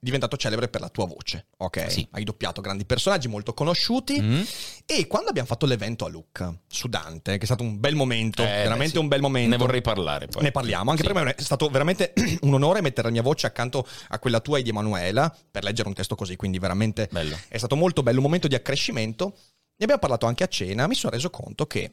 diventato 0.00 0.36
celebre 0.36 0.68
per 0.68 0.80
la 0.80 0.88
tua 0.88 1.06
voce, 1.06 1.46
ok? 1.56 1.90
Sì. 1.90 2.06
Hai 2.12 2.22
doppiato 2.24 2.60
grandi 2.60 2.84
personaggi 2.84 3.26
molto 3.28 3.54
conosciuti 3.54 4.20
Mm. 4.20 4.40
e 4.86 5.06
quando 5.06 5.28
abbiamo 5.30 5.48
fatto 5.48 5.66
l'evento 5.66 6.04
a 6.04 6.08
Lucca 6.08 6.56
su 6.68 6.88
Dante, 6.88 7.36
che 7.36 7.42
è 7.42 7.46
stato 7.46 7.62
un 7.64 7.80
bel 7.80 7.94
momento, 7.96 8.42
Eh, 8.42 8.46
veramente 8.46 8.84
beh, 8.84 8.90
sì. 8.90 8.98
un 8.98 9.08
bel 9.08 9.20
momento. 9.20 9.50
Ne 9.50 9.56
vorrei 9.56 9.80
parlare 9.80 10.26
poi. 10.28 10.42
Ne 10.42 10.50
parliamo, 10.52 10.90
anche 10.90 11.02
Sì. 11.04 11.12
per 11.12 11.24
me 11.24 11.34
è 11.34 11.42
stato 11.42 11.68
veramente 11.68 12.12
un 12.42 12.54
onore 12.54 12.80
mettere 12.80 13.08
la 13.08 13.12
mia 13.12 13.22
voce 13.22 13.46
accanto 13.46 13.86
a 14.08 14.18
quella 14.18 14.40
tua 14.40 14.58
e 14.58 14.62
di 14.62 14.68
Emanuela 14.70 15.34
per 15.50 15.64
leggere 15.64 15.88
un 15.88 15.94
testo 15.94 16.14
così, 16.14 16.36
quindi 16.36 16.58
veramente 16.58 17.08
Bello. 17.10 17.36
è 17.48 17.58
stato 17.58 17.76
molto 17.76 18.02
bello, 18.02 18.18
un 18.18 18.24
momento 18.24 18.48
di 18.48 18.54
accrescimento. 18.54 19.34
Ne 19.78 19.84
abbiamo 19.84 20.00
parlato 20.00 20.26
anche 20.26 20.44
a 20.44 20.48
cena, 20.48 20.86
mi 20.86 20.94
sono 20.94 21.12
reso 21.12 21.30
conto 21.30 21.66
che 21.66 21.92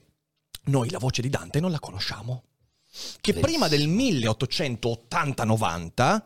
noi 0.65 0.89
la 0.89 0.99
voce 0.99 1.21
di 1.21 1.29
Dante 1.29 1.59
non 1.59 1.71
la 1.71 1.79
conosciamo. 1.79 2.43
Che 3.19 3.33
Verissimo. 3.33 3.41
prima 3.41 3.67
del 3.67 3.89
1880-90 3.89 6.21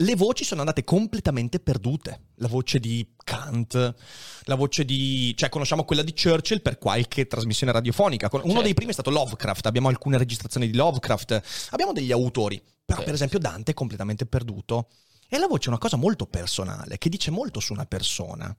le 0.00 0.14
voci 0.14 0.44
sono 0.44 0.60
andate 0.60 0.84
completamente 0.84 1.58
perdute. 1.58 2.26
La 2.36 2.48
voce 2.48 2.78
di 2.78 3.14
Kant, 3.16 3.94
la 4.42 4.54
voce 4.54 4.84
di... 4.84 5.34
cioè 5.36 5.48
conosciamo 5.48 5.84
quella 5.84 6.02
di 6.02 6.14
Churchill 6.14 6.62
per 6.62 6.78
qualche 6.78 7.26
trasmissione 7.26 7.72
radiofonica. 7.72 8.28
Uno 8.32 8.44
Certo. 8.44 8.62
dei 8.62 8.74
primi 8.74 8.90
è 8.90 8.94
stato 8.94 9.10
Lovecraft, 9.10 9.66
abbiamo 9.66 9.88
alcune 9.88 10.18
registrazioni 10.18 10.70
di 10.70 10.76
Lovecraft, 10.76 11.42
abbiamo 11.70 11.92
degli 11.92 12.12
autori, 12.12 12.58
però 12.58 12.98
Certo. 12.98 13.04
per 13.04 13.14
esempio 13.14 13.38
Dante 13.38 13.72
è 13.72 13.74
completamente 13.74 14.26
perduto. 14.26 14.88
E 15.28 15.36
la 15.36 15.46
voce 15.46 15.66
è 15.66 15.68
una 15.68 15.78
cosa 15.78 15.96
molto 15.96 16.26
personale, 16.26 16.96
che 16.96 17.10
dice 17.10 17.30
molto 17.30 17.60
su 17.60 17.72
una 17.72 17.84
persona. 17.84 18.56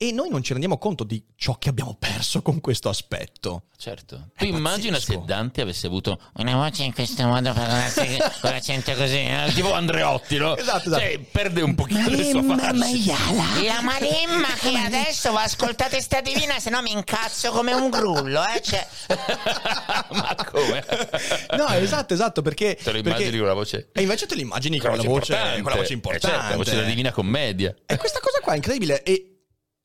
E 0.00 0.12
noi 0.12 0.28
non 0.30 0.44
ci 0.44 0.52
rendiamo 0.52 0.78
conto 0.78 1.02
di 1.02 1.20
ciò 1.34 1.58
che 1.58 1.68
abbiamo 1.68 1.96
perso 1.98 2.40
con 2.40 2.60
questo 2.60 2.88
aspetto. 2.88 3.64
Certo. 3.76 4.28
È 4.32 4.38
Tu 4.38 4.44
immagina 4.44 4.96
se 5.00 5.20
Dante 5.24 5.60
avesse 5.60 5.88
avuto 5.88 6.20
Una 6.34 6.54
voce 6.54 6.84
in 6.84 6.94
questo 6.94 7.26
modo 7.26 7.52
parlasse 7.52 8.16
con 8.40 8.50
l'accento 8.50 8.92
così. 8.94 9.16
eh? 9.16 9.50
tipo 9.54 9.72
Andreotti, 9.72 10.36
no? 10.36 10.56
Esatto, 10.56 10.86
esatto. 10.88 11.02
Cioè, 11.02 11.18
perde 11.18 11.62
un 11.62 11.74
pochino 11.74 12.08
il 12.10 12.24
suo. 12.26 12.42
La 12.42 13.80
malimma 13.82 14.46
che 14.60 14.76
adesso 14.76 15.32
va 15.32 15.42
ascoltate 15.42 16.00
sta 16.00 16.20
divina, 16.20 16.60
se 16.60 16.70
no 16.70 16.80
mi 16.80 16.92
incazzo 16.92 17.50
come 17.50 17.72
un 17.72 17.90
grullo, 17.90 18.40
eh? 18.54 18.62
Cioè, 18.62 18.86
Ma 20.14 20.36
come? 20.48 20.84
No, 21.56 21.66
esatto, 21.70 22.14
esatto, 22.14 22.40
perché... 22.40 22.76
Te 22.76 22.92
lo 22.92 23.00
perché- 23.02 23.08
immagini 23.08 23.38
con 23.38 23.46
la 23.48 23.54
voce? 23.54 23.88
E 23.92 24.02
invece 24.02 24.26
te 24.26 24.36
lo 24.36 24.42
immagini 24.42 24.78
con 24.78 24.90
la 24.90 25.02
voce, 25.02 25.32
importante. 25.32 25.62
con 25.62 25.70
la 25.72 25.76
voce 25.76 25.90
Eh, 25.90 25.94
importante. 25.94 26.36
certo, 26.36 26.50
la 26.50 26.56
voce 26.56 26.70
della 26.70 26.86
Divina 26.86 27.10
Commedia. 27.10 27.74
E 27.84 27.96
questa 27.96 28.20
cosa 28.20 28.38
qua 28.40 28.52
è 28.52 28.56
incredibile 28.56 29.02
e 29.02 29.32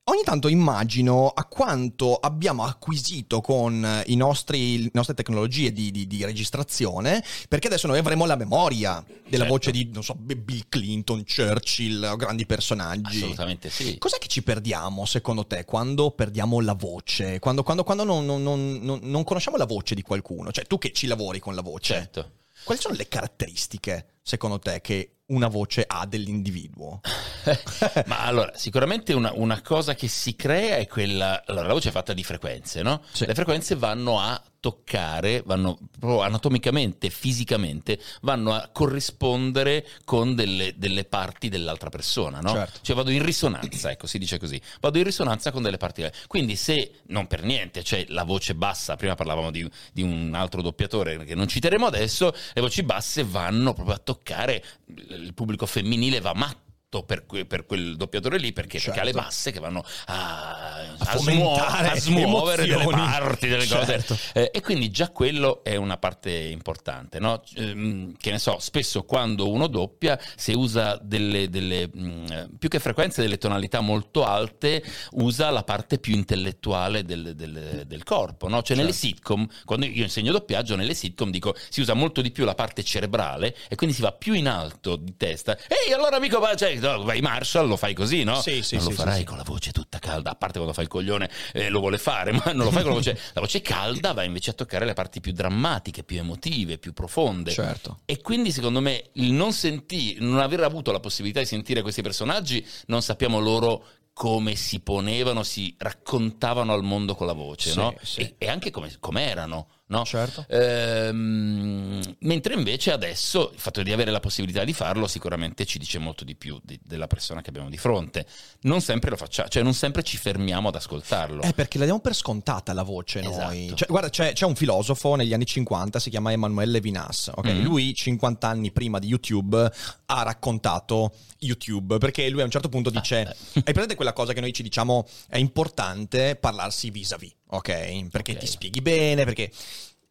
ogni 0.05 0.23
tanto 0.23 0.47
immagino 0.49 1.29
a 1.29 1.45
quanto 1.45 2.15
abbiamo 2.15 2.63
acquisito 2.63 3.39
con 3.41 4.03
i 4.07 4.15
nostri, 4.15 4.83
le 4.83 4.89
nostre 4.93 5.15
tecnologie 5.15 5.71
di, 5.71 5.91
di- 5.91 6.07
di 6.07 6.25
registrazione, 6.25 7.23
perché 7.47 7.67
adesso 7.67 7.87
noi 7.87 7.97
avremo 7.99 8.25
la 8.25 8.35
memoria 8.35 9.01
della 9.05 9.45
Certo. 9.45 9.45
voce 9.47 9.71
di, 9.71 9.89
non 9.93 10.03
so, 10.03 10.15
Bill 10.15 10.63
Clinton, 10.67 11.23
Churchill, 11.23 12.15
grandi 12.17 12.45
personaggi. 12.45 13.17
Assolutamente 13.17 13.69
sì. 13.69 13.97
Cos'è 13.97 14.17
che 14.17 14.27
ci 14.27 14.43
perdiamo, 14.43 15.05
secondo 15.05 15.45
te, 15.47 15.63
quando 15.65 16.11
perdiamo 16.11 16.59
la 16.59 16.73
voce? 16.73 17.39
Quando, 17.39 17.63
quando- 17.63 17.83
quando 17.83 18.03
non, 18.03 18.25
non- 18.25 18.43
non- 18.43 18.79
non- 18.81 18.99
non 19.03 19.23
conosciamo 19.23 19.57
la 19.57 19.65
voce 19.65 19.95
di 19.95 20.01
qualcuno? 20.01 20.51
Cioè, 20.51 20.65
tu 20.65 20.77
che 20.77 20.91
ci 20.91 21.07
lavori 21.07 21.39
con 21.39 21.55
la 21.55 21.61
voce, 21.61 21.93
Certo. 21.93 22.31
quali 22.65 22.79
sono 22.81 22.95
le 22.95 23.07
caratteristiche, 23.07 24.15
secondo 24.21 24.59
te, 24.59 24.81
che 24.81 25.12
una 25.27 25.47
voce 25.47 25.83
ha 25.87 26.05
dell'individuo? 26.05 27.01
Ma 28.05 28.25
allora, 28.25 28.51
sicuramente 28.55 29.13
una, 29.13 29.31
una 29.33 29.61
cosa 29.61 29.95
che 29.95 30.07
si 30.07 30.35
crea 30.35 30.77
è 30.77 30.87
quella. 30.87 31.43
Allora, 31.45 31.67
la 31.67 31.73
voce 31.73 31.89
è 31.89 31.91
fatta 31.91 32.13
di 32.13 32.23
frequenze, 32.23 32.81
no? 32.81 33.01
Sì. 33.11 33.25
Le 33.25 33.33
frequenze 33.33 33.75
vanno 33.75 34.19
a 34.19 34.41
toccare, 34.63 35.43
vanno 35.45 35.77
proprio 35.99 36.21
anatomicamente, 36.21 37.09
fisicamente, 37.09 37.99
vanno 38.21 38.53
a 38.53 38.69
corrispondere 38.71 39.85
con 40.05 40.35
delle, 40.35 40.75
delle 40.77 41.03
parti 41.03 41.49
dell'altra 41.49 41.89
persona, 41.89 42.39
no? 42.39 42.53
Certo. 42.53 42.79
Cioè 42.81 42.95
vado 42.95 43.09
in 43.09 43.25
risonanza, 43.25 43.91
ecco, 43.91 44.07
si 44.07 44.17
dice 44.17 44.39
così. 44.39 44.61
Vado 44.79 44.99
in 44.99 45.03
risonanza 45.03 45.51
con 45.51 45.63
delle 45.63 45.75
parti. 45.75 46.09
Quindi 46.27 46.55
se, 46.55 47.01
non 47.07 47.27
per 47.27 47.43
niente, 47.43 47.83
cioè 47.83 48.05
la 48.07 48.23
voce 48.23 48.55
bassa, 48.55 48.95
prima 48.95 49.15
parlavamo 49.15 49.51
di, 49.51 49.69
di 49.91 50.01
un 50.01 50.33
altro 50.33 50.61
doppiatore 50.61 51.25
che 51.25 51.35
non 51.35 51.49
citeremo 51.49 51.85
adesso, 51.85 52.33
le 52.53 52.61
voci 52.61 52.83
basse 52.83 53.25
vanno 53.25 53.73
proprio 53.73 53.95
a 53.95 53.99
toccare, 53.99 54.63
il 55.09 55.33
pubblico 55.33 55.65
femminile 55.65 56.21
va 56.21 56.33
matto. 56.33 56.62
Per, 57.01 57.25
que- 57.25 57.45
per 57.45 57.65
quel 57.65 57.95
doppiatore 57.97 58.37
lì 58.37 58.53
perché, 58.53 58.79
perché 58.79 58.99
ha 58.99 59.03
le 59.03 59.11
Certo. 59.11 59.25
basse 59.25 59.51
che 59.51 59.59
vanno 59.59 59.83
a, 60.05 60.85
A 60.99 61.11
a 61.11 61.17
smuo- 61.17 61.55
a 61.55 61.95
smuovere 61.95 62.67
delle 62.67 62.81
emozioni. 62.83 63.05
parti 63.07 63.47
delle 63.47 63.65
Certo. 63.65 64.13
cose 64.15 64.31
eh, 64.33 64.51
e 64.53 64.61
quindi 64.61 64.91
già 64.91 65.09
quello 65.09 65.63
è 65.63 65.75
una 65.75 65.97
parte 65.97 66.31
importante, 66.31 67.19
no? 67.19 67.41
Ehm, 67.55 68.13
che 68.19 68.29
ne 68.31 68.37
so, 68.39 68.57
spesso 68.59 69.03
quando 69.03 69.49
uno 69.49 69.65
doppia, 69.67 70.19
se 70.35 70.53
usa 70.53 70.99
delle, 71.01 71.49
delle, 71.49 71.87
mh, 71.91 72.57
più 72.59 72.69
che 72.69 72.79
frequenze, 72.79 73.21
delle 73.21 73.37
tonalità 73.37 73.79
molto 73.81 74.23
alte, 74.25 74.83
usa 75.13 75.49
la 75.49 75.63
parte 75.63 75.97
più 75.97 76.13
intellettuale 76.13 77.03
del, 77.03 77.33
del- 77.35 77.83
del 77.87 78.03
corpo, 78.03 78.47
no? 78.47 78.61
Cioè 78.61 78.77
nelle 78.77 78.93
sitcom, 78.93 79.47
quando 79.65 79.85
io 79.85 80.03
insegno 80.03 80.31
doppiaggio, 80.31 80.75
nelle 80.75 80.93
sitcom 80.93 81.31
dico, 81.31 81.55
si 81.69 81.81
usa 81.81 81.93
molto 81.93 82.21
di 82.21 82.31
più 82.31 82.45
la 82.45 82.55
parte 82.55 82.83
cerebrale 82.83 83.55
e 83.69 83.75
quindi 83.75 83.95
si 83.95 84.01
va 84.01 84.11
più 84.11 84.33
in 84.33 84.47
alto 84.47 84.95
di 84.95 85.15
testa. 85.17 85.57
Ehi, 85.67 85.93
allora 85.93 86.17
amico, 86.17 86.39
cioè, 86.55 86.77
no, 86.83 87.03
vai 87.03 87.21
Marshall, 87.21 87.67
lo 87.67 87.77
fai 87.77 87.93
così, 87.93 88.23
no? 88.23 88.41
Sì, 88.41 88.61
sì, 88.61 88.75
non 88.75 88.83
sì, 88.83 88.89
lo 88.89 88.95
farai 88.95 89.19
sì. 89.19 89.23
con 89.23 89.37
la 89.37 89.43
voce 89.43 89.71
tutta 89.71 89.99
calda, 89.99 90.31
a 90.31 90.35
parte 90.35 90.55
quando 90.55 90.73
fai 90.73 90.83
il 90.83 90.89
coglione 90.89 91.29
eh, 91.53 91.69
lo 91.69 91.79
vuole 91.79 91.97
fare, 91.97 92.31
ma 92.31 92.51
non 92.53 92.65
lo 92.65 92.71
fai 92.71 92.83
con 92.83 92.91
la 92.91 92.97
voce. 92.97 93.19
La 93.33 93.41
voce 93.41 93.61
calda 93.61 94.13
va 94.13 94.23
invece 94.23 94.51
a 94.51 94.53
toccare 94.53 94.85
le 94.85 94.93
parti 94.93 95.19
più 95.19 95.31
drammatiche, 95.31 96.03
più 96.03 96.17
emotive, 96.17 96.77
più 96.77 96.93
profonde. 96.93 97.51
Certo. 97.51 97.99
E 98.05 98.21
quindi 98.21 98.51
secondo 98.51 98.81
me 98.81 99.09
il 99.13 99.31
non 99.31 99.53
sentire, 99.53 100.19
non 100.23 100.39
aver 100.39 100.61
avuto 100.61 100.91
la 100.91 100.99
possibilità 100.99 101.39
di 101.39 101.45
sentire 101.45 101.81
questi 101.81 102.01
personaggi, 102.01 102.65
non 102.87 103.01
sappiamo 103.01 103.39
loro 103.39 103.85
come 104.13 104.55
si 104.55 104.79
ponevano, 104.79 105.41
si 105.43 105.73
raccontavano 105.77 106.71
al 106.71 106.83
mondo 106.83 107.15
con 107.15 107.25
la 107.25 107.33
voce, 107.33 107.71
Sì, 107.71 107.77
no? 107.77 107.95
sì. 108.01 108.21
E, 108.21 108.35
e 108.37 108.47
anche 108.47 108.69
come, 108.69 109.27
erano, 109.27 109.67
no? 109.87 110.03
Certo. 110.05 110.45
Ehm, 110.49 112.01
mentre 112.19 112.53
invece 112.53 112.91
adesso 112.91 113.51
il 113.53 113.59
fatto 113.59 113.83
di 113.83 113.91
avere 113.91 114.11
la 114.11 114.19
possibilità 114.19 114.63
di 114.63 114.73
farlo 114.73 115.07
sicuramente 115.07 115.65
ci 115.65 115.77
dice 115.77 115.99
molto 115.99 116.23
di 116.23 116.35
più 116.35 116.59
di- 116.63 116.79
della 116.83 117.07
persona 117.07 117.41
che 117.41 117.49
abbiamo 117.49 117.69
di 117.69 117.77
fronte. 117.77 118.25
Non 118.61 118.81
sempre 118.81 119.09
lo 119.09 119.15
facciamo, 119.17 119.49
cioè 119.49 119.63
non 119.63 119.73
sempre 119.73 120.03
ci 120.03 120.17
fermiamo 120.17 120.69
ad 120.69 120.75
ascoltarlo. 120.75 121.41
Eh, 121.41 121.53
perché 121.53 121.77
la 121.77 121.85
diamo 121.85 121.99
per 121.99 122.15
scontata 122.15 122.73
la 122.73 122.83
voce 122.83 123.21
noi. 123.21 123.31
Esatto. 123.65 123.75
Cioè, 123.75 123.87
guarda, 123.89 124.09
c'è, 124.09 124.33
c'è 124.33 124.45
un 124.45 124.55
filosofo 124.55 125.15
negli 125.15 125.33
anni 125.33 125.45
50, 125.45 125.99
si 125.99 126.09
chiama 126.09 126.31
Emanuele 126.31 126.71
Levinas. 126.71 127.29
ok? 127.33 127.45
Mhm. 127.51 127.61
Lui, 127.63 127.93
50 127.93 128.47
anni 128.47 128.71
prima 128.71 128.99
di 128.99 129.07
YouTube, 129.07 129.71
ha 130.05 130.23
raccontato 130.23 131.13
YouTube. 131.39 131.97
Perché 131.97 132.29
lui 132.29 132.41
a 132.41 132.45
un 132.45 132.51
certo 132.51 132.69
punto 132.69 132.89
dice: 132.89 133.21
Ah, 133.21 133.35
Hai 133.55 133.63
presente 133.73 133.95
quella 133.95 134.13
cosa 134.13 134.33
che 134.33 134.39
noi 134.41 134.53
ci 134.53 134.63
diciamo 134.63 135.05
è 135.27 135.37
importante 135.37 136.35
parlarsi 136.35 136.89
vis-à-vis, 136.89 137.33
ok? 137.55 138.07
Perché 138.09 138.33
Ok. 138.33 138.37
ti 138.39 138.47
spieghi 138.47 138.81
bene, 138.81 139.23
perché. 139.25 139.51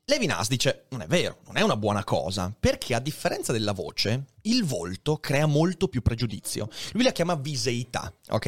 Levinas 0.05 0.49
dice: 0.49 0.87
Non 0.91 1.03
è 1.03 1.07
vero, 1.07 1.39
non 1.47 1.57
è 1.57 1.61
una 1.61 1.77
buona 1.77 2.03
cosa, 2.03 2.53
perché 2.59 2.95
a 2.95 2.99
differenza 2.99 3.53
della 3.53 3.73
voce, 3.73 4.25
il 4.43 4.65
volto 4.65 5.19
crea 5.19 5.47
molto 5.47 5.87
più 5.87 6.03
pregiudizio. 6.03 6.69
Lui 6.93 7.05
la 7.05 7.13
chiama 7.13 7.37
viseità, 7.37 8.13
ok? 8.31 8.47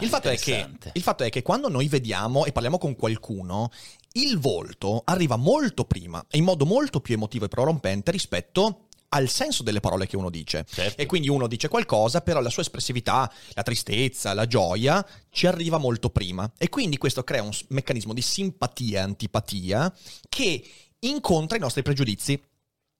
il, 0.00 0.08
fatto 0.08 0.28
è 0.28 0.36
che, 0.36 0.68
il 0.92 1.02
fatto 1.02 1.22
è 1.22 1.30
che 1.30 1.42
quando 1.42 1.68
noi 1.68 1.86
vediamo 1.86 2.44
e 2.44 2.50
parliamo 2.50 2.76
con 2.76 2.96
qualcuno, 2.96 3.70
il 4.14 4.38
volto 4.38 5.02
arriva 5.04 5.36
molto 5.36 5.84
prima 5.84 6.24
e 6.28 6.38
in 6.38 6.44
modo 6.44 6.66
molto 6.66 7.00
più 7.00 7.14
emotivo 7.14 7.44
e 7.44 7.48
prorompente 7.48 8.10
rispetto 8.10 8.85
al 9.10 9.28
senso 9.28 9.62
delle 9.62 9.80
parole 9.80 10.06
che 10.06 10.16
uno 10.16 10.30
dice. 10.30 10.64
Certo. 10.68 11.00
E 11.00 11.06
quindi 11.06 11.28
uno 11.28 11.46
dice 11.46 11.68
qualcosa, 11.68 12.20
però 12.20 12.40
la 12.40 12.50
sua 12.50 12.62
espressività, 12.62 13.32
la 13.54 13.62
tristezza, 13.62 14.32
la 14.34 14.46
gioia 14.46 15.04
ci 15.30 15.46
arriva 15.46 15.78
molto 15.78 16.10
prima. 16.10 16.50
E 16.58 16.68
quindi 16.68 16.96
questo 16.98 17.22
crea 17.24 17.42
un 17.42 17.50
meccanismo 17.68 18.12
di 18.12 18.22
simpatia 18.22 19.00
e 19.00 19.02
antipatia 19.02 19.92
che 20.28 20.64
incontra 21.00 21.56
i 21.56 21.60
nostri 21.60 21.82
pregiudizi. 21.82 22.40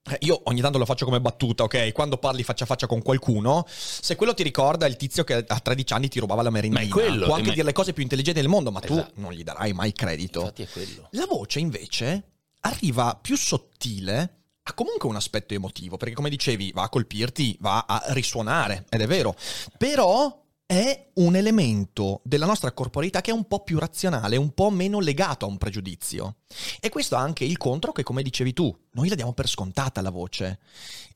Eh, 0.08 0.18
Io 0.20 0.40
ogni 0.44 0.60
tanto 0.60 0.78
lo 0.78 0.84
faccio 0.84 1.04
come 1.04 1.20
battuta, 1.20 1.64
ok? 1.64 1.90
Quando 1.92 2.18
parli 2.18 2.44
faccia 2.44 2.62
a 2.62 2.66
faccia 2.68 2.86
con 2.86 3.02
qualcuno, 3.02 3.64
se 3.66 4.14
quello 4.14 4.34
ti 4.34 4.44
ricorda 4.44 4.86
il 4.86 4.94
tizio 4.96 5.24
che 5.24 5.34
a 5.46 5.58
13 5.60 5.92
anni 5.94 6.08
ti 6.08 6.20
rubava 6.20 6.42
la 6.42 6.50
merendina, 6.50 6.80
Ma 6.82 6.86
è 6.86 6.90
quello, 6.90 7.24
può 7.26 7.34
anche 7.34 7.48
ma- 7.48 7.54
dire 7.54 7.66
le 7.66 7.72
cose 7.72 7.92
più 7.92 8.04
intelligenti 8.04 8.38
del 8.40 8.48
mondo, 8.48 8.70
ma 8.70 8.80
Esatto. 8.80 9.12
tu 9.14 9.20
non 9.20 9.32
gli 9.32 9.42
darai 9.42 9.72
mai 9.72 9.92
credito. 9.92 10.38
Infatti 10.40 10.62
è 10.62 10.68
quello. 10.68 11.08
La 11.10 11.26
voce 11.26 11.58
invece 11.58 12.22
arriva 12.60 13.18
più 13.20 13.36
sottile, 13.36 14.44
ha 14.68 14.74
comunque 14.74 15.08
un 15.08 15.14
aspetto 15.14 15.54
emotivo, 15.54 15.96
perché 15.96 16.14
come 16.14 16.28
dicevi 16.28 16.72
va 16.74 16.82
a 16.82 16.88
colpirti, 16.88 17.56
va 17.60 17.84
a 17.86 18.02
risuonare, 18.08 18.84
ed 18.88 19.00
è 19.00 19.06
vero, 19.06 19.36
però 19.78 20.42
è 20.66 21.10
un 21.14 21.36
elemento 21.36 22.20
della 22.24 22.46
nostra 22.46 22.72
corporeità 22.72 23.20
che 23.20 23.30
è 23.30 23.34
un 23.34 23.46
po' 23.46 23.62
più 23.62 23.78
razionale, 23.78 24.36
un 24.36 24.52
po' 24.52 24.70
meno 24.70 24.98
legato 24.98 25.44
a 25.44 25.48
un 25.48 25.58
pregiudizio. 25.58 26.38
E 26.80 26.88
questo 26.88 27.14
ha 27.14 27.20
anche 27.20 27.44
il 27.44 27.56
contro 27.56 27.92
che, 27.92 28.02
come 28.02 28.24
dicevi 28.24 28.52
tu, 28.52 28.76
noi 28.96 29.08
la 29.10 29.14
diamo 29.14 29.32
per 29.34 29.46
scontata 29.46 30.00
la 30.00 30.10
voce. 30.10 30.58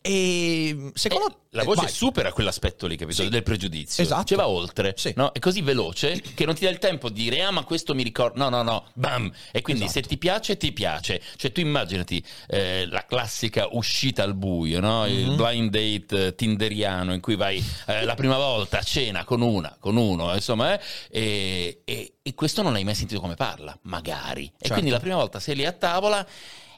E 0.03 0.93
secondo 0.95 1.27
Eh, 1.27 1.37
la 1.51 1.63
voce 1.65 1.83
vai. 1.83 1.91
supera 1.91 2.33
quell'aspetto 2.33 2.87
lì, 2.87 2.97
capito? 2.97 3.23
Sì. 3.23 3.29
Del 3.29 3.43
pregiudizio. 3.43 4.03
Esatto. 4.03 4.25
Ci 4.25 4.35
va 4.35 4.49
oltre. 4.49 4.95
Sì. 4.97 5.13
no? 5.17 5.33
È 5.33 5.39
così 5.39 5.61
veloce 5.61 6.23
che 6.35 6.47
non 6.47 6.55
ti 6.55 6.65
dà 6.65 6.71
il 6.71 6.79
tempo 6.79 7.11
di 7.11 7.23
dire, 7.25 7.43
ah, 7.43 7.51
ma 7.51 7.65
questo 7.65 7.95
mi 7.95 8.03
ricorda. 8.03 8.39
No, 8.39 8.49
no, 8.49 8.63
no, 8.63 8.87
bam. 8.95 9.31
E 9.51 9.61
quindi 9.63 9.85
Esatto. 9.85 10.01
se 10.03 10.09
ti 10.09 10.17
piace, 10.19 10.57
ti 10.57 10.73
piace. 10.73 11.21
Cioè, 11.37 11.53
tu 11.53 11.61
immaginati 11.61 12.23
eh, 12.49 12.87
la 12.87 13.05
classica 13.05 13.69
uscita 13.73 14.23
al 14.23 14.35
buio, 14.35 14.81
no? 14.81 15.07
Il 15.07 15.35
blind 15.35 15.71
date 15.71 16.27
eh, 16.29 16.35
tinderiano 16.35 17.13
in 17.13 17.21
cui 17.21 17.37
vai 17.37 17.63
eh, 17.87 18.05
la 18.05 18.15
prima 18.15 18.37
volta 18.37 18.79
a 18.79 18.83
cena 18.83 19.25
con 19.25 19.43
una, 19.43 19.77
con 19.79 19.97
uno, 19.97 20.35
insomma, 20.35 20.79
eh, 20.79 20.81
e, 21.11 21.83
e- 21.85 22.15
e 22.23 22.35
questo 22.35 22.63
non 22.63 22.73
l'hai 22.73 22.85
mai 22.85 22.95
sentito 22.95 23.21
come 23.21 23.35
parla, 23.35 23.77
magari. 23.83 24.45
E 24.45 24.51
Certo. 24.59 24.73
quindi 24.75 24.91
la 24.91 25.01
prima 25.01 25.17
volta 25.17 25.41
sei 25.41 25.57
lì 25.57 25.67
a 25.67 25.73
tavola. 25.73 26.27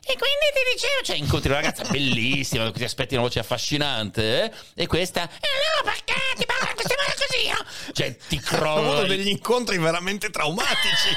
E 0.04 0.16
quindi 0.18 0.46
ti 0.52 0.74
dicevo, 0.74 1.02
cioè 1.04 1.16
incontri 1.16 1.48
una 1.50 1.60
ragazza 1.60 1.84
bellissima, 1.88 2.70
ti 2.72 2.82
aspetti 2.82 3.14
una 3.14 3.22
voce 3.22 3.38
affascinante, 3.38 4.44
eh? 4.44 4.52
e 4.74 4.86
questa, 4.88 5.22
eh 5.22 5.28
no, 5.28 5.84
perché 5.84 6.14
ti 6.36 6.44
parla 6.44 6.70
in 6.70 6.74
questo 6.74 6.94
modo 6.98 7.14
così, 7.26 7.48
no? 7.48 7.92
Cioè 7.92 8.16
ti 8.28 8.36
Ho 8.42 8.44
crolla, 8.44 8.80
avuto 8.88 9.02
il- 9.02 9.08
degli 9.08 9.28
incontri 9.28 9.78
veramente 9.78 10.30
traumatici. 10.30 11.08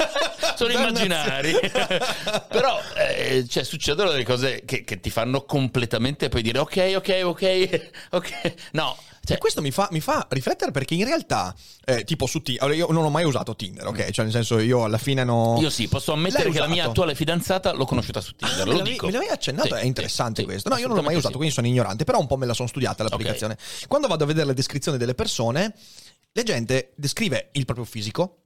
sono 0.56 0.72
immaginari. 0.72 1.52
Però 2.48 2.80
eh, 2.96 3.46
cioè, 3.48 3.62
succedono 3.62 4.10
delle 4.10 4.24
cose 4.24 4.62
che, 4.64 4.84
che 4.84 5.00
ti 5.00 5.10
fanno 5.10 5.44
completamente 5.44 6.28
poi 6.30 6.40
dire 6.42 6.58
ok, 6.60 6.92
ok, 6.96 7.20
ok, 7.24 7.90
ok. 8.10 8.54
No, 8.72 8.96
cioè, 9.22 9.36
e 9.36 9.38
questo 9.38 9.60
mi 9.60 9.70
fa, 9.70 9.88
mi 9.90 10.00
fa 10.00 10.26
riflettere 10.30 10.70
perché 10.70 10.94
in 10.94 11.04
realtà, 11.04 11.54
eh, 11.84 12.04
tipo 12.04 12.26
su 12.26 12.40
Tinder, 12.42 12.64
allora, 12.64 12.78
io 12.78 12.86
non 12.90 13.04
ho 13.04 13.10
mai 13.10 13.24
usato 13.24 13.54
Tinder, 13.54 13.86
ok? 13.86 14.10
Cioè 14.10 14.24
nel 14.24 14.32
senso 14.32 14.58
io 14.58 14.84
alla 14.84 14.98
fine 14.98 15.24
no... 15.24 15.58
io 15.60 15.70
sì, 15.70 15.88
posso 15.88 16.12
ammettere 16.12 16.44
L'hai 16.44 16.52
che 16.52 16.58
la 16.58 16.66
mia 16.66 16.86
attuale 16.86 17.14
fidanzata 17.14 17.72
l'ho 17.72 17.84
conosciuta 17.84 18.20
su 18.20 18.32
Ah, 18.40 18.46
Tinder, 18.46 18.66
me 18.66 18.72
lo 18.74 18.80
dico. 18.80 19.06
Me 19.06 19.12
l'avevi 19.12 19.30
accennato, 19.30 19.74
Sì, 19.74 19.82
è 19.82 19.84
interessante 19.84 20.40
sì, 20.40 20.46
questo. 20.46 20.68
No, 20.68 20.76
io 20.78 20.86
non 20.86 20.96
l'ho 20.96 21.02
mai 21.02 21.14
usato, 21.14 21.32
sì. 21.32 21.36
quindi 21.36 21.54
sono 21.54 21.66
ignorante, 21.66 22.04
però 22.04 22.18
un 22.18 22.26
po' 22.26 22.36
me 22.36 22.46
la 22.46 22.54
sono 22.54 22.66
studiata 22.66 23.02
l'applicazione. 23.02 23.58
Quando 23.86 24.08
vado 24.08 24.24
a 24.24 24.26
vedere 24.26 24.46
le 24.46 24.54
descrizioni 24.54 24.96
delle 24.96 25.14
persone, 25.14 25.74
la 26.32 26.42
gente 26.42 26.92
descrive 26.96 27.50
il 27.52 27.64
proprio 27.66 27.84
fisico, 27.84 28.36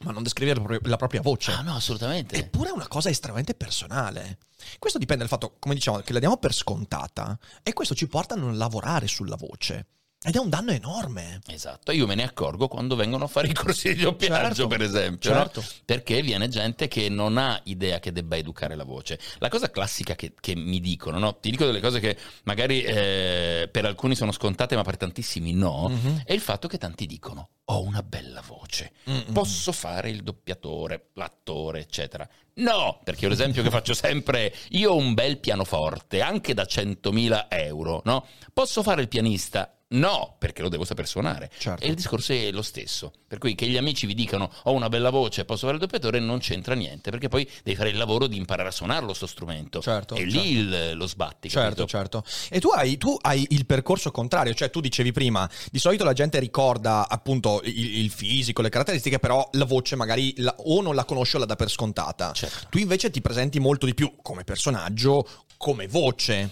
ma 0.00 0.10
non 0.10 0.22
descrive 0.22 0.54
la 0.54 0.60
propria- 0.60 0.80
la 0.90 0.96
propria 0.96 1.20
voce. 1.20 1.52
Ah 1.52 1.60
no, 1.60 1.74
assolutamente. 1.76 2.36
Eppure 2.36 2.70
è 2.70 2.72
una 2.72 2.88
cosa 2.88 3.10
estremamente 3.10 3.54
personale. 3.54 4.38
Questo 4.78 4.98
dipende 4.98 5.26
dal 5.26 5.30
fatto, 5.30 5.56
come 5.58 5.74
diciamo, 5.74 5.98
che 5.98 6.12
la 6.12 6.18
diamo 6.18 6.38
per 6.38 6.54
scontata 6.54 7.38
e 7.62 7.72
questo 7.72 7.94
ci 7.94 8.06
porta 8.06 8.34
a 8.34 8.38
non 8.38 8.56
lavorare 8.56 9.06
sulla 9.06 9.36
voce. 9.36 9.86
Ed 10.26 10.36
è 10.36 10.38
un 10.38 10.48
danno 10.48 10.70
enorme. 10.72 11.40
Esatto, 11.46 11.92
io 11.92 12.06
me 12.06 12.14
ne 12.14 12.22
accorgo 12.24 12.66
quando 12.66 12.96
vengono 12.96 13.24
a 13.24 13.28
fare 13.28 13.48
i 13.48 13.52
corsi 13.52 13.94
di 13.94 14.00
doppiaggio, 14.02 14.44
Certo, 14.54 14.66
per 14.68 14.80
esempio, 14.82 15.30
no? 15.32 15.36
certo. 15.40 15.64
perché 15.84 16.22
viene 16.22 16.48
gente 16.48 16.88
che 16.88 17.10
non 17.10 17.36
ha 17.36 17.60
idea 17.64 18.00
che 18.00 18.10
debba 18.10 18.36
educare 18.36 18.74
la 18.74 18.84
voce. 18.84 19.18
La 19.38 19.48
cosa 19.50 19.70
classica 19.70 20.14
che, 20.14 20.32
che 20.40 20.54
mi 20.56 20.80
dicono, 20.80 21.18
no? 21.18 21.36
ti 21.36 21.50
dico 21.50 21.66
delle 21.66 21.80
cose 21.80 22.00
che 22.00 22.16
magari 22.44 22.82
eh, 22.82 23.68
per 23.70 23.84
alcuni 23.84 24.14
sono 24.14 24.32
scontate, 24.32 24.74
ma 24.76 24.82
per 24.82 24.96
tantissimi 24.96 25.52
no, 25.52 25.88
Mhm. 25.90 26.22
è 26.24 26.32
il 26.32 26.40
fatto 26.40 26.68
che 26.68 26.78
tanti 26.78 27.04
dicono: 27.06 27.50
Ho 27.66 27.82
una 27.82 28.02
bella 28.02 28.42
voce, 28.46 28.92
Mm-mm. 29.10 29.32
posso 29.32 29.72
fare 29.72 30.08
il 30.08 30.22
doppiatore, 30.22 31.08
l'attore, 31.14 31.80
eccetera. 31.80 32.26
No, 32.56 33.00
perché 33.04 33.28
l'esempio 33.28 33.62
che 33.62 33.68
faccio 33.70 33.92
sempre 33.94 34.50
è: 34.50 34.52
io 34.70 34.92
ho 34.92 34.96
un 34.96 35.12
bel 35.12 35.38
pianoforte, 35.38 36.22
anche 36.22 36.54
da 36.54 36.62
100.000 36.64 37.46
euro, 37.50 38.00
no? 38.04 38.26
Posso 38.54 38.82
fare 38.82 39.02
il 39.02 39.08
pianista? 39.08 39.68
No, 39.94 40.36
perché 40.38 40.62
lo 40.62 40.68
devo 40.68 40.84
saper 40.84 41.06
suonare. 41.06 41.50
Certo. 41.56 41.84
E 41.84 41.88
il 41.88 41.94
discorso 41.94 42.32
è 42.32 42.50
lo 42.50 42.62
stesso. 42.62 43.12
Per 43.28 43.38
cui 43.38 43.54
che 43.54 43.66
gli 43.66 43.76
amici 43.76 44.06
vi 44.06 44.14
dicano 44.14 44.50
ho 44.64 44.72
una 44.72 44.88
bella 44.88 45.10
voce, 45.10 45.44
posso 45.44 45.62
fare 45.66 45.74
il 45.74 45.80
doppiatore, 45.80 46.18
non 46.20 46.38
c'entra 46.38 46.74
niente, 46.74 47.10
perché 47.10 47.28
poi 47.28 47.48
devi 47.62 47.76
fare 47.76 47.90
il 47.90 47.96
lavoro 47.96 48.26
di 48.26 48.36
imparare 48.36 48.68
a 48.68 48.72
suonarlo 48.72 49.12
sto 49.12 49.26
strumento. 49.26 49.80
Certo, 49.80 50.14
e 50.14 50.18
certo. 50.18 50.32
lì 50.40 50.50
il- 50.52 50.92
lo 50.96 51.06
sbatti. 51.06 51.48
Certo, 51.48 51.84
capito? 51.84 51.86
certo. 51.86 52.24
E 52.50 52.60
tu 52.60 52.68
hai, 52.68 52.96
tu 52.96 53.16
hai 53.20 53.46
il 53.50 53.66
percorso 53.66 54.10
contrario, 54.10 54.52
cioè 54.54 54.70
tu 54.70 54.80
dicevi 54.80 55.12
prima, 55.12 55.48
di 55.70 55.78
solito 55.78 56.04
la 56.04 56.12
gente 56.12 56.38
ricorda 56.38 57.08
appunto 57.08 57.60
il, 57.64 57.98
il 57.98 58.10
fisico, 58.10 58.62
le 58.62 58.68
caratteristiche, 58.70 59.18
però 59.18 59.48
la 59.52 59.64
voce 59.64 59.96
magari 59.96 60.34
la- 60.38 60.54
o 60.58 60.80
non 60.80 60.94
la 60.94 61.04
conosce 61.04 61.36
o 61.36 61.40
la 61.40 61.46
dà 61.46 61.56
per 61.56 61.70
scontata. 61.70 62.32
Certo. 62.32 62.66
Tu 62.70 62.78
invece 62.78 63.10
ti 63.10 63.20
presenti 63.20 63.58
molto 63.60 63.86
di 63.86 63.94
più 63.94 64.14
come 64.22 64.44
personaggio, 64.44 65.26
come 65.56 65.86
voce. 65.86 66.50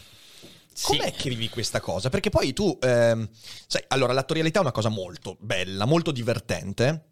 Com'è 0.81 1.13
che 1.13 1.29
vivi 1.29 1.49
questa 1.49 1.81
cosa? 1.81 2.09
Perché 2.09 2.31
poi 2.31 2.53
tu, 2.53 2.77
ehm, 2.81 3.29
sai, 3.67 3.85
allora 3.89 4.13
l'attorialità 4.13 4.59
è 4.59 4.63
una 4.63 4.73
cosa 4.73 4.89
molto 4.89 5.37
bella, 5.41 5.85
molto 5.85 6.11
divertente. 6.11 7.12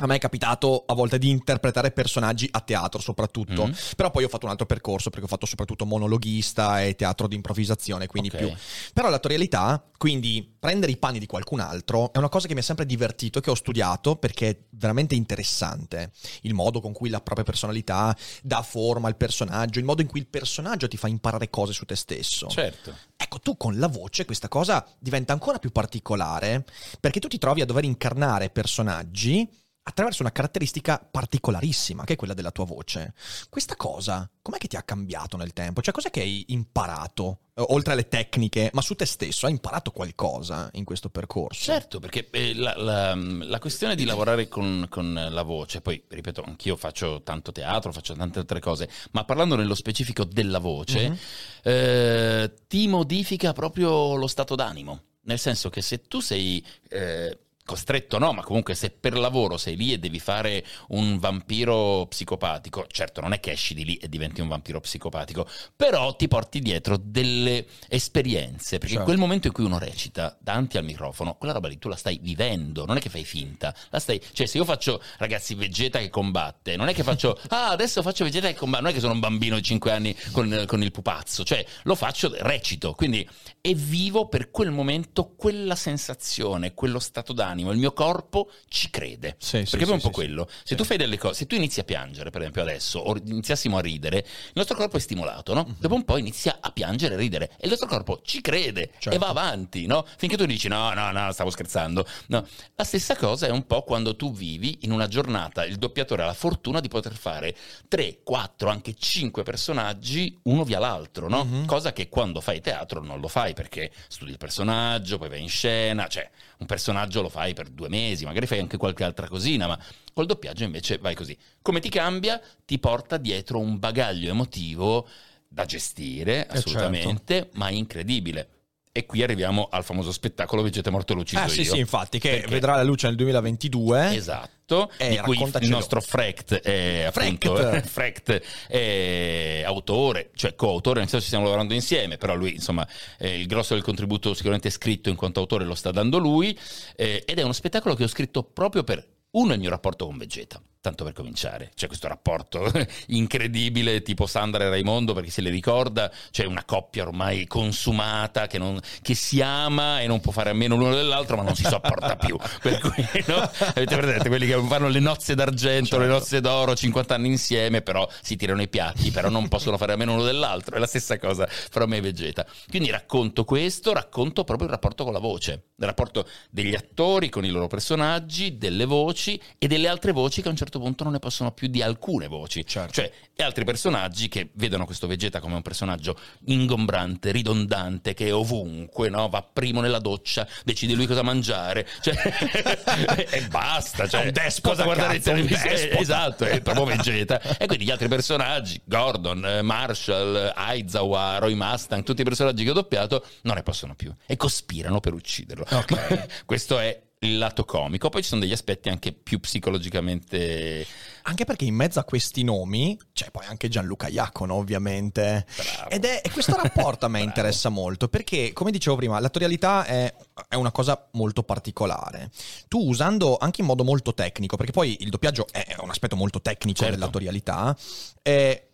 A 0.00 0.06
me 0.06 0.16
è 0.16 0.18
capitato 0.18 0.84
a 0.86 0.94
volte 0.94 1.18
di 1.18 1.28
interpretare 1.28 1.90
personaggi 1.90 2.48
a 2.52 2.60
teatro 2.60 3.00
soprattutto, 3.00 3.66
Mhm. 3.66 3.74
però 3.96 4.10
poi 4.10 4.24
ho 4.24 4.28
fatto 4.28 4.44
un 4.44 4.52
altro 4.52 4.66
percorso 4.66 5.10
perché 5.10 5.24
ho 5.24 5.28
fatto 5.28 5.46
soprattutto 5.46 5.84
monologhista 5.86 6.82
e 6.84 6.94
teatro 6.94 7.26
di 7.26 7.34
improvvisazione, 7.34 8.06
quindi 8.06 8.28
Ok. 8.30 8.36
più. 8.36 8.52
Però 8.92 9.08
l'attorialità, 9.08 9.84
quindi 9.96 10.54
prendere 10.58 10.92
i 10.92 10.96
panni 10.98 11.18
di 11.18 11.26
qualcun 11.26 11.58
altro, 11.60 12.12
è 12.12 12.18
una 12.18 12.28
cosa 12.28 12.46
che 12.46 12.54
mi 12.54 12.60
ha 12.60 12.62
sempre 12.62 12.86
divertito, 12.86 13.40
che 13.40 13.50
ho 13.50 13.54
studiato 13.56 14.16
perché 14.16 14.48
è 14.48 14.58
veramente 14.70 15.16
interessante. 15.16 16.12
Il 16.42 16.54
modo 16.54 16.80
con 16.80 16.92
cui 16.92 17.08
la 17.08 17.20
propria 17.20 17.44
personalità 17.44 18.16
dà 18.42 18.62
forma 18.62 19.08
al 19.08 19.16
personaggio, 19.16 19.78
il 19.80 19.84
modo 19.84 20.02
in 20.02 20.06
cui 20.08 20.20
il 20.20 20.28
personaggio 20.28 20.86
ti 20.86 20.96
fa 20.96 21.08
imparare 21.08 21.50
cose 21.50 21.72
su 21.72 21.84
te 21.84 21.96
stesso. 21.96 22.46
Certo. 22.48 22.94
Ecco, 23.16 23.40
tu 23.40 23.56
con 23.56 23.78
la 23.78 23.88
voce 23.88 24.24
questa 24.24 24.46
cosa 24.48 24.86
diventa 25.00 25.32
ancora 25.32 25.58
più 25.58 25.72
particolare 25.72 26.64
perché 27.00 27.18
tu 27.18 27.26
ti 27.28 27.38
trovi 27.38 27.60
a 27.62 27.66
dover 27.66 27.84
incarnare 27.84 28.48
personaggi 28.50 29.48
attraverso 29.88 30.22
una 30.22 30.32
caratteristica 30.32 30.98
particolarissima, 30.98 32.04
che 32.04 32.12
è 32.12 32.16
quella 32.16 32.34
della 32.34 32.50
tua 32.50 32.64
voce. 32.64 33.14
Questa 33.48 33.74
cosa, 33.76 34.28
com'è 34.42 34.58
che 34.58 34.68
ti 34.68 34.76
ha 34.76 34.82
cambiato 34.82 35.36
nel 35.36 35.52
tempo? 35.52 35.80
Cioè, 35.80 35.94
cos'è 35.94 36.10
che 36.10 36.20
hai 36.20 36.44
imparato, 36.48 37.38
eh, 37.54 37.64
oltre 37.68 37.94
alle 37.94 38.06
tecniche, 38.08 38.70
ma 38.74 38.82
su 38.82 38.94
te 38.94 39.06
stesso? 39.06 39.46
Hai 39.46 39.52
imparato 39.52 39.90
qualcosa 39.90 40.68
in 40.74 40.84
questo 40.84 41.08
percorso? 41.08 41.62
Certo, 41.64 42.00
perché 42.00 42.28
eh, 42.30 42.54
la, 42.54 42.76
la- 42.76 43.14
la 43.14 43.58
questione 43.58 43.94
di 43.94 44.04
lavorare 44.04 44.46
con, 44.48 44.86
con 44.90 45.12
la 45.30 45.42
voce, 45.42 45.80
poi 45.80 46.02
ripeto, 46.06 46.42
anch'io 46.42 46.76
faccio 46.76 47.22
tanto 47.22 47.50
teatro, 47.52 47.90
faccio 47.92 48.14
tante 48.14 48.40
altre 48.40 48.60
cose, 48.60 48.88
ma 49.12 49.24
parlando 49.24 49.56
nello 49.56 49.74
specifico 49.74 50.24
della 50.24 50.58
voce, 50.58 51.08
Mhm. 51.08 51.18
eh, 51.62 52.54
ti 52.68 52.86
modifica 52.88 53.52
proprio 53.52 54.14
lo 54.16 54.26
stato 54.26 54.54
d'animo. 54.54 55.02
Nel 55.22 55.38
senso 55.38 55.68
che 55.68 55.82
se 55.82 56.02
tu 56.08 56.20
sei 56.20 56.64
eh, 56.88 57.38
costretto, 57.68 58.18
no, 58.18 58.32
ma 58.32 58.42
comunque 58.42 58.74
se 58.74 58.88
per 58.88 59.12
lavoro 59.12 59.58
sei 59.58 59.76
lì 59.76 59.92
e 59.92 59.98
devi 59.98 60.18
fare 60.18 60.64
un 60.88 61.18
vampiro 61.18 62.06
psicopatico, 62.08 62.86
certo 62.90 63.20
non 63.20 63.34
è 63.34 63.40
che 63.40 63.50
esci 63.50 63.74
di 63.74 63.84
lì 63.84 63.96
e 63.96 64.08
diventi 64.08 64.40
un 64.40 64.48
vampiro 64.48 64.80
psicopatico, 64.80 65.46
però 65.76 66.16
ti 66.16 66.28
porti 66.28 66.60
dietro 66.60 66.96
delle 66.96 67.66
esperienze, 67.88 68.78
perché 68.78 68.94
Certo. 68.94 69.00
in 69.00 69.04
quel 69.04 69.18
momento 69.18 69.48
in 69.48 69.52
cui 69.52 69.64
uno 69.64 69.78
recita 69.78 70.34
davanti 70.40 70.78
al 70.78 70.84
microfono, 70.84 71.34
quella 71.34 71.52
roba 71.52 71.68
lì 71.68 71.78
tu 71.78 71.88
la 71.88 71.96
stai 71.96 72.18
vivendo, 72.22 72.86
non 72.86 72.96
è 72.96 73.00
che 73.00 73.10
fai 73.10 73.24
finta, 73.24 73.74
la 73.90 73.98
stai, 73.98 74.18
cioè 74.32 74.46
se 74.46 74.56
io 74.56 74.64
faccio 74.64 75.02
ragazzi 75.18 75.54
Vegeta 75.54 75.98
che 75.98 76.08
combatte, 76.08 76.76
non 76.76 76.88
è 76.88 76.94
che 76.94 77.02
faccio, 77.02 77.38
ah 77.48 77.68
adesso 77.68 78.00
faccio 78.00 78.24
Vegeta 78.24 78.48
che 78.48 78.54
combatte, 78.54 78.82
non 78.82 78.92
è 78.92 78.94
che 78.94 79.00
sono 79.00 79.12
un 79.12 79.20
bambino 79.20 79.56
di 79.56 79.62
5 79.62 79.92
anni 79.92 80.16
con, 80.32 80.64
con 80.66 80.82
il 80.82 80.90
pupazzo, 80.90 81.44
cioè 81.44 81.62
lo 81.82 81.94
faccio, 81.94 82.32
recito, 82.38 82.94
quindi 82.94 83.28
e 83.60 83.74
vivo 83.74 84.28
per 84.28 84.50
quel 84.50 84.70
momento 84.70 85.34
quella 85.36 85.74
sensazione, 85.74 86.72
quello 86.72 86.98
stato 86.98 87.32
d'animo, 87.34 87.56
il 87.58 87.78
mio 87.78 87.92
corpo 87.92 88.50
ci 88.68 88.90
crede. 88.90 89.36
Sì, 89.38 89.64
sì, 89.64 89.70
perché 89.70 89.84
poi 89.84 89.88
è 89.88 89.96
un 89.96 90.00
sì, 90.00 90.06
po' 90.08 90.12
sì, 90.12 90.26
quello. 90.26 90.46
Se 90.48 90.60
sì. 90.64 90.74
tu 90.76 90.84
fai 90.84 90.96
delle 90.96 91.18
cose, 91.18 91.34
se 91.34 91.46
tu 91.46 91.54
inizi 91.54 91.80
a 91.80 91.84
piangere, 91.84 92.30
per 92.30 92.40
esempio 92.40 92.62
adesso, 92.62 92.98
o 92.98 93.16
iniziassimo 93.16 93.76
a 93.76 93.80
ridere, 93.80 94.18
il 94.18 94.52
nostro 94.54 94.76
corpo 94.76 94.96
è 94.96 95.00
stimolato, 95.00 95.54
no? 95.54 95.74
Dopo 95.78 95.94
un 95.94 96.04
po' 96.04 96.16
inizia 96.16 96.58
a 96.60 96.70
piangere 96.70 97.14
e 97.14 97.16
ridere 97.16 97.50
e 97.56 97.64
il 97.64 97.70
nostro 97.70 97.88
corpo 97.88 98.20
ci 98.24 98.40
crede 98.40 98.90
Certo. 98.98 99.10
e 99.10 99.18
va 99.18 99.28
avanti, 99.28 99.86
no? 99.86 100.04
Finché 100.16 100.36
tu 100.36 100.46
dici 100.46 100.68
no, 100.68 100.92
no, 100.94 101.10
no, 101.10 101.32
stavo 101.32 101.50
scherzando. 101.50 102.06
No. 102.28 102.46
La 102.74 102.84
stessa 102.84 103.16
cosa 103.16 103.46
è 103.46 103.50
un 103.50 103.66
po' 103.66 103.82
quando 103.82 104.16
tu 104.16 104.32
vivi 104.32 104.78
in 104.82 104.92
una 104.92 105.08
giornata, 105.08 105.64
il 105.64 105.76
doppiatore 105.76 106.22
ha 106.22 106.26
la 106.26 106.34
fortuna 106.34 106.80
di 106.80 106.88
poter 106.88 107.14
fare 107.14 107.54
3, 107.88 108.20
4, 108.22 108.68
anche 108.68 108.94
5 108.94 109.42
personaggi 109.42 110.38
uno 110.44 110.64
via 110.64 110.78
l'altro, 110.78 111.28
no? 111.28 111.44
Mhm. 111.44 111.66
Cosa 111.66 111.92
che 111.92 112.08
quando 112.08 112.40
fai 112.40 112.60
teatro 112.60 113.02
non 113.02 113.20
lo 113.20 113.28
fai 113.28 113.54
perché 113.54 113.90
studi 114.08 114.30
il 114.30 114.38
personaggio, 114.38 115.18
poi 115.18 115.28
vai 115.28 115.42
in 115.42 115.48
scena, 115.48 116.06
cioè 116.06 116.28
un 116.58 116.66
personaggio 116.66 117.22
lo 117.22 117.28
fai 117.28 117.47
per 117.54 117.68
due 117.68 117.88
mesi, 117.88 118.24
magari 118.24 118.46
fai 118.46 118.58
anche 118.58 118.76
qualche 118.76 119.04
altra 119.04 119.28
cosina, 119.28 119.66
ma 119.66 119.78
col 120.12 120.26
doppiaggio 120.26 120.64
invece 120.64 120.98
vai 120.98 121.14
così. 121.14 121.36
Come 121.62 121.80
ti 121.80 121.88
cambia? 121.88 122.40
Ti 122.64 122.78
porta 122.78 123.16
dietro 123.16 123.58
un 123.58 123.78
bagaglio 123.78 124.30
emotivo 124.30 125.06
da 125.48 125.64
gestire, 125.64 126.46
certo. 126.50 126.54
assolutamente, 126.54 127.48
ma 127.54 127.70
incredibile. 127.70 128.57
E 128.98 129.06
qui 129.06 129.22
arriviamo 129.22 129.68
al 129.70 129.84
famoso 129.84 130.10
spettacolo 130.10 130.60
Vegeta 130.60 130.90
morto 130.90 131.14
lucido 131.14 131.40
Ah, 131.42 131.46
sì, 131.46 131.60
io. 131.62 131.72
sì, 131.74 131.78
infatti, 131.78 132.18
che 132.18 132.30
Perché- 132.30 132.48
vedrà 132.48 132.74
la 132.74 132.82
luce 132.82 133.06
nel 133.06 133.14
2022. 133.14 134.12
Esatto, 134.16 134.90
Eh, 134.96 135.10
di 135.10 135.18
cui 135.18 135.40
il 135.60 135.68
nostro 135.68 136.00
Frecht 136.00 136.54
è 136.60 137.04
appunto 137.04 137.54
Frecht. 137.54 137.86
Frecht 137.86 138.42
è 138.66 139.62
autore, 139.64 140.30
cioè 140.34 140.56
coautore, 140.56 140.98
nel 140.98 141.06
senso 141.08 141.20
ci 141.20 141.28
stiamo 141.28 141.44
lavorando 141.44 141.74
insieme, 141.74 142.16
però 142.16 142.34
lui 142.34 142.54
insomma 142.54 142.84
eh, 143.18 143.38
il 143.38 143.46
grosso 143.46 143.74
del 143.74 143.84
contributo 143.84 144.34
sicuramente 144.34 144.68
scritto 144.70 145.10
in 145.10 145.14
quanto 145.16 145.38
autore 145.38 145.64
lo 145.64 145.76
sta 145.76 145.92
dando 145.92 146.18
lui 146.18 146.58
eh, 146.96 147.22
ed 147.24 147.38
è 147.38 147.42
uno 147.42 147.52
spettacolo 147.52 147.94
che 147.94 148.02
ho 148.02 148.08
scritto 148.08 148.42
proprio 148.42 148.82
per 148.82 149.06
uno 149.30 149.52
il 149.52 149.60
mio 149.60 149.70
rapporto 149.70 150.06
con 150.06 150.18
Vegeta. 150.18 150.60
Tanto 150.80 151.04
per 151.04 151.12
cominciare. 151.12 151.70
C'è 151.74 151.86
questo 151.86 152.08
rapporto 152.08 152.70
incredibile 153.08 154.02
tipo 154.02 154.26
Sandra 154.26 154.64
e 154.64 154.68
Raimondo, 154.68 155.12
perché 155.12 155.30
se 155.30 155.40
le 155.40 155.50
ricorda, 155.50 156.10
c'è 156.30 156.44
una 156.44 156.64
coppia 156.64 157.02
ormai 157.02 157.46
consumata 157.46 158.46
che, 158.46 158.58
non, 158.58 158.78
che 159.02 159.14
si 159.14 159.40
ama 159.40 160.00
e 160.00 160.06
non 160.06 160.20
può 160.20 160.32
fare 160.32 160.50
a 160.50 160.52
meno 160.52 160.76
l'uno 160.76 160.94
dell'altro, 160.94 161.36
ma 161.36 161.42
non 161.42 161.54
si 161.54 161.64
sopporta 161.64 162.16
più. 162.16 162.36
Per 162.62 162.78
cui, 162.78 163.06
no? 163.26 163.36
Avete 163.38 163.96
presente 163.96 164.28
quelli 164.28 164.46
che 164.46 164.60
fanno 164.66 164.88
le 164.88 165.00
nozze 165.00 165.34
d'argento, 165.34 165.86
Certo. 165.88 166.04
le 166.04 166.06
nozze 166.06 166.40
d'oro, 166.40 166.74
50 166.74 167.14
anni 167.14 167.28
insieme, 167.28 167.82
però 167.82 168.08
si 168.22 168.36
tirano 168.36 168.62
i 168.62 168.68
piatti, 168.68 169.10
però 169.10 169.28
non 169.28 169.48
possono 169.48 169.76
fare 169.76 169.92
a 169.92 169.96
meno 169.96 170.12
l'uno 170.12 170.24
dell'altro. 170.24 170.76
È 170.76 170.78
la 170.78 170.86
stessa 170.86 171.18
cosa 171.18 171.46
fra 171.48 171.86
me 171.86 171.96
e 171.98 172.00
Vegeta. 172.00 172.46
Quindi 172.68 172.90
racconto 172.90 173.44
questo, 173.44 173.92
racconto 173.92 174.44
proprio 174.44 174.66
il 174.68 174.72
rapporto 174.72 175.04
con 175.04 175.12
la 175.12 175.18
voce, 175.18 175.70
il 175.76 175.86
rapporto 175.86 176.26
degli 176.50 176.74
attori 176.74 177.28
con 177.28 177.44
i 177.44 177.50
loro 177.50 177.66
personaggi, 177.66 178.56
delle 178.58 178.84
voci 178.84 179.40
e 179.58 179.66
delle 179.66 179.88
altre 179.88 180.12
voci 180.12 180.40
che 180.40 180.48
a 180.48 180.50
un 180.50 180.56
certo 180.56 180.67
punto 180.70 181.04
non 181.04 181.14
ne 181.14 181.18
possono 181.18 181.52
più 181.52 181.68
di 181.68 181.80
alcune 181.82 182.26
voci. 182.26 182.66
Certo. 182.66 182.92
Cioè, 182.92 183.10
e 183.34 183.42
altri 183.42 183.64
personaggi 183.64 184.28
che 184.28 184.50
vedono 184.54 184.84
questo 184.84 185.06
Vegeta 185.06 185.40
come 185.40 185.54
un 185.54 185.62
personaggio 185.62 186.18
ingombrante, 186.46 187.30
ridondante, 187.30 188.12
che 188.12 188.26
è 188.26 188.34
ovunque, 188.34 189.08
no? 189.08 189.28
va 189.28 189.42
primo 189.42 189.80
nella 189.80 190.00
doccia, 190.00 190.46
decide 190.64 190.94
lui 190.94 191.06
cosa 191.06 191.22
mangiare, 191.22 191.86
cioè, 192.00 192.14
e 193.30 193.46
basta. 193.48 194.06
Cioè, 194.06 194.26
un 194.26 194.32
despota, 194.32 194.70
cosa 194.70 194.82
guardare 194.84 195.16
in 195.16 195.22
televisione. 195.22 195.70
despota. 195.70 196.00
Esatto, 196.00 196.44
è 196.44 196.60
proprio 196.60 196.84
Vegeta. 196.96 197.40
E 197.56 197.66
quindi 197.66 197.84
gli 197.84 197.90
altri 197.90 198.08
personaggi, 198.08 198.80
Gordon, 198.84 199.46
eh, 199.46 199.62
Marshall, 199.62 200.52
Aizawa, 200.54 201.38
Roy 201.38 201.54
Mustang, 201.54 202.02
tutti 202.02 202.20
i 202.20 202.24
personaggi 202.24 202.64
che 202.64 202.70
ho 202.70 202.74
doppiato, 202.74 203.24
non 203.42 203.54
ne 203.54 203.62
possono 203.62 203.94
più 203.94 204.12
e 204.26 204.36
cospirano 204.36 205.00
per 205.00 205.12
ucciderlo. 205.12 205.64
Ok. 205.70 206.42
Questo 206.44 206.78
è 206.78 207.07
il 207.20 207.38
lato 207.38 207.64
comico. 207.64 208.08
Poi 208.08 208.22
ci 208.22 208.28
sono 208.28 208.40
degli 208.40 208.52
aspetti 208.52 208.88
anche 208.88 209.12
più 209.12 209.40
psicologicamente 209.40 210.86
Anche 211.22 211.44
perché 211.44 211.66
in 211.66 211.74
mezzo 211.74 211.98
a 211.98 212.04
questi 212.04 212.42
nomi 212.42 212.98
c'è 213.12 213.30
poi 213.30 213.44
anche 213.46 213.68
Gianluca 213.68 214.08
Iacono, 214.08 214.54
ovviamente. 214.54 215.44
Bravo. 215.56 215.90
Ed 215.90 216.04
è 216.04 216.22
questo 216.30 216.56
rapporto 216.56 217.04
a 217.04 217.08
me 217.08 217.20
interessa 217.22 217.68
molto 217.68 218.08
perché, 218.08 218.52
come 218.54 218.70
dicevo 218.70 218.96
prima, 218.96 219.18
l'attorialità 219.20 219.84
è, 219.84 220.14
è 220.48 220.54
una 220.54 220.72
cosa 220.72 221.08
molto 221.12 221.42
particolare. 221.42 222.30
Tu 222.66 222.78
usando 222.78 223.36
anche 223.36 223.60
in 223.60 223.66
modo 223.66 223.84
molto 223.84 224.14
tecnico, 224.14 224.56
perché 224.56 224.72
poi 224.72 224.96
il 225.00 225.10
doppiaggio 225.10 225.46
è 225.50 225.76
un 225.80 225.90
aspetto 225.90 226.16
molto 226.16 226.40
tecnico 226.40 226.78
Certo. 226.78 226.94
dell'attorialità, 226.94 227.76
eh, 228.22 228.68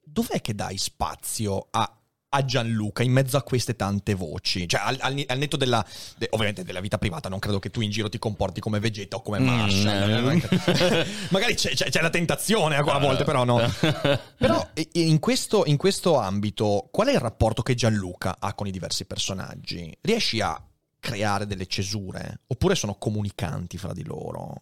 dov'è 0.00 0.40
che 0.40 0.54
dai 0.54 0.78
spazio 0.78 1.68
a 1.70 1.97
a 2.30 2.44
Gianluca 2.44 3.02
in 3.02 3.12
mezzo 3.12 3.36
a 3.38 3.42
queste 3.42 3.74
tante 3.74 4.14
voci, 4.14 4.68
cioè 4.68 4.80
al, 4.84 4.98
al- 5.00 5.24
al 5.26 5.38
netto 5.38 5.56
della, 5.56 5.84
de- 6.16 6.28
ovviamente 6.32 6.62
della 6.62 6.80
vita 6.80 6.98
privata, 6.98 7.28
non 7.28 7.38
credo 7.38 7.58
che 7.58 7.70
tu 7.70 7.80
in 7.80 7.90
giro 7.90 8.08
ti 8.08 8.18
comporti 8.18 8.60
come 8.60 8.80
Vegeta 8.80 9.16
o 9.16 9.22
come 9.22 9.38
Mm, 9.38 9.44
Marshall, 9.46 10.40
che- 10.40 11.06
magari 11.30 11.54
c'è, 11.54 11.70
c'è- 11.70 11.88
c'è 11.88 12.00
la 12.02 12.10
tentazione 12.10 12.76
a 12.76 12.80
a 12.80 12.98
volte, 12.98 13.24
però 13.24 13.44
no. 13.44 13.58
Però 14.38 14.66
in 14.92 15.18
questo, 15.18 15.64
in 15.66 15.76
questo 15.76 16.16
ambito, 16.18 16.88
qual 16.90 17.08
è 17.08 17.12
il 17.12 17.20
rapporto 17.20 17.62
che 17.62 17.74
Gianluca 17.74 18.36
ha 18.38 18.54
con 18.54 18.66
i 18.66 18.70
diversi 18.70 19.04
personaggi? 19.04 19.96
Riesci 20.00 20.40
a 20.40 20.60
creare 21.00 21.46
delle 21.46 21.66
cesure? 21.66 22.40
Oppure 22.46 22.74
sono 22.74 22.94
comunicanti 22.96 23.78
fra 23.78 23.92
di 23.92 24.04
loro? 24.04 24.54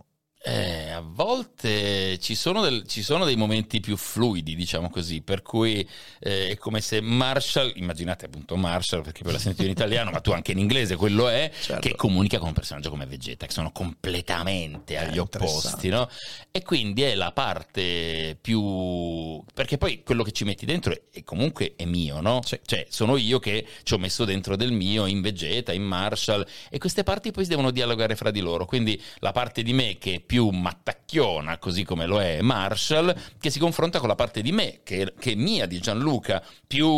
Eh, 0.48 0.90
a 0.92 1.00
volte 1.04 2.18
ci 2.20 2.36
sono, 2.36 2.60
del- 2.62 2.86
ci 2.86 3.02
sono 3.02 3.24
dei 3.24 3.34
momenti 3.34 3.80
più 3.80 3.96
fluidi, 3.96 4.54
diciamo 4.54 4.88
così, 4.90 5.20
per 5.20 5.42
cui 5.42 5.86
eh, 6.20 6.50
è 6.50 6.56
come 6.56 6.80
se 6.80 7.00
Marshall, 7.00 7.72
immaginate 7.74 8.26
appunto 8.26 8.54
Marshall, 8.54 9.02
perché 9.02 9.24
poi 9.24 9.32
l'ha 9.32 9.40
sentito 9.40 9.64
in 9.64 9.70
italiano, 9.70 10.12
ma 10.12 10.20
tu 10.20 10.30
anche 10.30 10.52
in 10.52 10.58
inglese, 10.58 10.94
quello 10.94 11.26
è, 11.28 11.50
Certo. 11.60 11.80
che 11.88 11.96
comunica 11.96 12.38
con 12.38 12.46
un 12.46 12.54
personaggio 12.54 12.90
come 12.90 13.06
Vegeta, 13.06 13.44
che 13.46 13.52
sono 13.52 13.72
completamente 13.72 14.96
agli 14.98 15.16
Eh, 15.16 15.20
opposti, 15.20 15.88
no? 15.88 16.08
E 16.52 16.62
quindi 16.62 17.02
è 17.02 17.16
la 17.16 17.32
parte 17.32 18.38
più... 18.40 19.42
perché 19.52 19.78
poi 19.78 20.04
quello 20.04 20.22
che 20.22 20.30
ci 20.30 20.44
metti 20.44 20.64
dentro 20.64 20.92
è, 20.92 21.00
è 21.10 21.24
comunque 21.24 21.74
è 21.74 21.84
mio, 21.86 22.20
no? 22.20 22.40
Sì. 22.44 22.60
Cioè, 22.64 22.86
sono 22.88 23.16
io 23.16 23.40
che 23.40 23.66
ci 23.82 23.94
ho 23.94 23.98
messo 23.98 24.24
dentro 24.24 24.54
del 24.54 24.70
mio 24.70 25.06
in 25.06 25.22
Vegeta, 25.22 25.72
in 25.72 25.82
Marshall, 25.82 26.46
e 26.70 26.78
queste 26.78 27.02
parti 27.02 27.32
poi 27.32 27.42
si 27.42 27.50
devono 27.50 27.72
dialogare 27.72 28.14
fra 28.14 28.30
di 28.30 28.38
loro. 28.40 28.64
Quindi 28.64 29.00
la 29.18 29.32
parte 29.32 29.64
di 29.64 29.72
me 29.72 29.96
che 29.98 30.14
è 30.14 30.20
più 30.20 30.34
mattacchiona, 30.44 31.58
così 31.58 31.84
come 31.84 32.06
lo 32.06 32.20
è 32.20 32.40
Marshall, 32.40 33.14
che 33.38 33.50
si 33.50 33.58
confronta 33.58 33.98
con 33.98 34.08
la 34.08 34.14
parte 34.14 34.42
di 34.42 34.52
me, 34.52 34.80
che, 34.82 35.14
che 35.18 35.32
è 35.32 35.34
mia, 35.34 35.66
di 35.66 35.78
Gianluca, 35.78 36.42
più 36.66 36.88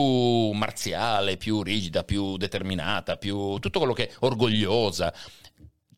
marziale, 0.51 1.37
più 1.37 1.63
rigida, 1.63 2.05
più 2.05 2.37
determinata, 2.37 3.17
più 3.17 3.59
tutto 3.59 3.79
quello 3.79 3.95
che 3.95 4.09
è 4.09 4.15
orgogliosa. 4.21 5.13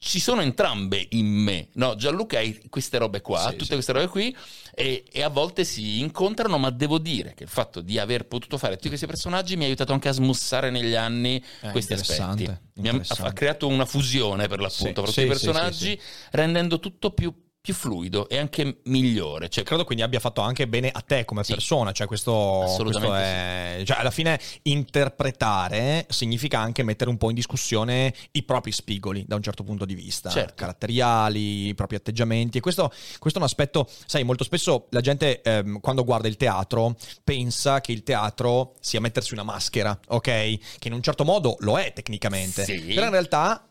Ci 0.03 0.19
sono 0.19 0.41
entrambe 0.41 1.09
in 1.11 1.27
me, 1.27 1.69
no? 1.75 1.95
Gianluca 1.95 2.39
ha 2.41 2.45
queste 2.71 2.97
robe 2.97 3.21
qua, 3.21 3.41
Sì, 3.43 3.51
tutte 3.51 3.65
sì. 3.65 3.73
queste 3.75 3.93
robe 3.93 4.07
qui, 4.09 4.35
e, 4.75 5.05
e 5.13 5.23
a 5.23 5.29
volte 5.29 5.63
si 5.63 6.01
incontrano, 6.01 6.57
ma 6.57 6.71
devo 6.71 6.97
dire 6.97 7.35
che 7.35 7.43
il 7.43 7.51
fatto 7.51 7.83
di 7.83 7.99
aver 7.99 8.27
potuto 8.27 8.57
fare 8.57 8.77
tutti 8.77 8.89
questi 8.89 9.05
personaggi 9.07 9.57
mi 9.57 9.65
ha 9.65 9.67
aiutato 9.67 9.93
anche 9.93 10.09
a 10.09 10.13
smussare 10.13 10.71
negli 10.71 10.95
anni 10.95 11.45
Eh, 11.61 11.71
questi 11.73 11.93
aspetti. 11.93 12.49
Mi 12.77 12.89
ha, 12.89 12.99
ha 13.19 13.33
creato 13.35 13.67
una 13.67 13.85
fusione 13.85 14.49
per 14.49 14.61
l'appunto 14.61 15.05
Sì, 15.05 15.05
fra 15.05 15.05
tutti 15.05 15.11
i 15.11 15.13
sì, 15.13 15.21
sì, 15.21 15.27
personaggi, 15.29 16.01
rendendo 16.31 16.81
tutto 16.81 17.11
più, 17.11 17.31
più 17.63 17.75
fluido 17.75 18.27
e 18.29 18.39
anche 18.39 18.79
migliore. 18.85 19.51
Cioè, 19.51 19.65
Credo 19.65 19.85
quindi 19.85 20.03
abbia 20.03 20.19
fatto 20.19 20.41
anche 20.41 20.67
bene 20.67 20.91
a 20.91 21.01
te 21.03 21.25
come 21.27 21.45
Sì. 21.45 21.53
persona, 21.53 21.93
cioè 21.93 22.07
questo, 22.07 22.65
questo 22.83 23.15
è, 23.15 23.83
cioè 23.85 23.99
alla 23.99 24.11
fine 24.11 24.41
interpretare 24.63 26.07
significa 26.09 26.59
anche 26.59 26.83
mettere 26.83 27.11
un 27.11 27.19
po' 27.19 27.29
in 27.29 27.35
discussione 27.35 28.15
i 28.33 28.43
propri 28.45 28.73
spigoli 28.73 29.25
da 29.27 29.37
un 29.37 29.43
certo 29.43 29.63
punto 29.63 29.85
di 29.85 29.95
vista, 29.95 30.31
Certo. 30.31 30.55
caratteriali, 30.57 31.67
i 31.69 31.75
propri 31.75 31.97
atteggiamenti 31.97 32.59
e 32.59 32.61
questo, 32.61 32.91
questo 33.19 33.39
è 33.39 33.43
un 33.43 33.49
aspetto, 33.49 33.87
sai, 34.07 34.25
molto 34.25 34.45
spesso 34.45 34.87
la 34.91 35.01
gente 35.01 35.43
ehm, 35.43 35.81
quando 35.81 36.03
guarda 36.05 36.29
il 36.29 36.37
teatro 36.37 36.97
pensa 37.23 37.81
che 37.81 37.93
il 37.93 38.03
teatro 38.03 38.75
sia 38.81 39.01
mettersi 39.01 39.35
una 39.35 39.43
maschera, 39.43 39.99
ok? 40.09 40.23
Che 40.23 40.59
in 40.89 40.93
un 40.95 41.03
certo 41.03 41.25
modo 41.25 41.57
lo 41.61 41.79
è 41.79 41.93
tecnicamente, 41.93 42.65
Sì. 42.65 42.81
però 42.95 43.05
in 43.07 43.13
realtà 43.13 43.65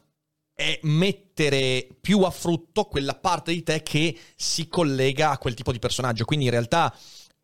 è 0.60 0.78
mettere 0.84 1.88
più 2.02 2.24
a 2.24 2.30
frutto 2.30 2.84
quella 2.84 3.16
parte 3.16 3.54
di 3.54 3.64
te 3.64 3.82
che 3.82 4.14
si 4.36 4.68
collega 4.68 5.30
a 5.30 5.38
quel 5.38 5.54
tipo 5.54 5.72
di 5.72 5.80
personaggio. 5.80 6.26
Quindi 6.26 6.44
in 6.46 6.52
realtà 6.52 6.94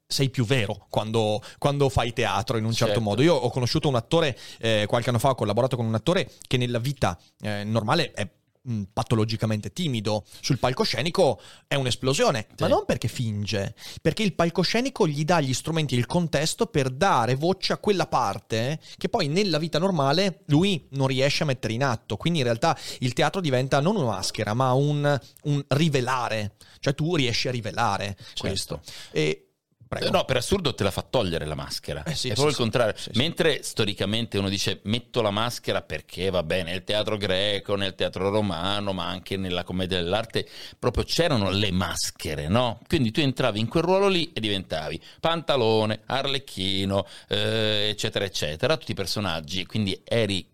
sei 0.06 0.30
più 0.30 0.46
vero 0.46 0.86
quando, 0.90 1.42
quando 1.58 1.88
fai 1.88 2.12
teatro 2.12 2.58
in 2.58 2.66
un 2.66 2.74
certo 2.74 2.96
Certo. 2.96 3.02
modo. 3.10 3.22
Io 3.22 3.34
ho 3.34 3.50
conosciuto 3.50 3.88
un 3.88 3.96
attore, 3.96 4.38
eh, 4.60 4.84
qualche 4.86 5.08
anno 5.10 5.20
fa 5.20 5.30
ho 5.30 5.36
collaborato 5.36 5.78
con 5.78 5.86
un 5.86 5.96
attore 5.96 6.30
che 6.46 6.58
nella 6.58 6.78
vita 6.78 7.18
eh, 7.40 7.64
normale 7.64 8.12
è 8.12 8.30
mh, 8.66 8.82
patologicamente 8.94 9.72
timido, 9.72 10.26
sul 10.42 10.60
palcoscenico 10.60 11.40
è 11.68 11.76
un'esplosione, 11.76 12.48
ma 12.60 12.66
Sì. 12.66 12.72
non 12.72 12.86
perché 12.86 13.08
finge, 13.08 13.76
perché 14.02 14.24
il 14.24 14.34
palcoscenico 14.34 15.08
gli 15.08 15.24
dà 15.24 15.40
gli 15.40 15.54
strumenti 15.54 15.96
e 15.96 15.98
il 16.00 16.06
contesto 16.06 16.66
per 16.66 16.90
dare 16.90 17.36
voce 17.36 17.74
a 17.74 17.78
quella 17.78 18.08
parte 18.08 18.80
che 18.98 19.10
poi 19.10 19.28
nella 19.28 19.58
vita 19.60 19.80
normale 19.80 20.42
lui 20.48 20.88
non 20.92 21.08
riesce 21.08 21.44
a 21.44 21.46
mettere 21.46 21.74
in 21.74 21.84
atto. 21.84 22.18
Quindi 22.18 22.40
in 22.40 22.46
realtà 22.46 22.78
il 23.00 23.14
teatro 23.14 23.42
diventa 23.42 23.80
non 23.80 23.96
una 23.96 24.06
maschera, 24.12 24.54
ma 24.54 24.74
un, 24.74 25.20
un 25.44 25.64
rivelare, 25.70 26.56
cioè 26.80 26.94
tu 26.96 27.16
riesci 27.16 27.48
a 27.48 27.52
rivelare 27.52 28.18
questo. 28.38 28.82
E 29.12 29.45
prego. 29.88 30.10
No, 30.10 30.26
per 30.26 30.38
assurdo 30.38 30.74
te 30.74 30.84
la 30.84 30.92
fa 30.92 31.02
togliere 31.02 31.46
la 31.46 31.56
maschera. 31.56 32.04
Eh 32.04 32.16
sì, 32.16 32.30
è 32.30 32.34
proprio 32.34 32.54
sì. 32.54 32.62
il 32.62 32.70
contrario. 32.70 32.94
Sì, 32.98 33.12
sì. 33.12 33.18
Mentre 33.18 33.64
storicamente 33.64 34.38
uno 34.38 34.50
dice 34.50 34.82
metto 34.84 35.22
la 35.22 35.32
maschera 35.32 35.82
perché 35.82 36.30
va 36.30 36.44
bene, 36.44 36.72
nel 36.72 36.84
teatro 36.84 37.18
greco, 37.18 37.76
nel 37.76 37.96
teatro 37.96 38.30
romano, 38.30 38.94
ma 38.94 39.08
anche 39.08 39.38
nella 39.38 39.64
commedia 39.64 40.02
dell'arte, 40.02 40.48
proprio 40.78 41.04
c'erano 41.04 41.50
le 41.50 41.72
maschere, 41.72 42.48
no? 42.48 42.82
Quindi 42.88 43.12
tu 43.12 43.20
entravi 43.20 43.60
in 43.60 43.68
quel 43.68 43.84
ruolo 43.84 44.08
lì 44.08 44.32
e 44.34 44.40
diventavi 44.40 45.02
Pantalone, 45.20 46.02
Arlecchino, 46.06 47.06
eh, 47.28 47.88
eccetera, 47.90 48.26
eccetera, 48.26 48.78
tutti 48.78 48.92
i 48.92 48.96
personaggi, 48.96 49.66
quindi 49.66 50.02
eri 50.04 50.54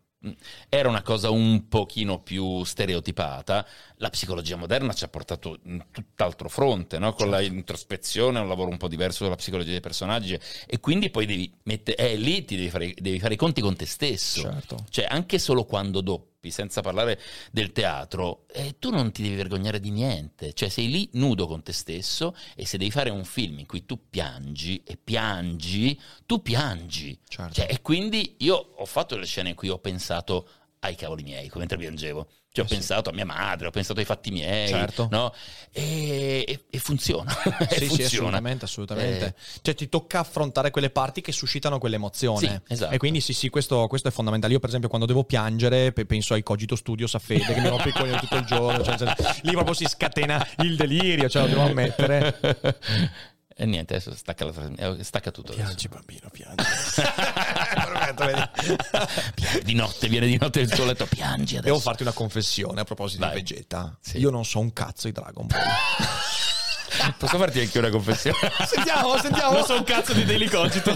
era 0.69 0.87
una 0.87 1.01
cosa 1.01 1.31
un 1.31 1.67
pochino 1.67 2.21
più 2.21 2.63
stereotipata. 2.63 3.65
La 4.01 4.09
psicologia 4.09 4.55
moderna 4.55 4.93
ci 4.93 5.03
ha 5.03 5.07
portato 5.07 5.59
in 5.65 5.85
tutt'altro 5.91 6.49
fronte, 6.49 6.97
no? 6.97 7.13
con 7.13 7.29
la 7.29 7.39
introspezione, 7.39 8.39
un 8.39 8.47
lavoro 8.47 8.71
un 8.71 8.77
po' 8.77 8.87
diverso 8.87 9.23
dalla 9.23 9.35
psicologia 9.35 9.69
dei 9.69 9.79
personaggi 9.79 10.37
e 10.65 10.79
quindi 10.79 11.11
poi 11.11 11.27
devi 11.27 11.53
mettere, 11.63 11.97
eh, 11.97 12.15
lì 12.15 12.43
ti 12.43 12.55
devi 12.55 12.71
fare, 12.71 12.95
devi 12.97 13.19
fare 13.19 13.35
i 13.35 13.37
conti 13.37 13.61
con 13.61 13.75
te 13.75 13.85
stesso. 13.85 14.41
Certo. 14.41 14.85
Cioè, 14.89 15.05
anche 15.07 15.37
solo 15.37 15.65
quando 15.65 16.01
doppi, 16.01 16.49
senza 16.49 16.81
parlare 16.81 17.19
del 17.51 17.71
teatro, 17.71 18.45
eh, 18.51 18.77
tu 18.79 18.89
non 18.89 19.11
ti 19.11 19.21
devi 19.21 19.35
vergognare 19.35 19.79
di 19.79 19.91
niente. 19.91 20.53
Cioè, 20.53 20.69
sei 20.69 20.89
lì 20.89 21.07
nudo 21.13 21.45
con 21.45 21.61
te 21.61 21.71
stesso 21.71 22.35
e 22.55 22.65
se 22.65 22.79
devi 22.79 22.89
fare 22.89 23.11
un 23.11 23.23
film 23.23 23.59
in 23.59 23.67
cui 23.67 23.85
tu 23.85 24.09
piangi 24.09 24.81
e 24.83 24.97
piangi, 24.97 25.99
tu 26.25 26.41
piangi. 26.41 27.19
Certo. 27.27 27.53
Cioè, 27.53 27.67
e 27.69 27.81
quindi 27.83 28.37
io 28.39 28.55
ho 28.55 28.85
fatto 28.85 29.13
delle 29.13 29.27
scene 29.27 29.49
in 29.49 29.55
cui 29.55 29.69
ho 29.69 29.77
pensato 29.77 30.47
ai 30.79 30.95
cavoli 30.95 31.21
miei, 31.21 31.51
mentre 31.53 31.77
piangevo. 31.77 32.27
Cioè, 32.53 32.65
ho 32.65 32.67
Eh 32.67 32.69
sì. 32.69 32.75
pensato 32.75 33.09
a 33.09 33.13
mia 33.13 33.25
madre, 33.25 33.67
ho 33.67 33.71
pensato 33.71 33.99
ai 33.99 34.05
fatti 34.05 34.29
miei, 34.29 34.67
Certo. 34.67 35.07
no? 35.09 35.33
E, 35.71 36.43
e- 36.45 36.63
e 36.69 36.79
funziona. 36.79 37.31
E 37.61 37.65
Sì, 37.67 37.79
sì, 37.79 37.85
funziona. 37.87 38.05
assolutamente, 38.07 38.65
assolutamente. 38.65 39.25
Eh, 39.25 39.33
Cioè 39.61 39.73
ti 39.73 39.87
tocca 39.87 40.19
affrontare 40.19 40.69
quelle 40.69 40.89
parti 40.89 41.21
che 41.21 41.31
suscitano 41.31 41.79
quell'emozione. 41.79 42.61
Sì, 42.67 42.73
esatto. 42.73 42.93
E 42.93 42.97
quindi 42.97 43.21
sì, 43.21 43.31
sì, 43.31 43.47
questo, 43.49 43.87
questo 43.87 44.09
è 44.09 44.11
fondamentale. 44.11 44.51
Io 44.51 44.59
per 44.59 44.67
esempio 44.67 44.89
quando 44.89 45.07
devo 45.07 45.23
piangere 45.23 45.93
pe- 45.93 46.05
penso 46.05 46.33
ai 46.33 46.43
Cogito 46.43 46.75
Studios 46.75 47.15
a 47.15 47.19
fede 47.19 47.53
che 47.53 47.61
mi 47.61 47.69
rompo 47.69 47.87
i 47.87 47.93
coglioni 47.93 48.19
tutto 48.19 48.35
il 48.35 48.45
giorno. 48.45 48.83
cioè, 48.83 48.97
cioè, 48.97 49.15
lì 49.43 49.51
proprio 49.51 49.73
si 49.73 49.85
scatena 49.85 50.45
il 50.57 50.75
delirio, 50.75 51.29
cioè 51.29 51.43
lo 51.43 51.47
devo 51.47 51.61
ammettere. 51.61 52.39
E 53.53 53.65
niente, 53.65 53.93
adesso 53.93 54.15
stacca, 54.15 54.45
la 54.45 54.53
eh, 54.97 55.03
stacca 55.03 55.29
tutto. 55.29 55.51
adesso. 55.51 55.65
Piangi, 55.67 55.87
bambino, 55.87 56.29
piangi. 56.31 56.63
Piangi 59.33 59.63
di 59.63 59.73
notte, 59.73 60.07
viene 60.07 60.27
di 60.27 60.37
notte 60.37 60.59
nel 60.59 60.69
tuo 60.69 60.85
letto, 60.85 61.05
piangi 61.05 61.57
adesso. 61.57 61.73
Devo 61.73 61.79
farti 61.79 62.03
una 62.03 62.11
confessione 62.11 62.81
a 62.81 62.83
proposito 62.83 63.25
Vai. 63.25 63.35
di 63.35 63.41
Vegeta. 63.41 63.97
Sì. 64.01 64.17
Io 64.17 64.29
non 64.29 64.45
so 64.45 64.59
un 64.59 64.73
cazzo 64.73 65.07
di 65.07 65.13
Dragon 65.13 65.47
Ball. 65.47 65.59
Posso 67.17 67.37
farti 67.37 67.59
anche 67.61 67.79
una 67.79 67.89
confessione? 67.89 68.37
sentiamo, 68.67 69.17
sentiamo. 69.17 69.53
Non 69.53 69.63
so 69.65 69.75
un 69.75 69.83
cazzo 69.83 70.13
di 70.13 70.25
Daily 70.25 70.47
Cogito. 70.47 70.93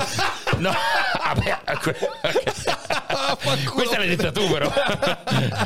No, 0.58 0.74
vabbè, 1.18 1.60
que- 1.82 1.98
ok. 2.22 3.64
questa 3.74 3.98
l'hai 3.98 4.16
detta 4.16 4.32
tu 4.32 4.48
però. 4.50 4.72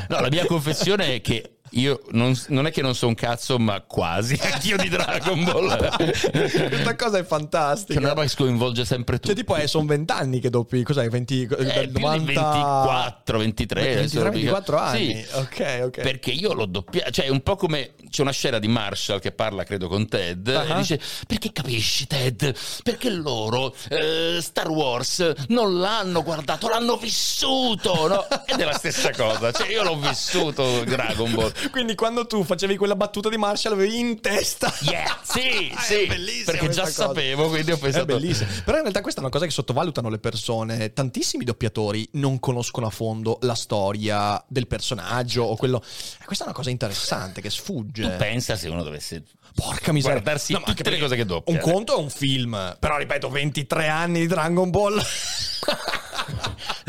No, 0.07 0.19
la 0.19 0.29
mia 0.29 0.45
confessione 0.45 1.15
è 1.15 1.21
che 1.21 1.58
io 1.71 2.01
non, 2.11 2.37
non 2.47 2.65
è 2.67 2.71
che 2.71 2.81
non 2.81 2.95
so 2.95 3.07
un 3.07 3.15
cazzo, 3.15 3.57
ma 3.59 3.81
quasi 3.81 4.37
anch'io 4.41 4.77
di 4.77 4.89
Dragon 4.89 5.43
Ball. 5.43 5.67
Questa 5.97 6.95
cosa 6.95 7.17
è 7.17 7.23
fantastica. 7.25 7.93
è 7.93 7.97
una 7.97 8.09
roba 8.09 8.21
che 8.23 8.27
scoinvolge 8.29 8.85
sempre 8.85 9.15
tutti. 9.15 9.27
Cioè, 9.27 9.35
tipo, 9.35 9.55
eh, 9.55 9.67
sono 9.67 9.85
vent'anni 9.85 10.39
che 10.39 10.49
doppi, 10.49 10.83
cos'è? 10.83 11.07
20, 11.09 11.41
Eh, 11.41 11.47
dal 11.47 11.89
più 11.89 11.99
90... 12.01 12.17
di 12.17 12.25
24, 12.33 13.37
23, 13.37 13.81
adesso 13.81 13.99
23, 13.99 14.23
non 14.23 14.33
mi 14.33 14.39
ricordo. 14.41 14.71
24 14.73 14.77
anni. 14.77 15.15
Sì. 15.15 15.35
Ok, 15.35 15.81
ok. 15.85 16.01
Perché 16.01 16.31
io 16.31 16.53
l'ho 16.53 16.65
doppiato, 16.65 17.11
cioè 17.11 17.25
è 17.25 17.29
un 17.29 17.41
po' 17.41 17.55
come 17.55 17.93
c'è 18.09 18.21
una 18.21 18.31
scena 18.31 18.59
di 18.59 18.67
Marshall 18.67 19.19
che 19.19 19.31
parla, 19.31 19.63
credo, 19.63 19.87
con 19.87 20.07
Ted 20.07 20.47
e 20.47 20.55
Ah. 20.55 20.75
dice: 20.77 20.99
Perché 21.27 21.51
capisci, 21.51 22.07
Ted? 22.07 22.55
Perché 22.83 23.09
loro 23.09 23.73
eh, 23.89 24.37
Star 24.41 24.69
Wars 24.69 25.33
non 25.49 25.79
l'hanno 25.79 26.23
guardato, 26.23 26.67
l'hanno 26.67 26.97
vissuto, 26.97 28.07
no? 28.07 28.25
Ed 28.45 28.59
è 28.59 28.65
la 28.65 28.73
stessa 28.73 29.11
cosa, 29.11 29.51
cioè 29.51 29.69
io 29.69 29.83
l'ho 29.83 29.97
vissuto 29.97 30.83
Dragon 30.83 31.33
Ball. 31.33 31.51
Quindi 31.71 31.95
quando 31.95 32.25
tu 32.25 32.43
facevi 32.43 32.77
quella 32.77 32.95
battuta 32.95 33.29
di 33.29 33.37
Marshall 33.37 33.73
avevi 33.73 33.99
in 33.99 34.21
testa... 34.21 34.73
Yeah, 34.81 35.19
sì, 35.23 35.71
Ah, 35.75 35.81
sì, 35.81 36.03
è 36.03 36.43
perché 36.45 36.69
già 36.69 36.83
cosa. 36.83 37.07
sapevo, 37.07 37.49
quindi 37.49 37.71
ho 37.71 37.75
È 37.75 37.79
pensato 37.79 38.05
bellissimo. 38.05 38.49
Però 38.63 38.75
in 38.77 38.81
realtà 38.83 39.01
questa 39.01 39.19
è 39.19 39.23
una 39.23 39.31
cosa 39.31 39.45
che 39.45 39.51
sottovalutano 39.51 40.09
le 40.09 40.19
persone. 40.19 40.93
Tantissimi 40.93 41.43
doppiatori 41.43 42.07
non 42.13 42.39
conoscono 42.39 42.87
a 42.87 42.89
fondo 42.89 43.37
la 43.41 43.55
storia 43.55 44.43
del 44.47 44.67
personaggio 44.67 45.43
o 45.43 45.55
quello. 45.55 45.83
E 46.21 46.25
questa 46.25 46.43
è 46.45 46.47
una 46.47 46.55
cosa 46.55 46.69
interessante 46.69 47.41
che 47.41 47.49
sfugge. 47.49 48.01
Tu 48.03 48.15
pensa 48.17 48.55
se 48.55 48.67
uno 48.69 48.83
dovesse 48.83 49.23
Porca 49.53 49.91
miseria. 49.91 50.19
guardarsi 50.19 50.53
No, 50.53 50.61
tutte 50.63 50.89
le 50.89 50.99
cose 50.99 51.15
che 51.15 51.25
doppia. 51.25 51.53
Un 51.53 51.59
conto 51.59 51.95
è 51.95 51.99
un 51.99 52.09
film. 52.09 52.77
Però 52.79 52.97
ripeto, 52.97 53.29
23 53.29 53.87
anni 53.87 54.19
di 54.21 54.27
Dragon 54.27 54.69
Ball. 54.69 55.01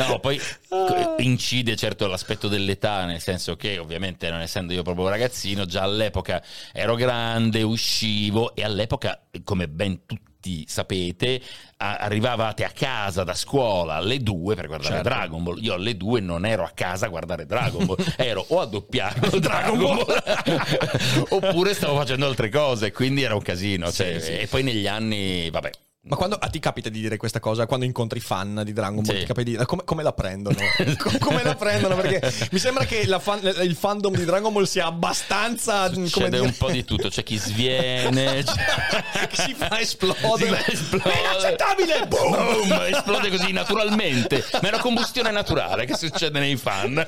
No, 0.07 0.19
poi 0.21 0.40
co- 0.69 1.14
incide 1.19 1.76
certo 1.76 2.07
l'aspetto 2.07 2.49
dell'età, 2.49 3.04
nel 3.04 3.21
senso 3.21 3.57
che 3.57 3.78
ovviamente 3.78 4.30
non 4.30 4.40
essendo 4.40 4.73
io 4.73 4.83
proprio 4.83 5.09
ragazzino, 5.09 5.64
già 5.66 5.83
all'epoca 5.83 6.42
ero 6.73 6.95
grande, 6.95 7.62
uscivo 7.62 8.54
e 8.54 8.62
all'epoca, 8.64 9.21
come 9.45 9.69
ben 9.69 10.07
tutti 10.07 10.64
sapete, 10.66 11.40
a- 11.76 11.97
arrivavate 11.99 12.64
a 12.64 12.71
casa 12.71 13.25
da 13.25 13.35
scuola 13.35 13.95
alle 13.97 14.23
due 14.23 14.54
per 14.54 14.69
guardare 14.69 14.95
Certo. 14.95 15.09
Dragon 15.11 15.42
Ball. 15.42 15.62
Io 15.62 15.75
alle 15.75 15.97
due 15.99 16.21
non 16.21 16.47
ero 16.47 16.64
a 16.64 16.71
casa 16.75 17.07
a 17.07 17.09
guardare 17.11 17.45
Dragon 17.45 17.85
Ball, 17.85 17.97
ero 18.16 18.45
o 18.49 18.61
a 18.61 18.64
doppiare 18.64 19.38
Dragon 19.38 19.78
Ball 19.78 20.23
oppure 21.28 21.75
stavo 21.75 21.97
facendo 21.99 22.26
altre 22.26 22.49
cose, 22.49 22.90
quindi 22.92 23.23
era 23.23 23.35
un 23.35 23.42
casino. 23.42 23.92
cioè, 23.92 24.19
Sì, 24.19 24.25
sì. 24.26 24.33
E 24.38 24.47
poi 24.47 24.62
negli 24.62 24.87
anni, 24.87 25.50
vabbè, 25.50 25.71
Ma 26.02 26.16
quando 26.16 26.37
a 26.37 26.49
ti 26.49 26.61
capita 26.61 26.88
di 26.88 26.99
dire 26.99 27.19
questa 27.19 27.40
cosa, 27.40 27.66
quando 27.66 27.85
incontri 27.85 28.21
fan 28.21 28.62
di 28.64 28.73
Dragon 28.73 29.02
Ball, 29.04 29.14
Sì. 29.16 29.21
ti 29.21 29.26
capita 29.26 29.42
di 29.42 29.50
dire 29.50 29.66
come, 29.66 29.85
come 29.85 30.02
la 30.02 30.14
prendono? 30.14 30.57
Co- 30.97 31.11
come 31.21 31.42
la 31.42 31.54
prendono? 31.57 31.95
Perché 31.95 32.49
mi 32.52 32.59
sembra 32.59 32.87
che 32.87 33.04
fan- 33.21 33.45
il 33.61 33.76
fandom 33.76 34.14
di 34.16 34.25
Dragon 34.25 34.50
Ball 34.50 34.64
sia 34.64 34.87
abbastanza. 34.87 35.90
come 35.90 36.09
succede 36.09 36.38
un 36.38 36.57
po' 36.57 36.71
di 36.71 36.85
tutto. 36.87 37.11
C'è 37.11 37.23
chi 37.23 37.37
sviene, 37.37 38.42
c'è- 38.42 39.26
che 39.28 39.37
si 39.42 39.52
fa 39.54 39.78
esplodere. 39.78 40.64
Si 40.64 40.64
fa 40.64 40.73
esplodere. 40.73 41.12
È 41.12 41.21
inaccettabile! 41.21 42.07
Boom! 42.07 42.30
Boom, 42.33 42.73
esplode 42.95 43.28
così 43.28 43.52
naturalmente. 43.52 44.42
Ma 44.52 44.61
è 44.61 44.69
una 44.69 44.78
combustione 44.80 45.30
naturale 45.30 45.85
che 45.85 45.97
succede 45.99 46.38
nei 46.40 46.57
fan. 46.57 47.04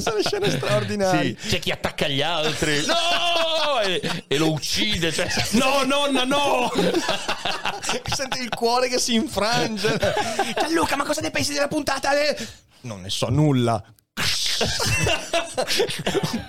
Sono 0.00 0.20
scene 0.20 0.50
straordinarie. 0.50 1.36
Sì, 1.38 1.48
c'è 1.48 1.58
chi 1.60 1.70
attacca 1.70 2.08
gli 2.08 2.22
altri. 2.22 2.84
No! 2.86 3.78
E, 3.84 4.24
e 4.26 4.36
lo 4.36 4.50
uccide. 4.50 5.12
Cioè, 5.12 5.28
No, 5.52 5.84
nonna, 5.84 6.24
no! 6.24 6.72
Senti 8.14 8.40
il 8.40 8.48
cuore 8.48 8.88
che 8.88 8.98
si 8.98 9.14
infrange. 9.14 9.98
Gianluca, 10.56 10.96
ma 10.96 11.04
cosa 11.04 11.20
ne 11.20 11.30
pensi 11.30 11.52
della 11.52 11.68
puntata? 11.68 12.10
Non 12.82 13.00
ne 13.00 13.10
so 13.10 13.28
nulla. 13.28 13.82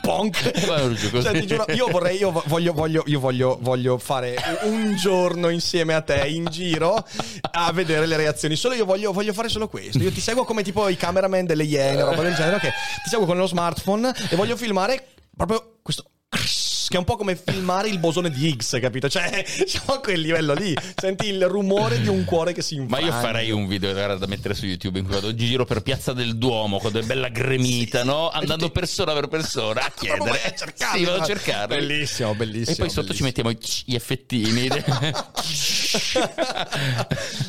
Ponk. 0.02 0.52
Cioè, 0.52 1.45
giuro, 1.45 1.65
io 1.69 1.88
vorrei, 1.88 2.17
io 2.17 2.32
voglio, 2.45 2.74
voglio, 2.74 3.04
io 3.08 3.19
voglio, 3.19 3.58
voglio 3.62 3.98
fare 3.98 4.38
un 4.63 4.95
giorno 4.95 5.50
insieme 5.50 5.93
a 5.95 6.02
te 6.02 6.28
in 6.28 6.45
giro 6.45 7.04
a 7.52 7.71
vedere 7.71 8.06
le 8.06 8.17
reazioni. 8.17 8.56
Solo 8.56 8.76
io 8.76 8.86
voglio, 8.86 9.12
voglio 9.12 9.34
fare 9.34 9.50
solo 9.50 9.67
questo. 9.67 9.98
Io 9.98 10.12
ti 10.12 10.21
seguo 10.21 10.45
come 10.45 10.62
tipo 10.63 10.88
i 10.88 10.95
cameraman 10.95 11.45
delle 11.45 11.63
Iene, 11.63 12.04
roba 12.04 12.21
del 12.21 12.36
genere. 12.36 12.56
Ok, 12.58 12.69
ti 13.04 13.10
seguo 13.10 13.26
con 13.26 13.38
lo 13.38 13.48
smartphone 13.48 14.13
e 14.30 14.36
voglio 14.36 14.56
filmare 14.56 15.08
proprio 15.36 15.80
questo. 15.82 16.10
Che 16.88 16.95
è 16.95 17.00
un 17.00 17.06
po' 17.06 17.15
come 17.15 17.36
filmare 17.36 17.88
il 17.89 18.00
bosone 18.00 18.30
di 18.30 18.48
Higgs, 18.48 18.78
capito? 18.80 19.10
Cioè, 19.10 19.43
siamo 19.67 19.93
a 19.93 20.00
quel 20.00 20.19
livello 20.21 20.54
lì. 20.54 20.76
Senti 20.95 21.28
il 21.28 21.45
rumore 21.48 22.00
di 22.02 22.08
un 22.08 22.24
cuore 22.26 22.54
che 22.54 22.62
si 22.62 22.76
Ma 22.78 22.84
infrange. 23.00 23.06
io 23.08 23.12
farei 23.13 23.52
un 23.52 23.67
video 23.67 23.91
guarda, 23.93 24.15
da 24.15 24.28
mettere 24.28 24.54
su 24.54 24.65
YouTube 24.65 25.00
in 25.00 25.06
cui 25.06 25.13
vado 25.15 25.34
giro 25.36 25.65
per 25.65 25.82
Piazza 25.82 26.13
del 26.13 26.38
Duomo 26.38 26.80
quando 26.80 27.00
è 27.00 27.04
bella 27.04 27.30
gremita, 27.30 28.04
no? 28.04 28.30
Andando 28.30 28.69
persona 28.69 29.13
per 29.13 29.28
persona 29.28 29.82
a 29.86 29.91
chiedere. 29.95 30.30
Vai 30.30 30.39
a 30.45 30.54
cercarli, 30.54 31.00
Sì, 31.00 31.06
vado 31.06 31.17
a 31.17 31.19
no? 31.19 31.26
cercarli. 31.26 31.76
Bellissimo, 31.76 32.36
bellissimo. 32.36 32.71
E 32.71 32.76
poi 32.80 32.89
sotto 32.89 33.13
ci 33.13 33.24
bellissimo. 33.24 33.50
mettiamo 33.50 33.52
i- 33.52 33.84
gli 33.86 33.95
effettini. 33.95 34.69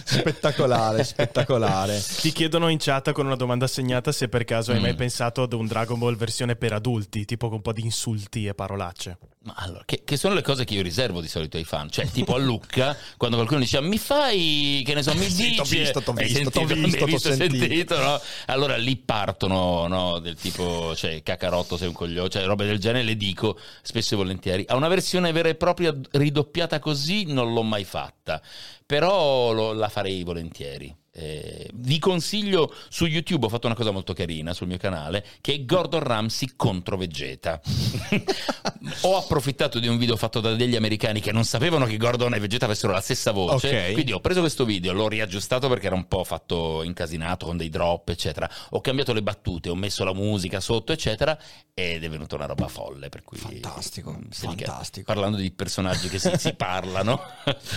Spettacolare, 0.05 1.05
spettacolare. 1.05 2.03
Ti 2.21 2.33
chiedono 2.33 2.69
in 2.69 2.79
chat 2.79 3.13
con 3.13 3.27
una 3.27 3.37
domanda 3.37 3.67
segnata 3.67 4.13
se 4.13 4.29
per 4.29 4.45
caso 4.45 4.73
hai 4.73 4.81
mai 4.81 4.93
Mm. 4.93 4.97
pensato 4.97 5.43
ad 5.43 5.53
un 5.53 5.67
Dragon 5.67 5.99
Ball 5.99 6.17
versione 6.17 6.57
per 6.57 6.73
adulti, 6.73 7.25
tipo 7.25 7.47
con 7.47 7.57
un 7.57 7.63
po' 7.63 7.73
di 7.73 7.83
insulti 7.83 8.47
e 8.47 8.55
parolacce. 8.55 9.19
Ma 9.47 9.55
allora, 9.59 9.85
che, 9.85 10.03
che 10.05 10.17
sono 10.17 10.35
le 10.35 10.43
cose 10.43 10.65
che 10.65 10.75
io 10.75 10.83
riservo 10.83 11.21
di 11.21 11.29
solito 11.29 11.57
ai 11.57 11.63
fan. 11.63 11.89
Cioè, 11.89 12.11
tipo 12.11 12.35
a 12.35 12.39
Lucca, 12.39 12.97
quando 13.17 13.37
qualcuno 13.37 13.61
dice 13.61 13.81
mi 13.81 13.97
fai, 13.97 14.83
che 14.85 14.93
ne 14.93 15.05
so, 15.05 15.15
mi 15.15 15.25
Sì, 15.31 15.51
dice... 15.51 15.55
t'ho 15.57 15.63
visto, 15.65 16.01
t'ho 16.03 16.13
visto, 16.13 16.51
t'ho 16.51 16.67
sentito, 16.67 16.75
visto, 16.75 17.05
mi 17.07 17.13
hai 17.13 17.21
t'ho 17.21 17.33
sentito. 17.33 17.57
sentito, 17.57 17.99
no? 17.99 18.21
Allora 18.47 18.77
lì 18.77 18.97
partono, 18.97 19.87
no, 19.87 20.19
del 20.19 20.35
tipo, 20.35 20.97
cioè, 20.97 21.23
cacarotto 21.23 21.77
sei 21.77 21.87
un 21.89 21.95
coglione, 21.95 22.29
cioè, 22.29 22.45
robe 22.45 22.67
del 22.67 22.81
genere, 22.81 23.05
le 23.05 23.17
dico 23.17 23.57
spesso 23.83 24.15
e 24.15 24.17
volentieri. 24.17 24.65
A 24.67 24.75
una 24.75 24.89
versione 24.89 25.31
vera 25.31 25.49
e 25.49 25.55
propria 25.55 25.95
ridoppiata 26.11 26.81
così 26.81 27.27
non 27.33 27.53
l'ho 27.53 27.63
mai 27.63 27.85
fatta, 27.85 28.43
però 28.85 29.53
lo- 29.53 29.73
la 29.73 29.89
farei 29.89 30.25
volentieri. 30.25 30.93
Eh, 31.19 31.71
vi 31.73 31.99
consiglio 31.99 32.75
su 32.91 33.07
YouTube 33.07 33.47
ho 33.47 33.49
fatto 33.49 33.67
una 33.67 33.75
cosa 33.75 33.91
molto 33.91 34.13
carina 34.13 34.53
sul 34.53 34.67
mio 34.67 34.77
canale 34.77 35.25
che 35.41 35.55
è 35.55 35.65
Gordon 35.65 36.01
Ramsay 36.01 36.53
contro 36.57 36.99
Vegeta 36.99 37.59
ho 39.03 39.17
approfittato 39.17 39.79
di 39.79 39.89
un 39.89 39.97
video 39.97 40.17
fatto 40.17 40.41
da 40.41 40.55
degli 40.55 40.77
americani 40.77 41.21
che 41.21 41.33
non 41.33 41.45
sapevano 41.45 41.87
che 41.87 41.97
Gordon 41.97 42.35
e 42.35 42.39
Vegeta 42.39 42.67
avessero 42.67 42.93
la 42.93 43.01
stessa 43.01 43.31
voce 43.33 43.87
Ok. 43.87 43.93
quindi 43.95 44.13
ho 44.13 44.21
preso 44.21 44.41
questo 44.41 44.67
video 44.67 44.93
l'ho 44.93 45.09
riaggiustato 45.09 45.69
perché 45.71 45.87
era 45.87 45.95
un 45.95 46.07
po' 46.07 46.23
fatto 46.23 46.83
incasinato 46.83 47.47
con 47.47 47.57
dei 47.57 47.71
drop 47.71 48.11
eccetera 48.11 48.47
ho 48.71 48.81
cambiato 48.83 49.15
le 49.15 49.23
battute 49.23 49.71
ho 49.71 49.75
messo 49.75 50.05
la 50.05 50.13
musica 50.13 50.61
sotto 50.61 50.93
eccetera 50.93 51.39
ed 51.73 52.05
è 52.05 52.11
venuta 52.11 52.35
una 52.37 52.45
roba 52.47 52.69
folle 52.69 53.09
per 53.09 53.23
cui 53.23 53.39
Fantastico, 53.39 54.11
Mm, 54.13 54.29
fantastico. 54.31 55.07
parlando 55.13 55.39
di 55.39 55.51
personaggi 55.51 56.09
che 56.11 56.19
si, 56.19 56.31
si 56.37 56.53
parlano 56.57 57.21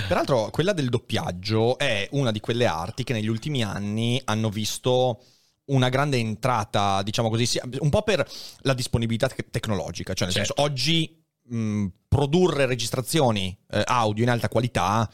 Peraltro, 0.09 0.49
quella 0.51 0.73
del 0.73 0.89
doppiaggio 0.89 1.77
è 1.77 2.07
una 2.11 2.31
di 2.31 2.39
quelle 2.41 2.65
arti 2.65 3.03
che 3.05 3.13
negli 3.13 3.27
ultimi 3.29 3.63
anni 3.63 4.21
hanno 4.25 4.49
visto 4.49 5.23
una 5.65 5.89
grande 5.89 6.17
entrata, 6.17 7.01
diciamo 7.03 7.29
così, 7.29 7.59
un 7.79 7.89
po' 7.89 8.01
per 8.01 8.27
la 8.61 8.73
disponibilità 8.73 9.27
tec- 9.27 9.49
tecnologica. 9.49 10.13
Cioè, 10.13 10.27
nel 10.27 10.35
Certo. 10.35 10.53
senso, 10.55 10.69
oggi 10.69 11.23
mh, 11.43 11.85
produrre 12.07 12.65
registrazioni 12.65 13.55
eh, 13.71 13.83
audio 13.85 14.23
in 14.23 14.29
alta 14.29 14.49
qualità 14.49 15.09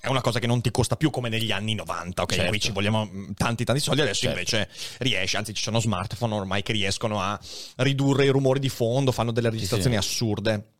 è 0.00 0.08
una 0.08 0.20
cosa 0.20 0.40
che 0.40 0.46
non 0.48 0.60
ti 0.60 0.70
costa 0.70 0.96
più 0.96 1.10
come 1.10 1.28
negli 1.28 1.52
anni 1.52 1.74
90, 1.74 2.22
ok? 2.22 2.32
Certo. 2.34 2.48
Qui 2.48 2.60
ci 2.60 2.72
vogliamo 2.72 3.08
tanti 3.36 3.64
tanti 3.64 3.80
soldi, 3.80 4.00
adesso 4.00 4.22
Certo. 4.22 4.36
invece 4.38 4.68
riesce, 4.98 5.36
anzi 5.36 5.54
ci 5.54 5.62
sono 5.62 5.78
smartphone 5.78 6.34
ormai 6.34 6.62
che 6.62 6.72
riescono 6.72 7.20
a 7.20 7.38
ridurre 7.76 8.24
i 8.24 8.28
rumori 8.28 8.58
di 8.58 8.68
fondo, 8.68 9.12
fanno 9.12 9.30
delle 9.30 9.50
registrazioni 9.50 9.94
sì. 9.94 10.00
assurde. 10.00 10.72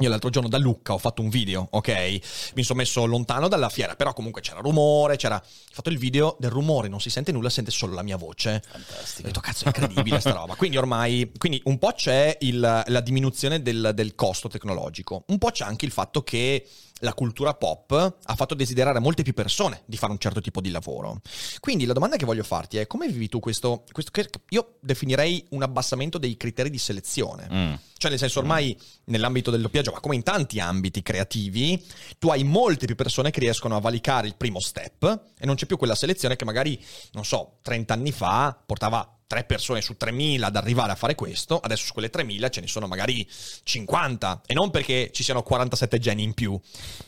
Io 0.00 0.08
l'altro 0.08 0.30
giorno 0.30 0.48
da 0.48 0.56
Lucca 0.56 0.94
ho 0.94 0.98
fatto 0.98 1.20
un 1.20 1.28
video, 1.28 1.66
ok? 1.72 2.52
Mi 2.54 2.62
sono 2.62 2.78
messo 2.78 3.04
lontano 3.04 3.48
dalla 3.48 3.68
fiera, 3.68 3.96
però 3.96 4.14
comunque 4.14 4.40
c'era 4.40 4.60
rumore, 4.60 5.16
c'era... 5.16 5.36
Ho 5.36 5.72
fatto 5.72 5.90
il 5.90 5.98
video 5.98 6.36
del 6.38 6.48
rumore, 6.50 6.88
non 6.88 7.00
si 7.00 7.10
sente 7.10 7.32
nulla, 7.32 7.50
sente 7.50 7.70
solo 7.70 7.92
la 7.94 8.02
mia 8.02 8.16
voce. 8.16 8.62
Ho 8.66 8.68
Fantastico. 8.70 9.28
detto, 9.28 9.40
cazzo, 9.40 9.64
è 9.64 9.66
incredibile 9.66 10.18
sta 10.20 10.32
roba. 10.32 10.54
Quindi 10.54 10.78
ormai... 10.78 11.30
Quindi 11.36 11.60
un 11.66 11.76
po' 11.78 11.92
c'è 11.94 12.34
il- 12.40 12.82
la 12.86 13.00
diminuzione 13.00 13.60
del, 13.60 13.90
del 13.92 14.14
costo 14.14 14.48
tecnologico, 14.48 15.24
un 15.28 15.36
po' 15.36 15.50
c'è 15.50 15.64
anche 15.64 15.84
il 15.84 15.92
fatto 15.92 16.22
che 16.22 16.66
la 17.00 17.14
cultura 17.14 17.54
pop 17.54 17.92
ha 18.22 18.34
fatto 18.34 18.54
desiderare 18.54 18.98
a 18.98 19.00
molte 19.00 19.22
più 19.22 19.34
persone 19.34 19.82
di 19.86 19.96
fare 19.96 20.12
un 20.12 20.18
certo 20.18 20.40
tipo 20.40 20.60
di 20.60 20.70
lavoro. 20.70 21.20
Quindi 21.60 21.84
la 21.84 21.92
domanda 21.92 22.16
che 22.16 22.24
voglio 22.24 22.42
farti 22.42 22.78
è 22.78 22.86
come 22.86 23.08
vivi 23.08 23.28
tu 23.28 23.40
questo... 23.40 23.84
questo 23.92 24.10
che 24.10 24.28
io 24.50 24.76
definirei 24.80 25.46
un 25.50 25.62
abbassamento 25.62 26.18
dei 26.18 26.36
criteri 26.36 26.70
di 26.70 26.78
selezione. 26.78 27.48
Mm. 27.52 27.74
Cioè, 27.96 28.10
nel 28.10 28.18
senso, 28.18 28.38
ormai 28.38 28.76
nell'ambito 29.04 29.50
del 29.50 29.60
doppiaggio, 29.60 29.92
ma 29.92 30.00
come 30.00 30.14
in 30.14 30.22
tanti 30.22 30.58
ambiti 30.58 31.02
creativi, 31.02 31.84
tu 32.18 32.30
hai 32.30 32.44
molte 32.44 32.86
più 32.86 32.94
persone 32.94 33.30
che 33.30 33.40
riescono 33.40 33.76
a 33.76 33.80
valicare 33.80 34.26
il 34.26 34.36
primo 34.36 34.58
step 34.58 35.24
e 35.38 35.44
non 35.44 35.54
c'è 35.54 35.66
più 35.66 35.76
quella 35.76 35.94
selezione 35.94 36.36
che 36.36 36.46
magari, 36.46 36.82
non 37.12 37.24
so, 37.24 37.58
30 37.60 37.92
anni 37.92 38.12
fa 38.12 38.58
portava 38.64 39.19
tre 39.30 39.44
persone 39.44 39.80
su 39.80 39.96
3000 39.96 40.44
ad 40.44 40.56
arrivare 40.56 40.90
a 40.90 40.96
fare 40.96 41.14
questo, 41.14 41.60
adesso 41.60 41.84
su 41.84 41.92
quelle 41.92 42.10
3000 42.10 42.48
ce 42.48 42.60
ne 42.62 42.66
sono 42.66 42.88
magari 42.88 43.24
50 43.62 44.42
e 44.44 44.54
non 44.54 44.70
perché 44.70 45.10
ci 45.12 45.22
siano 45.22 45.44
47 45.44 46.00
geni 46.00 46.24
in 46.24 46.34
più, 46.34 46.58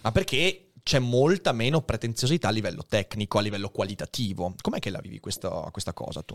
ma 0.03 0.13
perché 0.13 0.69
c'è 0.85 1.01
molta 1.01 1.51
meno 1.51 1.83
pretenziosità 1.83 2.47
a 2.47 2.53
livello 2.53 2.85
tecnico, 2.89 3.39
a 3.39 3.41
livello 3.41 3.71
qualitativo. 3.71 4.55
Com'è 4.61 4.79
che 4.79 4.91
la 4.91 5.01
vivi 5.01 5.19
questa, 5.19 5.49
questa 5.73 5.93
cosa 5.93 6.23
tu? 6.23 6.35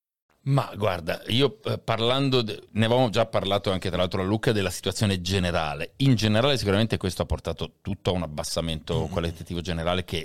Ma 0.43 0.71
guarda, 0.75 1.21
io 1.27 1.59
eh, 1.65 1.77
parlando, 1.77 2.41
de- 2.41 2.63
ne 2.71 2.85
avevamo 2.85 3.09
già 3.09 3.27
parlato 3.27 3.71
anche 3.71 3.89
tra 3.89 3.97
l'altro 3.99 4.21
a 4.21 4.25
Luca 4.25 4.51
della 4.51 4.71
situazione 4.71 5.21
generale. 5.21 5.93
In 5.97 6.15
generale 6.15 6.57
sicuramente 6.57 6.97
questo 6.97 7.21
ha 7.21 7.25
portato 7.25 7.73
tutto 7.81 8.09
a 8.09 8.13
un 8.13 8.23
abbassamento 8.23 9.07
qualitativo 9.11 9.61
generale 9.61 10.03
che 10.03 10.21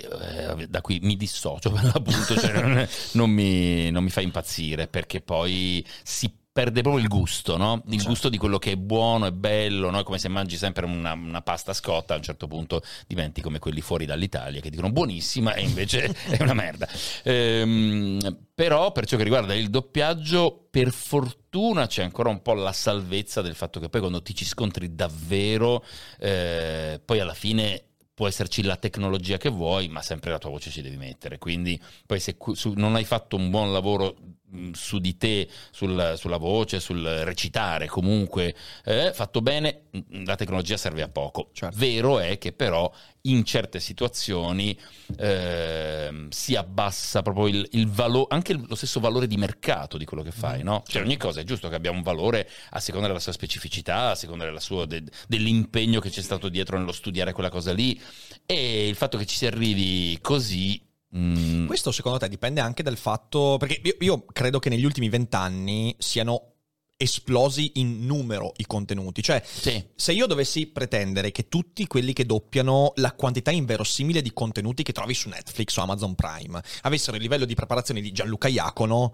eh, 0.57 0.67
da 0.67 0.81
cui 0.81 0.97
mi 1.03 1.17
dissocio 1.17 1.69
per 1.71 1.83
l'appunto, 1.83 2.35
cioè 2.35 2.51
non, 2.59 2.87
non 3.11 3.29
mi, 3.29 3.91
non 3.91 4.03
mi 4.03 4.09
fa 4.09 4.21
impazzire 4.21 4.87
perché 4.87 5.21
poi 5.21 5.85
si 6.01 6.33
perde 6.57 6.81
proprio 6.81 7.03
il 7.03 7.07
gusto, 7.07 7.55
no? 7.55 7.83
Il 7.89 8.01
gusto 8.01 8.29
di 8.29 8.37
quello 8.39 8.57
che 8.57 8.71
è 8.71 8.75
buono 8.77 9.27
e 9.27 9.31
bello, 9.31 9.91
no? 9.91 9.99
È 9.99 10.03
come 10.03 10.17
se 10.17 10.27
mangi 10.27 10.57
sempre 10.57 10.87
una, 10.87 11.13
una 11.13 11.43
pasta 11.43 11.71
scotta, 11.71 12.15
a 12.15 12.17
un 12.17 12.23
certo 12.23 12.47
punto 12.47 12.81
diventi 13.05 13.41
come 13.41 13.59
quelli 13.59 13.79
fuori 13.79 14.07
dall'Italia 14.07 14.59
che 14.59 14.71
dicono 14.71 14.91
buonissima 14.91 15.53
e 15.53 15.61
invece 15.61 16.05
è 16.27 16.41
una 16.41 16.55
merda. 16.55 16.89
Ehm, 17.21 18.45
però 18.55 18.91
per 18.91 19.05
ciò 19.05 19.17
che 19.17 19.23
riguarda 19.23 19.53
il 19.53 19.69
doppiaggio, 19.69 20.65
per 20.71 20.89
fortuna 20.91 21.85
c'è 21.85 22.01
ancora 22.01 22.29
un 22.29 22.41
po' 22.41 22.53
la 22.53 22.73
salvezza 22.73 23.43
del 23.43 23.53
fatto 23.53 23.79
che 23.79 23.89
poi 23.89 23.99
quando 23.99 24.23
ti 24.23 24.33
ci 24.33 24.43
scontri 24.43 24.95
davvero, 24.95 25.85
eh, 26.17 26.99
poi 27.05 27.19
alla 27.19 27.35
fine 27.35 27.86
può 28.17 28.27
esserci 28.27 28.63
la 28.63 28.77
tecnologia 28.77 29.37
che 29.37 29.49
vuoi, 29.49 29.89
ma 29.89 30.01
sempre 30.01 30.31
la 30.31 30.39
tua 30.39 30.49
voce 30.49 30.71
ci 30.71 30.81
devi 30.81 30.97
mettere. 30.97 31.37
Quindi 31.37 31.79
poi 32.03 32.19
se 32.19 32.35
su- 32.53 32.73
non 32.75 32.95
hai 32.95 33.03
fatto 33.05 33.35
un 33.35 33.51
buon 33.51 33.71
lavoro 33.71 34.15
mh, 34.49 34.71
su 34.71 34.97
di 34.97 35.17
te, 35.17 35.47
sul- 35.69 36.15
sulla 36.17 36.37
voce, 36.37 36.79
sul 36.79 37.03
recitare, 37.03 37.85
comunque 37.85 38.55
eh, 38.85 39.11
fatto 39.13 39.43
bene, 39.43 39.81
la 40.25 40.35
tecnologia 40.35 40.77
serve 40.77 41.03
a 41.03 41.09
poco. 41.09 41.51
Certo. 41.53 41.77
Vero 41.77 42.17
è 42.17 42.39
che 42.39 42.53
però 42.53 42.91
in 43.27 43.43
certe 43.43 43.79
situazioni 43.79 44.75
ehm, 45.17 46.29
si 46.29 46.55
abbassa 46.55 47.21
proprio 47.21 47.47
il, 47.47 47.67
il 47.73 47.87
valore, 47.87 48.27
anche 48.33 48.53
lo 48.53 48.75
stesso 48.75 48.99
valore 48.99 49.27
di 49.27 49.37
mercato 49.37 49.97
di 49.97 50.05
quello 50.05 50.23
che 50.23 50.31
fai, 50.31 50.63
no? 50.63 50.81
Cioè 50.87 51.01
ogni 51.01 51.17
cosa 51.17 51.41
è 51.41 51.43
giusto 51.43 51.69
che 51.69 51.75
abbia 51.75 51.91
un 51.91 52.01
valore 52.01 52.49
a 52.71 52.79
seconda 52.79 53.07
della 53.07 53.19
sua 53.19 53.33
specificità, 53.33 54.11
a 54.11 54.15
seconda 54.15 54.45
della 54.45 54.61
sua- 54.61 54.85
de- 54.85 55.03
dell'impegno 55.27 55.99
che 55.99 56.09
c'è 56.09 56.21
stato 56.21 56.49
dietro 56.49 56.77
nello 56.77 56.93
studiare 56.93 57.33
quella 57.33 57.49
cosa 57.49 57.73
lì 57.73 57.99
e 58.45 58.87
il 58.87 58.95
fatto 58.95 59.17
che 59.17 59.25
ci 59.25 59.35
si 59.37 59.45
arrivi 59.45 60.17
così... 60.21 60.81
mm, 61.15 61.67
Questo 61.67 61.91
secondo 61.91 62.17
te 62.17 62.29
dipende 62.29 62.61
anche 62.61 62.83
dal 62.83 62.97
fatto, 62.97 63.57
perché 63.57 63.79
io, 63.83 63.95
io 63.99 64.25
credo 64.31 64.59
che 64.59 64.69
negli 64.69 64.85
ultimi 64.85 65.09
vent'anni 65.09 65.95
siano 65.99 66.53
esplosi 66.99 67.73
in 67.75 68.07
numero 68.07 68.53
i 68.57 68.65
contenuti, 68.65 69.21
cioè 69.21 69.39
sì. 69.45 69.85
se 69.95 70.13
io 70.13 70.25
dovessi 70.25 70.65
pretendere 70.65 71.29
che 71.31 71.47
tutti 71.47 71.85
quelli 71.85 72.11
che 72.11 72.25
doppiano 72.25 72.93
la 72.95 73.13
quantità 73.13 73.51
inverosimile 73.51 74.23
di 74.23 74.33
contenuti 74.33 74.81
che 74.81 74.93
trovi 74.93 75.13
su 75.13 75.29
Netflix 75.29 75.77
o 75.77 75.83
Amazon 75.83 76.15
Prime 76.15 76.59
avessero 76.81 77.15
il 77.15 77.21
livello 77.21 77.45
di 77.45 77.53
preparazione 77.53 78.01
di 78.01 78.11
Gianluca 78.11 78.47
Iacono, 78.47 79.13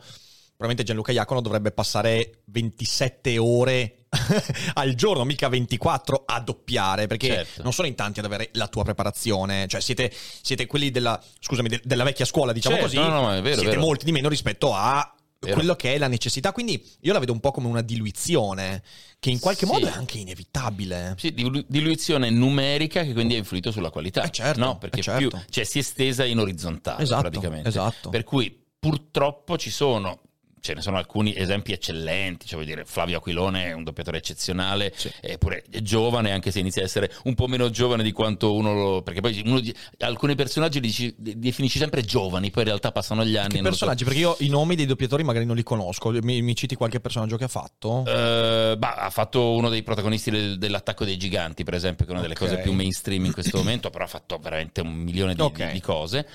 probabilmente 0.63 0.83
Gianluca 0.83 1.11
Iacono 1.11 1.41
dovrebbe 1.41 1.71
passare 1.71 2.39
27 2.45 3.37
ore 3.37 4.05
al 4.75 4.93
giorno, 4.95 5.25
mica 5.25 5.49
24 5.49 6.23
a 6.25 6.39
doppiare, 6.39 7.07
perché 7.07 7.27
Certo. 7.27 7.63
non 7.63 7.73
sono 7.73 7.87
in 7.87 7.95
tanti 7.95 8.19
ad 8.19 8.25
avere 8.25 8.49
la 8.53 8.67
tua 8.67 8.83
preparazione, 8.83 9.67
cioè 9.67 9.81
siete, 9.81 10.11
siete 10.41 10.65
quelli 10.65 10.89
della, 10.91 11.21
scusami, 11.39 11.67
de- 11.67 11.81
della 11.83 12.03
vecchia 12.03 12.25
scuola, 12.25 12.53
diciamo 12.53 12.75
Certo, 12.77 12.89
così, 12.95 13.09
no, 13.09 13.21
no, 13.21 13.41
vero, 13.41 13.55
siete 13.55 13.69
vero. 13.71 13.81
molti 13.81 14.05
di 14.05 14.11
meno 14.13 14.29
rispetto 14.29 14.73
a 14.73 15.13
Vero. 15.39 15.55
quello 15.55 15.75
che 15.75 15.93
è 15.95 15.97
la 15.97 16.07
necessità, 16.07 16.53
quindi 16.53 16.81
io 17.01 17.11
la 17.11 17.19
vedo 17.19 17.33
un 17.33 17.41
po' 17.41 17.51
come 17.51 17.67
una 17.67 17.81
diluizione, 17.81 18.81
che 19.19 19.29
in 19.31 19.39
qualche 19.39 19.65
Sì. 19.65 19.71
modo 19.71 19.87
è 19.87 19.91
anche 19.91 20.17
inevitabile. 20.19 21.15
Sì, 21.17 21.33
dilu- 21.33 21.65
diluizione 21.67 22.29
numerica 22.29 23.03
che 23.03 23.11
quindi 23.13 23.33
ha 23.33 23.37
influito 23.39 23.71
sulla 23.71 23.89
qualità. 23.89 24.23
Eh, 24.23 24.29
certo, 24.29 24.59
no? 24.59 24.77
Perché 24.77 24.99
eh, 24.99 25.03
certo. 25.03 25.27
più, 25.27 25.39
cioè, 25.49 25.63
si 25.65 25.79
è 25.79 25.81
estesa 25.81 26.23
in 26.23 26.39
orizzontale 26.39 27.03
Esatto, 27.03 27.21
praticamente. 27.23 27.67
esatto. 27.67 28.09
Per 28.09 28.23
cui 28.23 28.57
purtroppo 28.79 29.57
ci 29.57 29.69
sono. 29.71 30.21
Ce 30.65 30.73
ne 30.73 30.79
sono 30.81 30.95
alcuni 30.95 31.35
esempi 31.35 31.73
eccellenti, 31.73 32.45
cioè 32.45 32.55
vuol 32.55 32.63
dire 32.73 32.85
Flavio 32.85 33.17
Aquilone 33.17 33.65
è 33.65 33.73
un 33.73 33.83
doppiatore 33.83 34.15
eccezionale, 34.19 34.93
Sì. 34.95 35.11
eppure 35.19 35.61
è 35.69 35.81
giovane, 35.81 36.31
anche 36.31 36.51
se 36.51 36.59
inizia 36.59 36.81
a 36.81 36.85
essere 36.85 37.11
un 37.25 37.35
po' 37.35 37.47
meno 37.47 37.69
giovane 37.69 38.01
di 38.01 38.13
quanto 38.13 38.53
uno 38.53 38.73
lo... 38.73 39.01
perché 39.01 39.19
poi 39.19 39.41
uno 39.45 39.59
alcuni 39.99 40.35
personaggi 40.35 40.79
li 40.79 40.87
dici- 40.87 41.13
li 41.17 41.37
definisci 41.37 41.79
sempre 41.79 42.01
giovani, 42.03 42.49
poi 42.49 42.61
in 42.63 42.69
realtà 42.69 42.93
passano 42.93 43.25
gli 43.25 43.35
anni. 43.35 43.49
Che 43.49 43.57
lo 43.57 43.63
so. 43.63 43.69
personaggi? 43.71 44.05
Perché 44.05 44.19
io 44.19 44.37
i 44.39 44.47
nomi 44.47 44.75
dei 44.77 44.85
doppiatori 44.85 45.23
magari 45.25 45.43
non 45.43 45.57
li 45.57 45.63
conosco. 45.63 46.11
Mi, 46.21 46.41
mi 46.41 46.55
citi 46.55 46.75
qualche 46.75 47.01
personaggio 47.01 47.35
che 47.35 47.43
ha 47.43 47.49
fatto? 47.49 48.05
Eh, 48.07 48.75
bah, 48.77 48.93
ha 48.95 49.09
fatto 49.09 49.51
uno 49.51 49.67
dei 49.67 49.83
protagonisti 49.83 50.31
del- 50.31 50.57
dell'attacco 50.57 51.03
dei 51.03 51.17
giganti, 51.17 51.65
per 51.65 51.73
esempio, 51.73 52.05
che 52.05 52.11
è 52.11 52.13
una 52.13 52.21
delle 52.21 52.35
Ok. 52.35 52.39
cose 52.39 52.59
più 52.59 52.71
mainstream 52.71 53.25
in 53.25 53.33
questo 53.33 53.57
momento, 53.57 53.89
però 53.89 54.05
ha 54.05 54.07
fatto 54.07 54.37
veramente 54.37 54.79
un 54.79 54.93
milione 54.93 55.35
di, 55.35 55.41
Ok. 55.41 55.65
di- 55.65 55.73
di 55.73 55.81
cose. 55.81 56.25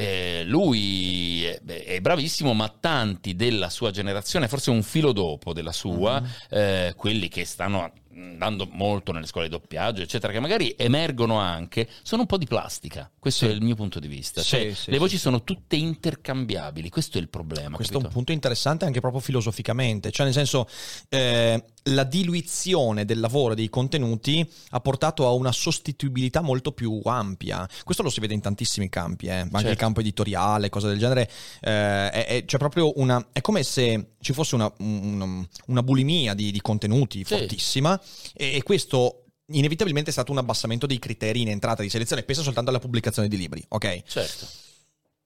Eh, 0.00 0.44
lui 0.46 1.42
è, 1.44 1.58
è 1.60 2.00
bravissimo, 2.00 2.54
ma 2.54 2.72
tanti 2.78 3.34
della 3.34 3.68
sua 3.68 3.90
generazione, 3.90 4.46
forse 4.46 4.70
un 4.70 4.84
filo 4.84 5.10
dopo 5.10 5.52
della 5.52 5.72
sua, 5.72 6.20
Mhm. 6.20 6.26
eh, 6.50 6.92
quelli 6.96 7.26
che 7.28 7.44
stanno 7.44 7.90
andando 8.18 8.66
molto 8.70 9.12
nelle 9.12 9.26
scuole 9.26 9.46
di 9.48 9.52
doppiaggio, 9.52 10.02
eccetera, 10.02 10.32
che 10.32 10.40
magari 10.40 10.74
emergono 10.76 11.38
anche, 11.38 11.88
sono 12.02 12.22
un 12.22 12.26
po' 12.26 12.36
di 12.38 12.46
plastica. 12.46 13.10
Questo 13.18 13.44
Sì. 13.46 13.50
è 13.50 13.54
il 13.54 13.62
mio 13.62 13.74
punto 13.74 14.00
di 14.00 14.08
vista. 14.08 14.40
Sì, 14.42 14.48
Cioè, 14.48 14.74
sì, 14.74 14.90
le 14.90 14.98
voci 14.98 15.18
sono 15.18 15.44
tutte 15.44 15.76
intercambiabili, 15.76 16.88
questo 16.88 17.18
è 17.18 17.20
il 17.20 17.28
problema. 17.28 17.76
Questo 17.76 17.92
è 17.94 17.96
un 17.96 18.02
capito? 18.02 18.16
punto 18.18 18.32
interessante 18.32 18.84
anche 18.84 19.00
proprio 19.00 19.20
filosoficamente, 19.20 20.10
cioè 20.10 20.24
nel 20.26 20.34
senso 20.34 20.66
eh, 21.08 21.62
la 21.84 22.04
diluizione 22.04 23.04
del 23.04 23.20
lavoro 23.20 23.52
e 23.52 23.56
dei 23.56 23.68
contenuti 23.68 24.46
ha 24.70 24.80
portato 24.80 25.26
a 25.26 25.32
una 25.32 25.52
sostituibilità 25.52 26.40
molto 26.40 26.72
più 26.72 27.00
ampia. 27.04 27.68
Questo 27.84 28.02
lo 28.02 28.10
si 28.10 28.20
vede 28.20 28.34
in 28.34 28.40
tantissimi 28.40 28.88
campi, 28.88 29.26
eh, 29.26 29.32
anche 29.32 29.50
Certo. 29.52 29.68
il 29.70 29.76
campo 29.76 30.00
editoriale, 30.00 30.68
cose 30.68 30.88
del 30.88 30.98
genere. 30.98 31.30
eh, 31.60 32.10
è, 32.10 32.26
è- 32.26 32.44
c'è 32.44 32.58
proprio 32.58 32.92
una. 32.98 33.28
È 33.32 33.40
come 33.40 33.62
se 33.62 34.10
ci 34.20 34.32
fosse 34.32 34.54
una, 34.54 34.70
un- 34.78 35.46
una 35.66 35.82
bulimia 35.82 36.34
di, 36.34 36.50
di 36.50 36.60
contenuti 36.60 37.24
fortissima, 37.24 37.98
e, 38.34 38.56
e 38.56 38.62
questo. 38.62 39.24
Inevitabilmente 39.50 40.10
è 40.10 40.12
stato 40.12 40.30
un 40.30 40.36
abbassamento 40.36 40.84
dei 40.84 40.98
criteri 40.98 41.40
in 41.40 41.48
entrata 41.48 41.80
di 41.80 41.88
selezione. 41.88 42.22
Pensa 42.22 42.42
soltanto 42.42 42.68
alla 42.68 42.80
pubblicazione 42.80 43.28
di 43.28 43.36
libri, 43.38 43.64
ok? 43.68 44.02
Certo. 44.06 44.46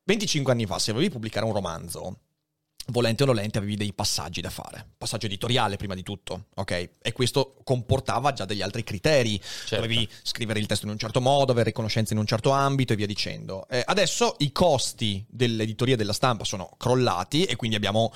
25 0.05 0.53
anni 0.53 0.67
fa, 0.67 0.79
se 0.79 0.93
volevi 0.93 1.11
pubblicare 1.11 1.45
un 1.45 1.53
romanzo, 1.53 2.19
volente 2.87 3.23
o 3.23 3.27
nolente 3.27 3.59
avevi 3.59 3.77
dei 3.77 3.93
passaggi 3.93 4.41
da 4.41 4.51
fare. 4.51 4.85
Passaggio 4.99 5.27
editoriale 5.27 5.77
prima 5.77 5.95
di 5.95 6.03
tutto, 6.03 6.47
ok? 6.55 6.91
E 7.01 7.13
questo 7.13 7.57
comportava 7.63 8.33
già 8.33 8.45
degli 8.45 8.63
altri 8.63 8.83
criteri. 8.83 9.39
Certo. 9.39 9.77
Dovevi 9.77 10.09
scrivere 10.23 10.59
il 10.59 10.67
testo 10.67 10.87
in 10.87 10.93
un 10.93 10.99
certo 10.99 11.21
modo, 11.21 11.53
avere 11.53 11.73
conoscenze 11.73 12.13
in 12.13 12.19
un 12.19 12.27
certo 12.27 12.51
ambito 12.51 12.93
e 12.93 12.97
via 12.97 13.07
dicendo. 13.07 13.69
Eh, 13.69 13.83
adesso 13.85 14.35
i 14.39 14.51
costi 14.51 15.25
dell'editoria 15.29 15.95
e 15.95 15.97
della 15.97 16.13
stampa 16.13 16.45
sono 16.45 16.75
crollati 16.77 17.45
e 17.45 17.55
quindi 17.55 17.77
abbiamo 17.77 18.13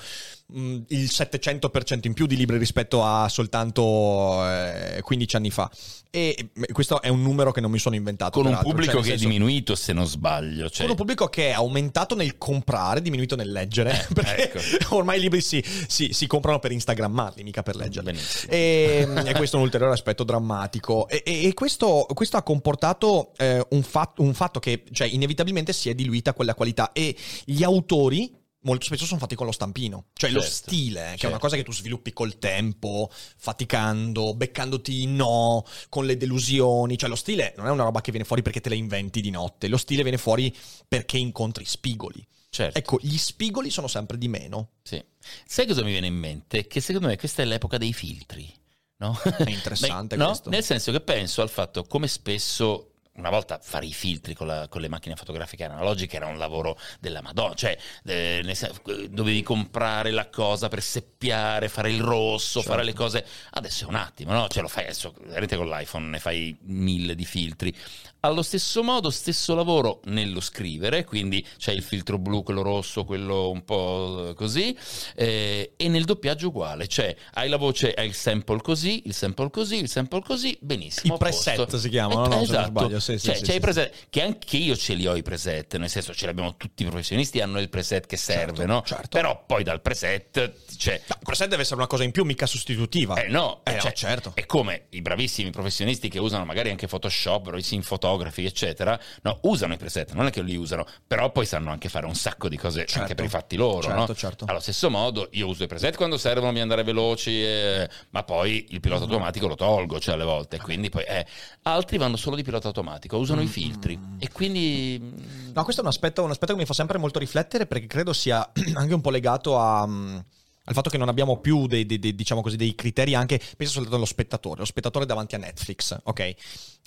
mh, 0.47 0.77
il 0.87 1.03
700% 1.11 1.99
in 2.03 2.13
più 2.13 2.25
di 2.25 2.35
libri 2.35 2.57
rispetto 2.57 3.03
a 3.03 3.27
soltanto 3.29 4.45
eh, 4.47 5.01
15 5.01 5.35
anni 5.35 5.49
fa. 5.51 5.69
E 6.09 6.49
eh, 6.53 6.71
questo 6.71 7.01
è 7.01 7.09
un 7.09 7.21
numero 7.21 7.51
che 7.51 7.61
non 7.61 7.69
mi 7.69 7.79
sono 7.79 7.95
inventato. 7.95 8.31
Con 8.31 8.45
un 8.45 8.47
peraltro. 8.57 8.71
pubblico 8.71 8.93
Cioè, 8.93 9.01
che 9.01 9.07
è 9.07 9.17
senso- 9.17 9.27
diminuito, 9.27 9.75
se 9.75 9.93
non 9.93 10.05
sbaglio. 10.05 10.69
Cioè, 10.69 10.81
con 10.81 10.89
un 10.91 10.95
pubblico 10.95 11.27
che 11.27 11.49
è 11.49 11.51
aumentato 11.51 12.15
nel 12.15 12.37
comprare, 12.37 13.01
diminuito 13.01 13.35
nel 13.35 13.51
leggere, 13.51 14.07
perché 14.13 14.51
ecco. 14.53 14.95
ormai 14.95 15.17
i 15.17 15.21
libri 15.21 15.41
si, 15.41 15.63
si- 15.87 16.13
si 16.13 16.27
comprano 16.27 16.59
per 16.59 16.71
instagrammarli, 16.71 17.43
mica 17.43 17.61
per 17.61 17.75
leggerli. 17.75 18.17
E, 18.47 19.07
e 19.25 19.33
questo 19.33 19.57
è 19.57 19.59
un 19.59 19.65
ulteriore 19.65 19.93
aspetto 19.93 20.23
drammatico. 20.23 21.07
E, 21.09 21.21
e- 21.25 21.47
e 21.47 21.53
questo, 21.53 22.05
questo 22.13 22.37
ha 22.37 22.41
comportato 22.43 23.33
eh, 23.37 23.65
un, 23.71 23.83
fat- 23.83 24.19
un 24.19 24.33
fatto 24.33 24.59
che 24.59 24.83
cioè, 24.91 25.07
inevitabilmente 25.07 25.73
si 25.73 25.89
è 25.89 25.93
diluita 25.93 26.33
quella 26.33 26.55
qualità 26.55 26.91
e 26.93 27.15
gli 27.43 27.63
autori... 27.63 28.45
Molto 28.67 28.85
spesso 28.85 29.05
sono 29.05 29.19
fatti 29.19 29.35
con 29.35 29.45
lo 29.45 29.53
stampino, 29.53 30.07
cioè 30.13 30.29
lo 30.29 30.41
Certo, 30.41 30.55
stile, 30.55 30.99
che 30.99 31.05
è 31.05 31.05
una 31.05 31.15
certo. 31.17 31.37
cosa 31.39 31.55
che 31.55 31.63
tu 31.63 31.71
sviluppi 31.71 32.11
col 32.11 32.37
tempo, 32.37 33.09
faticando, 33.37 34.33
beccandoti 34.35 35.05
no, 35.07 35.63
con 35.87 36.05
le 36.05 36.17
delusioni. 36.17 36.97
Cioè, 36.97 37.07
lo 37.07 37.15
stile 37.15 37.53
non 37.55 37.67
è 37.67 37.69
una 37.69 37.83
roba 37.83 38.01
che 38.01 38.11
viene 38.11 38.25
fuori 38.25 38.41
perché 38.41 38.59
te 38.59 38.67
la 38.69 38.75
inventi 38.75 39.21
di 39.21 39.29
notte. 39.29 39.69
Lo 39.69 39.77
stile 39.77 40.03
viene 40.03 40.17
fuori 40.17 40.53
perché 40.85 41.17
incontri 41.17 41.63
spigoli. 41.63 42.25
certo. 42.49 42.77
Ecco, 42.77 42.99
gli 43.01 43.17
spigoli 43.17 43.69
sono 43.69 43.87
sempre 43.87 44.17
di 44.17 44.27
meno. 44.27 44.71
Sì. 44.83 45.01
Sai 45.45 45.65
cosa 45.65 45.81
mi 45.83 45.91
viene 45.91 46.07
in 46.07 46.15
mente? 46.15 46.67
Che 46.67 46.81
secondo 46.81 47.07
me 47.07 47.17
questa 47.17 47.43
è 47.43 47.45
l'epoca 47.45 47.77
dei 47.77 47.93
filtri. 47.93 48.53
No? 48.97 49.17
È 49.21 49.49
interessante 49.49 50.15
Beh, 50.17 50.21
no? 50.23 50.29
questo. 50.29 50.49
Nel 50.49 50.63
senso 50.63 50.91
che 50.91 50.99
penso 50.99 51.41
al 51.41 51.49
fatto 51.49 51.83
come 51.85 52.07
spesso. 52.09 52.91
Una 53.17 53.29
volta 53.31 53.59
fare 53.61 53.85
i 53.87 53.93
filtri 53.93 54.35
con, 54.35 54.45
la- 54.45 54.67
con 54.67 54.79
le 54.79 54.89
macchine 54.89 55.15
fotografiche 55.15 55.63
analogiche 55.63 56.17
era 56.17 56.27
un 56.27 56.37
lavoro 56.37 56.77
della 56.99 57.21
Madonna, 57.21 57.55
cioè 57.55 57.75
eh, 58.05 58.43
sen- 58.53 58.71
dovevi 59.09 59.41
comprare 59.41 60.11
la 60.11 60.29
cosa 60.29 60.67
per 60.67 60.83
seppiare, 60.83 61.67
fare 61.67 61.91
il 61.91 62.01
rosso, 62.01 62.59
Certo. 62.59 62.69
fare 62.69 62.83
le 62.83 62.93
cose. 62.93 63.25
Adesso 63.51 63.85
è 63.85 63.87
un 63.87 63.95
attimo, 63.95 64.33
no? 64.33 64.47
Cioè 64.47 64.61
lo 64.61 64.67
fai 64.67 64.83
adesso, 64.83 65.15
veramente 65.25 65.55
con 65.57 65.67
l'iPhone 65.67 66.05
ne 66.09 66.19
fai 66.19 66.55
mille 66.65 67.15
di 67.15 67.25
filtri. 67.25 67.75
Allo 68.21 68.41
stesso 68.43 68.83
modo, 68.83 69.09
stesso 69.09 69.55
lavoro 69.55 70.01
nello 70.05 70.39
scrivere, 70.41 71.03
quindi 71.05 71.45
c'è 71.57 71.71
il 71.71 71.81
filtro 71.81 72.17
blu, 72.19 72.43
quello 72.43 72.61
rosso, 72.61 73.03
quello 73.05 73.49
un 73.49 73.63
po' 73.63 74.33
così, 74.35 74.77
eh, 75.15 75.73
e 75.75 75.87
nel 75.87 76.03
doppiaggio 76.03 76.47
uguale, 76.49 76.87
cioè 76.87 77.15
hai 77.33 77.47
la 77.49 77.57
voce, 77.57 77.93
hai 77.93 78.07
il 78.07 78.13
sample 78.15 78.59
così, 78.61 79.03
il 79.05 79.13
sample 79.13 79.49
così, 79.49 79.77
il 79.77 79.89
sample 79.89 80.21
così, 80.21 80.55
benissimo. 80.61 81.13
I 81.13 81.15
a 81.15 81.19
posto. 81.19 81.51
preset 81.51 81.75
si 81.77 81.89
chiamano, 81.89 82.25
Eh, 82.25 82.27
no? 82.29 82.35
Non 82.35 82.43
esatto. 82.43 82.69
Sì, 83.17 83.25
Cioè, 83.27 83.35
sì, 83.35 83.41
c'è 83.43 83.51
sì, 83.51 83.57
i 83.57 83.59
preset, 83.59 83.93
che 84.09 84.21
anche 84.21 84.57
io 84.57 84.75
ce 84.75 84.93
li 84.95 85.07
ho 85.07 85.15
i 85.15 85.21
preset, 85.21 85.75
nel 85.77 85.89
senso 85.89 86.13
ce 86.13 86.25
li 86.25 86.31
abbiamo 86.31 86.55
tutti 86.57 86.83
i 86.83 86.85
professionisti, 86.85 87.39
hanno 87.39 87.59
il 87.59 87.69
preset 87.69 88.05
che 88.05 88.17
serve, 88.17 88.55
Certo, 88.57 88.65
no? 88.71 88.83
certo. 88.85 89.07
Però 89.09 89.43
poi 89.45 89.63
dal 89.63 89.81
preset, 89.81 90.53
cioè, 90.77 91.01
No, 91.07 91.15
il 91.19 91.25
preset 91.25 91.47
deve 91.49 91.61
essere 91.61 91.77
una 91.77 91.87
cosa 91.87 92.03
in 92.03 92.11
più, 92.11 92.23
mica 92.25 92.45
sostitutiva. 92.45 93.15
eh 93.21 93.27
no, 93.27 93.61
Eh, 93.63 93.71
eh, 93.71 93.75
no, 93.75 93.81
cioè, 93.81 93.91
certo. 93.93 94.31
È 94.33 94.45
come 94.45 94.85
i 94.89 95.01
bravissimi 95.01 95.49
professionisti 95.51 96.09
che 96.09 96.19
usano 96.19 96.45
magari 96.45 96.69
anche 96.69 96.87
Photoshop, 96.87 97.43
bravissimi 97.43 97.81
fotografi, 97.83 98.45
eccetera. 98.45 98.99
No, 99.23 99.39
usano 99.43 99.73
i 99.73 99.77
preset, 99.77 100.13
non 100.13 100.25
è 100.27 100.31
che 100.31 100.41
li 100.41 100.55
usano, 100.55 100.85
però 101.05 101.31
poi 101.31 101.45
sanno 101.45 101.71
anche 101.71 101.89
fare 101.89 102.05
un 102.05 102.15
sacco 102.15 102.49
di 102.49 102.57
cose 102.57 102.79
Certo. 102.85 102.99
anche 102.99 103.15
per 103.15 103.25
i 103.25 103.29
fatti 103.29 103.55
loro, 103.55 103.81
Certo, 103.83 103.97
no? 104.07 104.15
certo. 104.15 104.45
Allo 104.47 104.59
stesso 104.59 104.89
modo, 104.89 105.27
io 105.31 105.47
uso 105.47 105.63
i 105.63 105.67
preset 105.67 105.95
quando 105.95 106.17
servono 106.17 106.51
mi 106.51 106.59
andare 106.61 106.83
veloci, 106.83 107.43
eh, 107.43 107.89
ma 108.11 108.23
poi 108.23 108.67
il 108.69 108.79
pilota 108.79 109.05
Mm. 109.05 109.09
automatico 109.09 109.47
lo 109.47 109.55
tolgo, 109.55 109.99
cioè 109.99 110.15
alle 110.15 110.23
volte, 110.23 110.57
quindi 110.59 110.89
poi 110.89 111.03
eh, 111.03 111.25
altri 111.63 111.97
vanno 111.97 112.15
solo 112.17 112.35
di 112.35 112.43
pilota 112.43 112.67
automatico, 112.67 112.96
usano 113.11 113.41
Mm. 113.41 113.43
i 113.43 113.47
filtri 113.47 113.99
e 114.19 114.31
quindi 114.31 114.99
mm, 115.01 115.51
No, 115.53 115.63
questo 115.63 115.81
è 115.81 115.83
un 115.83 115.89
aspetto, 115.89 116.23
un 116.23 116.29
aspetto 116.31 116.53
che 116.53 116.59
mi 116.59 116.65
fa 116.65 116.73
sempre 116.73 116.97
molto 116.97 117.17
riflettere 117.19 117.65
perché 117.65 117.87
credo 117.87 118.13
sia 118.13 118.47
anche 118.75 118.93
un 118.93 119.01
po' 119.01 119.09
legato 119.09 119.57
a, 119.57 119.85
mm, 119.87 120.17
al 120.65 120.73
fatto 120.73 120.89
che 120.89 120.97
non 120.97 121.07
abbiamo 121.09 121.39
più 121.39 121.65
dei, 121.67 121.85
dei- 121.85 121.99
dei- 121.99 122.13
diciamo 122.15 122.41
così, 122.41 122.57
dei 122.57 122.75
criteri 122.75 123.15
anche, 123.15 123.37
penso 123.55 123.73
soltanto 123.73 123.95
allo 123.97 124.05
spettatore, 124.05 124.59
lo 124.59 124.65
spettatore 124.65 125.05
davanti 125.05 125.35
a 125.35 125.37
Netflix, 125.39 125.97
ok? 126.03 126.35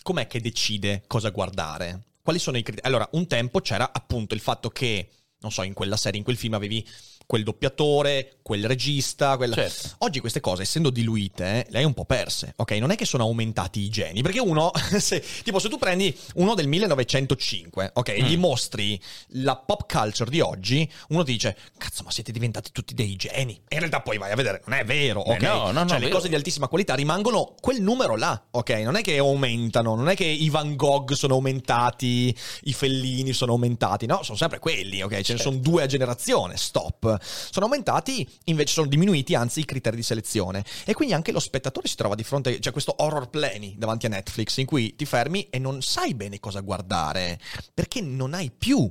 Com'è 0.02 0.26
che 0.26 0.40
decide 0.40 1.02
cosa 1.06 1.30
guardare? 1.30 2.02
Quali 2.22 2.38
sono 2.38 2.58
i 2.58 2.62
criteri? 2.62 2.86
Allora, 2.86 3.08
un 3.12 3.26
tempo 3.26 3.60
c'era 3.60 3.90
appunto 3.92 4.34
il 4.34 4.40
fatto 4.40 4.68
che, 4.68 5.08
non 5.40 5.50
so, 5.50 5.62
in 5.62 5.72
quella 5.72 5.96
serie, 5.96 6.18
in 6.18 6.24
quel 6.24 6.36
film 6.36 6.54
avevi 6.54 6.86
quel 7.30 7.44
doppiatore, 7.44 8.38
quel 8.42 8.66
regista, 8.66 9.36
quella... 9.36 9.54
Certo. 9.54 9.90
Oggi 9.98 10.18
queste 10.18 10.40
cose, 10.40 10.62
essendo 10.62 10.90
diluite, 10.90 11.64
le 11.70 11.78
hai 11.78 11.84
un 11.84 11.94
po' 11.94 12.04
perse, 12.04 12.54
ok? 12.56 12.72
Non 12.72 12.90
è 12.90 12.96
che 12.96 13.04
sono 13.04 13.22
aumentati 13.22 13.78
i 13.78 13.88
geni, 13.88 14.20
perché 14.20 14.40
uno, 14.40 14.72
se, 14.98 15.22
tipo 15.44 15.60
se 15.60 15.68
tu 15.68 15.78
prendi 15.78 16.12
uno 16.34 16.56
del 16.56 16.66
1905, 16.66 17.92
ok? 17.94 18.16
Mm. 18.20 18.24
Gli 18.24 18.36
mostri 18.36 19.00
la 19.34 19.54
pop 19.54 19.88
culture 19.88 20.28
di 20.28 20.40
oggi, 20.40 20.90
uno 21.10 21.22
ti 21.22 21.30
dice, 21.30 21.56
cazzo, 21.78 22.02
ma 22.02 22.10
siete 22.10 22.32
diventati 22.32 22.72
tutti 22.72 22.94
dei 22.94 23.14
geni. 23.14 23.52
E 23.68 23.74
in 23.74 23.78
realtà 23.78 24.00
poi 24.00 24.18
vai 24.18 24.32
a 24.32 24.34
vedere, 24.34 24.62
non 24.66 24.76
è 24.76 24.84
vero, 24.84 25.24
Eh 25.24 25.34
ok? 25.34 25.42
no, 25.42 25.70
no, 25.70 25.82
no, 25.82 25.88
cioè 25.88 26.00
le 26.00 26.08
cose 26.08 26.28
di 26.28 26.34
altissima 26.34 26.66
qualità 26.66 26.96
rimangono 26.96 27.54
quel 27.60 27.80
numero 27.80 28.16
là, 28.16 28.42
ok? 28.50 28.70
Non 28.70 28.96
è 28.96 29.02
che 29.02 29.18
aumentano, 29.18 29.94
non 29.94 30.08
è 30.08 30.16
che 30.16 30.24
i 30.24 30.48
Van 30.50 30.74
Gogh 30.74 31.12
sono 31.12 31.34
aumentati, 31.34 32.36
i 32.62 32.72
Fellini 32.72 33.32
sono 33.32 33.52
aumentati, 33.52 34.06
no? 34.06 34.24
Sono 34.24 34.36
sempre 34.36 34.58
quelli, 34.58 35.00
ok? 35.00 35.10
Ce 35.10 35.16
ne 35.18 35.22
Certo. 35.22 35.42
sono 35.42 35.56
due 35.58 35.84
a 35.84 35.86
generazione, 35.86 36.56
stop. 36.56 37.18
Sono 37.22 37.66
aumentati, 37.66 38.28
invece 38.44 38.74
sono 38.74 38.88
diminuiti, 38.88 39.34
anzi, 39.34 39.60
i 39.60 39.64
criteri 39.64 39.96
di 39.96 40.02
selezione. 40.02 40.64
E 40.84 40.94
quindi 40.94 41.14
anche 41.14 41.32
lo 41.32 41.40
spettatore 41.40 41.88
si 41.88 41.96
trova 41.96 42.14
di 42.14 42.24
fronte, 42.24 42.58
c'è 42.58 42.72
questo 42.72 42.94
horror 42.98 43.28
plani 43.28 43.74
davanti 43.78 44.06
a 44.06 44.08
Netflix 44.08 44.56
in 44.58 44.66
cui 44.66 44.96
ti 44.96 45.04
fermi 45.04 45.48
e 45.50 45.58
non 45.58 45.82
sai 45.82 46.14
bene 46.14 46.40
cosa 46.40 46.60
guardare, 46.60 47.40
perché 47.74 48.00
non 48.00 48.34
hai 48.34 48.50
più 48.50 48.90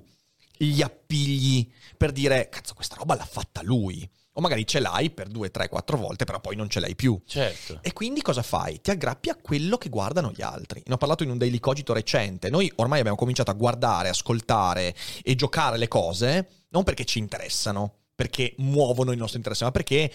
gli 0.58 0.82
appigli 0.82 1.72
per 1.96 2.12
dire, 2.12 2.50
cazzo, 2.50 2.74
questa 2.74 2.96
roba 2.96 3.15
l'ha 3.15 3.26
fatta 3.26 3.62
lui. 3.63 4.10
O 4.34 4.42
magari 4.42 4.65
ce 4.65 4.80
l'hai 4.80 5.10
per 5.10 5.28
due, 5.28 5.52
tre, 5.52 5.68
quattro 5.68 5.98
volte, 5.98 6.24
però 6.24 6.39
poi 6.39 6.56
non 6.56 6.70
ce 6.70 6.80
l'hai 6.80 6.96
più. 6.96 7.20
certo. 7.26 7.80
E 7.82 7.92
quindi 7.92 8.22
cosa 8.22 8.42
fai? 8.42 8.80
Ti 8.80 8.92
aggrappi 8.92 9.30
a 9.30 9.36
quello 9.36 9.78
che 9.78 9.89
guardano 9.89 10.32
gli 10.32 10.42
altri. 10.42 10.82
Ne 10.86 10.94
ho 10.94 10.98
parlato 10.98 11.24
in 11.24 11.32
un 11.32 11.38
Daily 11.38 11.60
Cogito 11.60 11.92
recente. 11.92 12.50
Noi 12.50 12.72
ormai 12.76 13.00
abbiamo 13.00 13.18
cominciato 13.18 13.52
a 13.52 13.56
guardare, 13.56 14.10
ascoltare 14.10 14.96
e 15.24 15.36
giocare 15.36 15.78
le 15.78 15.88
cose 15.89 16.48
non 16.70 16.84
perché 16.84 17.06
ci 17.06 17.20
interessano, 17.20 17.98
perché 18.19 18.53
muovono 18.58 19.13
il 19.13 19.17
nostro 19.17 19.38
interesse, 19.38 19.63
ma 19.63 19.71
perché 19.71 20.12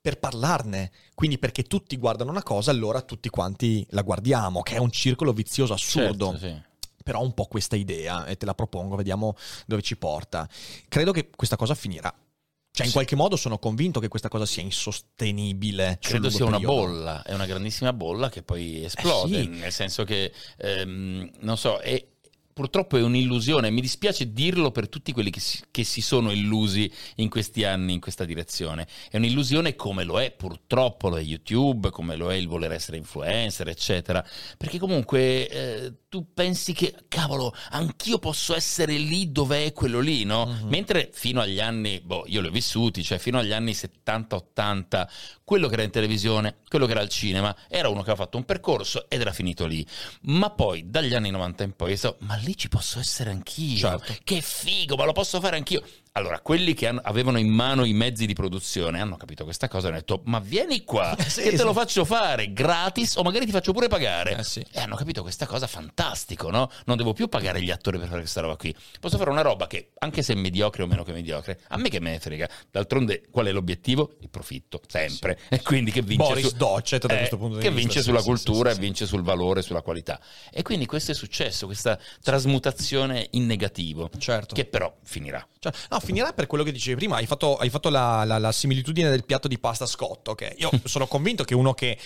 per 0.00 0.20
parlarne. 0.20 0.92
Quindi 1.12 1.38
perché 1.38 1.64
tutti 1.64 1.96
guardano 1.96 2.30
una 2.30 2.44
cosa, 2.44 2.70
allora 2.70 3.02
tutti 3.02 3.28
quanti 3.30 3.84
la 3.90 4.02
guardiamo, 4.02 4.62
che 4.62 4.76
è 4.76 4.78
un 4.78 4.92
circolo 4.92 5.32
vizioso 5.32 5.72
assurdo. 5.72 6.38
Certo, 6.38 6.46
sì. 6.46 6.62
Però 7.02 7.20
un 7.20 7.34
po' 7.34 7.46
questa 7.46 7.74
idea 7.74 8.26
e 8.26 8.36
te 8.36 8.46
la 8.46 8.54
propongo, 8.54 8.94
vediamo 8.94 9.34
dove 9.66 9.82
ci 9.82 9.96
porta. 9.96 10.48
Credo 10.86 11.10
che 11.10 11.30
questa 11.34 11.56
cosa 11.56 11.74
finirà. 11.74 12.14
Cioè, 12.70 12.84
in 12.86 12.92
Sì. 12.92 12.92
qualche 12.92 13.16
modo 13.16 13.34
sono 13.34 13.58
convinto 13.58 13.98
che 13.98 14.06
questa 14.06 14.28
cosa 14.28 14.46
sia 14.46 14.62
insostenibile. 14.62 15.98
Credo 16.00 16.30
sia 16.30 16.44
una 16.44 16.58
periodo. 16.58 16.80
bolla, 16.80 17.22
è 17.24 17.34
una 17.34 17.46
grandissima 17.46 17.92
bolla 17.92 18.28
che 18.28 18.42
poi 18.44 18.84
esplode, 18.84 19.36
Eh 19.36 19.42
sì. 19.42 19.48
nel 19.48 19.72
senso 19.72 20.04
che, 20.04 20.32
ehm, 20.58 21.28
non 21.40 21.56
so, 21.58 21.78
è, 21.78 22.06
purtroppo 22.58 22.96
è 22.96 23.02
un'illusione, 23.02 23.70
mi 23.70 23.80
dispiace 23.80 24.32
dirlo 24.32 24.72
per 24.72 24.88
tutti 24.88 25.12
quelli 25.12 25.30
che 25.30 25.38
si, 25.38 25.60
che 25.70 25.84
si 25.84 26.00
sono 26.00 26.32
illusi 26.32 26.92
in 27.16 27.28
questi 27.28 27.62
anni 27.62 27.92
in 27.92 28.00
questa 28.00 28.24
direzione, 28.24 28.88
è 29.08 29.16
un'illusione 29.16 29.76
come 29.76 30.02
lo 30.02 30.20
è 30.20 30.32
purtroppo 30.32 31.08
lo 31.08 31.18
è 31.18 31.22
YouTube, 31.22 31.90
come 31.90 32.16
lo 32.16 32.32
è 32.32 32.34
il 32.34 32.48
voler 32.48 32.72
essere 32.72 32.96
influencer, 32.96 33.68
eccetera, 33.68 34.26
perché 34.56 34.80
comunque 34.80 35.48
eh, 35.48 35.92
tu 36.08 36.32
pensi 36.34 36.72
che, 36.72 36.96
cavolo, 37.06 37.54
anch'io 37.70 38.18
posso 38.18 38.56
essere 38.56 38.94
lì 38.94 39.30
dove 39.30 39.66
è 39.66 39.72
quello 39.72 40.00
lì, 40.00 40.24
no? 40.24 40.46
Mhm. 40.46 40.68
Mentre 40.68 41.10
fino 41.12 41.40
agli 41.40 41.60
anni, 41.60 42.00
boh, 42.00 42.24
io 42.26 42.40
li 42.40 42.48
ho 42.48 42.50
vissuti, 42.50 43.04
cioè 43.04 43.18
fino 43.18 43.38
agli 43.38 43.52
anni 43.52 43.70
70-80, 43.70 45.06
quello 45.48 45.68
che 45.68 45.72
era 45.72 45.82
in 45.82 45.90
televisione, 45.90 46.56
quello 46.68 46.84
che 46.84 46.90
era 46.90 47.00
al 47.00 47.08
cinema, 47.08 47.56
era 47.70 47.88
uno 47.88 48.02
che 48.02 48.10
aveva 48.10 48.22
fatto 48.22 48.36
un 48.36 48.44
percorso 48.44 49.08
ed 49.08 49.22
era 49.22 49.32
finito 49.32 49.64
lì. 49.64 49.82
Ma 50.24 50.50
poi 50.50 50.90
dagli 50.90 51.14
anni 51.14 51.30
90 51.30 51.62
in 51.64 51.72
poi, 51.74 51.96
so, 51.96 52.16
ma 52.18 52.34
lì 52.34 52.54
ci 52.54 52.68
posso 52.68 52.98
essere 52.98 53.30
anch'io. 53.30 53.78
Certo. 53.78 54.14
Che 54.24 54.42
figo, 54.42 54.94
ma 54.96 55.06
lo 55.06 55.12
posso 55.12 55.40
fare 55.40 55.56
anch'io. 55.56 55.82
Allora, 56.18 56.40
quelli 56.40 56.74
che 56.74 56.88
hanno- 56.88 57.00
avevano 57.04 57.38
in 57.38 57.48
mano 57.48 57.84
i 57.84 57.92
mezzi 57.92 58.26
di 58.26 58.34
produzione 58.34 59.00
hanno 59.00 59.16
capito 59.16 59.44
questa 59.44 59.68
cosa 59.68 59.86
e 59.86 59.90
hanno 59.90 59.98
detto: 60.00 60.20
Ma 60.24 60.40
vieni 60.40 60.82
qua, 60.84 61.16
Sì, 61.28 61.42
che 61.42 61.50
te 61.50 61.58
sì. 61.58 61.62
lo 61.62 61.72
faccio 61.72 62.04
fare 62.04 62.52
gratis 62.52 63.14
o 63.16 63.22
magari 63.22 63.46
ti 63.46 63.52
faccio 63.52 63.72
pure 63.72 63.86
pagare. 63.88 64.36
Eh 64.36 64.42
sì. 64.44 64.64
E 64.72 64.80
hanno 64.80 64.96
capito 64.96 65.22
questa 65.22 65.46
cosa 65.46 65.66
fantastico, 65.68 66.50
no? 66.50 66.70
Non 66.86 66.96
devo 66.96 67.12
più 67.12 67.28
pagare 67.28 67.62
gli 67.62 67.70
attori 67.70 67.98
per 67.98 68.08
fare 68.08 68.20
questa 68.20 68.40
roba 68.40 68.56
qui. 68.56 68.74
Posso 69.00 69.16
fare 69.16 69.30
una 69.30 69.42
roba 69.42 69.66
che, 69.68 69.90
anche 69.98 70.22
se 70.22 70.32
è 70.32 70.36
mediocre 70.36 70.82
o 70.82 70.86
meno 70.86 71.04
che 71.04 71.12
mediocre, 71.12 71.60
a 71.68 71.76
me 71.78 71.88
che 71.88 72.00
me 72.00 72.10
ne 72.10 72.18
frega. 72.18 72.48
D'altronde, 72.70 73.22
qual 73.30 73.46
è 73.46 73.52
l'obiettivo? 73.52 74.16
Il 74.20 74.28
profitto, 74.28 74.80
sempre. 74.88 75.38
E 75.48 75.62
quindi 75.62 75.92
che 75.92 76.02
vince 76.02 76.26
Boris 76.26 76.48
su- 76.48 76.56
Docet 76.56 77.06
da 77.06 77.14
eh, 77.14 77.18
questo 77.18 77.36
punto 77.38 77.56
di 77.56 77.62
che 77.62 77.68
vista, 77.70 77.82
vince 77.84 77.98
sì, 78.00 78.04
sulla 78.06 78.22
cultura 78.22 78.70
e 78.70 78.74
vince 78.74 79.06
sul 79.06 79.22
valore, 79.22 79.62
sulla 79.62 79.82
qualità. 79.82 80.20
E 80.50 80.62
quindi 80.62 80.84
questo 80.86 81.12
è 81.12 81.14
successo, 81.14 81.66
questa 81.66 81.96
trasmutazione 82.22 83.28
in 83.32 83.46
negativo, 83.46 84.10
Certo. 84.18 84.54
che 84.54 84.64
però 84.64 84.92
finirà. 85.04 85.46
Cioè, 85.60 85.72
no, 85.90 86.00
finirà 86.08 86.32
per 86.32 86.46
quello 86.46 86.64
che 86.64 86.72
dicevi 86.72 86.96
prima. 86.96 87.16
Hai 87.16 87.26
fatto, 87.26 87.56
hai 87.58 87.68
fatto 87.68 87.90
la, 87.90 88.24
la- 88.24 88.38
la 88.38 88.50
similitudine 88.50 89.10
del 89.10 89.26
piatto 89.26 89.46
di 89.46 89.58
pasta 89.58 89.84
scotto. 89.84 90.30
ok? 90.30 90.54
Io 90.56 90.70
sono 90.84 91.06
convinto 91.06 91.44
che 91.44 91.54
uno 91.54 91.74
che 91.74 91.98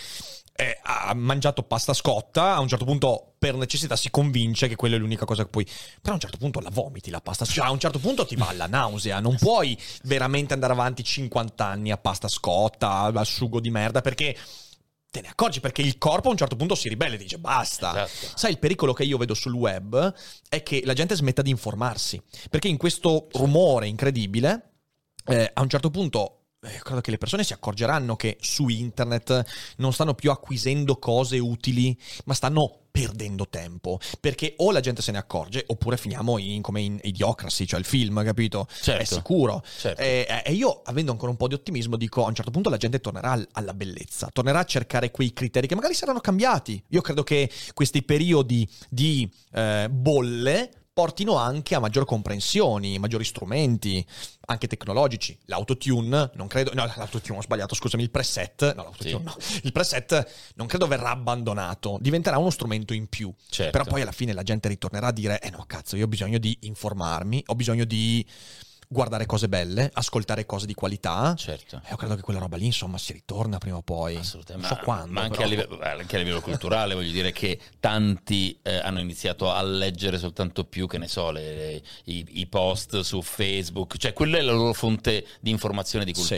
eh, 0.54 0.78
ha 0.82 1.14
mangiato 1.14 1.62
pasta 1.62 1.94
scotta, 1.94 2.54
a 2.56 2.60
un 2.60 2.66
certo 2.66 2.84
punto 2.84 3.34
per 3.38 3.54
necessità 3.54 3.94
si 3.94 4.10
convince 4.10 4.66
che 4.66 4.74
quella 4.74 4.96
è 4.96 4.98
l'unica 4.98 5.24
cosa 5.24 5.44
che 5.44 5.50
puoi... 5.50 5.64
Però 5.64 6.10
a 6.10 6.14
un 6.14 6.20
certo 6.20 6.36
punto 6.36 6.58
la 6.58 6.70
vomiti 6.70 7.10
la 7.10 7.20
pasta 7.20 7.44
scotta, 7.44 7.60
cioè, 7.60 7.68
a 7.68 7.72
un 7.72 7.78
certo 7.78 8.00
punto 8.00 8.26
ti 8.26 8.34
va 8.34 8.48
alla 8.48 8.66
nausea, 8.66 9.20
non 9.20 9.36
puoi 9.36 9.78
veramente 10.02 10.52
andare 10.52 10.72
avanti 10.72 11.04
50 11.04 11.64
anni 11.64 11.92
a 11.92 11.96
pasta 11.96 12.26
scotta, 12.26 12.90
al 13.02 13.24
sugo 13.24 13.60
di 13.60 13.70
merda, 13.70 14.00
perché 14.00 14.36
te 15.12 15.20
ne 15.20 15.28
accorgi 15.28 15.60
perché 15.60 15.82
il 15.82 15.98
corpo 15.98 16.28
a 16.28 16.30
un 16.30 16.38
certo 16.38 16.56
punto 16.56 16.74
si 16.74 16.88
ribella 16.88 17.16
e 17.16 17.18
dice 17.18 17.38
basta. 17.38 18.06
Esatto. 18.06 18.32
Sai, 18.34 18.52
il 18.52 18.58
pericolo 18.58 18.94
che 18.94 19.04
io 19.04 19.18
vedo 19.18 19.34
sul 19.34 19.52
web 19.52 20.14
è 20.48 20.62
che 20.62 20.80
la 20.86 20.94
gente 20.94 21.14
smetta 21.14 21.42
di 21.42 21.50
informarsi, 21.50 22.20
perché 22.48 22.68
in 22.68 22.78
questo 22.78 23.28
rumore 23.32 23.86
incredibile, 23.86 24.70
eh, 25.26 25.50
a 25.52 25.60
un 25.60 25.68
certo 25.68 25.90
punto... 25.90 26.38
eh, 26.62 26.78
credo 26.80 27.02
che 27.02 27.10
le 27.10 27.18
persone 27.18 27.44
si 27.44 27.52
accorgeranno 27.52 28.16
che 28.16 28.38
su 28.40 28.68
internet 28.68 29.44
non 29.76 29.92
stanno 29.92 30.14
più 30.14 30.30
acquisendo 30.30 30.96
cose 30.96 31.38
utili, 31.38 31.94
ma 32.24 32.32
stanno 32.32 32.81
perdendo 32.92 33.48
tempo. 33.48 33.98
Perché 34.20 34.54
o 34.58 34.70
la 34.70 34.80
gente 34.80 35.02
se 35.02 35.10
ne 35.10 35.18
accorge, 35.18 35.64
oppure 35.66 35.96
finiamo 35.96 36.38
in, 36.38 36.60
come 36.62 36.82
in 36.82 37.00
Idiocracy, 37.02 37.64
cioè 37.64 37.80
il 37.80 37.86
film, 37.86 38.22
capito? 38.22 38.68
Certo. 38.70 39.02
È 39.02 39.04
sicuro. 39.04 39.64
Certo. 39.78 40.00
E, 40.00 40.26
e 40.44 40.52
io, 40.52 40.82
avendo 40.84 41.10
ancora 41.10 41.30
un 41.30 41.36
po' 41.36 41.48
di 41.48 41.54
ottimismo, 41.54 41.96
dico 41.96 42.24
a 42.24 42.28
un 42.28 42.34
certo 42.34 42.50
punto 42.50 42.68
la 42.68 42.76
gente 42.76 43.00
tornerà 43.00 43.32
al- 43.32 43.48
alla 43.52 43.74
bellezza, 43.74 44.28
tornerà 44.32 44.60
a 44.60 44.64
cercare 44.64 45.10
quei 45.10 45.32
criteri 45.32 45.66
che 45.66 45.74
magari 45.74 45.94
saranno 45.94 46.20
cambiati. 46.20 46.80
Io 46.88 47.00
credo 47.00 47.24
che 47.24 47.50
questi 47.72 48.02
periodi 48.02 48.68
di 48.88 49.28
eh, 49.52 49.88
bolle 49.90 50.81
portino 50.92 51.36
anche 51.36 51.74
a 51.74 51.78
maggiori 51.78 52.04
comprensioni, 52.04 52.98
maggiori 52.98 53.24
strumenti, 53.24 54.04
anche 54.46 54.66
tecnologici. 54.66 55.38
L'autotune, 55.46 56.30
non 56.34 56.46
credo... 56.48 56.72
No, 56.74 56.84
l'autotune, 56.96 57.38
ho 57.38 57.42
sbagliato, 57.42 57.74
scusami, 57.74 58.02
il 58.02 58.10
preset... 58.10 58.74
No, 58.74 58.82
l'autotune 58.82 59.10
Sì. 59.10 59.22
no. 59.22 59.36
Il 59.62 59.72
preset 59.72 60.52
non 60.56 60.66
credo 60.66 60.86
verrà 60.86 61.10
abbandonato, 61.10 61.98
diventerà 62.00 62.36
uno 62.38 62.50
strumento 62.50 62.92
in 62.92 63.08
più. 63.08 63.32
Certo. 63.48 63.70
Però 63.70 63.84
poi 63.84 64.02
alla 64.02 64.12
fine 64.12 64.32
la 64.32 64.42
gente 64.42 64.68
ritornerà 64.68 65.06
a 65.08 65.12
dire, 65.12 65.40
eh 65.40 65.50
no, 65.50 65.64
cazzo, 65.66 65.96
io 65.96 66.04
ho 66.04 66.08
bisogno 66.08 66.38
di 66.38 66.56
informarmi, 66.62 67.42
ho 67.46 67.54
bisogno 67.54 67.84
di 67.84 68.24
guardare 68.92 69.26
cose 69.26 69.48
belle, 69.48 69.90
ascoltare 69.92 70.46
cose 70.46 70.66
di 70.66 70.74
qualità. 70.74 71.34
Certo. 71.36 71.76
E 71.84 71.90
io 71.90 71.96
credo 71.96 72.14
che 72.14 72.20
quella 72.22 72.38
roba 72.38 72.56
lì, 72.56 72.66
insomma, 72.66 72.98
si 72.98 73.12
ritorna 73.12 73.58
prima 73.58 73.78
o 73.78 73.82
poi. 73.82 74.16
Assolutamente, 74.16 74.68
Non 74.68 74.76
so 74.76 74.80
ma, 74.80 74.84
quando. 74.96 75.12
ma 75.12 75.20
anche, 75.22 75.42
a 75.42 75.46
livello, 75.46 75.78
anche 75.80 76.16
a 76.16 76.18
livello 76.18 76.40
culturale, 76.40 76.94
voglio 76.94 77.10
dire 77.10 77.32
che 77.32 77.58
tanti 77.80 78.56
eh, 78.62 78.76
hanno 78.76 79.00
iniziato 79.00 79.50
a 79.50 79.62
leggere 79.62 80.18
soltanto 80.18 80.64
più, 80.64 80.86
che 80.86 80.98
ne 80.98 81.08
so, 81.08 81.30
le- 81.30 81.54
le- 81.54 81.82
i, 82.04 82.24
i 82.40 82.46
post 82.46 83.00
su 83.00 83.20
Facebook, 83.22 83.96
cioè 83.96 84.12
quella 84.12 84.38
è 84.38 84.42
la 84.42 84.52
loro 84.52 84.72
fonte 84.72 85.26
di 85.40 85.50
informazione 85.50 86.04
e 86.04 86.12
di 86.12 86.14
Sì. 86.14 86.36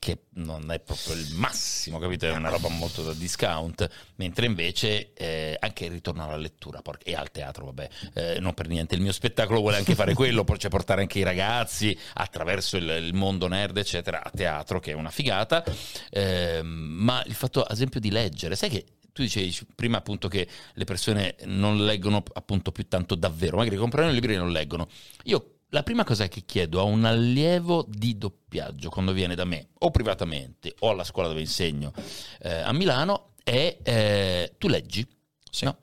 Che 0.00 0.18
non 0.34 0.70
è 0.70 0.78
proprio 0.78 1.14
il 1.14 1.34
massimo, 1.34 1.98
capito? 1.98 2.26
È 2.26 2.30
una 2.30 2.50
roba 2.50 2.68
molto 2.68 3.02
da 3.02 3.12
discount. 3.12 3.88
Mentre 4.16 4.46
invece 4.46 5.12
eh, 5.14 5.56
anche 5.58 5.86
il 5.86 5.90
ritorno 5.90 6.24
alla 6.24 6.36
lettura 6.36 6.82
por- 6.82 7.00
e 7.02 7.14
al 7.14 7.30
teatro, 7.32 7.64
vabbè, 7.66 7.88
eh, 8.14 8.40
non 8.40 8.54
per 8.54 8.68
niente. 8.68 8.94
Il 8.94 9.00
mio 9.00 9.12
spettacolo 9.12 9.60
vuole 9.60 9.76
anche 9.76 9.96
fare 9.96 10.14
quello, 10.14 10.44
cioè 10.56 10.70
portare 10.70 11.00
anche 11.00 11.18
i 11.18 11.24
ragazzi 11.24 11.98
attraverso 12.14 12.76
il, 12.76 12.88
il 12.88 13.14
mondo 13.14 13.48
nerd, 13.48 13.76
eccetera, 13.76 14.22
a 14.22 14.30
teatro, 14.30 14.78
che 14.78 14.92
è 14.92 14.94
una 14.94 15.10
figata. 15.10 15.64
Ehm, 16.10 16.66
ma 16.66 17.22
il 17.26 17.34
fatto, 17.34 17.62
ad 17.62 17.72
esempio, 17.72 17.98
di 17.98 18.10
leggere, 18.10 18.54
sai 18.54 18.70
che 18.70 18.84
tu 19.12 19.22
dicevi 19.22 19.66
prima 19.74 19.98
appunto 19.98 20.28
che 20.28 20.46
le 20.74 20.84
persone 20.84 21.34
non 21.46 21.84
leggono 21.84 22.22
appunto 22.34 22.70
più 22.70 22.86
tanto 22.86 23.16
davvero, 23.16 23.56
magari 23.56 23.76
comprano 23.76 24.10
i 24.10 24.14
libri 24.14 24.34
e 24.34 24.36
non 24.36 24.52
leggono. 24.52 24.88
Io 25.24 25.57
la 25.70 25.82
prima 25.82 26.04
cosa 26.04 26.28
che 26.28 26.44
chiedo 26.44 26.80
a 26.80 26.84
un 26.84 27.04
allievo 27.04 27.84
di 27.88 28.16
doppiaggio 28.16 28.88
quando 28.88 29.12
viene 29.12 29.34
da 29.34 29.44
me, 29.44 29.68
o 29.80 29.90
privatamente, 29.90 30.74
o 30.80 30.90
alla 30.90 31.04
scuola 31.04 31.28
dove 31.28 31.40
insegno 31.40 31.92
eh, 32.40 32.60
a 32.60 32.72
Milano, 32.72 33.32
è 33.42 33.78
eh, 33.82 34.54
tu 34.58 34.68
leggi? 34.68 35.06
Sì. 35.50 35.64
No? 35.64 35.76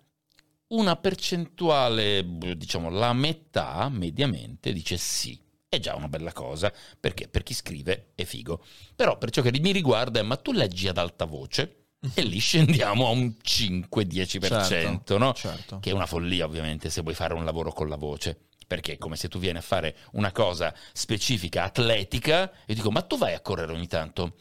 Una 0.68 0.96
percentuale, 0.96 2.26
diciamo 2.58 2.90
la 2.90 3.14
metà 3.14 3.88
mediamente, 3.90 4.74
dice 4.74 4.98
sì. 4.98 5.40
È 5.68 5.80
già 5.80 5.96
una 5.96 6.08
bella 6.08 6.32
cosa, 6.32 6.72
perché 7.00 7.28
per 7.28 7.44
chi 7.44 7.54
scrive 7.54 8.12
è 8.16 8.24
figo. 8.24 8.64
Però 8.96 9.18
per 9.18 9.30
ciò 9.30 9.42
che 9.42 9.52
mi 9.60 9.72
riguarda 9.72 10.20
è, 10.20 10.24
ma 10.24 10.38
tu 10.38 10.52
leggi 10.52 10.88
ad 10.88 10.98
alta 10.98 11.26
voce? 11.26 11.88
E 12.14 12.22
lì 12.22 12.40
scendiamo 12.40 13.08
a 13.08 13.10
un 13.10 13.34
5-10%, 13.44 14.68
Certo, 14.68 15.18
no? 15.18 15.34
certo. 15.34 15.80
Che 15.80 15.90
è 15.90 15.94
una 15.94 16.06
follia 16.06 16.46
ovviamente 16.46 16.90
se 16.90 17.02
vuoi 17.02 17.16
fare 17.16 17.34
un 17.34 17.44
lavoro 17.44 17.72
con 17.72 17.90
la 17.90 17.96
voce. 17.96 18.48
Perché 18.68 18.94
è 18.94 18.98
come 18.98 19.16
se 19.16 19.28
tu 19.28 19.38
vieni 19.40 19.60
a 19.60 19.62
fare 19.62 19.96
una 20.14 20.32
cosa 20.32 20.74
specifica, 20.92 21.64
atletica, 21.64 22.50
e 22.66 22.74
dico, 22.74 22.90
ma 22.92 23.02
tu 23.02 23.18
vai 23.18 23.34
a 23.34 23.40
correre 23.40 23.72
ogni 23.74 23.88
tanto? 23.88 24.34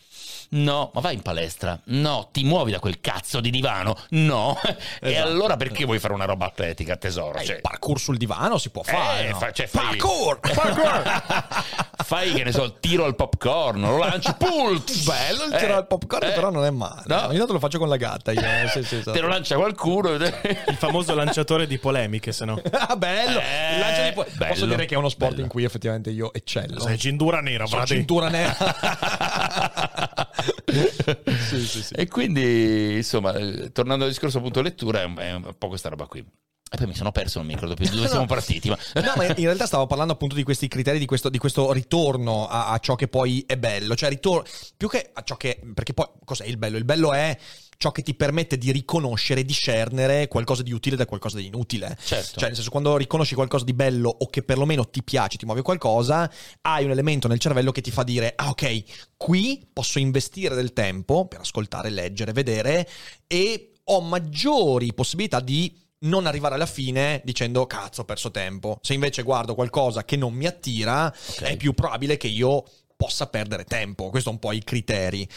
No, 0.51 0.91
ma 0.95 1.01
vai 1.01 1.15
in 1.15 1.23
palestra? 1.23 1.79
No, 1.87 2.29
ti 2.33 2.45
muovi 2.45 2.71
da 2.73 2.79
quel 2.79 3.01
cazzo 3.01 3.41
di 3.41 3.51
divano? 3.51 3.97
No. 4.11 4.59
E 5.05 5.11
Esatto. 5.13 5.29
allora 5.29 5.57
perché 5.57 5.85
vuoi 5.85 5.99
fare 5.99 6.15
una 6.15 6.25
roba 6.25 6.47
atletica, 6.47 6.97
tesoro? 6.97 7.39
Eh, 7.39 7.45
Cioè, 7.45 7.57
il 7.57 7.61
parkour 7.61 7.99
sul 8.01 8.17
divano 8.17 8.57
si 8.59 8.71
può 8.71 8.83
fare. 8.83 9.27
eh, 9.27 9.31
no? 9.33 9.39
fa- 9.39 9.53
cioè, 9.53 9.67
fai- 9.67 9.97
Parkour! 9.97 10.41
fai 12.05 12.33
che 12.33 12.45
ne 12.45 12.53
so, 12.53 12.65
il 12.65 12.75
tiro 12.81 13.05
al 13.05 13.15
popcorn, 13.15 13.81
lo 13.83 13.99
lanci, 13.99 14.33
pult! 14.39 14.91
Bello 15.05 15.45
il 15.45 15.53
Eh, 15.55 15.59
tiro 15.59 15.77
al 15.77 15.87
popcorn, 15.87 16.27
eh, 16.29 16.33
però 16.33 16.51
non 16.51 16.65
è 16.65 16.71
male. 16.71 17.03
no. 17.07 17.27
Ogni 17.27 17.39
tanto 17.39 17.53
lo 17.53 17.59
faccio 17.59 17.79
con 17.79 17.89
la 17.89 17.97
gatta. 17.97 18.33
Io. 18.33 18.41
eh, 18.41 18.69
sì, 18.69 18.83
sì, 18.83 18.97
esatto. 18.97 19.13
Te 19.13 19.21
lo 19.21 19.29
lancia 19.29 19.57
qualcuno. 19.57 20.13
Il 20.15 20.77
famoso 20.79 21.15
lanciatore 21.15 21.67
di 21.67 21.79
polemiche, 21.79 22.33
se 22.33 22.45
no. 22.45 22.61
Ah, 22.73 22.97
bello. 22.97 23.39
Eh, 23.41 23.75
Il 23.75 23.79
lancio 23.81 24.03
di 24.03 24.13
po- 24.15 24.27
bello, 24.37 24.53
Posso 24.53 24.67
dire 24.67 24.87
che 24.87 24.95
è 24.95 24.99
uno 24.99 25.09
sport 25.09 25.33
bello. 25.33 25.43
in 25.43 25.49
cui 25.49 25.65
effettivamente 25.65 26.11
io 26.11 26.33
eccello. 26.33 26.81
Sei 26.81 26.99
cintura 26.99 27.41
nera, 27.41 27.67
Sono 27.67 27.85
cintura 27.85 28.29
nera. 28.29 28.55
sì, 31.49 31.67
sì, 31.67 31.83
sì. 31.83 31.95
E 31.95 32.09
quindi, 32.09 32.97
insomma, 32.97 33.33
tornando 33.73 34.05
al 34.05 34.11
discorso 34.11 34.39
appunto 34.39 34.63
lettura, 34.63 35.03
è 35.03 35.05
un, 35.05 35.17
è 35.19 35.33
un 35.33 35.55
po' 35.59 35.69
questa 35.69 35.89
roba 35.89 36.07
qui. 36.07 36.25
E 36.71 36.77
poi 36.77 36.87
mi 36.89 36.95
sono 36.97 37.13
perso, 37.13 37.39
non 37.39 37.47
mi 37.47 37.55
ricordo 37.55 37.75
più 37.75 37.89
dove 37.89 38.09
siamo 38.09 38.27
partiti. 38.27 38.69
Ma... 38.69 38.77
No, 38.95 39.13
ma 39.17 39.27
in 39.27 39.35
realtà 39.37 39.67
stavo 39.67 39.87
parlando 39.87 40.13
appunto 40.13 40.35
di 40.35 40.43
questi 40.43 40.67
criteri, 40.67 40.99
di 40.99 41.07
questo, 41.07 41.29
di 41.29 41.39
questo 41.39 41.71
ritorno 41.73 42.49
a, 42.49 42.71
a 42.71 42.79
ciò 42.79 42.97
che 42.97 43.07
poi 43.07 43.45
è 43.47 43.57
bello. 43.57 43.95
Cioè, 43.95 44.09
ritorno 44.09 44.45
più 44.77 44.89
che 44.89 45.11
a 45.13 45.23
ciò 45.23 45.37
che. 45.37 45.61
Perché 45.73 45.95
poi 45.95 46.07
cos'è 46.25 46.45
il 46.47 46.57
bello? 46.57 46.77
Il 46.77 46.85
bello 46.85 47.13
è 47.13 47.37
ciò 47.85 47.93
che 47.93 48.03
ti 48.03 48.15
permette 48.15 48.57
di 48.57 48.73
riconoscere, 48.73 49.45
discernere 49.45 50.27
qualcosa 50.27 50.63
di 50.63 50.73
utile 50.73 50.97
da 50.97 51.05
qualcosa 51.05 51.37
di 51.37 51.47
inutile. 51.47 51.95
Certo. 52.03 52.39
Cioè, 52.39 52.47
nel 52.47 52.55
senso, 52.55 52.71
quando 52.71 52.97
riconosci 52.97 53.35
qualcosa 53.35 53.67
di 53.67 53.75
bello 53.75 54.09
o 54.09 54.27
che 54.31 54.43
perlomeno 54.43 54.89
ti 54.89 55.03
piace, 55.03 55.37
ti 55.37 55.45
muove 55.45 55.61
qualcosa, 55.61 56.31
hai 56.63 56.87
un 56.87 56.91
elemento 56.93 57.29
nel 57.29 57.39
cervello 57.39 57.73
che 57.73 57.83
ti 57.83 57.91
fa 57.91 58.03
dire: 58.03 58.33
Ah, 58.37 58.49
ok, 58.49 58.85
qui 59.19 59.69
posso 59.71 59.99
investire 59.99 60.55
del 60.55 60.73
tempo 60.73 61.27
per 61.27 61.41
ascoltare, 61.41 61.91
leggere, 61.91 62.33
vedere 62.33 62.89
e 63.27 63.73
ho 63.85 64.01
maggiori 64.01 64.95
possibilità 64.95 65.41
di 65.41 65.79
non 66.05 66.25
arrivare 66.25 66.55
alla 66.55 66.65
fine 66.65 67.21
dicendo 67.23 67.67
cazzo 67.67 68.01
ho 68.01 68.05
perso 68.05 68.31
tempo. 68.31 68.79
Se 68.81 68.95
invece 68.95 69.23
guardo 69.23 69.55
qualcosa 69.55 70.07
che 70.07 70.17
non 70.17 70.33
mi 70.33 70.47
attira, 70.47 71.15
è 71.41 71.57
più 71.59 71.75
probabile 71.75 72.17
che 72.17 72.29
io 72.29 72.65
possa 72.97 73.27
perdere 73.27 73.65
tempo. 73.65 74.09
Questo 74.09 74.31
è 74.31 74.33
un 74.33 74.39
po' 74.39 74.53
i 74.53 74.63
criteri. 74.63 75.29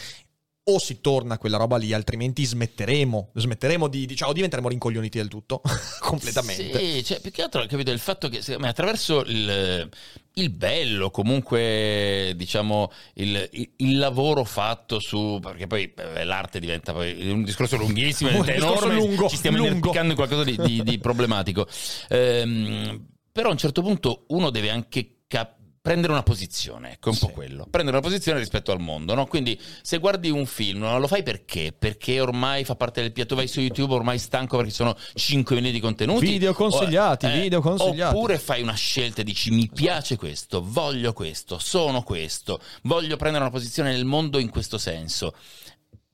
O 0.70 0.80
si 0.80 1.00
torna 1.00 1.36
a 1.36 1.38
quella 1.38 1.56
roba 1.56 1.78
lì, 1.78 1.94
altrimenti 1.94 2.44
smetteremo. 2.44 3.30
Smetteremo 3.34 3.88
di, 3.88 4.06
diciamo, 4.06 4.34
diventeremo 4.34 4.68
rincoglioniti 4.68 5.18
del 5.18 5.30
tutto. 5.30 5.62
completamente. 6.02 6.78
Sì, 6.78 7.04
cioè, 7.06 7.22
più 7.22 7.32
che 7.32 7.42
altro 7.44 7.66
capito 7.68 7.92
il 7.92 8.00
fatto 8.00 8.28
che 8.28 8.42
me, 8.58 8.68
attraverso 8.68 9.22
il, 9.26 9.90
il 10.34 10.50
bello, 10.50 11.10
comunque 11.10 12.34
diciamo 12.36 12.92
il, 13.14 13.48
il- 13.54 13.70
il 13.78 13.98
lavoro 13.98 14.44
fatto 14.44 15.00
su 15.00 15.40
perché 15.42 15.68
poi 15.68 15.94
eh, 15.96 16.26
l'arte 16.26 16.60
diventa 16.60 16.92
poi 16.92 17.30
un 17.32 17.44
discorso 17.44 17.78
lunghissimo, 17.78 18.30
Un 18.38 18.46
discorso 18.46 18.86
enorme, 18.90 18.94
lungo, 18.96 19.30
ci 19.30 19.38
stiamo 19.38 19.58
lungo. 19.58 19.72
inerpicando 19.72 20.10
in 20.10 20.16
qualcosa 20.18 20.44
di, 20.44 20.58
di- 20.58 20.84
di 20.84 20.98
problematico. 21.00 21.66
Ehm, 22.10 23.06
però 23.32 23.50
a 23.50 23.52
un 23.52 23.58
certo 23.58 23.82
punto 23.82 24.26
uno 24.30 24.50
deve 24.50 24.70
anche 24.70 25.20
cap- 25.28 25.57
prendere 25.88 26.12
una 26.12 26.24
posizione, 26.24 26.92
ecco, 26.92 27.10
è 27.10 27.14
un 27.14 27.18
po' 27.20 27.30
quello. 27.30 27.68
Prendere 27.70 27.98
una 27.98 28.06
posizione 28.06 28.40
rispetto 28.40 28.72
al 28.72 28.80
mondo, 28.80 29.14
no? 29.14 29.26
Quindi 29.26 29.60
se 29.82 29.98
guardi 30.00 30.30
un 30.30 30.46
film, 30.46 30.80
non 30.80 31.00
lo 31.00 31.08
fai 31.08 31.24
perché? 31.24 31.74
Perché 31.78 32.20
ormai 32.20 32.66
fa 32.66 32.76
parte 32.76 33.02
del 33.02 33.14
piatto, 33.14 33.36
vai 33.36 33.48
su 33.48 33.62
YouTube 33.62 33.94
ormai 33.94 34.20
stanco 34.20 34.58
perché 34.58 34.72
sono 34.72 34.96
5 35.14 35.56
milioni 35.56 35.74
di 35.74 35.82
contenuti. 35.82 36.26
Video 36.26 36.54
consigliati, 36.54 37.26
O- 37.26 37.30
eh, 37.30 37.42
video 37.42 37.62
consigliati. 37.62 38.16
Oppure 38.16 38.38
fai 38.38 38.62
una 38.62 38.76
scelta 38.76 39.22
e 39.22 39.24
dici 39.24 39.52
mi 39.52 39.70
piace 39.74 40.18
questo, 40.18 40.62
voglio 40.62 41.14
questo, 41.14 41.58
sono 41.58 42.04
questo, 42.04 42.60
voglio 42.84 43.16
prendere 43.16 43.46
una 43.46 43.54
posizione 43.54 43.92
nel 43.92 44.06
mondo 44.06 44.40
in 44.40 44.50
questo 44.50 44.78
senso. 44.78 45.34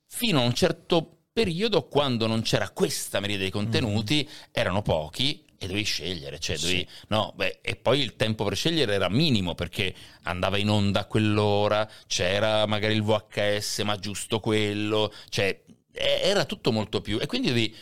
Fino 0.05 0.39
a 0.39 0.43
un 0.43 0.53
certo 0.53 1.17
periodo, 1.33 1.87
quando 1.87 2.27
non 2.27 2.43
c'era 2.43 2.69
questa 2.69 3.19
miriade 3.19 3.45
di 3.45 3.49
contenuti, 3.49 4.29
erano 4.51 4.83
pochi 4.83 5.43
e 5.63 5.67
dovevi 5.67 5.85
scegliere, 5.85 6.39
cioè 6.39 6.57
dovevi, 6.57 6.87
no, 7.07 7.31
beh, 7.35 7.59
e 7.61 7.75
poi 7.75 8.01
il 8.01 8.15
tempo 8.15 8.43
per 8.43 8.55
scegliere 8.55 8.93
era 8.93 9.09
minimo 9.09 9.55
perché 9.55 9.93
andava 10.23 10.57
in 10.57 10.69
onda 10.69 11.01
a 11.01 11.05
quell'ora, 11.05 11.89
c'era 12.07 12.65
magari 12.65 12.95
il 12.95 13.03
VHS, 13.03 13.79
ma 13.79 13.95
giusto 13.97 14.39
quello, 14.39 15.11
cioè 15.29 15.61
era 15.93 16.45
tutto 16.45 16.71
molto 16.71 17.01
più 17.01 17.19
e 17.21 17.25
quindi 17.27 17.47
dovevi, 17.49 17.75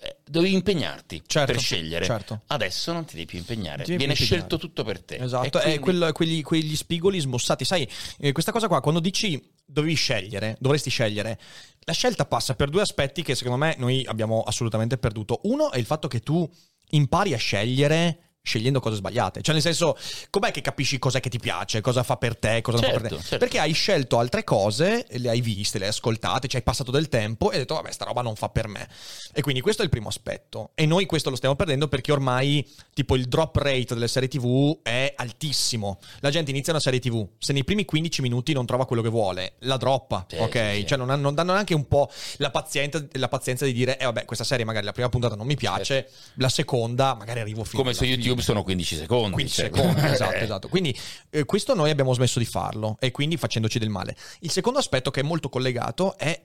eh, 0.00 0.16
dovevi 0.24 0.52
impegnarti 0.54 1.22
Certo, 1.26 1.52
per 1.52 1.60
scegliere. 1.60 2.04
certo. 2.04 2.42
Adesso 2.48 2.92
non 2.92 3.04
ti 3.04 3.14
devi 3.14 3.26
più 3.26 3.38
impegnare, 3.38 3.84
devi 3.84 3.96
viene 3.96 4.12
impegnare. 4.12 4.24
scelto 4.36 4.58
tutto 4.58 4.82
per 4.84 5.00
te. 5.00 5.16
Esatto, 5.16 5.58
E 5.58 5.60
quindi- 5.62 5.78
quello- 5.78 6.12
quegli, 6.12 6.42
quegli 6.42 6.74
spigoli 6.76 7.20
smossati. 7.20 7.64
Sai, 7.64 7.88
eh, 8.18 8.32
questa 8.32 8.50
cosa 8.52 8.66
qua, 8.66 8.80
quando 8.80 9.00
dici 9.00 9.40
dovevi 9.64 9.94
scegliere, 9.94 10.56
dovresti 10.58 10.90
scegliere. 10.90 11.38
La 11.84 11.92
scelta 11.92 12.26
passa 12.26 12.54
per 12.54 12.68
due 12.68 12.82
aspetti 12.82 13.22
che 13.22 13.34
secondo 13.36 13.58
me 13.58 13.74
noi 13.78 14.04
abbiamo 14.06 14.42
assolutamente 14.42 14.98
perduto. 14.98 15.40
Uno 15.44 15.70
è 15.70 15.78
il 15.78 15.86
fatto 15.86 16.08
che 16.08 16.20
tu 16.20 16.48
impari 16.92 17.34
a 17.34 17.38
scegliere 17.38 18.18
scegliendo 18.42 18.80
cose 18.80 18.96
sbagliate. 18.96 19.40
Cioè, 19.40 19.54
nel 19.54 19.62
senso, 19.62 19.96
com'è 20.30 20.50
che 20.50 20.60
capisci 20.60 20.98
cos'è 20.98 21.20
che 21.20 21.30
ti 21.30 21.38
piace, 21.38 21.80
cosa 21.80 22.02
fa 22.02 22.16
per 22.16 22.36
te, 22.36 22.60
cosa 22.60 22.78
non 22.78 22.86
fa 22.86 22.92
per 22.92 23.00
Certo, 23.02 23.16
te? 23.16 23.22
certo. 23.22 23.38
Perché 23.38 23.58
hai 23.60 23.72
scelto 23.72 24.18
altre 24.18 24.42
cose, 24.44 25.06
le 25.08 25.28
hai 25.30 25.40
viste, 25.40 25.78
le 25.78 25.84
hai 25.84 25.90
ascoltate, 25.90 26.48
ci 26.48 26.56
hai 26.56 26.62
passato 26.62 26.90
del 26.90 27.08
tempo 27.08 27.50
e 27.50 27.54
hai 27.54 27.60
detto, 27.60 27.74
vabbè, 27.74 27.90
sta 27.92 28.04
roba 28.04 28.20
non 28.22 28.34
fa 28.34 28.48
per 28.48 28.66
me. 28.68 28.88
E 29.32 29.40
quindi 29.42 29.60
questo 29.60 29.82
è 29.82 29.84
il 29.84 29.90
primo 29.90 30.08
aspetto. 30.08 30.70
E 30.74 30.86
noi 30.86 31.06
questo 31.06 31.30
lo 31.30 31.36
stiamo 31.36 31.54
perdendo 31.54 31.86
perché 31.88 32.10
ormai, 32.12 32.68
tipo, 32.92 33.14
il 33.14 33.26
drop 33.26 33.56
rate 33.56 33.94
delle 33.94 34.08
serie 34.08 34.28
TV 34.28 34.78
è 34.82 35.14
altissimo. 35.16 35.98
La 36.20 36.30
gente 36.30 36.50
inizia 36.50 36.72
una 36.72 36.82
serie 36.82 36.98
TV, 36.98 37.26
se 37.38 37.52
nei 37.52 37.64
primi 37.64 37.84
15 37.84 38.22
minuti 38.22 38.52
non 38.52 38.66
trova 38.66 38.86
quello 38.86 39.02
che 39.02 39.08
vuole, 39.08 39.54
la 39.60 39.76
droppa, 39.76 40.26
Sì, 40.28 40.36
ok? 40.36 40.70
sì, 40.72 40.76
sì. 40.80 40.86
Cioè, 40.86 40.98
non, 40.98 41.20
non 41.20 41.34
danno 41.34 41.52
neanche 41.52 41.74
un 41.74 41.86
po' 41.86 42.10
la 42.38 42.50
pazienza, 42.50 43.04
la 43.12 43.28
pazienza 43.28 43.64
di 43.64 43.72
dire, 43.72 43.98
eh 43.98 44.04
vabbè, 44.04 44.24
questa 44.24 44.44
serie 44.44 44.64
magari 44.64 44.84
la 44.84 44.92
prima 44.92 45.08
puntata 45.08 45.36
non 45.36 45.46
mi 45.46 45.54
piace, 45.56 46.10
la 46.34 46.48
seconda 46.48 47.14
magari 47.14 47.38
arrivo 47.40 47.62
fino 47.64 47.82
Come 47.82 47.94
su 47.94 48.02
fine. 48.04 48.16
YouTube 48.32 48.42
sono 48.42 48.62
15 48.62 48.96
secondi. 48.96 49.32
15 49.32 49.54
cioè. 49.54 49.70
secondi, 49.72 50.00
esatto, 50.08 50.34
Eh. 50.34 50.42
esatto. 50.42 50.68
Quindi 50.68 50.98
eh, 51.30 51.44
questo 51.44 51.74
noi 51.74 51.90
abbiamo 51.90 52.12
smesso 52.14 52.38
di 52.38 52.44
farlo 52.44 52.96
e 52.98 53.10
quindi 53.10 53.36
facendoci 53.36 53.78
del 53.78 53.90
male. 53.90 54.16
Il 54.40 54.50
secondo 54.50 54.78
aspetto 54.78 55.10
che 55.10 55.20
è 55.20 55.22
molto 55.22 55.48
collegato 55.48 56.16
è 56.16 56.40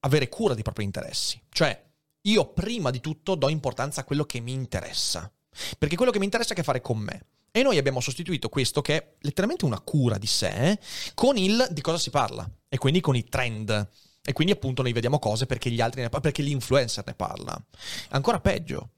avere 0.00 0.28
cura 0.28 0.54
dei 0.54 0.62
propri 0.62 0.84
interessi. 0.84 1.40
Cioè, 1.50 1.90
io 2.22 2.52
prima 2.52 2.90
di 2.90 3.00
tutto 3.00 3.34
do 3.34 3.48
importanza 3.48 4.00
a 4.00 4.04
quello 4.04 4.24
che 4.24 4.40
mi 4.40 4.52
interessa. 4.52 5.30
Perché 5.78 5.96
quello 5.96 6.10
che 6.12 6.18
mi 6.18 6.24
interessa 6.24 6.50
ha 6.50 6.52
a 6.54 6.56
che 6.56 6.62
fare 6.62 6.80
con 6.80 6.98
me. 6.98 7.26
E 7.50 7.62
noi 7.62 7.76
abbiamo 7.76 8.00
sostituito 8.00 8.48
questo, 8.48 8.80
che 8.80 8.96
è 8.96 9.14
letteralmente 9.20 9.66
una 9.66 9.80
cura 9.80 10.16
di 10.16 10.26
sé, 10.26 10.78
con 11.12 11.36
il 11.36 11.66
di 11.70 11.82
cosa 11.82 11.98
si 11.98 12.08
parla. 12.08 12.48
E 12.68 12.78
quindi 12.78 13.00
con 13.00 13.14
i 13.14 13.24
trend. 13.24 13.88
E 14.24 14.32
quindi 14.32 14.52
appunto 14.52 14.82
noi 14.82 14.92
vediamo 14.92 15.18
cose 15.18 15.46
perché 15.46 15.68
gli 15.68 15.80
altri 15.80 16.00
ne 16.00 16.08
parlano, 16.08 16.32
perché 16.32 16.42
l'influencer 16.42 17.04
ne 17.04 17.14
parla. 17.14 17.62
Ancora 18.10 18.40
peggio. 18.40 18.90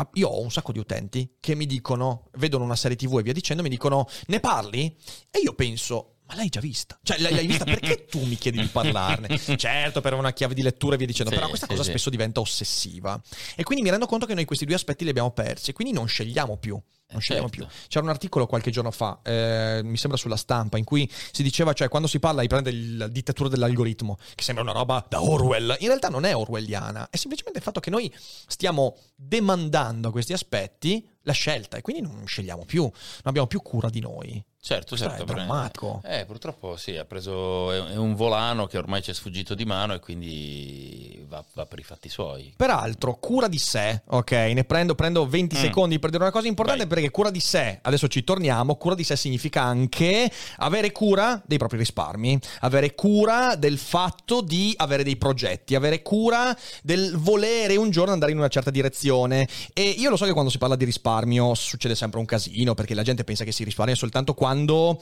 Ah, 0.00 0.08
Io 0.14 0.28
ho 0.28 0.40
un 0.40 0.50
sacco 0.50 0.72
di 0.72 0.78
utenti 0.78 1.36
che 1.38 1.54
mi 1.54 1.66
dicono, 1.66 2.30
vedono 2.38 2.64
una 2.64 2.76
serie 2.76 2.96
TV 2.96 3.18
e 3.18 3.22
via 3.22 3.34
dicendo, 3.34 3.62
mi 3.62 3.68
dicono, 3.68 4.06
ne 4.28 4.40
parli? 4.40 4.96
E 5.30 5.40
io 5.40 5.52
penso, 5.54 6.19
ma 6.30 6.36
l'hai 6.36 6.48
già 6.48 6.60
vista? 6.60 6.96
Cioè, 7.02 7.18
l'hai 7.18 7.46
vista? 7.46 7.64
Perché 7.64 8.04
tu 8.06 8.24
mi 8.24 8.36
chiedi 8.36 8.60
di 8.60 8.68
parlarne? 8.68 9.36
Certo, 9.56 10.00
per 10.00 10.14
una 10.14 10.32
chiave 10.32 10.54
di 10.54 10.62
lettura 10.62 10.94
e 10.94 10.98
via 10.98 11.06
dicendo, 11.06 11.30
Sì, 11.30 11.36
però 11.36 11.48
questa 11.48 11.66
sì, 11.66 11.72
cosa 11.72 11.82
sì. 11.84 11.90
spesso 11.90 12.08
diventa 12.10 12.38
ossessiva. 12.40 13.20
E 13.56 13.64
quindi 13.64 13.82
mi 13.84 13.90
rendo 13.90 14.06
conto 14.06 14.26
che 14.26 14.34
noi 14.34 14.44
questi 14.44 14.64
due 14.64 14.74
aspetti 14.76 15.02
li 15.04 15.10
abbiamo 15.10 15.32
persi, 15.32 15.72
quindi 15.72 15.92
non 15.92 16.06
scegliamo 16.06 16.56
più. 16.56 16.80
Non 17.12 17.18
Eh, 17.18 17.22
scegliamo 17.22 17.48
certo. 17.48 17.66
più. 17.66 17.76
C'era 17.88 18.04
un 18.04 18.10
articolo 18.10 18.46
qualche 18.46 18.70
giorno 18.70 18.92
fa, 18.92 19.18
eh, 19.24 19.80
mi 19.82 19.96
sembra 19.96 20.16
sulla 20.16 20.36
stampa, 20.36 20.78
in 20.78 20.84
cui 20.84 21.10
si 21.32 21.42
diceva, 21.42 21.72
cioè, 21.72 21.88
quando 21.88 22.06
si 22.06 22.20
parla 22.20 22.40
di 22.42 22.46
prendere 22.46 22.76
la 22.96 23.08
dittatura 23.08 23.48
dell'algoritmo, 23.48 24.16
che 24.36 24.44
sembra 24.44 24.62
una 24.62 24.72
roba 24.72 25.04
da 25.08 25.20
Orwell, 25.20 25.76
in 25.80 25.88
realtà 25.88 26.08
non 26.08 26.24
è 26.24 26.36
orwelliana, 26.36 27.08
è 27.10 27.16
semplicemente 27.16 27.58
il 27.58 27.64
fatto 27.64 27.80
che 27.80 27.90
noi 27.90 28.12
stiamo 28.46 28.96
demandando 29.16 30.08
a 30.08 30.10
questi 30.12 30.32
aspetti 30.32 31.04
la 31.22 31.32
scelta 31.32 31.76
e 31.76 31.80
quindi 31.82 32.02
non 32.02 32.24
scegliamo 32.26 32.64
più, 32.64 32.82
non 32.82 32.92
abbiamo 33.24 33.48
più 33.48 33.60
cura 33.60 33.90
di 33.90 33.98
noi. 34.00 34.44
Certo, 34.62 34.94
certo. 34.96 35.22
è 35.22 35.24
drammatico. 35.24 36.02
Eh, 36.04 36.24
purtroppo 36.26 36.76
sì, 36.76 36.96
ha 36.96 37.04
preso, 37.06 37.72
è 37.72 37.78
è 37.92 37.96
un 37.96 38.14
volano 38.14 38.66
che 38.66 38.76
ormai 38.76 39.02
ci 39.02 39.10
è 39.10 39.14
sfuggito 39.14 39.54
di 39.54 39.64
mano 39.64 39.94
e 39.94 40.00
quindi 40.00 41.24
va, 41.26 41.42
va 41.54 41.64
per 41.64 41.78
i 41.78 41.82
fatti 41.82 42.08
suoi. 42.10 42.52
Peraltro, 42.56 43.14
cura 43.16 43.48
di 43.48 43.58
sé, 43.58 44.02
ok? 44.06 44.30
Ne 44.32 44.64
prendo, 44.64 44.94
prendo 44.94 45.26
20 45.26 45.56
Mm. 45.56 45.60
secondi 45.60 45.98
per 45.98 46.10
dire 46.10 46.22
una 46.22 46.32
cosa 46.32 46.46
importante 46.46 46.84
Vai. 46.84 46.88
perché 46.94 47.10
cura 47.10 47.30
di 47.30 47.40
sé, 47.40 47.78
adesso 47.82 48.06
ci 48.08 48.22
torniamo, 48.22 48.74
cura 48.76 48.94
di 48.94 49.02
sé 49.02 49.16
significa 49.16 49.62
anche 49.62 50.30
avere 50.58 50.92
cura 50.92 51.40
dei 51.46 51.56
propri 51.58 51.78
risparmi, 51.78 52.38
avere 52.60 52.94
cura 52.94 53.54
del 53.56 53.78
fatto 53.78 54.42
di 54.42 54.74
avere 54.76 55.02
dei 55.04 55.16
progetti, 55.16 55.74
avere 55.74 56.02
cura 56.02 56.54
del 56.82 57.16
volere 57.16 57.76
un 57.76 57.90
giorno 57.90 58.12
andare 58.12 58.32
in 58.32 58.38
una 58.38 58.48
certa 58.48 58.70
direzione. 58.70 59.48
E 59.72 59.82
io 59.82 60.10
lo 60.10 60.16
so 60.16 60.26
che 60.26 60.32
quando 60.32 60.50
si 60.50 60.58
parla 60.58 60.76
di 60.76 60.84
risparmio 60.84 61.54
succede 61.54 61.94
sempre 61.94 62.20
un 62.20 62.26
casino 62.26 62.74
perché 62.74 62.92
la 62.94 63.02
gente 63.02 63.24
pensa 63.24 63.44
che 63.44 63.52
si 63.52 63.64
risparmia 63.64 63.94
soltanto 63.94 64.34
quando, 64.34 64.48
quando 64.50 64.98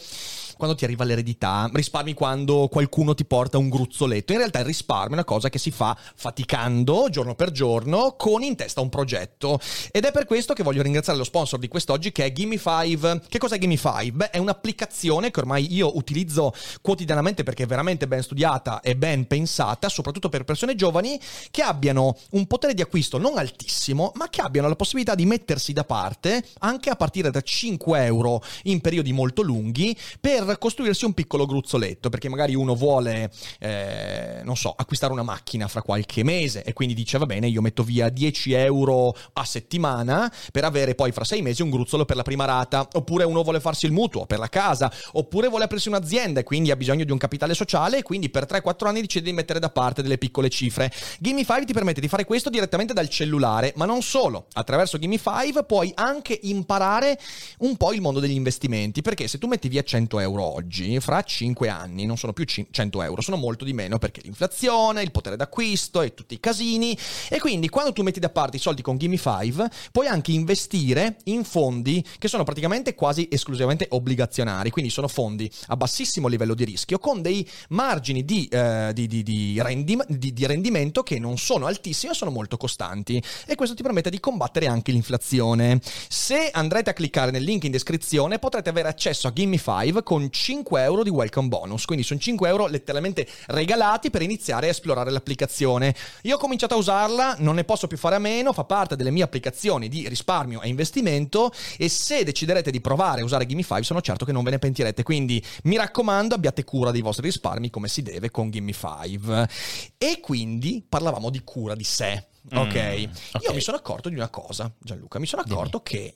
ti 0.77 0.85
arriva 0.85 1.05
l'eredità, 1.05 1.71
risparmi 1.73 2.15
quando 2.15 2.69
qualcuno 2.69 3.15
ti 3.15 3.25
porta 3.25 3.59
un 3.59 3.69
gruzzoletto. 3.69 4.33
In 4.33 4.39
realtà 4.39 4.59
il 4.59 4.65
risparmio 4.65 5.11
è 5.11 5.13
una 5.13 5.25
cosa 5.25 5.49
che 5.49 5.59
si 5.59 5.71
fa 5.71 5.97
faticando 6.15 7.09
giorno 7.11 7.35
per 7.35 7.51
giorno 7.51 8.15
con 8.17 8.43
in 8.43 8.57
testa 8.57 8.81
un 8.81 8.89
progetto. 8.89 9.61
Ed 9.91 10.05
è 10.05 10.13
per 10.13 10.27
questo 10.27 10.55
che 10.55 10.63
voglio 10.63 10.83
ringraziare 10.83 11.19
lo 11.19 11.25
sponsor 11.25 11.59
di 11.59 11.69
quest'oggi 11.69 12.13
che 12.13 12.27
è 12.27 12.33
Gimme5. 12.33 13.21
Che 13.29 13.39
cos'è 13.39 13.57
Gimme5? 13.57 14.11
Beh, 14.13 14.31
è 14.31 14.39
un'applicazione 14.39 15.31
che 15.31 15.41
ormai 15.41 15.73
io 15.73 15.97
utilizzo 15.97 16.53
quotidianamente 16.83 17.43
perché 17.45 17.63
è 17.63 17.67
veramente 17.67 18.09
ben 18.09 18.23
studiata 18.23 18.81
e 18.81 18.97
ben 18.97 19.27
pensata, 19.27 19.89
soprattutto 19.89 20.29
per 20.29 20.45
persone 20.45 20.75
giovani 20.75 21.21
che 21.51 21.63
abbiano 21.63 22.17
un 22.31 22.47
potere 22.47 22.75
di 22.75 22.83
acquisto 22.83 23.19
non 23.19 23.39
altissimo, 23.39 24.13
ma 24.17 24.29
che 24.29 24.41
abbiano 24.41 24.69
la 24.69 24.77
possibilità 24.77 25.15
di 25.15 25.27
mettersi 25.27 25.73
da 25.73 25.85
parte 25.85 26.45
anche 26.59 26.91
a 26.91 26.97
partire 26.97 27.31
da 27.31 27.41
5 27.41 28.05
euro 28.05 28.43
in 28.65 28.81
periodi 28.81 29.13
molto 29.13 29.43
lunghi 29.43 29.97
per 30.21 30.48
costruirsi 30.57 31.05
un 31.05 31.13
piccolo 31.13 31.45
gruzzoletto, 31.45 32.09
perché 32.09 32.29
magari 32.29 32.55
uno 32.55 32.75
vuole, 32.75 33.31
eh, 33.59 34.41
non 34.45 34.57
so, 34.57 34.73
acquistare 34.77 35.13
una 35.13 35.23
macchina 35.23 35.69
fra 35.69 35.83
qualche 35.83 36.25
mese 36.25 36.63
e 36.63 36.73
quindi 36.73 36.95
dice 36.95 37.19
va 37.19 37.27
bene, 37.27 37.49
io 37.49 37.61
metto 37.61 37.83
via 37.83 38.09
10 38.09 38.53
euro 38.53 39.15
a 39.35 39.45
settimana 39.45 40.33
per 40.53 40.65
avere 40.65 40.95
poi 40.95 41.13
fra 41.13 41.25
6 41.25 41.43
mesi 41.43 41.63
un 41.63 41.71
gruzzolo 41.71 42.05
per 42.05 42.17
la 42.17 42.23
prima 42.23 42.45
rata, 42.45 42.89
oppure 42.93 43.25
uno 43.25 43.43
vuole 43.43 43.61
farsi 43.61 43.87
il 43.87 43.93
mutuo 43.93 44.27
per 44.27 44.39
la 44.39 44.49
casa, 44.49 44.91
oppure 45.13 45.49
vuole 45.49 45.65
aprirsi 45.65 45.89
un'azienda 45.89 46.41
e 46.41 46.45
quindi 46.45 46.71
ha 46.71 46.77
bisogno 46.77 47.05
di 47.05 47.13
un 47.13 47.19
capitale 47.19 47.55
sociale 47.55 47.99
e 47.99 48.03
quindi 48.03 48.31
per 48.31 48.45
3-4 48.45 48.87
anni 48.87 49.01
decide 49.01 49.25
di 49.25 49.33
mettere 49.33 49.59
da 49.59 49.71
parte 49.71 50.03
delle 50.03 50.19
piccole 50.19 50.49
cifre. 50.49 50.93
Gimme5 51.23 51.65
ti 51.65 51.73
permette 51.73 52.01
di 52.01 52.09
fare 52.09 52.25
questo 52.25 52.51
direttamente 52.51 52.93
dal 52.93 53.09
cellulare, 53.09 53.73
ma 53.77 53.85
non 53.85 54.03
solo. 54.03 54.47
Attraverso 54.53 54.99
Gimme5 54.99 55.67
puoi 55.67 55.93
anche 55.95 56.39
imparare 56.43 57.19
un 57.59 57.77
po' 57.77 57.93
il 57.93 58.01
mondo 58.01 58.21
degli 58.21 58.33
investimenti, 58.33 59.03
perché 59.03 59.29
se 59.29 59.39
tu 59.39 59.47
metti 59.47 59.69
via 59.69 59.83
100 59.83 60.21
euro 60.21 60.38
oggi, 60.43 60.99
fra 61.01 61.23
5 61.23 61.69
anni 61.69 62.07
non 62.07 62.17
sono 62.17 62.33
più 62.33 62.45
cin- 62.45 62.67
100 62.71 63.03
euro, 63.03 63.21
sono 63.21 63.37
molto 63.37 63.65
di 63.65 63.73
meno 63.73 63.99
perché 63.99 64.21
l'inflazione, 64.23 65.03
il 65.03 65.11
potere 65.11 65.37
d'acquisto 65.37 66.03
e 66.03 66.15
tutti 66.15 66.35
i 66.35 66.41
casini. 66.41 66.97
E 67.29 67.39
quindi 67.39 67.69
quando 67.69 67.93
tu 67.93 68.03
metti 68.03 68.21
da 68.21 68.31
parte 68.31 68.57
i 68.57 68.61
soldi 68.61 68.83
con 68.83 68.97
Gimme5, 68.97 69.67
puoi 69.93 70.07
anche 70.07 70.33
investire 70.33 71.17
in 71.25 71.45
fondi 71.45 72.05
che 72.19 72.29
sono 72.29 72.45
praticamente 72.45 72.95
quasi 72.95 73.29
esclusivamente 73.31 73.87
obbligazionari, 73.91 74.71
quindi 74.71 74.91
sono 74.91 75.09
fondi 75.09 75.51
a 75.69 75.77
bassissimo 75.77 76.29
livello 76.29 76.55
di 76.55 76.65
rischio 76.65 76.99
con 76.99 77.23
dei 77.23 77.49
margini 77.71 78.25
di, 78.25 78.47
eh, 78.47 78.91
di- 78.93 79.07
di- 79.07 79.23
di 79.23 79.61
rendim- 79.61 80.07
di- 80.09 80.33
di 80.33 80.47
rendimento 80.47 81.03
che 81.03 81.19
non 81.19 81.39
sono 81.39 81.67
altissimi, 81.67 82.11
ma 82.11 82.17
sono 82.17 82.31
molto 82.31 82.57
costanti. 82.57 83.23
E 83.47 83.55
questo 83.55 83.75
ti 83.75 83.83
permette 83.83 84.11
di 84.11 84.21
combattere 84.21 84.67
anche 84.67 84.93
l'inflazione. 84.93 85.81
Se 86.09 86.51
andrete 86.53 86.91
a 86.91 86.93
cliccare 86.93 87.31
nel 87.31 87.43
link 87.43 87.65
in 87.65 87.71
descrizione, 87.71 88.39
potrete 88.39 88.69
avere 88.69 88.89
accesso 88.89 89.29
a 89.29 89.33
Gimme5 89.35 90.03
con 90.29 90.31
5 90.31 90.83
euro 90.83 91.03
di 91.03 91.11
welcome 91.11 91.49
bonus. 91.49 91.85
Quindi 91.87 92.05
sono 92.05 92.21
5 92.21 92.49
euro 92.49 92.67
letteralmente 92.67 93.27
regalati 93.47 94.11
per 94.11 94.23
iniziare 94.23 94.67
a 94.67 94.71
esplorare 94.71 95.11
l'applicazione. 95.11 95.95
Io 96.23 96.37
ho 96.37 96.39
cominciato 96.39 96.75
a 96.75 96.77
usarla, 96.77 97.37
non 97.39 97.55
ne 97.55 97.65
posso 97.65 97.87
più 97.87 97.97
fare 97.97 98.17
a 98.17 98.19
meno, 98.19 98.53
fa 98.53 98.65
parte 98.65 98.97
delle 98.97 99.11
mie 99.11 99.23
applicazioni 99.23 99.89
di 99.89 100.07
risparmio 100.09 100.61
e 100.61 100.69
investimento. 100.69 101.51
E 101.79 101.89
se 101.89 102.25
deciderete 102.25 102.71
di 102.71 102.81
provare 102.81 103.23
a 103.23 103.25
usare 103.25 103.47
Gimme5, 103.47 103.81
sono 103.81 104.01
certo 104.01 104.25
che 104.25 104.33
non 104.33 104.45
ve 104.45 104.51
ne 104.51 104.59
pentirete. 104.59 105.03
Quindi 105.03 105.43
mi 105.65 105.77
raccomando, 105.77 106.35
abbiate 106.35 106.65
cura 106.65 106.91
dei 106.91 107.01
vostri 107.01 107.27
risparmi 107.27 107.71
come 107.71 107.89
si 107.89 108.03
deve 108.03 108.31
con 108.31 108.49
Gimme5. 108.49 109.49
E 109.97 110.21
quindi 110.21 110.85
parlavamo 110.87 111.31
di 111.31 111.41
cura 111.43 111.75
di 111.75 111.85
sé. 111.85 112.27
Ok, 112.51 112.57
Mm, 112.75 113.11
ok. 113.35 113.43
io 113.43 113.53
mi 113.53 113.61
sono 113.61 113.77
accorto 113.77 114.09
di 114.09 114.15
una 114.15 114.31
cosa, 114.31 114.73
Gianluca. 114.79 115.19
Mi 115.19 115.27
sono 115.27 115.43
accorto 115.43 115.83
che 115.83 116.15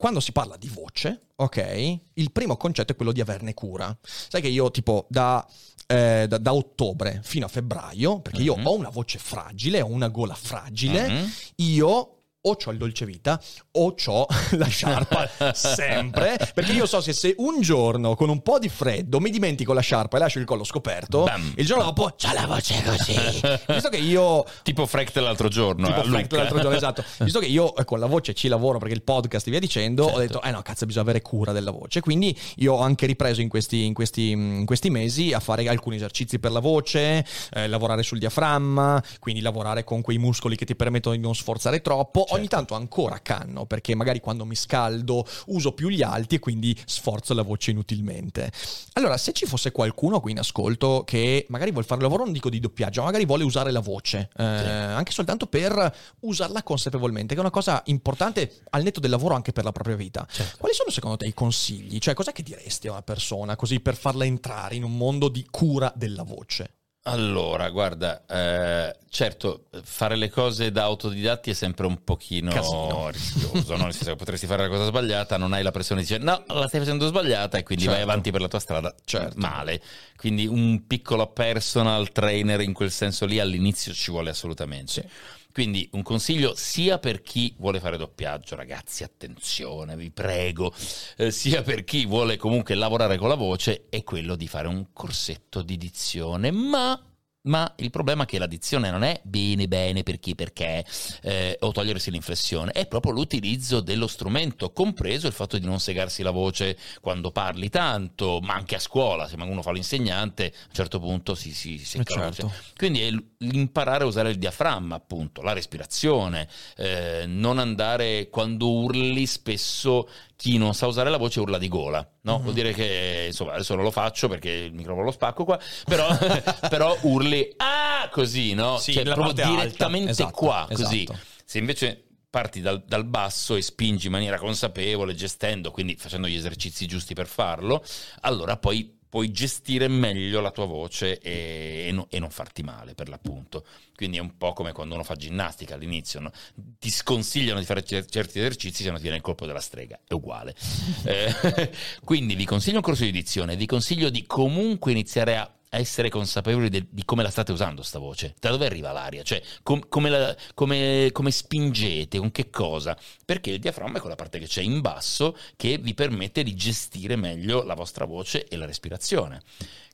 quando 0.00 0.20
si 0.20 0.32
parla 0.32 0.56
di 0.56 0.68
voce, 0.68 1.26
ok, 1.36 1.98
il 2.14 2.32
primo 2.32 2.56
concetto 2.56 2.92
è 2.92 2.96
quello 2.96 3.12
di 3.12 3.20
averne 3.20 3.52
cura. 3.52 3.94
Sai 4.02 4.40
che 4.40 4.48
io, 4.48 4.70
tipo, 4.70 5.04
da, 5.10 5.46
eh, 5.86 6.24
da- 6.26 6.38
da 6.38 6.54
ottobre 6.54 7.20
fino 7.22 7.44
a 7.44 7.48
febbraio, 7.50 8.20
perché 8.20 8.40
io 8.40 8.56
Mhm. 8.56 8.66
ho 8.66 8.72
una 8.76 8.88
voce 8.88 9.18
fragile, 9.18 9.82
ho 9.82 9.88
una 9.88 10.08
gola 10.08 10.32
fragile, 10.32 11.06
Mhm. 11.06 11.30
io 11.56 12.19
o 12.42 12.56
c'ho 12.56 12.70
il 12.70 12.78
dolce 12.78 13.04
vita 13.04 13.40
o 13.72 13.94
c'ho 13.94 14.26
la 14.56 14.66
sciarpa 14.66 15.28
sempre 15.52 16.38
perché 16.54 16.72
io 16.72 16.86
so 16.86 17.00
che 17.00 17.12
se 17.12 17.34
un 17.38 17.60
giorno 17.60 18.14
con 18.14 18.28
un 18.30 18.40
po' 18.42 18.58
di 18.58 18.68
freddo 18.68 19.20
mi 19.20 19.30
dimentico 19.30 19.72
la 19.72 19.80
sciarpa 19.82 20.16
e 20.16 20.20
lascio 20.20 20.38
il 20.38 20.44
collo 20.46 20.64
scoperto 20.64 21.24
Bam. 21.24 21.52
il 21.56 21.66
giorno 21.66 21.84
dopo 21.84 22.14
c'ho 22.16 22.32
la 22.32 22.46
voce 22.46 22.82
così 22.82 23.40
visto 23.68 23.88
che 23.90 23.98
io 23.98 24.44
Tipo 24.62 24.86
Freck 24.86 25.14
l'altro 25.16 25.48
giorno. 25.48 25.86
tipo 25.86 26.02
Frank 26.02 26.22
Lucca. 26.22 26.36
l'altro 26.36 26.60
giorno, 26.60 26.76
esatto. 26.76 27.04
Visto 27.18 27.40
che 27.40 27.46
io 27.46 27.74
eh, 27.76 27.84
con 27.84 27.98
la 27.98 28.06
voce 28.06 28.34
ci 28.34 28.46
lavoro 28.48 28.78
perché 28.78 28.94
il 28.94 29.02
podcast 29.02 29.46
e 29.46 29.50
via 29.50 29.58
dicendo, 29.60 30.04
Certo. 30.04 30.16
ho 30.16 30.20
detto, 30.20 30.42
eh 30.42 30.50
no, 30.50 30.62
cazzo, 30.62 30.86
bisogna 30.86 31.02
avere 31.04 31.22
cura 31.22 31.52
della 31.52 31.70
voce. 31.70 32.00
Quindi 32.00 32.36
io 32.56 32.74
ho 32.74 32.80
anche 32.80 33.06
ripreso 33.06 33.40
in 33.40 33.48
questi, 33.48 33.84
in 33.84 33.94
questi, 33.94 34.30
in 34.30 34.64
questi 34.66 34.90
mesi 34.90 35.32
a 35.32 35.40
fare 35.40 35.66
alcuni 35.68 35.96
esercizi 35.96 36.38
per 36.38 36.52
la 36.52 36.60
voce, 36.60 37.24
eh, 37.52 37.66
lavorare 37.68 38.02
sul 38.02 38.18
diaframma, 38.18 39.02
quindi 39.18 39.40
lavorare 39.40 39.82
con 39.84 40.02
quei 40.02 40.18
muscoli 40.18 40.56
che 40.56 40.64
ti 40.64 40.76
permettono 40.76 41.14
di 41.16 41.20
non 41.20 41.34
sforzare 41.34 41.80
troppo. 41.80 42.26
Ogni 42.34 42.48
tanto 42.48 42.74
ancora 42.74 43.20
canno 43.20 43.66
perché 43.66 43.94
magari 43.94 44.20
quando 44.20 44.44
mi 44.44 44.54
scaldo 44.54 45.26
uso 45.46 45.72
più 45.72 45.88
gli 45.88 46.02
alti 46.02 46.36
e 46.36 46.38
quindi 46.38 46.76
sforzo 46.84 47.34
la 47.34 47.42
voce 47.42 47.70
inutilmente. 47.70 48.50
Allora, 48.94 49.16
se 49.16 49.32
ci 49.32 49.46
fosse 49.46 49.72
qualcuno 49.72 50.20
qui 50.20 50.32
in 50.32 50.38
ascolto 50.38 51.02
che 51.04 51.46
magari 51.48 51.70
vuole 51.70 51.86
fare 51.86 52.00
un 52.00 52.06
lavoro, 52.06 52.24
non 52.24 52.32
dico 52.32 52.50
di 52.50 52.60
doppiaggio, 52.60 53.00
ma 53.00 53.06
magari 53.06 53.24
vuole 53.26 53.44
usare 53.44 53.70
la 53.70 53.80
voce, 53.80 54.30
eh, 54.36 54.44
anche 54.44 55.12
soltanto 55.12 55.46
per 55.46 55.94
usarla 56.20 56.62
consapevolmente, 56.62 57.34
che 57.34 57.40
è 57.40 57.42
una 57.42 57.50
cosa 57.50 57.82
importante 57.86 58.62
al 58.70 58.82
netto 58.82 59.00
del 59.00 59.10
lavoro 59.10 59.34
anche 59.34 59.52
per 59.52 59.64
la 59.64 59.72
propria 59.72 59.96
vita. 59.96 60.26
Certo. 60.30 60.56
Quali 60.58 60.74
sono 60.74 60.90
secondo 60.90 61.16
te 61.16 61.26
i 61.26 61.34
consigli? 61.34 61.98
Cioè, 61.98 62.14
cos'è 62.14 62.32
che 62.32 62.42
diresti 62.42 62.88
a 62.88 62.92
una 62.92 63.02
persona 63.02 63.56
così 63.56 63.80
per 63.80 63.96
farla 63.96 64.24
entrare 64.24 64.74
in 64.74 64.84
un 64.84 64.96
mondo 64.96 65.28
di 65.28 65.46
cura 65.50 65.92
della 65.94 66.22
voce? 66.22 66.79
Allora, 67.04 67.70
guarda, 67.70 68.24
eh, 68.26 68.94
certo, 69.08 69.68
fare 69.82 70.16
le 70.16 70.28
cose 70.28 70.70
da 70.70 70.82
autodidatti 70.82 71.48
è 71.50 71.54
sempre 71.54 71.86
un 71.86 72.04
pochino 72.04 72.50
Casino. 72.52 73.08
rischioso, 73.08 73.74
no? 73.76 73.84
nel 73.84 73.94
senso 73.94 74.10
che 74.10 74.16
potresti 74.16 74.46
fare 74.46 74.62
la 74.64 74.68
cosa 74.68 74.84
sbagliata, 74.84 75.38
non 75.38 75.54
hai 75.54 75.62
la 75.62 75.70
pressione 75.70 76.02
di 76.02 76.06
dire 76.06 76.22
no, 76.22 76.44
la 76.46 76.68
stai 76.68 76.80
facendo 76.80 77.06
sbagliata 77.06 77.56
e 77.56 77.62
quindi 77.62 77.86
vai 77.86 77.94
Certo. 77.96 78.10
avanti 78.10 78.30
per 78.30 78.40
la 78.42 78.48
tua 78.48 78.58
strada 78.58 78.94
Certo. 79.02 79.32
male. 79.38 79.80
Quindi 80.14 80.46
un 80.46 80.86
piccolo 80.86 81.26
personal 81.28 82.12
trainer 82.12 82.60
in 82.60 82.74
quel 82.74 82.90
senso 82.90 83.24
lì 83.24 83.40
all'inizio 83.40 83.94
ci 83.94 84.10
vuole 84.10 84.28
assolutamente. 84.28 84.92
Sì. 84.92 85.08
Quindi 85.52 85.88
un 85.92 86.02
consiglio 86.02 86.54
sia 86.54 86.98
per 86.98 87.22
chi 87.22 87.54
vuole 87.58 87.80
fare 87.80 87.96
doppiaggio, 87.96 88.54
ragazzi, 88.54 89.02
attenzione, 89.02 89.96
vi 89.96 90.10
prego, 90.10 90.72
eh, 91.16 91.30
sia 91.30 91.62
per 91.62 91.84
chi 91.84 92.06
vuole 92.06 92.36
comunque 92.36 92.74
lavorare 92.74 93.16
con 93.18 93.28
la 93.28 93.34
voce, 93.34 93.86
è 93.88 94.04
quello 94.04 94.36
di 94.36 94.46
fare 94.46 94.68
un 94.68 94.86
corsetto 94.92 95.62
di 95.62 95.76
dizione, 95.76 96.50
ma... 96.50 97.04
Ma 97.42 97.72
il 97.78 97.90
problema 97.90 98.24
è 98.24 98.26
che 98.26 98.38
la 98.38 98.46
dizione 98.46 98.90
non 98.90 99.02
è 99.02 99.18
bene 99.24 99.66
bene 99.66 100.02
per 100.02 100.20
chi 100.20 100.34
perché 100.34 100.84
eh, 101.22 101.56
o 101.60 101.72
togliersi 101.72 102.10
l'inflessione, 102.10 102.72
è 102.72 102.86
proprio 102.86 103.12
l'utilizzo 103.12 103.80
dello 103.80 104.06
strumento, 104.06 104.72
compreso 104.72 105.26
il 105.26 105.32
fatto 105.32 105.56
di 105.56 105.64
non 105.64 105.80
segarsi 105.80 106.22
la 106.22 106.32
voce 106.32 106.76
quando 107.00 107.30
parli 107.30 107.70
tanto, 107.70 108.40
ma 108.42 108.54
anche 108.54 108.74
a 108.74 108.78
scuola, 108.78 109.26
se 109.26 109.36
uno 109.38 109.62
fa 109.62 109.72
l'insegnante, 109.72 110.44
a 110.44 110.66
un 110.66 110.74
certo 110.74 111.00
punto 111.00 111.34
si, 111.34 111.54
si, 111.54 111.78
si 111.78 111.96
la 111.96 112.04
certo. 112.04 112.52
Quindi 112.76 113.00
è 113.00 113.10
l'imparare 113.38 114.04
a 114.04 114.06
usare 114.06 114.30
il 114.30 114.36
diaframma, 114.36 114.96
appunto, 114.96 115.40
la 115.40 115.54
respirazione, 115.54 116.46
eh, 116.76 117.24
non 117.26 117.58
andare 117.58 118.28
quando 118.28 118.70
urli 118.70 119.24
spesso 119.26 120.08
chi 120.40 120.56
non 120.56 120.72
sa 120.72 120.86
usare 120.86 121.10
la 121.10 121.18
voce 121.18 121.38
urla 121.38 121.58
di 121.58 121.68
gola, 121.68 122.08
no? 122.22 122.38
Mm. 122.38 122.42
Vuol 122.42 122.54
dire 122.54 122.72
che, 122.72 123.24
insomma, 123.26 123.52
adesso 123.52 123.74
non 123.74 123.84
lo 123.84 123.90
faccio 123.90 124.26
perché 124.26 124.48
il 124.48 124.72
microfono 124.72 125.04
lo 125.04 125.10
spacco 125.10 125.44
qua, 125.44 125.60
però, 125.84 126.08
però 126.70 126.96
urli 127.02 127.52
ah 127.58 128.08
così, 128.10 128.54
no? 128.54 128.78
Sì, 128.78 128.94
cioè 128.94 129.02
proprio 129.02 129.34
direttamente 129.34 130.12
Esatto, 130.12 130.30
qua, 130.30 130.66
così. 130.66 131.02
esatto. 131.02 131.18
Se 131.44 131.58
invece 131.58 132.06
parti 132.30 132.62
dal, 132.62 132.82
dal 132.86 133.04
basso 133.04 133.54
e 133.54 133.60
spingi 133.60 134.06
in 134.06 134.12
maniera 134.12 134.38
consapevole, 134.38 135.14
gestendo, 135.14 135.70
quindi 135.70 135.96
facendo 135.96 136.26
gli 136.26 136.36
esercizi 136.36 136.86
giusti 136.86 137.12
per 137.12 137.26
farlo, 137.26 137.84
allora 138.20 138.56
poi 138.56 138.98
puoi 139.10 139.32
gestire 139.32 139.88
meglio 139.88 140.40
la 140.40 140.52
tua 140.52 140.64
voce 140.64 141.18
e, 141.18 141.86
e 141.88 141.92
no- 141.92 142.06
e 142.08 142.18
non 142.20 142.30
farti 142.30 142.62
male, 142.62 142.94
per 142.94 143.08
l'appunto. 143.08 143.66
Quindi 143.94 144.16
è 144.16 144.20
un 144.20 144.36
po' 144.38 144.52
come 144.54 144.72
quando 144.72 144.94
uno 144.94 145.02
fa 145.02 145.16
ginnastica 145.16 145.74
all'inizio, 145.74 146.20
no? 146.20 146.30
ti 146.78 146.90
sconsigliano 146.90 147.58
di 147.58 147.66
fare 147.66 147.82
cer- 147.82 148.08
certi 148.08 148.38
esercizi 148.38 148.84
se 148.84 148.90
no 148.90 148.96
ti 148.96 149.02
viene 149.02 149.16
il 149.16 149.22
colpo 149.22 149.44
della 149.44 149.60
strega, 149.60 149.98
è 150.06 150.14
uguale. 150.14 150.54
Eh, 151.10 151.70
quindi 152.04 152.34
vi 152.34 152.44
consiglio 152.44 152.76
un 152.76 152.82
corso 152.82 153.02
di 153.04 153.10
dizione, 153.10 153.56
vi 153.56 153.66
consiglio 153.66 154.10
di 154.10 154.24
comunque 154.26 154.92
iniziare 154.92 155.36
a 155.36 155.50
essere 155.72 156.08
consapevoli 156.08 156.68
de- 156.68 156.86
di 156.90 157.04
come 157.04 157.22
la 157.22 157.30
state 157.30 157.52
usando 157.52 157.82
sta 157.82 157.98
voce, 158.00 158.34
da 158.40 158.50
dove 158.50 158.66
arriva 158.66 158.90
l'aria, 158.90 159.22
cioè 159.22 159.40
com- 159.62 159.86
come, 159.88 160.10
la- 160.10 160.36
come- 160.54 161.10
come 161.12 161.30
spingete, 161.30 162.18
con 162.18 162.32
che 162.32 162.50
cosa, 162.50 162.96
perché 163.24 163.50
il 163.52 163.60
diaframma 163.60 163.98
è 163.98 164.00
quella 164.00 164.16
parte 164.16 164.38
che 164.40 164.46
c'è 164.46 164.62
in 164.62 164.80
basso 164.80 165.36
che 165.56 165.78
vi 165.78 165.94
permette 165.94 166.42
di 166.42 166.54
gestire 166.56 167.14
meglio 167.16 167.62
la 167.62 167.74
vostra 167.74 168.04
voce 168.04 168.46
e 168.48 168.56
la 168.56 168.66
respirazione. 168.66 169.42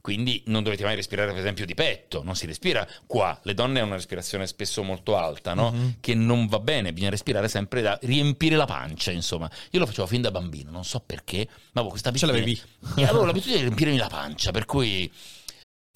Quindi 0.01 0.41
non 0.47 0.63
dovete 0.63 0.85
mai 0.85 0.95
respirare, 0.95 1.33
per 1.33 1.41
esempio, 1.41 1.67
di 1.67 1.75
petto, 1.75 2.23
non 2.23 2.37
si 2.37 2.47
respira 2.47 2.87
qua. 3.07 3.39
Le 3.43 3.55
donne 3.55 3.79
hanno 3.81 3.89
una 3.89 3.97
respirazione 3.97 4.47
spesso 4.47 4.85
molto 4.85 5.17
alta, 5.17 5.53
no? 5.53 5.73
Mhm. 5.73 5.97
Che 6.01 6.15
non 6.15 6.47
va 6.47 6.61
bene, 6.61 6.93
bisogna 6.93 7.11
respirare 7.11 7.49
sempre 7.49 7.83
da 7.83 7.99
riempire 8.03 8.55
la 8.55 8.67
pancia, 8.67 9.11
insomma. 9.11 9.51
Io 9.73 9.81
lo 9.81 9.87
facevo 9.87 10.07
fin 10.07 10.23
da 10.23 10.31
bambino, 10.31 10.71
non 10.71 10.85
so 10.85 11.01
perché, 11.05 11.49
ma 11.49 11.81
avevo 11.81 11.89
questa 11.89 12.13
Ce 12.13 12.25
abitudine. 12.25 12.61
l'avevi? 12.81 12.95
E 13.03 13.05
avevo 13.05 13.25
l'abitudine 13.25 13.57
di 13.57 13.63
riempirmi 13.65 13.97
la 13.97 14.07
pancia, 14.07 14.53
per 14.53 14.65
cui 14.65 15.11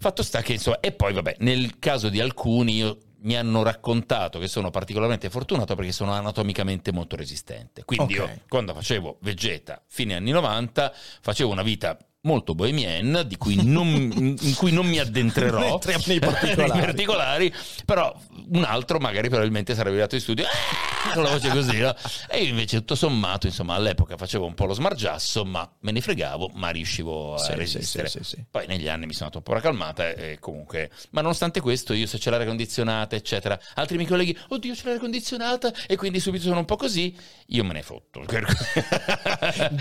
Fatto 0.00 0.22
sta 0.22 0.40
che, 0.40 0.54
insomma, 0.54 0.80
e 0.80 0.92
poi 0.92 1.12
vabbè, 1.12 1.36
nel 1.40 1.78
caso 1.78 2.08
di 2.08 2.20
alcuni 2.20 2.76
io- 2.76 2.98
mi 3.22 3.36
hanno 3.36 3.62
raccontato 3.62 4.38
che 4.38 4.48
sono 4.48 4.70
particolarmente 4.70 5.28
fortunato 5.28 5.74
perché 5.74 5.92
sono 5.92 6.12
anatomicamente 6.12 6.90
molto 6.90 7.16
resistente. 7.16 7.84
Quindi 7.84 8.16
Ok. 8.16 8.26
io, 8.28 8.40
quando 8.48 8.72
facevo 8.72 9.18
Vegeta, 9.20 9.82
fine 9.86 10.14
anni 10.14 10.30
90, 10.30 10.90
facevo 11.20 11.50
una 11.50 11.62
vita 11.62 11.98
molto 12.22 12.54
bohemienne, 12.54 13.26
di 13.26 13.36
cui 13.36 13.64
non, 13.64 13.86
in 14.40 14.54
cui 14.56 14.72
non 14.72 14.86
mi 14.86 14.98
addentrerò 14.98 15.78
nei 16.06 16.18
particolari. 16.18 16.72
nei 16.72 16.84
particolari, 16.84 17.54
però 17.84 18.14
un 18.52 18.64
altro 18.64 18.98
magari 18.98 19.28
probabilmente 19.28 19.72
sarebbe 19.74 19.90
arrivato 19.90 20.16
in 20.16 20.20
studio 20.20 20.44
"Ah!" 20.44 21.12
con 21.14 21.22
la 21.22 21.30
voce 21.30 21.48
così, 21.48 21.78
no? 21.78 21.94
E 22.28 22.42
io 22.42 22.50
invece 22.50 22.78
tutto 22.78 22.94
sommato, 22.94 23.46
insomma, 23.46 23.74
all'epoca 23.74 24.16
facevo 24.18 24.44
un 24.44 24.54
po' 24.54 24.66
lo 24.66 24.74
smargiasso, 24.74 25.44
ma 25.46 25.68
me 25.80 25.92
ne 25.92 26.00
fregavo, 26.02 26.50
ma 26.54 26.68
riuscivo 26.68 27.34
a 27.34 27.38
Sì, 27.38 27.54
resistere. 27.54 28.08
sì, 28.08 28.18
sì. 28.22 28.44
Poi 28.50 28.66
negli 28.66 28.88
anni 28.88 29.06
mi 29.06 29.14
sono 29.14 29.30
un 29.32 29.42
po' 29.42 29.54
calmata 29.60 30.10
e 30.10 30.38
comunque... 30.40 30.90
Ma 31.10 31.22
nonostante 31.22 31.60
questo 31.60 31.94
io 31.94 32.06
se 32.06 32.18
c'è 32.18 32.30
l'aria 32.30 32.46
condizionata, 32.46 33.16
eccetera, 33.16 33.58
altri 33.74 33.96
miei 33.96 34.08
colleghi, 34.08 34.36
oddio 34.48 34.74
c'è 34.74 34.84
l'aria 34.84 35.00
condizionata 35.00 35.72
e 35.86 35.96
quindi 35.96 36.20
subito 36.20 36.44
sono 36.44 36.58
un 36.58 36.64
po' 36.66 36.76
così, 36.76 37.16
io 37.50 37.64
me 37.64 37.72
ne 37.74 37.82
fotto. 37.82 38.22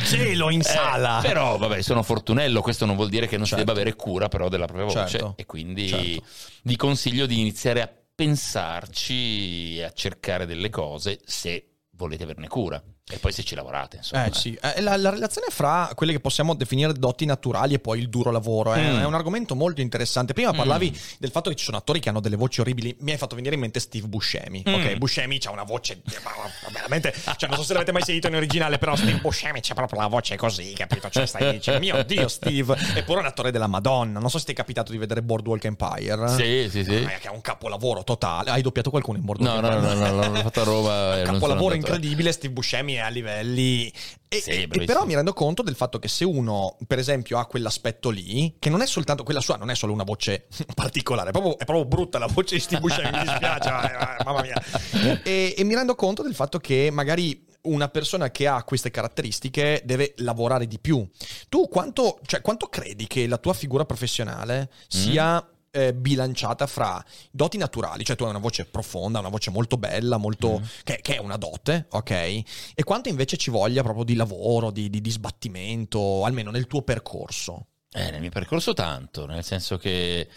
Gelo 0.07 0.49
in 0.49 0.59
Eh, 0.59 0.63
sala. 0.63 1.19
però 1.21 1.57
vabbè, 1.57 1.81
sono 1.81 2.03
fortunello, 2.03 2.61
questo 2.61 2.85
non 2.85 2.95
vuol 2.95 3.09
dire 3.09 3.27
che 3.27 3.37
non 3.37 3.45
Certo. 3.45 3.59
si 3.61 3.65
debba 3.65 3.79
avere 3.79 3.95
cura 3.95 4.27
però 4.27 4.49
della 4.49 4.65
propria 4.65 4.85
voce 4.85 5.07
Certo. 5.07 5.33
e 5.37 5.45
quindi 5.45 5.87
Certo. 5.87 6.23
vi 6.63 6.75
consiglio 6.75 7.25
di 7.25 7.39
iniziare 7.39 7.81
a 7.81 7.89
pensarci 8.15 9.77
e 9.77 9.83
a 9.83 9.91
cercare 9.91 10.45
delle 10.45 10.69
cose 10.69 11.19
se 11.25 11.65
volete 11.91 12.23
averne 12.23 12.47
cura 12.47 12.81
e 13.11 13.17
poi 13.17 13.31
se 13.31 13.43
ci 13.43 13.55
lavorate, 13.55 13.97
insomma. 13.97 14.25
Eh 14.25 14.33
sì, 14.33 14.57
Eh, 14.61 14.81
la, 14.81 14.95
la 14.97 15.09
relazione 15.09 15.47
fra 15.49 15.89
quelle 15.95 16.11
che 16.11 16.19
possiamo 16.19 16.53
definire 16.53 16.93
doti 16.93 17.25
naturali 17.25 17.73
e 17.73 17.79
poi 17.79 17.99
il 17.99 18.09
duro 18.09 18.29
lavoro 18.31 18.73
eh, 18.73 18.81
Mm. 18.81 18.99
è 18.99 19.05
un 19.05 19.13
argomento 19.15 19.55
molto 19.55 19.81
interessante. 19.81 20.33
Prima 20.33 20.53
parlavi 20.53 20.91
Mm. 20.91 20.99
del 21.19 21.31
fatto 21.31 21.49
che 21.49 21.55
ci 21.55 21.65
sono 21.65 21.77
attori 21.77 21.99
che 21.99 22.09
hanno 22.09 22.19
delle 22.19 22.35
voci 22.35 22.61
orribili, 22.61 22.95
mi 22.99 23.11
hai 23.11 23.17
fatto 23.17 23.35
venire 23.35 23.55
in 23.55 23.61
mente 23.61 23.79
Steve 23.79 24.07
Buscemi. 24.07 24.63
Mm. 24.67 24.73
Ok, 24.73 24.95
Buscemi 24.97 25.39
ha 25.45 25.51
una 25.51 25.63
voce 25.63 26.01
eh, 26.05 26.71
veramente, 26.71 27.13
cioè 27.37 27.49
non 27.49 27.57
so 27.57 27.63
se 27.63 27.73
l'avete 27.73 27.91
mai 27.91 28.03
sentito 28.03 28.27
in 28.27 28.35
originale, 28.35 28.77
però 28.77 28.95
Steve 28.95 29.17
Buscemi 29.19 29.59
c'ha 29.61 29.73
proprio 29.73 29.99
la 30.01 30.07
voce 30.07 30.35
così, 30.37 30.73
capito? 30.73 31.09
Cioè 31.09 31.25
stai 31.25 31.51
dicendo, 31.57 31.79
mio 31.79 32.03
Dio 32.03 32.27
Steve, 32.27 32.75
eppure 32.95 33.19
è 33.19 33.21
un 33.21 33.27
attore 33.27 33.51
della 33.51 33.67
Madonna. 33.67 34.19
Non 34.19 34.29
so 34.29 34.37
se 34.37 34.45
ti 34.45 34.51
è 34.51 34.55
capitato 34.55 34.91
di 34.91 34.97
vedere 34.97 35.21
Boardwalk 35.21 35.63
Empire. 35.65 36.27
Sì, 36.29 36.67
sì, 36.69 36.83
sì. 36.83 36.95
Ah, 37.05 37.17
che 37.19 37.27
è 37.27 37.31
un 37.31 37.41
capolavoro 37.41 38.03
totale. 38.03 38.51
Hai 38.51 38.61
doppiato 38.61 38.89
qualcuno 38.89 39.17
in 39.17 39.25
Boardwalk 39.25 39.61
No, 39.61 39.67
no, 39.67 39.73
Empire? 39.75 39.93
no, 39.95 40.05
no, 40.09 40.21
no, 40.27 40.31
l'ho 40.33 40.41
fatto 40.41 40.61
a 40.61 40.63
Roma 40.63 40.91
e 41.15 41.19
Un 41.19 41.25
sono 41.25 41.33
capolavoro 41.39 41.73
andato. 41.73 41.93
incredibile. 41.93 42.31
Steve 42.31 42.53
Buscemi 42.53 42.93
è 42.93 42.98
a 43.01 43.09
livelli. 43.09 43.91
E, 44.27 44.39
Sì, 44.41 44.51
e- 44.51 44.67
però 44.85 45.05
mi 45.05 45.15
rendo 45.15 45.33
conto 45.33 45.63
del 45.63 45.75
fatto 45.75 45.97
che 45.99 46.07
se 46.07 46.23
uno, 46.23 46.77
per 46.85 46.99
esempio, 46.99 47.37
ha 47.39 47.45
quell'aspetto 47.45 48.09
lì, 48.09 48.55
che 48.59 48.69
non 48.69 48.81
è 48.81 48.85
soltanto 48.85 49.23
quella 49.23 49.41
sua, 49.41 49.55
non 49.55 49.69
è 49.69 49.75
solo 49.75 49.93
una 49.93 50.03
voce 50.03 50.47
particolare, 50.75 51.29
è 51.29 51.31
proprio, 51.31 51.57
è 51.57 51.65
proprio 51.65 51.85
brutta 51.85 52.19
la 52.19 52.27
voce 52.27 52.55
di 52.55 52.61
Steve 52.61 52.81
Buscemi, 52.81 53.09
mi 53.11 53.23
dispiace, 53.23 53.69
eh, 53.69 54.19
eh, 54.19 54.23
mamma 54.23 54.41
mia. 54.41 55.19
E, 55.23 55.55
e 55.57 55.63
mi 55.63 55.73
rendo 55.75 55.95
conto 55.95 56.21
del 56.21 56.35
fatto 56.35 56.59
che 56.59 56.89
magari 56.91 57.45
una 57.61 57.89
persona 57.89 58.31
che 58.31 58.47
ha 58.47 58.63
queste 58.63 58.89
caratteristiche 58.89 59.81
deve 59.83 60.13
lavorare 60.17 60.65
di 60.67 60.79
più. 60.79 61.05
Tu 61.49 61.67
quanto, 61.67 62.19
cioè, 62.25 62.41
quanto 62.41 62.67
credi 62.67 63.05
che 63.07 63.27
la 63.27 63.37
tua 63.37 63.53
figura 63.53 63.83
professionale 63.85 64.69
sia 64.87 65.45
eh, 65.71 65.93
bilanciata 65.93 66.65
fra 66.67 67.03
doti 67.31 67.57
naturali, 67.57 68.03
cioè 68.03 68.15
tu 68.15 68.23
hai 68.23 68.29
una 68.29 68.39
voce 68.39 68.65
profonda, 68.65 69.19
una 69.19 69.29
voce 69.29 69.49
molto 69.51 69.77
bella, 69.77 70.17
molto, 70.17 70.61
che, 70.83 70.99
che 71.01 71.15
è 71.15 71.19
una 71.19 71.37
dote, 71.37 71.85
ok? 71.89 72.11
E 72.11 72.83
quanto 72.83 73.09
invece 73.09 73.37
ci 73.37 73.49
voglia 73.49 73.83
proprio 73.83 74.03
di 74.03 74.15
lavoro, 74.15 74.71
di, 74.71 74.89
di- 74.89 75.01
di 75.01 75.09
sbattimento, 75.11 76.25
almeno 76.25 76.51
nel 76.51 76.67
tuo 76.67 76.81
percorso. 76.81 77.67
Eh, 77.91 78.11
nel 78.11 78.21
mio 78.21 78.29
percorso 78.29 78.73
tanto, 78.73 79.25
nel 79.25 79.43
senso 79.43 79.77
che 79.77 80.27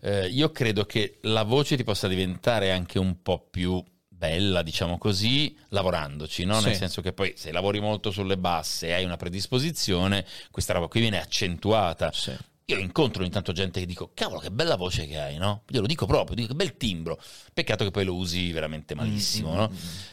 eh, 0.00 0.26
io 0.28 0.50
credo 0.52 0.86
che 0.86 1.18
la 1.22 1.42
voce 1.42 1.76
ti 1.76 1.84
possa 1.84 2.06
diventare 2.08 2.70
anche 2.72 2.98
un 2.98 3.20
po' 3.20 3.46
più 3.50 3.82
bella, 4.08 4.62
diciamo 4.62 4.98
così, 4.98 5.56
lavorandoci, 5.68 6.44
no? 6.44 6.60
Nel 6.60 6.72
Sì. 6.72 6.78
senso 6.78 7.00
che 7.00 7.12
poi 7.12 7.32
se 7.36 7.52
lavori 7.52 7.80
molto 7.80 8.10
sulle 8.10 8.36
basse 8.36 8.88
e 8.88 8.92
hai 8.92 9.04
una 9.04 9.16
predisposizione, 9.16 10.26
questa 10.50 10.72
roba 10.74 10.88
qui 10.88 11.00
viene 11.00 11.20
accentuata. 11.20 12.12
Sì. 12.12 12.36
Io 12.70 12.78
incontro 12.78 13.22
ogni 13.22 13.32
tanto 13.32 13.50
gente 13.50 13.80
che 13.80 13.86
dico, 13.86 14.12
cavolo, 14.14 14.38
che 14.38 14.52
bella 14.52 14.76
voce 14.76 15.08
che 15.08 15.18
hai, 15.18 15.38
no? 15.38 15.64
Io 15.70 15.80
lo 15.80 15.88
dico 15.88 16.06
proprio, 16.06 16.36
dico 16.36 16.48
che 16.48 16.54
bel 16.54 16.76
timbro. 16.76 17.20
Peccato 17.52 17.82
che 17.82 17.90
poi 17.90 18.04
lo 18.04 18.14
usi 18.14 18.52
veramente 18.52 18.94
malissimo, 18.94 19.50
Mm, 19.50 19.56
no? 19.56 19.70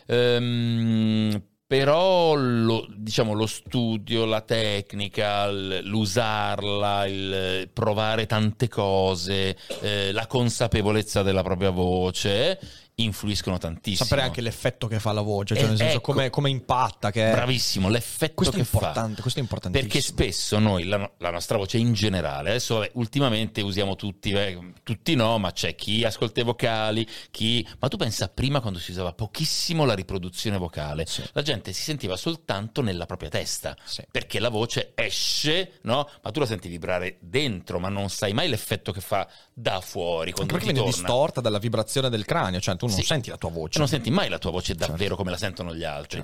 Ehm, 0.07 1.41
però 1.67 2.33
lo, 2.33 2.87
diciamo, 2.95 3.33
lo 3.33 3.45
studio, 3.45 4.25
la 4.25 4.41
tecnica, 4.41 5.51
l'usarla, 5.51 7.05
il 7.05 7.69
provare 7.71 8.25
tante 8.25 8.67
cose, 8.69 9.55
eh, 9.81 10.11
la 10.11 10.25
consapevolezza 10.25 11.21
della 11.21 11.43
propria 11.43 11.69
voce 11.69 12.59
influiscono 12.99 13.57
tantissimo. 13.59 14.05
Sapere 14.07 14.23
anche 14.25 14.41
l'effetto 14.41 14.87
che 14.87 14.99
fa 14.99 15.11
la 15.11 15.21
voce, 15.21 15.53
cioè 15.55 15.65
Eh, 15.65 15.67
nel 15.67 15.77
senso 15.77 15.97
ecco. 15.97 16.11
come, 16.13 16.29
come 16.31 16.49
impatta, 16.49 17.11
che 17.11 17.29
è... 17.29 17.31
Bravissimo, 17.31 17.89
l'effetto 17.89 18.33
Questo 18.35 18.55
è 18.55 18.57
che 18.59 18.65
fa. 18.65 18.77
importante, 18.77 19.21
questo 19.21 19.39
è 19.39 19.41
importantissimo. 19.43 19.91
Perché 19.91 20.05
spesso 20.05 20.57
noi, 20.57 20.85
la, 20.85 21.09
la 21.19 21.29
nostra 21.29 21.57
voce 21.57 21.77
in 21.77 21.93
generale, 21.93 22.49
adesso 22.49 22.75
vabbè, 22.77 22.91
ultimamente 22.95 23.61
usiamo 23.61 23.95
tutti, 23.95 24.31
eh, 24.31 24.73
tutti 24.81 25.13
no, 25.15 25.37
ma 25.37 25.51
c'è 25.51 25.75
chi 25.75 26.03
ascolta 26.03 26.39
i 26.41 26.43
vocali, 26.43 27.07
chi... 27.29 27.67
Ma 27.79 27.87
tu 27.87 27.97
pensa 27.97 28.29
prima 28.29 28.61
quando 28.61 28.79
si 28.79 28.91
usava 28.91 29.13
pochissimo 29.13 29.85
la 29.85 29.93
riproduzione 29.93 30.57
vocale, 30.57 31.05
Sì. 31.05 31.23
la 31.33 31.41
gente 31.43 31.73
si 31.73 31.83
sentiva 31.83 32.17
soltanto 32.17 32.81
nella 32.81 33.05
propria 33.05 33.29
testa, 33.29 33.75
Sì. 33.83 34.03
perché 34.09 34.39
la 34.39 34.49
voce 34.49 34.93
esce, 34.95 35.73
no? 35.83 36.09
Ma 36.23 36.31
tu 36.31 36.39
la 36.39 36.47
senti 36.47 36.67
vibrare 36.67 37.17
dentro, 37.19 37.79
ma 37.79 37.89
non 37.89 38.09
sai 38.09 38.33
mai 38.33 38.49
l'effetto 38.49 38.91
che 38.91 39.01
fa 39.01 39.27
da 39.59 39.81
fuori 39.81 40.31
quando 40.33 40.53
Perché 40.53 40.71
viene 40.71 40.85
torna. 40.87 40.95
distorta 40.95 41.41
dalla 41.41 41.57
vibrazione 41.57 42.09
del 42.11 42.25
cranio, 42.25 42.59
cioè 42.59 42.75
tu 42.77 42.85
non 42.85 42.95
Sì. 42.95 43.01
senti 43.01 43.29
la 43.31 43.37
tua 43.37 43.49
voce. 43.49 43.79
Non 43.79 43.87
senti 43.87 44.11
mai 44.11 44.29
la 44.29 44.37
tua 44.37 44.51
voce 44.51 44.75
davvero 44.75 45.15
come 45.15 45.31
la 45.31 45.37
sentono 45.37 45.73
gli 45.73 45.83
altri. 45.83 46.23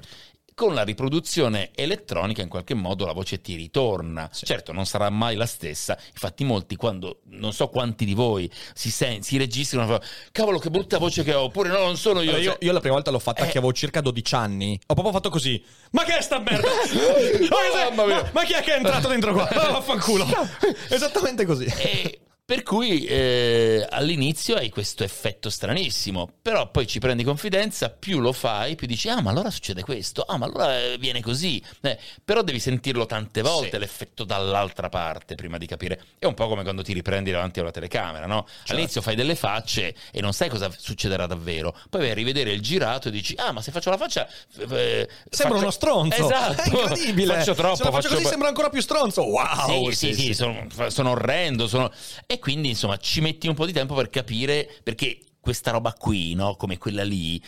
Con 0.56 0.76
la 0.76 0.84
riproduzione 0.84 1.72
elettronica 1.74 2.44
in 2.44 2.48
qualche 2.48 2.76
modo 2.76 3.08
la 3.08 3.14
voce 3.14 3.42
ti 3.42 3.56
ritorna. 3.56 4.30
Sì. 4.32 4.46
Certo, 4.46 4.72
non 4.72 4.86
sarà 4.86 5.10
mai 5.10 5.36
la 5.36 5.48
stessa. 5.48 5.98
Infatti 6.12 6.44
molti 6.44 6.76
quando, 6.76 7.22
non 7.30 7.54
so 7.54 7.70
quanti 7.70 8.06
di 8.06 8.14
voi, 8.14 8.48
si, 8.76 8.92
sen- 8.92 9.24
si 9.24 9.38
registrano 9.38 10.00
cavolo 10.32 10.60
che 10.60 10.70
brutta 10.70 11.00
voce 11.00 11.24
che 11.24 11.34
ho, 11.34 11.46
oppure 11.46 11.70
no, 11.70 11.80
non 11.80 11.98
sono 11.98 12.22
io. 12.22 12.30
Allora, 12.30 12.44
io, 12.44 12.52
Cioè, 12.52 12.64
io 12.66 12.72
la 12.72 12.80
prima 12.82 12.94
volta 12.94 13.10
l'ho 13.10 13.18
fatta 13.18 13.46
Eh. 13.46 13.50
che 13.50 13.58
avevo 13.58 13.74
circa 13.74 14.00
12 14.00 14.36
anni. 14.36 14.80
Ho 14.86 14.94
proprio 14.94 15.12
fatto 15.12 15.32
così. 15.32 15.60
Ma 15.90 16.04
che 16.04 16.18
è 16.18 16.22
sta 16.22 16.38
merda? 16.38 16.68
mia. 18.06 18.06
ma- 18.06 18.30
ma 18.32 18.44
chi 18.44 18.54
è 18.54 18.62
che 18.62 18.74
è 18.74 18.78
entrato 18.78 19.08
dentro 19.08 19.34
qua? 19.34 19.50
Vaffanculo. 19.52 20.28
Esattamente 20.90 21.46
così. 21.48 21.66
E 21.66 22.20
per 22.46 22.62
cui 22.62 23.06
eh, 23.06 23.88
all'inizio 23.90 24.56
hai 24.58 24.70
questo 24.70 25.06
effetto 25.06 25.50
stranissimo, 25.50 26.30
però 26.42 26.70
poi 26.70 26.86
ci 26.86 27.00
prendi 27.00 27.24
confidenza, 27.24 27.90
più 27.90 28.20
lo 28.20 28.34
fai, 28.34 28.76
più 28.76 28.86
dici, 28.86 29.08
ah 29.08 29.22
ma 29.22 29.32
allora 29.32 29.50
succede 29.50 29.82
questo, 29.82 30.24
ah 30.24 30.38
ma 30.38 30.46
allora 30.48 30.78
eh, 30.78 30.98
viene 31.00 31.22
così, 31.22 31.64
Eh, 31.82 31.98
però 32.24 32.42
devi 32.42 32.60
sentirlo 32.60 33.06
tante 33.06 33.42
volte 33.42 33.72
Sì. 33.72 33.78
l'effetto 33.78 34.24
dall'altra 34.26 34.90
parte 34.90 35.36
prima 35.36 35.58
di 35.58 35.66
capire. 35.66 36.02
È 36.20 36.26
un 36.26 36.34
po' 36.34 36.48
come 36.50 36.64
quando 36.64 36.82
ti 36.84 36.92
riprendi 36.92 37.32
davanti 37.32 37.60
a 37.60 37.62
una 37.64 37.72
telecamera, 37.72 38.26
no? 38.28 38.46
All'inizio 38.68 39.02
fai 39.02 39.16
delle 39.16 39.36
facce 39.36 39.96
e 40.12 40.20
non 40.20 40.34
sai 40.34 40.50
cosa 40.50 40.70
succederà 40.78 41.26
davvero, 41.28 41.74
poi 41.90 42.02
vai 42.02 42.12
a 42.12 42.14
rivedere 42.14 42.52
il 42.52 42.60
girato 42.62 43.08
e 43.08 43.12
dici, 43.12 43.36
ah 43.38 43.54
ma 43.54 43.62
se 43.62 43.72
faccio 43.72 43.90
la 43.90 43.98
faccia... 43.98 44.28
eh, 44.28 45.08
Sembra 45.30 45.30
faccio- 45.30 45.54
uno 45.56 45.72
stronzo. 45.72 46.26
Esatto, 46.26 46.62
È 46.62 46.68
incredibile. 46.68 47.36
faccio 47.36 47.54
troppo, 47.54 47.76
Se 47.78 47.84
la 47.86 47.90
faccio 47.92 48.02
faccio 48.10 48.16
così 48.16 48.28
sembra 48.28 48.50
ancora 48.50 48.70
più 48.70 48.82
stronzo. 48.82 49.22
Wow. 49.24 49.90
sì, 49.92 50.14
sì, 50.14 50.14
sì, 50.14 50.34
sono, 50.34 50.68
sono 50.90 51.12
orrendo. 51.12 51.68
sono- 51.70 51.90
E 52.34 52.40
quindi, 52.40 52.70
insomma, 52.70 52.98
ci 52.98 53.22
metti 53.22 53.48
un 53.48 53.54
po' 53.54 53.68
di 53.68 53.74
tempo 53.74 53.94
per 53.94 54.10
capire 54.10 54.68
perché 54.82 55.20
questa 55.40 55.70
roba 55.70 55.94
qui, 55.94 56.34
no? 56.34 56.56
Come 56.56 56.80
quella 56.80 57.04
lì. 57.04 57.40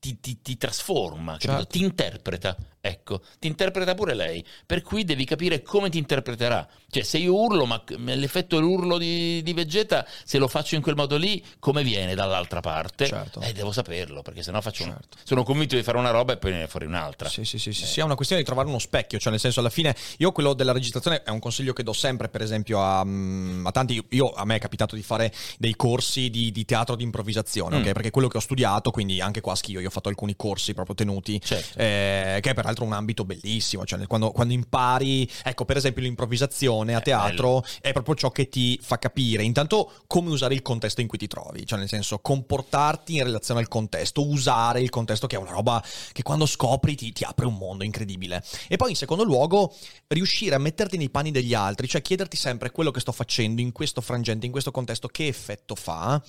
Ti, 0.00 0.18
ti- 0.18 0.40
ti- 0.40 0.56
trasforma? 0.56 1.36
Certo. 1.36 1.66
ti 1.66 1.82
interpreta, 1.82 2.56
ecco, 2.80 3.20
ti 3.38 3.46
interpreta 3.48 3.94
pure 3.94 4.14
lei, 4.14 4.42
per 4.64 4.80
cui 4.80 5.04
devi 5.04 5.26
capire 5.26 5.60
come 5.60 5.90
ti 5.90 5.98
interpreterà. 5.98 6.66
Cioè, 6.88 7.02
se 7.02 7.18
io 7.18 7.34
urlo, 7.34 7.66
ma 7.66 7.84
l'effetto 7.96 8.56
dell'urlo 8.56 8.96
di, 8.96 9.42
di 9.42 9.52
Vegeta, 9.52 10.06
se 10.24 10.38
lo 10.38 10.48
faccio 10.48 10.74
in 10.74 10.80
quel 10.80 10.94
modo 10.96 11.18
lì, 11.18 11.44
come 11.58 11.82
viene 11.82 12.14
dall'altra 12.14 12.60
parte? 12.60 13.06
Certo. 13.06 13.40
Eh, 13.42 13.52
devo 13.52 13.72
saperlo, 13.72 14.22
perché 14.22 14.42
sennò 14.42 14.62
faccio 14.62 14.84
un- 14.84 14.90
Certo. 14.92 15.18
sono 15.22 15.42
convinto 15.42 15.76
di 15.76 15.82
fare 15.82 15.98
una 15.98 16.10
roba 16.10 16.32
e 16.32 16.38
poi 16.38 16.52
ne 16.52 16.66
fuori 16.66 16.86
un'altra. 16.86 17.28
Sì, 17.28 17.44
sì, 17.44 17.58
sì, 17.58 17.74
sì, 17.74 17.84
sì, 17.84 18.00
è 18.00 18.02
una 18.02 18.14
questione 18.14 18.40
di 18.40 18.46
trovare 18.48 18.68
uno 18.68 18.78
specchio, 18.78 19.18
cioè 19.18 19.30
nel 19.32 19.40
senso 19.40 19.60
alla 19.60 19.68
fine 19.68 19.94
io 20.16 20.32
quello 20.32 20.54
della 20.54 20.72
registrazione 20.72 21.22
è 21.22 21.28
un 21.30 21.40
consiglio 21.40 21.74
che 21.74 21.82
do 21.82 21.92
sempre 21.92 22.30
per 22.30 22.40
esempio 22.40 22.80
a, 22.82 23.04
mm, 23.04 23.66
a 23.66 23.70
tanti, 23.70 24.02
io 24.12 24.32
a 24.32 24.46
me 24.46 24.56
è 24.56 24.58
capitato 24.58 24.96
di 24.96 25.02
fare 25.02 25.30
dei 25.58 25.76
corsi 25.76 26.30
di, 26.30 26.50
di 26.50 26.64
teatro 26.64 26.96
di 26.96 27.02
improvvisazione, 27.04 27.76
Mm. 27.76 27.80
ok? 27.82 27.92
Perché 27.92 28.10
quello 28.10 28.28
che 28.28 28.38
ho 28.38 28.40
studiato, 28.40 28.90
quindi 28.90 29.20
anche 29.20 29.42
qua 29.42 29.54
Schio 29.54 29.78
io 29.80 29.89
ho 29.90 29.92
fatto 29.92 30.08
alcuni 30.08 30.36
corsi 30.36 30.72
proprio 30.72 30.94
tenuti, 30.94 31.40
Certo. 31.42 31.78
eh, 31.78 32.38
che 32.40 32.50
è 32.50 32.54
peraltro 32.54 32.84
un 32.84 32.92
ambito 32.92 33.24
bellissimo, 33.24 33.84
cioè 33.84 34.06
quando, 34.06 34.30
quando 34.30 34.54
impari, 34.54 35.28
ecco 35.42 35.64
per 35.64 35.76
esempio 35.76 36.02
l'improvvisazione 36.02 36.94
a 36.94 37.00
teatro 37.00 37.64
è 37.80 37.92
proprio 37.92 38.14
ciò 38.14 38.30
che 38.30 38.48
ti 38.48 38.78
fa 38.82 38.98
capire 38.98 39.42
intanto 39.42 39.92
come 40.06 40.30
usare 40.30 40.54
il 40.54 40.62
contesto 40.62 41.00
in 41.00 41.06
cui 41.08 41.18
ti 41.18 41.26
trovi, 41.26 41.66
cioè 41.66 41.78
nel 41.78 41.88
senso 41.88 42.18
comportarti 42.18 43.16
in 43.16 43.24
relazione 43.24 43.60
al 43.60 43.68
contesto, 43.68 44.26
usare 44.26 44.80
il 44.80 44.90
contesto 44.90 45.26
che 45.26 45.36
è 45.36 45.38
una 45.38 45.50
roba 45.50 45.82
che 46.12 46.22
quando 46.22 46.46
scopri 46.46 46.94
ti, 46.94 47.12
ti 47.12 47.24
apre 47.24 47.46
un 47.46 47.54
mondo 47.54 47.84
incredibile. 47.84 48.42
E 48.68 48.76
poi 48.76 48.90
in 48.90 48.96
secondo 48.96 49.24
luogo 49.24 49.74
riuscire 50.08 50.54
a 50.54 50.58
metterti 50.58 50.96
nei 50.96 51.10
panni 51.10 51.30
degli 51.30 51.54
altri, 51.54 51.88
cioè 51.88 52.02
chiederti 52.02 52.36
sempre 52.36 52.70
quello 52.70 52.90
che 52.90 53.00
sto 53.00 53.12
facendo 53.12 53.60
in 53.60 53.72
questo 53.72 54.00
frangente, 54.00 54.46
in 54.46 54.52
questo 54.52 54.70
contesto, 54.70 55.08
che 55.08 55.26
effetto 55.26 55.74
fa. 55.74 56.20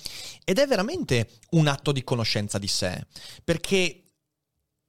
Ed 0.44 0.58
è 0.58 0.66
veramente 0.66 1.28
un 1.50 1.66
atto 1.66 1.92
di 1.92 2.02
conoscenza 2.04 2.58
di 2.58 2.68
sé, 2.68 3.06
perché 3.52 4.01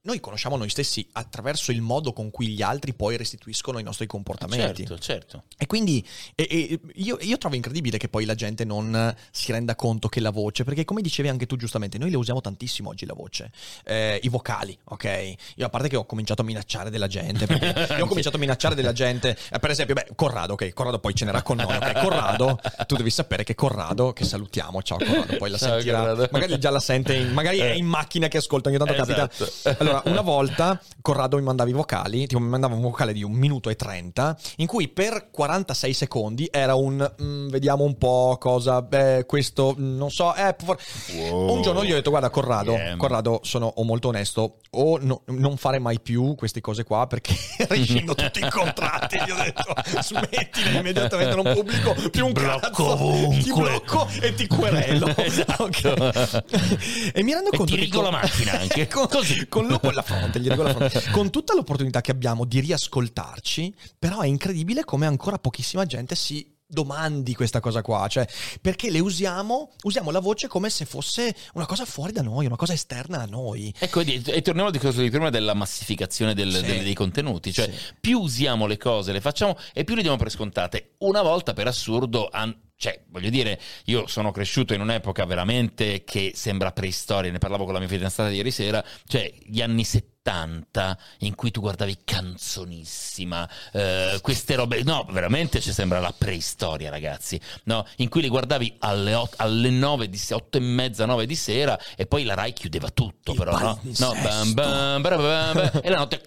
noi 0.06 0.20
conosciamo 0.20 0.58
noi 0.58 0.68
stessi 0.70 1.08
attraverso 1.14 1.72
il 1.72 1.80
modo 1.80 2.12
con 2.12 2.30
cui 2.30 2.48
gli 2.50 2.62
altri 2.62 2.94
poi 2.94 3.16
restituiscono 3.16 3.80
i 3.80 3.84
nostri 3.84 4.06
comportamenti. 4.06 4.86
Certo, 4.86 5.00
certo. 5.02 5.44
E 5.58 5.66
quindi 5.66 6.06
e- 6.36 6.46
e 6.50 6.80
io, 6.96 7.18
io 7.22 7.38
trovo 7.38 7.56
incredibile 7.56 7.98
che 7.98 8.10
poi 8.10 8.26
la 8.26 8.36
gente 8.36 8.66
non 8.66 9.16
si 9.32 9.54
renda 9.54 9.76
conto 9.76 10.10
che 10.10 10.20
la 10.20 10.30
voce, 10.32 10.66
perché 10.66 10.84
come 10.84 11.02
dicevi 11.02 11.30
anche 11.30 11.46
tu 11.46 11.56
giustamente, 11.56 11.98
noi 11.98 12.10
le 12.10 12.18
usiamo 12.18 12.42
tantissimo 12.42 12.90
oggi 12.90 13.06
la 13.06 13.14
voce, 13.14 13.52
Eh, 13.86 14.20
i 14.24 14.28
vocali, 14.28 14.78
ok? 14.86 15.36
Io 15.56 15.66
a 15.66 15.70
parte 15.70 15.88
che 15.88 15.96
ho 15.96 16.06
cominciato 16.06 16.42
a 16.42 16.46
minacciare 16.46 16.90
della 16.90 17.08
gente, 17.08 17.46
io 17.98 18.04
ho 18.04 18.08
cominciato 18.08 18.36
a 18.36 18.40
minacciare 18.40 18.76
della 18.76 18.92
gente, 18.94 19.38
eh, 19.52 19.60
per 19.60 19.70
esempio, 19.70 19.96
beh, 19.96 20.08
Corrado, 20.16 20.54
ok, 20.54 20.74
Corrado 20.74 21.00
poi 21.00 21.16
ce 21.16 21.24
n'era 21.24 21.42
con 21.44 21.56
noi, 21.58 21.78
ok? 21.78 22.02
Corrado, 22.02 22.60
tu 22.88 22.98
devi 22.98 23.10
sapere 23.10 23.46
che 23.46 23.56
Corrado, 23.56 24.12
che 24.12 24.26
salutiamo, 24.26 24.82
ciao 24.84 24.98
Corrado, 24.98 25.38
poi 25.38 25.50
la 25.50 25.58
Ciao, 25.58 25.76
sentirà, 25.76 26.00
Corrado. 26.00 26.28
magari 26.32 26.60
già 26.60 26.70
la 26.72 26.82
sente, 26.82 27.16
in- 27.16 27.32
magari 27.32 27.60
è 27.60 27.72
in 27.72 27.86
macchina 27.86 28.28
che 28.28 28.36
ascolta, 28.38 28.68
ogni 28.68 28.78
tanto 28.78 28.94
capita. 28.96 29.30
Esatto. 29.32 29.92
Allora, 29.94 30.10
una 30.10 30.22
volta 30.22 30.82
Corrado 31.02 31.38
mi 31.38 31.44
mandava 31.44 31.70
i 31.70 31.74
vocali, 31.74 32.26
tipo 32.26 32.40
mi 32.42 32.48
mandava 32.50 32.74
un 32.74 32.82
vocale 32.82 33.14
di 33.14 33.22
un 33.24 33.34
minuto 33.34 33.70
e 33.70 33.76
trenta, 33.76 34.36
in 34.58 34.66
cui 34.68 34.88
per 34.88 35.30
46 35.30 35.94
secondi 35.94 36.48
era 36.52 36.74
un 36.76 37.12
mm, 37.22 37.50
vediamo 37.50 37.84
un 37.84 37.98
po' 37.98 38.38
cosa, 38.40 38.82
beh, 38.82 39.26
questo 39.28 39.76
non 39.78 40.10
so, 40.10 40.34
eh, 40.34 40.56
for- 40.64 40.78
Wow. 41.14 41.54
un 41.56 41.62
giorno 41.62 41.84
gli 41.84 41.92
ho 41.92 41.96
detto 41.96 42.10
guarda 42.10 42.30
Corrado, 42.30 42.72
Yeah. 42.74 42.96
Corrado 42.96 43.40
sono 43.44 43.72
o 43.76 43.84
molto 43.84 44.08
onesto, 44.08 44.58
o 44.72 44.98
no- 45.00 45.22
non 45.28 45.58
fare 45.58 45.78
mai 45.80 46.00
più 46.00 46.34
queste 46.36 46.60
cose 46.62 46.84
qua 46.84 47.06
perché 47.06 47.36
rescindo 47.68 48.16
tutti 48.16 48.40
i 48.40 48.50
contratti, 48.50 49.18
gli 49.18 49.30
ho 49.32 49.36
detto 49.36 49.74
smettila 50.02 50.80
immediatamente, 50.80 51.36
non 51.36 51.54
pubblico 51.54 51.96
più 52.10 52.26
un 52.26 52.32
blocco 52.32 52.60
cazzo, 52.60 52.92
ovunque. 52.94 53.44
ti 53.44 53.52
blocco 53.54 54.08
e 54.22 54.34
ti 54.34 54.48
querelo. 54.48 55.12
Esatto. 55.24 55.64
Ok. 55.64 55.84
e 57.14 57.24
mi 57.24 57.34
rendo 57.34 57.52
E 57.52 57.58
conto 57.58 57.74
ti 57.74 57.80
che 57.80 57.84
rigo 57.86 58.02
con- 58.02 58.06
la 58.06 58.12
macchina 58.12 58.60
anche. 58.60 58.88
con, 58.88 59.08
Così. 59.08 59.48
con 59.48 59.66
alla 59.90 60.02
fronte, 60.02 60.40
gli 60.40 60.48
rigo 60.50 60.62
alla 60.62 60.74
fronte. 60.74 61.04
con 61.12 61.30
tutta 61.30 61.54
l'opportunità 61.56 62.02
che 62.02 62.12
abbiamo 62.12 62.46
di 62.46 62.60
riascoltarci, 62.60 63.74
però 64.00 64.20
è 64.22 64.28
incredibile 64.28 64.84
come 64.84 65.06
ancora 65.06 65.38
pochissima 65.38 65.86
gente 65.86 66.16
si 66.16 66.52
domandi 66.66 67.36
questa 67.36 67.60
cosa 67.60 67.84
qua, 67.84 68.08
cioè 68.08 68.26
perché 68.60 68.90
le 68.90 69.00
usiamo, 69.00 69.70
usiamo 69.84 70.10
la 70.10 70.20
voce 70.20 70.48
come 70.48 70.72
se 70.72 70.86
fosse 70.86 71.36
una 71.54 71.68
cosa 71.68 71.86
fuori 71.86 72.12
da 72.12 72.24
noi, 72.24 72.48
una 72.48 72.56
cosa 72.56 72.74
esterna 72.74 73.22
a 73.22 73.26
noi. 73.26 73.72
Ecco, 73.78 74.00
e 74.00 74.42
torniamo 74.42 74.68
al 74.70 74.72
discorso 74.74 75.02
di 75.02 75.10
prima 75.12 75.30
della 75.30 75.54
massificazione 75.54 76.34
del- 76.34 76.52
Sì. 76.52 76.62
del- 76.64 76.84
dei 76.84 76.96
contenuti, 76.96 77.54
cioè 77.54 77.66
Sì. 77.72 77.94
più 78.00 78.20
usiamo 78.22 78.66
le 78.66 78.78
cose, 78.78 79.12
le 79.12 79.22
facciamo 79.22 79.56
e 79.72 79.84
più 79.84 79.94
le 79.94 80.02
diamo 80.02 80.18
per 80.18 80.32
scontate. 80.32 80.96
Una 81.00 81.22
volta 81.22 81.54
per 81.54 81.68
assurdo, 81.68 82.28
an- 82.32 82.58
cioè 82.84 83.00
voglio 83.08 83.30
dire, 83.30 83.58
io 83.86 84.08
sono 84.08 84.32
cresciuto 84.32 84.74
in 84.74 84.82
un'epoca 84.82 85.24
veramente 85.24 86.04
che 86.04 86.34
sembra 86.36 86.74
preistoria, 86.74 87.32
ne 87.32 87.38
parlavo 87.38 87.64
con 87.64 87.72
la 87.72 87.80
mia 87.80 87.88
fidanzata 87.88 88.30
ieri 88.30 88.52
sera, 88.52 88.84
cioè 89.08 89.32
gli 89.46 89.62
anni 89.62 89.86
70 89.86 90.98
in 91.20 91.34
cui 91.36 91.50
tu 91.50 91.62
guardavi 91.62 92.00
canzonissima, 92.04 93.50
eh, 93.72 94.20
queste 94.22 94.56
robe, 94.56 94.84
no, 94.84 95.08
veramente 95.12 95.62
ci 95.62 95.72
sembra 95.72 96.02
la 96.02 96.14
preistoria 96.18 96.90
ragazzi, 96.90 97.40
no? 97.64 97.88
In 97.98 98.10
cui 98.10 98.20
li 98.22 98.28
guardavi 98.28 98.76
alle, 98.80 99.14
ot- 99.14 99.36
alle 99.38 99.70
9 99.70 100.10
di 100.10 100.18
se- 100.18 100.34
8 100.34 100.58
e 100.58 100.62
mezza, 100.62 101.06
9 101.06 101.26
di 101.26 101.36
sera 101.38 101.80
e 101.96 102.06
poi 102.06 102.26
la 102.26 102.34
Rai 102.34 102.52
chiudeva 102.52 102.90
tutto 102.90 103.32
Il 103.32 103.38
però, 103.38 103.58
no? 103.58 103.80
No, 104.00 104.14
bam, 104.22 104.52
bam, 104.52 105.02
bam, 105.02 105.72
e 105.82 105.90
la 105.90 106.00
notte 106.00 106.22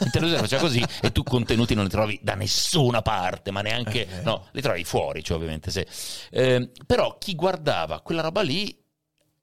in 0.00 0.10
televisione 0.10 0.42
faceva 0.46 0.62
così 0.62 0.84
e 1.00 1.12
tu 1.12 1.22
contenuti 1.22 1.74
non 1.74 1.84
li 1.84 1.90
trovi 1.90 2.18
da 2.22 2.34
nessuna 2.34 3.02
parte, 3.02 3.50
ma 3.50 3.60
neanche, 3.62 4.06
Eh, 4.08 4.22
no, 4.22 4.48
li 4.52 4.60
trovi 4.60 4.84
fuori, 4.84 5.22
cioè 5.22 5.36
ovviamente 5.36 5.70
se. 5.70 5.86
Eh, 6.30 6.70
però 6.86 7.16
chi 7.18 7.34
guardava 7.34 8.00
quella 8.00 8.22
roba 8.22 8.42
lì 8.42 8.78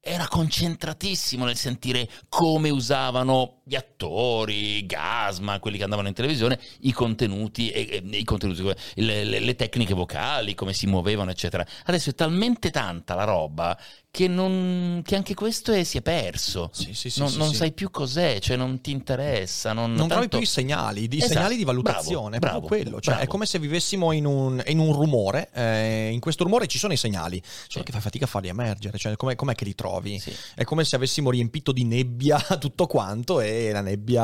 era 0.02 0.28
concentratissimo 0.30 1.44
nel 1.44 1.58
sentire 1.58 2.10
come 2.30 2.70
usavano 2.70 3.62
gli 3.66 3.76
attori, 3.76 4.86
Gasma, 4.86 5.60
quelli 5.60 5.78
che 5.78 5.84
andavano 5.84 6.08
in 6.08 6.14
televisione, 6.14 6.58
i 6.82 6.94
contenuti, 6.94 7.70
e, 7.70 8.02
e- 8.10 8.18
i 8.18 8.24
contenuti 8.24 8.64
le, 8.96 9.24
le- 9.26 9.40
le 9.40 9.56
tecniche 9.56 9.94
vocali, 9.94 10.56
come 10.56 10.74
si 10.74 10.88
muovevano, 10.88 11.32
eccetera. 11.32 11.66
Adesso 11.86 12.12
è 12.12 12.16
talmente 12.16 12.72
tanta 12.72 13.14
la 13.14 13.26
roba 13.26 13.78
che, 14.12 14.28
non- 14.28 15.02
che 15.06 15.16
anche 15.16 15.34
questo 15.36 15.72
è- 15.72 15.84
si 15.84 15.98
è 15.98 16.02
perso. 16.02 16.70
Sì, 16.74 16.94
sì, 16.94 17.10
sì, 17.10 17.20
non 17.20 17.32
non 17.36 17.54
sai 17.54 17.72
più 17.74 17.92
cos'è, 17.92 18.40
cioè 18.40 18.58
non 18.58 18.82
ti 18.82 18.92
interessa. 18.92 19.72
Non, 19.72 19.92
Non 19.94 20.08
trovi 20.08 20.22
tanto- 20.28 20.38
più 20.38 20.46
i 20.46 20.50
segnali, 20.50 21.04
i 21.10 21.18
Esatto, 21.18 21.34
segnali 21.34 21.56
di 21.58 21.64
bravo, 21.64 21.82
valutazione, 21.82 22.36
è 22.38 22.40
bravo, 22.40 22.60
proprio 22.60 22.82
quello. 22.82 23.00
Cioè, 23.00 23.14
bravo. 23.14 23.28
è 23.28 23.28
come 23.32 23.46
se 23.46 23.60
vivessimo 23.60 24.12
in 24.12 24.26
un, 24.26 24.62
in 24.68 24.80
un 24.80 24.94
rumore. 24.94 25.50
eh, 25.54 26.10
in 26.12 26.20
questo 26.20 26.44
rumore 26.44 26.68
ci 26.68 26.78
sono 26.80 26.92
i 26.94 26.98
segnali, 26.98 27.42
solo 27.68 27.84
che 27.84 27.92
fai 27.92 28.02
fatica 28.02 28.26
a 28.26 28.28
farli 28.28 28.48
emergere. 28.50 28.98
Cioè, 28.98 29.16
com'è, 29.16 29.36
com'è 29.36 29.54
che 29.56 29.64
li 29.64 29.76
trovi? 29.76 30.22
È 30.56 30.64
come 30.64 30.84
se 30.86 30.96
avessimo 30.96 31.30
riempito 31.30 31.72
di 31.72 31.84
nebbia 31.86 32.40
tutto 32.60 32.88
quanto 32.88 33.40
e 33.42 33.72
la 33.72 33.82
nebbia, 33.82 34.24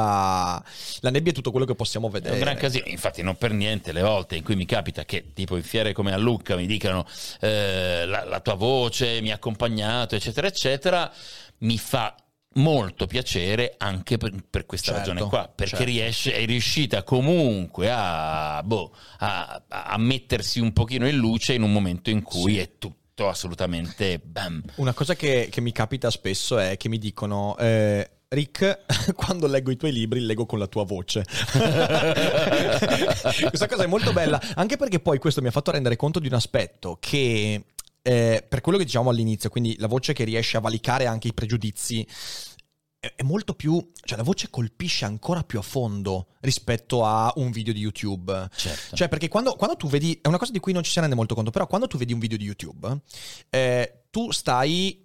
la 1.02 1.10
nebbia 1.10 1.32
è 1.32 1.36
tutto 1.36 1.52
quello 1.52 1.66
che 1.66 1.76
possiamo 1.76 2.08
È 2.08 2.12
vedere. 2.12 2.34
un 2.36 2.42
gran 2.42 2.56
casino, 2.58 2.86
infatti 2.88 3.22
non 3.22 3.36
per 3.38 3.52
niente 3.52 3.92
le 3.92 4.02
volte 4.02 4.36
in 4.36 4.44
cui 4.44 4.56
mi 4.56 4.66
capita 4.66 5.06
che 5.06 5.32
tipo 5.34 5.56
in 5.56 5.64
fiere 5.64 5.94
come 5.94 6.12
a 6.12 6.18
Lucca 6.18 6.56
mi 6.56 6.66
dicano 6.66 7.06
eh, 7.42 8.06
la, 8.06 8.24
la 8.26 8.40
tua 8.40 8.56
voce 8.56 9.22
mi 9.22 9.32
ha 9.32 9.38
accompagnato 9.82 10.16
eccetera 10.16 10.48
eccetera, 10.48 11.12
mi 11.60 11.78
fa 11.78 12.16
molto 12.58 13.06
piacere 13.06 13.76
anche 13.78 14.16
per, 14.18 14.32
per 14.50 14.66
questa 14.66 14.94
Certo, 14.94 15.10
ragione 15.12 15.30
qua, 15.30 15.52
perché 15.54 15.76
certo. 15.76 15.86
riesce, 15.92 16.34
è 16.34 16.46
riuscita 16.46 17.04
comunque 17.04 17.90
a, 17.92 18.62
boh, 18.64 18.94
a, 19.20 19.62
a 19.68 19.98
mettersi 19.98 20.60
un 20.62 20.72
pochino 20.72 21.08
in 21.08 21.18
luce 21.18 21.54
in 21.54 21.64
un 21.64 21.72
momento 21.74 22.10
in 22.10 22.22
cui 22.24 22.54
Sì. 22.54 22.60
è 22.60 22.78
tutto 22.78 23.28
assolutamente 23.30 24.20
bam. 24.20 24.62
Una 24.76 24.94
cosa 24.94 25.16
che, 25.16 25.48
che 25.52 25.60
mi 25.62 25.72
capita 25.72 26.10
spesso 26.10 26.58
è 26.58 26.78
che 26.78 26.88
mi 26.90 26.98
dicono... 26.98 27.58
eh, 27.58 28.10
Rick, 28.28 28.86
quando 29.16 29.48
leggo 29.48 29.70
i 29.72 29.78
tuoi 29.78 29.92
libri, 29.94 30.20
leggo 30.20 30.46
con 30.46 30.58
la 30.60 30.68
tua 30.68 30.84
voce. 30.84 31.24
Questa 33.50 33.68
cosa 33.68 33.84
è 33.84 33.88
molto 33.88 34.12
bella, 34.14 34.42
anche 34.56 34.76
perché 34.78 35.00
poi 35.00 35.20
questo 35.20 35.42
mi 35.42 35.48
ha 35.48 35.52
fatto 35.52 35.72
rendere 35.72 35.96
conto 35.96 36.20
di 36.20 36.28
un 36.28 36.34
aspetto 36.34 36.98
che, 37.00 37.64
eh, 38.08 38.46
per 38.48 38.62
quello 38.62 38.78
che 38.78 38.84
dicevamo 38.84 39.10
all'inizio, 39.10 39.50
quindi 39.50 39.76
la 39.80 39.88
voce 39.88 40.14
che 40.14 40.26
riesce 40.26 40.58
a 40.58 40.60
valicare 40.60 41.08
anche 41.08 41.30
i 41.30 41.34
pregiudizi, 41.34 42.08
è, 43.00 43.14
è 43.16 43.24
molto 43.24 43.56
più, 43.56 43.84
cioè 44.04 44.16
la 44.16 44.24
voce 44.24 44.52
colpisce 44.52 45.06
ancora 45.06 45.42
più 45.42 45.58
a 45.58 45.64
fondo 45.64 46.28
rispetto 46.42 47.04
a 47.04 47.34
un 47.38 47.50
video 47.50 47.74
di 47.74 47.80
YouTube. 47.80 48.48
Certo. 48.56 48.96
Cioè, 48.96 49.10
perché 49.10 49.28
quando, 49.28 49.56
quando 49.56 49.76
tu 49.76 49.88
vedi, 49.88 50.20
è 50.22 50.28
una 50.28 50.38
cosa 50.38 50.52
di 50.52 50.60
cui 50.60 50.72
non 50.72 50.84
ci 50.84 50.92
si 50.92 51.00
rende 51.00 51.16
molto 51.16 51.34
conto, 51.34 51.50
però 51.50 51.66
quando 51.66 51.88
tu 51.88 51.98
vedi 51.98 52.14
un 52.14 52.20
video 52.20 52.38
di 52.38 52.44
YouTube, 52.44 52.96
eh, 53.50 54.04
tu 54.12 54.30
stai 54.32 55.05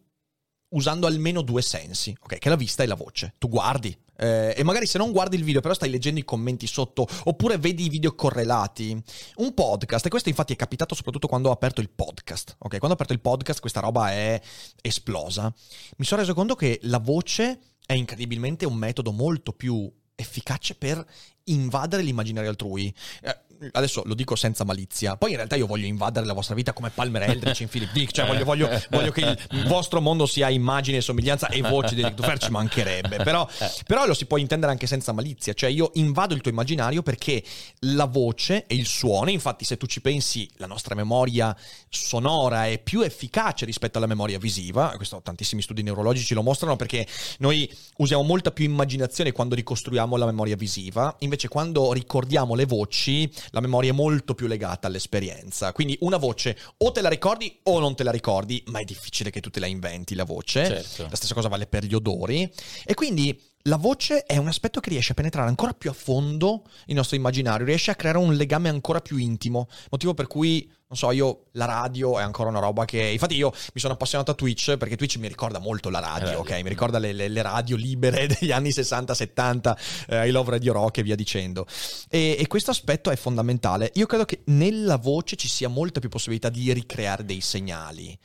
usando 0.71 1.07
almeno 1.07 1.43
due 1.43 1.63
sensi, 1.63 2.17
ok? 2.21 2.39
Che 2.39 2.49
la 2.49 2.57
vista 2.57 2.83
e 2.83 2.87
la 2.87 2.95
voce. 2.95 3.35
Tu 3.39 3.49
guardi. 3.49 3.97
eh, 4.17 4.55
e 4.57 4.63
magari 4.65 4.87
se 4.87 4.99
non 4.99 5.13
guardi 5.13 5.37
il 5.37 5.45
video, 5.45 5.61
però 5.61 5.73
stai 5.75 5.89
leggendo 5.91 6.21
i 6.21 6.25
commenti 6.25 6.67
sotto, 6.67 7.07
oppure 7.25 7.57
vedi 7.59 7.87
i 7.87 7.89
video 7.89 8.15
correlati. 8.15 9.03
Un 9.37 9.55
podcast, 9.55 10.07
e 10.07 10.09
questo 10.11 10.29
infatti 10.29 10.53
è 10.53 10.57
capitato 10.57 10.95
soprattutto 10.95 11.27
quando 11.27 11.49
ho 11.49 11.53
aperto 11.53 11.81
il 11.81 11.91
podcast, 11.91 12.57
ok? 12.59 12.79
Quando 12.79 12.89
ho 12.89 12.93
aperto 12.93 13.13
il 13.13 13.21
podcast 13.21 13.61
questa 13.61 13.81
roba 13.81 14.11
è 14.11 14.41
esplosa. 14.83 15.53
Mi 15.97 16.05
sono 16.05 16.21
reso 16.21 16.35
conto 16.35 16.55
che 16.55 16.79
la 16.83 16.99
voce 16.99 17.61
è 17.87 17.95
incredibilmente 17.95 18.67
un 18.67 18.75
metodo 18.75 19.11
molto 19.11 19.53
più 19.53 19.91
efficace 20.15 20.75
per 20.75 21.05
invadere 21.45 22.03
l'immaginario 22.03 22.51
altrui. 22.51 22.95
Eh, 23.23 23.39
adesso 23.73 24.03
lo 24.07 24.15
dico 24.15 24.37
senza 24.37 24.65
malizia. 24.65 25.17
Poi 25.17 25.31
in 25.31 25.37
realtà 25.37 25.57
io 25.57 25.67
voglio 25.67 25.87
invadere 25.87 26.27
la 26.27 26.33
vostra 26.33 26.55
vita 26.55 26.73
come 26.73 26.91
Palmer 26.91 27.23
Eldritch 27.23 27.61
in 27.61 27.69
Philip 27.69 27.93
Dick. 27.93 28.13
Cioè 28.13 28.27
voglio, 28.27 28.45
voglio- 28.45 28.69
voglio 28.91 29.11
che 29.11 29.37
il 29.51 29.67
vostro 29.67 30.01
mondo 30.01 30.27
sia 30.27 30.49
immagine 30.49 30.99
e 30.99 31.01
somiglianza 31.01 31.49
e 31.49 31.61
voci 31.61 31.95
di 31.95 32.03
Rick 32.03 32.15
Dufer 32.15 32.39
ci 32.39 32.51
mancherebbe. 32.51 33.17
Però, 33.19 33.47
però 33.87 34.07
lo 34.07 34.15
si 34.15 34.27
può 34.27 34.37
intendere 34.37 34.73
anche 34.73 34.87
senza 34.87 35.13
malizia. 35.13 35.53
Cioè 35.53 35.71
io 35.71 35.91
invado 35.95 36.35
il 36.35 36.41
tuo 36.41 36.51
immaginario 36.51 37.03
perché 37.03 37.43
la 37.81 38.07
voce 38.07 38.67
e 38.67 38.75
il 38.75 38.87
suono, 38.87 39.31
infatti 39.31 39.65
se 39.65 39.77
tu 39.77 39.87
ci 39.87 40.01
pensi, 40.01 40.49
la 40.57 40.67
nostra 40.67 40.95
memoria 40.95 41.57
sonora 41.89 42.67
è 42.67 42.79
più 42.79 43.03
efficace 43.03 43.65
rispetto 43.65 43.99
alla 43.99 44.07
memoria 44.07 44.39
visiva. 44.39 44.93
Questo 44.97 45.21
tantissimi 45.23 45.63
studi 45.63 45.83
neurologici 45.83 46.35
lo 46.35 46.43
mostrano 46.43 46.77
perché 46.77 47.07
noi 47.39 47.71
usiamo 47.99 48.23
molta 48.23 48.51
più 48.51 48.65
immaginazione 48.65 49.33
quando 49.33 49.55
ricostruiamo 49.55 50.17
la 50.17 50.27
memoria 50.27 50.57
visiva, 50.57 51.15
invece 51.21 51.49
quando 51.49 51.93
ricordiamo 51.93 52.55
le 52.55 52.67
voci 52.67 53.31
la 53.51 53.61
memoria 53.61 53.91
è 53.91 53.95
molto 53.95 54.35
più 54.35 54.47
legata 54.47 54.87
all'esperienza. 54.87 55.73
Quindi 55.73 55.97
una 56.01 56.17
voce 56.17 56.57
o 56.79 56.93
te 56.93 57.01
la 57.01 57.09
ricordi 57.09 57.59
o 57.65 57.79
non 57.79 57.95
te 57.95 58.03
la 58.03 58.11
ricordi, 58.11 58.63
ma 58.67 58.81
è 58.81 58.85
difficile 58.85 59.31
che 59.31 59.41
tu 59.41 59.51
te 59.51 59.61
la 59.61 59.67
inventi 59.67 60.15
la 60.15 60.25
voce. 60.25 60.65
Certo. 60.65 61.07
La 61.09 61.17
stessa 61.17 61.35
cosa 61.35 61.49
vale 61.49 61.67
per 61.67 61.85
gli 61.85 61.95
odori. 61.95 62.51
E 62.85 62.95
quindi 62.95 63.50
la 63.65 63.77
voce 63.77 64.25
è 64.25 64.39
un 64.39 64.49
aspetto 64.49 64.81
che 64.81 64.89
riesce 64.89 65.13
a 65.13 65.15
penetrare 65.15 65.49
ancora 65.49 65.75
più 65.75 65.91
a 65.91 65.93
fondo 65.93 66.63
il 66.87 66.95
nostro 66.95 67.17
immaginario, 67.17 67.67
riesce 67.67 67.91
a 67.91 67.95
creare 67.95 68.17
un 68.17 68.35
legame 68.35 68.71
ancora 68.71 69.01
più 69.01 69.19
intimo, 69.19 69.69
motivo 69.91 70.15
per 70.15 70.29
cui, 70.29 70.67
non 70.89 70.97
so, 70.97 71.11
io 71.11 71.45
la 71.53 71.67
radio 71.67 72.19
è 72.19 72.23
ancora 72.23 72.49
una 72.49 72.59
roba 72.59 72.87
che... 72.87 73.03
Infatti 73.03 73.35
io 73.37 73.51
mi 73.51 73.81
sono 73.81 73.93
appassionato 73.93 74.31
a 74.31 74.35
Twitch 74.35 74.79
perché 74.79 74.97
Twitch 74.97 75.17
mi 75.19 75.29
ricorda 75.29 75.59
molto 75.59 75.91
la 75.91 76.01
radio, 76.01 76.27
Radio. 76.27 76.39
ok? 76.41 76.51
Mi 76.63 76.69
ricorda 76.71 76.99
le, 76.99 77.13
le- 77.13 77.29
le 77.29 77.43
radio 77.43 77.77
libere 77.77 78.27
degli 78.41 78.51
anni 78.51 78.71
60-70, 78.71 79.77
eh, 80.09 80.29
I 80.29 80.31
Love 80.31 80.53
Radio 80.53 80.73
Rock 80.73 80.99
e 80.99 81.03
via 81.03 81.15
dicendo. 81.15 81.67
E, 82.09 82.37
e 82.39 82.47
questo 82.47 82.71
aspetto 82.71 83.11
è 83.11 83.17
fondamentale. 83.17 83.91
Io 83.95 84.07
credo 84.07 84.25
che 84.25 84.41
nella 84.47 84.97
voce 84.97 85.37
ci 85.37 85.49
sia 85.49 85.69
molta 85.69 86.01
più 86.01 86.09
possibilità 86.09 86.49
di 86.49 86.73
ricreare 86.73 87.27
dei 87.27 87.43
segnali. 87.43 88.19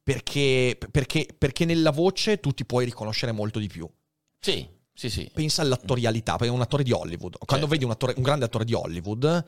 Perché, 0.00 0.78
perché, 0.92 1.26
perché 1.36 1.64
nella 1.64 1.90
voce 1.90 2.38
tu 2.38 2.52
ti 2.52 2.64
puoi 2.64 2.84
riconoscere 2.84 3.32
molto 3.32 3.58
di 3.58 3.66
più. 3.66 3.90
Sì, 4.38 4.64
sì, 4.96 5.10
sì. 5.10 5.30
Pensa 5.32 5.60
all'attorialità, 5.60 6.36
perché 6.36 6.52
un 6.52 6.60
attore 6.62 6.82
di 6.82 6.90
Hollywood. 6.92 7.36
Quando 7.38 7.66
Certo. 7.66 7.66
vedi 7.66 7.84
un, 7.84 7.90
attore- 7.90 8.14
un 8.16 8.22
grande 8.22 8.46
attore 8.46 8.64
di 8.64 8.72
Hollywood, 8.72 9.44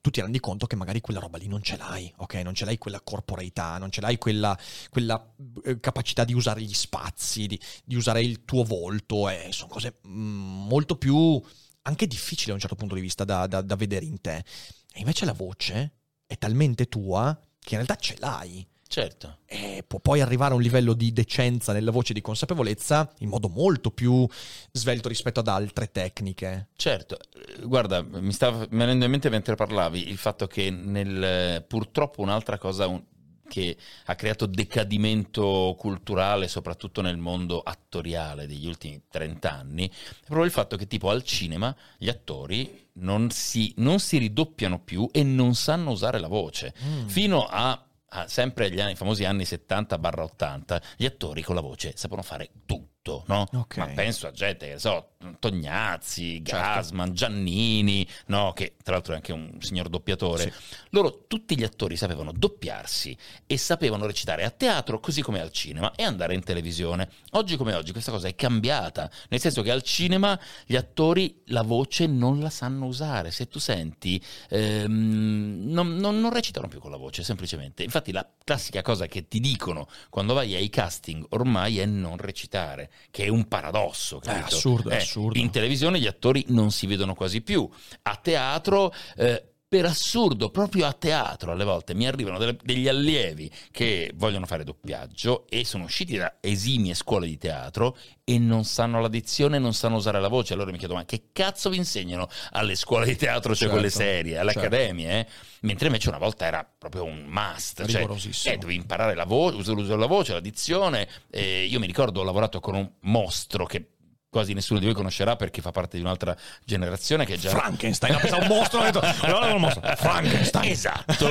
tu 0.00 0.10
ti 0.10 0.20
rendi 0.20 0.38
conto 0.38 0.66
che 0.66 0.76
magari 0.76 1.00
quella 1.00 1.18
roba 1.18 1.36
lì 1.36 1.48
non 1.48 1.62
ce 1.62 1.76
l'hai, 1.76 2.12
ok? 2.18 2.34
Non 2.36 2.54
ce 2.54 2.64
l'hai 2.64 2.78
quella 2.78 3.00
corporeità, 3.00 3.78
non 3.78 3.90
ce 3.90 4.00
l'hai 4.00 4.16
quella, 4.18 4.56
quella, 4.88 5.34
eh, 5.64 5.80
capacità 5.80 6.24
di 6.24 6.32
usare 6.32 6.62
gli 6.62 6.72
spazi, 6.72 7.48
di, 7.48 7.60
di 7.84 7.96
usare 7.96 8.22
il 8.22 8.44
tuo 8.44 8.62
volto. 8.62 9.28
E 9.28 9.48
sono 9.50 9.68
cose 9.68 9.98
mm, 10.06 10.66
molto 10.68 10.96
più 10.96 11.42
anche 11.82 12.06
difficili 12.06 12.48
da 12.48 12.54
un 12.54 12.60
certo 12.60 12.76
punto 12.76 12.94
di 12.94 13.00
vista 13.00 13.24
da, 13.24 13.46
da- 13.48 13.62
da 13.62 13.74
vedere 13.74 14.04
in 14.04 14.20
te. 14.20 14.36
E 14.36 15.00
invece 15.00 15.24
la 15.24 15.32
voce 15.32 15.92
è 16.26 16.38
talmente 16.38 16.86
tua 16.86 17.36
che 17.58 17.74
in 17.74 17.80
realtà 17.84 17.96
ce 17.96 18.16
l'hai 18.20 18.66
Certo. 18.88 19.38
e 19.44 19.84
può 19.86 20.00
poi 20.00 20.20
arrivare 20.22 20.52
a 20.52 20.56
un 20.56 20.62
livello 20.62 20.94
di 20.94 21.12
decenza 21.12 21.72
nella 21.72 21.90
voce 21.90 22.12
di 22.14 22.20
consapevolezza 22.22 23.12
in 23.18 23.28
modo 23.28 23.48
molto 23.48 23.90
più 23.90 24.26
svelto 24.72 25.08
rispetto 25.08 25.40
ad 25.40 25.48
altre 25.48 25.90
tecniche. 25.92 26.68
Certo, 26.74 27.18
Eh, 27.34 27.62
guarda, 27.66 28.02
mi 28.02 28.32
stava 28.32 28.66
venendo 28.70 29.04
in 29.04 29.10
mente 29.10 29.28
mentre 29.28 29.54
parlavi 29.56 30.08
il 30.08 30.16
fatto 30.16 30.46
che 30.46 30.70
nel, 30.70 31.64
purtroppo 31.68 32.22
un'altra 32.22 32.56
cosa 32.58 32.86
un- 32.86 33.02
che 33.48 33.76
ha 34.06 34.14
creato 34.14 34.44
decadimento 34.44 35.74
culturale, 35.78 36.48
soprattutto 36.48 37.00
nel 37.00 37.16
mondo 37.16 37.60
attoriale 37.60 38.46
degli 38.46 38.66
ultimi 38.66 39.02
30 39.10 39.52
anni, 39.52 39.88
è 39.88 40.24
proprio 40.24 40.44
il 40.44 40.50
fatto 40.50 40.76
che 40.76 40.86
tipo 40.86 41.08
al 41.10 41.22
cinema 41.22 41.74
gli 41.96 42.08
attori 42.08 42.86
non 42.94 43.30
si, 43.30 43.72
non 43.76 44.00
si 44.00 44.18
ridoppiano 44.18 44.80
più 44.80 45.08
e 45.12 45.22
non 45.22 45.54
sanno 45.54 45.90
usare 45.92 46.18
la 46.18 46.28
voce. 46.28 46.74
Fino 47.06 47.46
a, 47.46 47.70
a 47.70 47.87
sempre 48.26 48.66
agli 48.66 48.80
anni, 48.80 48.94
famosi 48.94 49.24
anni 49.24 49.42
70-80, 49.42 50.80
gli 50.96 51.04
attori 51.04 51.42
con 51.42 51.54
la 51.54 51.60
voce 51.60 51.92
sapevano 51.94 52.26
fare 52.26 52.50
tutto, 52.66 52.97
no? 53.26 53.46
Ok. 53.52 53.76
Ma 53.78 53.86
penso 53.88 54.26
a 54.26 54.30
gente, 54.30 54.68
che 54.72 54.78
so, 54.78 55.10
Tognazzi, 55.38 56.42
Certo. 56.44 56.64
Gasman, 56.64 57.12
Giannini, 57.12 58.06
no? 58.26 58.52
Che 58.52 58.74
tra 58.82 58.92
l'altro 58.94 59.12
è 59.14 59.16
anche 59.16 59.32
un 59.32 59.56
signor 59.60 59.88
doppiatore. 59.88 60.42
Sì. 60.44 60.52
Loro, 60.90 61.24
tutti 61.26 61.56
gli 61.56 61.64
attori 61.64 61.96
sapevano 61.96 62.32
doppiarsi 62.32 63.16
e 63.46 63.56
sapevano 63.56 64.06
recitare 64.06 64.44
a 64.44 64.50
teatro 64.50 65.00
così 65.00 65.22
come 65.22 65.40
al 65.40 65.50
cinema 65.50 65.92
e 65.94 66.02
andare 66.04 66.34
in 66.34 66.42
televisione. 66.44 67.08
Oggi 67.32 67.56
come 67.56 67.74
oggi 67.74 67.92
questa 67.92 68.10
cosa 68.12 68.28
è 68.28 68.34
cambiata, 68.34 69.10
nel 69.30 69.40
senso 69.40 69.62
che 69.62 69.70
al 69.70 69.82
cinema 69.82 70.38
gli 70.66 70.76
attori 70.76 71.42
la 71.46 71.62
voce 71.62 72.06
non 72.06 72.40
la 72.40 72.50
sanno 72.50 72.86
usare. 72.86 73.30
Se 73.30 73.48
tu 73.48 73.58
senti, 73.58 74.22
ehm, 74.50 75.62
non, 75.66 75.96
non- 75.96 76.20
non 76.20 76.32
recitano 76.32 76.68
più 76.68 76.78
con 76.80 76.90
la 76.90 76.96
voce, 76.96 77.22
semplicemente. 77.22 77.82
Infatti 77.82 78.12
la 78.12 78.28
classica 78.44 78.82
cosa 78.82 79.06
che 79.06 79.26
ti 79.28 79.40
dicono 79.40 79.88
quando 80.10 80.34
vai 80.34 80.54
ai 80.54 80.68
casting 80.70 81.24
ormai 81.30 81.78
è 81.78 81.86
non 81.86 82.16
recitare, 82.16 82.90
che 83.10 83.24
è 83.24 83.28
un 83.28 83.46
paradosso. 83.48 84.18
capito? 84.18 84.54
assurdo, 84.54 84.90
è 84.90 84.94
Eh, 84.94 84.96
assurdo. 84.98 85.38
In 85.38 85.50
televisione 85.50 85.98
gli 85.98 86.06
attori 86.06 86.44
non 86.48 86.70
si 86.70 86.86
vedono 86.86 87.14
quasi 87.14 87.40
più. 87.40 87.68
A 88.02 88.16
teatro 88.16 88.92
eh, 89.16 89.44
per 89.68 89.84
assurdo, 89.84 90.48
proprio 90.48 90.86
a 90.86 90.94
teatro 90.94 91.52
alle 91.52 91.64
volte 91.64 91.92
mi 91.94 92.06
arrivano 92.06 92.38
delle- 92.38 92.56
degli 92.62 92.88
allievi 92.88 93.50
che 93.70 94.10
vogliono 94.14 94.46
fare 94.46 94.64
doppiaggio 94.64 95.46
e 95.46 95.64
sono 95.66 95.84
usciti 95.84 96.16
da 96.16 96.36
esimie 96.40 96.94
scuole 96.94 97.26
di 97.26 97.36
teatro 97.36 97.94
e 98.24 98.38
non 98.38 98.64
sanno 98.64 98.98
la 99.00 99.08
dizione, 99.08 99.58
non 99.58 99.74
sanno 99.74 99.96
usare 99.96 100.20
la 100.20 100.28
voce. 100.28 100.54
Allora 100.54 100.70
mi 100.70 100.78
chiedo, 100.78 100.94
ma 100.94 101.04
che 101.04 101.24
cazzo 101.32 101.68
vi 101.68 101.76
insegnano 101.76 102.28
alle 102.52 102.76
scuole 102.76 103.04
di 103.04 103.16
teatro, 103.16 103.50
cioè 103.54 103.68
Certo, 103.68 103.74
quelle 103.74 103.90
serie, 103.90 104.38
alle 104.38 104.52
certo. 104.52 104.68
accademie? 104.68 105.20
eh? 105.20 105.26
Mentre 105.60 105.86
invece 105.88 106.08
una 106.08 106.18
volta 106.18 106.46
era 106.46 106.64
proprio 106.78 107.04
un 107.04 107.24
must. 107.26 107.86
Cioè, 107.86 108.06
eh, 108.52 108.56
dovevi 108.56 108.74
imparare 108.76 109.14
la 109.14 109.24
voce, 109.24 109.56
l'uso 109.72 109.88
della 109.90 110.06
voce, 110.06 110.32
la 110.32 110.40
dizione. 110.40 111.06
Eh, 111.30 111.64
io 111.64 111.78
mi 111.78 111.86
ricordo, 111.86 112.20
ho 112.20 112.24
lavorato 112.24 112.60
con 112.60 112.74
un 112.74 112.90
mostro 113.00 113.66
che 113.66 113.86
quasi 114.30 114.52
nessuno 114.52 114.78
di 114.78 114.84
voi 114.84 114.94
conoscerà 114.94 115.36
perché 115.36 115.62
fa 115.62 115.70
parte 115.70 115.96
di 115.96 116.02
un'altra 116.02 116.36
generazione 116.64 117.24
che 117.24 117.34
è 117.34 117.36
già... 117.38 117.50
Frankenstein, 117.50 118.14
ha 118.14 118.18
pensato 118.18 118.42
un 118.42 118.48
mostro, 118.48 118.82
detto, 118.82 119.00
allora 119.20 119.54
un 119.54 119.60
mostro. 119.60 119.80
Frankenstein. 119.96 120.70
Esatto. 120.70 121.28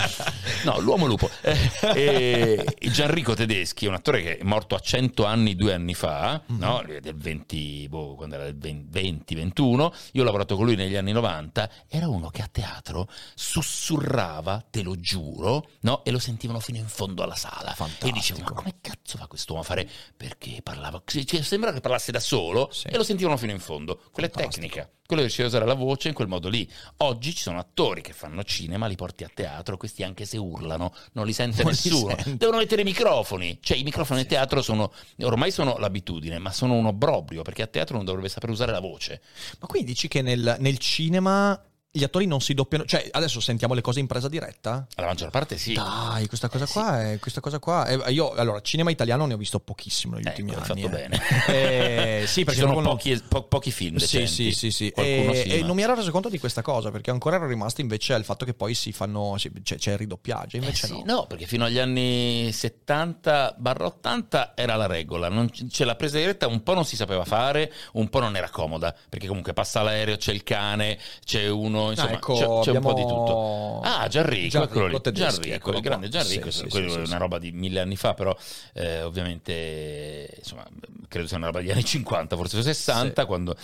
no, 0.64 0.80
l'uomo 0.80 1.06
lupo. 1.06 1.28
Eh, 1.42 2.64
e 2.78 2.90
Gianrico 2.90 3.34
Tedeschi 3.34 3.84
è 3.84 3.88
un 3.88 3.94
attore 3.94 4.22
che 4.22 4.38
è 4.38 4.42
morto 4.44 4.74
a 4.74 4.80
100 4.80 5.24
anni 5.26 5.54
due 5.54 5.74
anni 5.74 5.94
fa, 5.94 6.40
no? 6.46 6.82
Lui 6.84 6.96
è 6.96 7.00
del 7.00 7.16
20, 7.16 7.88
boh, 7.88 8.14
quando 8.14 8.36
era 8.36 8.50
del 8.50 8.86
20, 8.88 9.34
21. 9.34 9.92
Io 10.12 10.22
ho 10.22 10.24
lavorato 10.24 10.56
con 10.56 10.64
lui 10.64 10.74
negli 10.74 10.96
anni 10.96 11.12
90. 11.12 11.70
Era 11.88 12.08
uno 12.08 12.30
che 12.30 12.40
a 12.40 12.48
teatro 12.50 13.08
sussurrava, 13.34 14.64
te 14.70 14.82
lo 14.82 14.98
giuro, 14.98 15.68
no? 15.80 16.02
E 16.02 16.10
lo 16.10 16.18
sentivano 16.18 16.60
fino 16.60 16.78
in 16.78 16.88
fondo 16.88 17.22
alla 17.22 17.36
sala. 17.36 17.74
Fantastico. 17.74 18.06
E 18.06 18.12
dicevo, 18.12 18.40
ma 18.40 18.52
come 18.52 18.74
cazzo 18.80 19.18
fa 19.18 19.26
quest'uomo 19.26 19.60
a 19.60 19.64
fare? 19.64 19.88
Perché 20.16 20.60
parlava, 20.62 21.02
cioè, 21.04 21.42
sembra 21.42 21.72
che 21.72 21.80
parlasse 21.80 22.10
da 22.10 22.20
solo 22.22 22.68
Sì. 22.72 22.86
e 22.88 22.96
lo 22.96 23.02
sentivano 23.02 23.36
fino 23.36 23.52
in 23.52 23.58
fondo. 23.60 24.00
Quella 24.10 24.28
è 24.28 24.32
Fantastico. 24.32 24.66
tecnica. 24.66 24.90
Quello 25.04 25.26
di 25.26 25.28
riuscire 25.28 25.44
a 25.44 25.50
usare 25.50 25.66
la 25.66 25.74
voce 25.74 26.08
in 26.08 26.14
quel 26.14 26.28
modo 26.28 26.48
lì. 26.48 26.66
Oggi 26.98 27.34
ci 27.34 27.42
sono 27.42 27.58
attori 27.58 28.00
che 28.00 28.14
fanno 28.14 28.42
cinema, 28.44 28.86
li 28.86 28.94
porti 28.94 29.24
a 29.24 29.30
teatro, 29.32 29.76
questi 29.76 30.02
anche 30.02 30.24
se 30.24 30.38
urlano, 30.38 30.94
non 31.12 31.26
li 31.26 31.34
sente 31.34 31.62
Non 31.62 31.72
li 31.72 31.78
nessuno. 31.82 32.14
sente. 32.16 32.36
Devono 32.38 32.56
mettere 32.58 32.80
i 32.80 32.84
microfoni. 32.84 33.58
Cioè, 33.60 33.76
i 33.76 33.82
microfoni 33.82 34.20
in 34.20 34.26
teatro 34.26 34.62
sono 34.62 34.90
ormai 35.20 35.50
sono 35.50 35.76
l'abitudine, 35.76 36.38
ma 36.38 36.50
sono 36.50 36.74
un 36.74 36.86
obbrobrio 36.86 37.42
perché 37.42 37.60
a 37.62 37.66
teatro 37.66 37.96
non 37.96 38.06
dovrebbe 38.06 38.30
sapere 38.30 38.52
usare 38.52 38.72
la 38.72 38.80
voce. 38.80 39.20
Ma 39.60 39.66
quindi 39.66 39.88
dici 39.90 40.08
che 40.08 40.22
nel, 40.22 40.56
nel 40.60 40.78
cinema 40.78 41.62
gli 41.94 42.04
attori 42.04 42.24
non 42.24 42.40
si 42.40 42.54
doppiano? 42.54 42.86
Cioè, 42.86 43.06
adesso 43.12 43.38
sentiamo 43.40 43.74
le 43.74 43.82
cose 43.82 44.00
in 44.00 44.06
presa 44.06 44.26
diretta? 44.28 44.86
Alla 44.94 45.08
maggior 45.08 45.28
parte 45.28 45.58
sì. 45.58 45.74
Dai, 45.74 46.26
questa 46.26 46.48
cosa 46.48 46.66
qua 46.66 47.02
è 47.10 47.18
questa 47.18 47.40
cosa 47.40 47.58
qua. 47.58 47.84
è- 47.84 48.08
io 48.10 48.32
allora, 48.32 48.62
cinema 48.62 48.90
italiano 48.90 49.26
ne 49.26 49.34
ho 49.34 49.36
visto 49.36 49.60
pochissimo 49.60 50.14
negli 50.14 50.24
Eh, 50.26 50.30
ultimi 50.30 50.54
anni. 50.54 50.64
fatto 50.64 50.86
eh. 50.86 50.88
bene. 50.88 51.20
Eh, 51.48 52.24
sì, 52.26 52.44
perché 52.44 52.60
Ci 52.60 52.66
sono 52.66 52.80
non- 52.80 52.84
pochi, 52.96 53.22
po- 53.28 53.42
pochi 53.42 53.70
film 53.70 53.98
Sì, 53.98 54.20
decenti. 54.20 54.32
sì, 54.32 54.52
sì, 54.52 54.70
sì. 54.70 54.90
Qualcuno 54.90 55.32
E, 55.32 55.42
sì, 55.42 55.48
e 55.50 55.62
non 55.62 55.76
mi 55.76 55.82
ero 55.82 55.94
reso 55.94 56.10
conto 56.10 56.30
di 56.30 56.38
questa 56.38 56.62
cosa 56.62 56.90
perché 56.90 57.10
ancora 57.10 57.36
ero 57.36 57.46
rimasto 57.46 57.82
invece 57.82 58.14
al 58.14 58.24
fatto 58.24 58.46
che 58.46 58.54
poi 58.54 58.72
si 58.72 58.92
fanno, 58.92 59.34
c'è, 59.36 59.50
c'è 59.76 59.92
il 59.92 59.98
ridoppiaggio. 59.98 60.56
Eh 60.56 60.60
Invece 60.60 60.86
sì, 60.86 61.02
no. 61.04 61.14
no, 61.14 61.26
perché 61.26 61.44
fino 61.46 61.66
agli 61.66 61.78
anni 61.78 62.48
70-80 62.50 64.52
era 64.54 64.76
la 64.76 64.86
regola, 64.86 65.28
non 65.28 65.50
c- 65.50 65.66
c'è 65.66 65.84
la 65.84 65.94
presa 65.96 66.18
diretta 66.18 66.46
un 66.46 66.62
po' 66.62 66.74
non 66.74 66.84
si 66.84 66.96
sapeva 66.96 67.24
fare, 67.24 67.72
un 67.92 68.08
po' 68.08 68.20
non 68.20 68.36
era 68.36 68.48
comoda, 68.50 68.94
perché 69.08 69.26
comunque 69.26 69.52
passa 69.52 69.82
l'aereo, 69.82 70.16
c'è 70.16 70.32
il 70.32 70.42
cane, 70.42 70.98
c'è 71.24 71.48
uno, 71.48 71.81
insomma, 71.90 72.12
ecco, 72.12 72.32
c'è, 72.34 72.38
c'è 72.40 72.46
un 72.46 72.52
po' 72.62 72.70
abbiamo- 72.70 72.92
di 72.94 73.02
tutto. 73.02 73.80
Ah, 73.82 74.06
Gianrico, 74.08 74.62
eccolo 74.62 74.86
lì. 74.86 75.00
Gianrico, 75.12 75.54
eccolo 75.54 75.76
il 75.76 75.82
grande 75.82 76.08
qua. 76.08 76.18
Gianrico, 76.20 76.50
Sì, 76.50 76.66
sì, 76.68 76.88
sì, 76.88 76.98
una 76.98 77.16
roba 77.16 77.38
di 77.38 77.50
mille 77.52 77.80
anni 77.80 77.96
fa, 77.96 78.14
però 78.14 78.36
eh, 78.74 79.02
ovviamente, 79.02 80.34
insomma, 80.38 80.66
credo 81.08 81.26
sia 81.26 81.36
una 81.36 81.46
roba 81.46 81.60
degli 81.60 81.70
anni 81.70 81.84
50, 81.84 82.36
forse 82.36 82.62
60, 82.62 83.26
quando... 83.26 83.56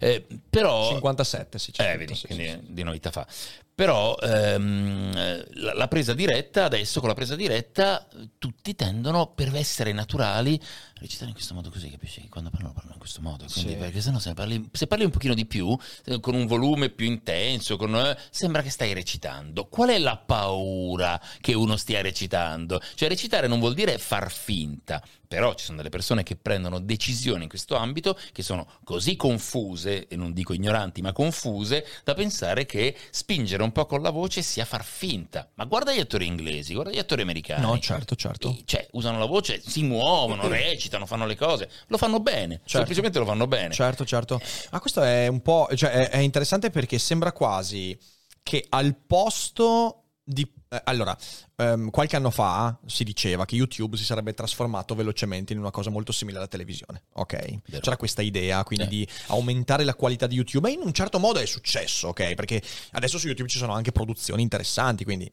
eh, 0.00 0.24
però... 0.48 0.88
57, 0.88 1.58
sì, 1.58 1.72
certo, 1.72 1.92
Eh, 1.92 1.96
vedi, 2.06 2.20
quindi 2.26 2.58
di 2.72 2.82
novità 2.82 3.10
fa. 3.10 3.26
Però 3.74 4.16
ehm, 4.18 5.12
eh, 5.16 5.46
la, 5.54 5.72
la 5.74 5.88
presa 5.88 6.12
diretta, 6.12 6.64
adesso 6.64 7.00
con 7.00 7.08
la 7.08 7.14
presa 7.14 7.34
diretta, 7.36 8.06
tutti 8.38 8.74
tendono, 8.74 9.28
per 9.28 9.54
essere 9.56 9.92
naturali, 9.92 10.60
a 10.60 11.00
recitare 11.00 11.28
in 11.28 11.34
questo 11.34 11.54
modo 11.54 11.70
così, 11.70 11.88
capisci? 11.90 12.28
Quando 12.28 12.50
parlano, 12.50 12.72
parlano 12.74 12.94
in 12.94 13.00
questo 13.00 13.22
modo. 13.22 13.46
Quindi, 13.50 13.72
Sì. 13.72 13.76
perché 13.78 14.00
sennò 14.02 14.18
se 14.18 14.34
parli, 14.34 14.68
se 14.72 14.86
parli 14.86 15.04
un 15.04 15.10
pochino 15.10 15.32
di 15.34 15.46
più, 15.46 15.74
eh, 16.04 16.20
con 16.20 16.34
un 16.34 16.46
volume 16.46 16.90
più 16.90 17.06
intenso, 17.06 17.76
con, 17.76 17.96
eh, 17.96 18.16
sembra 18.30 18.60
che 18.60 18.70
stai 18.70 18.92
recitando. 18.92 19.66
Qual 19.66 19.88
è 19.88 19.98
la 19.98 20.18
paura 20.18 21.20
che 21.40 21.54
uno 21.54 21.76
stia 21.76 22.02
recitando? 22.02 22.80
Cioè 22.94 23.08
recitare 23.08 23.46
non 23.46 23.58
vuol 23.58 23.72
dire 23.74 23.96
far 23.98 24.30
finta, 24.30 25.02
però 25.32 25.54
ci 25.54 25.64
sono 25.64 25.78
delle 25.78 25.88
persone 25.88 26.22
che 26.22 26.36
prendono 26.36 26.78
decisioni 26.78 27.44
in 27.44 27.48
questo 27.48 27.74
ambito 27.74 28.18
che 28.32 28.42
sono 28.42 28.68
così 28.84 29.16
confuse, 29.16 30.06
e 30.08 30.14
non 30.14 30.34
dico 30.34 30.52
ignoranti, 30.52 31.00
ma 31.00 31.12
confuse, 31.12 31.86
da 32.04 32.12
pensare 32.12 32.66
che 32.66 32.94
spingere 33.10 33.62
un 33.62 33.72
po' 33.72 33.86
con 33.86 34.02
la 34.02 34.10
voce 34.10 34.42
sia 34.42 34.66
far 34.66 34.84
finta. 34.84 35.48
Ma 35.54 35.64
guarda 35.64 35.94
gli 35.94 36.00
attori 36.00 36.26
inglesi, 36.26 36.74
guarda 36.74 36.90
gli 36.92 36.98
attori 36.98 37.22
americani. 37.22 37.62
No, 37.62 37.78
certo, 37.78 38.14
certo. 38.14 38.54
Cioè, 38.66 38.86
usano 38.92 39.18
la 39.18 39.24
voce, 39.24 39.62
si 39.66 39.82
muovono, 39.84 40.48
recitano, 40.48 41.06
fanno 41.06 41.24
le 41.24 41.36
cose, 41.36 41.70
lo 41.86 41.96
fanno 41.96 42.20
bene, 42.20 42.56
Certo. 42.56 42.76
semplicemente 42.76 43.18
lo 43.18 43.24
fanno 43.24 43.46
bene. 43.46 43.72
Certo, 43.72 44.04
certo. 44.04 44.38
Ma 44.70 44.80
questo 44.80 45.02
è 45.02 45.28
un 45.28 45.40
po'. 45.40 45.66
Cioè, 45.74 45.90
è, 45.90 46.10
è 46.10 46.18
interessante 46.18 46.68
perché 46.68 46.98
sembra 46.98 47.32
quasi 47.32 47.98
che 48.42 48.66
al 48.68 48.94
posto 48.96 50.02
di. 50.22 50.60
Eh, 50.72 50.80
allora, 50.84 51.16
ehm, 51.56 51.90
qualche 51.90 52.16
anno 52.16 52.30
fa 52.30 52.78
si 52.86 53.04
diceva 53.04 53.44
che 53.44 53.54
YouTube 53.56 53.96
si 53.98 54.04
sarebbe 54.04 54.32
trasformato 54.32 54.94
velocemente 54.94 55.52
in 55.52 55.58
una 55.58 55.70
cosa 55.70 55.90
molto 55.90 56.12
simile 56.12 56.38
alla 56.38 56.48
televisione. 56.48 57.02
Ok? 57.14 57.60
Vero. 57.66 57.80
C'era 57.82 57.96
questa 57.98 58.22
idea 58.22 58.64
quindi 58.64 58.84
Sì. 58.84 58.90
di 58.90 59.08
aumentare 59.28 59.84
la 59.84 59.94
qualità 59.94 60.26
di 60.26 60.36
YouTube. 60.36 60.68
E 60.68 60.72
in 60.72 60.80
un 60.82 60.92
certo 60.92 61.18
modo 61.18 61.38
è 61.40 61.46
successo, 61.46 62.08
ok? 62.08 62.34
Perché 62.34 62.62
adesso 62.92 63.18
su 63.18 63.26
YouTube 63.26 63.48
ci 63.50 63.58
sono 63.58 63.72
anche 63.74 63.92
produzioni 63.92 64.40
interessanti. 64.40 65.04
Quindi. 65.04 65.30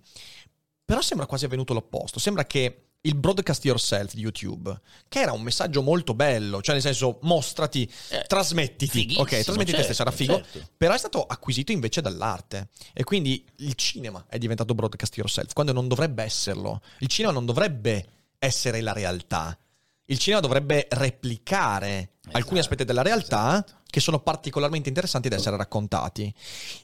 Però 0.83 1.01
sembra 1.01 1.25
quasi 1.25 1.45
avvenuto 1.45 1.73
l'opposto. 1.73 2.19
Sembra 2.19 2.45
che 2.45 2.88
il 3.01 3.15
broadcast 3.15 3.63
yourself 3.63 4.13
di 4.13 4.21
YouTube, 4.21 4.77
che 5.07 5.19
era 5.21 5.31
un 5.31 5.41
messaggio 5.41 5.81
molto 5.81 6.13
bello, 6.13 6.61
cioè 6.61 6.73
nel 6.73 6.83
senso 6.83 7.19
mostrati, 7.21 7.89
Eh, 8.09 8.25
trasmettiti, 8.27 9.15
ok, 9.17 9.43
trasmetti 9.43 9.71
te 9.71 9.77
certo, 9.77 9.83
stesso, 9.83 10.01
era 10.01 10.11
figo, 10.11 10.35
certo. 10.35 10.69
però 10.75 10.93
è 10.93 10.97
stato 10.97 11.23
acquisito 11.23 11.71
invece 11.71 12.01
dall'arte 12.01 12.69
e 12.93 13.03
quindi 13.03 13.45
il 13.57 13.75
cinema 13.75 14.25
è 14.27 14.37
diventato 14.37 14.73
broadcast 14.75 15.15
yourself, 15.15 15.53
quando 15.53 15.71
non 15.71 15.87
dovrebbe 15.87 16.23
esserlo. 16.23 16.81
Il 16.99 17.07
cinema 17.07 17.33
non 17.33 17.45
dovrebbe 17.45 18.05
essere 18.37 18.81
la 18.81 18.93
realtà. 18.93 19.57
Il 20.05 20.17
cinema 20.17 20.41
dovrebbe 20.41 20.87
replicare 20.89 22.13
alcuni 22.31 22.59
aspetti 22.59 22.83
della 22.83 23.03
realtà 23.03 23.63
che 23.85 23.99
sono 23.99 24.19
particolarmente 24.19 24.89
interessanti 24.89 25.29
da 25.29 25.35
essere 25.35 25.55
raccontati. 25.55 26.33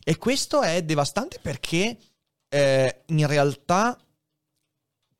E 0.03 0.17
questo 0.17 0.61
è 0.61 0.83
devastante 0.83 1.39
perché 1.41 1.97
eh, 2.47 3.01
in 3.07 3.27
realtà 3.27 3.99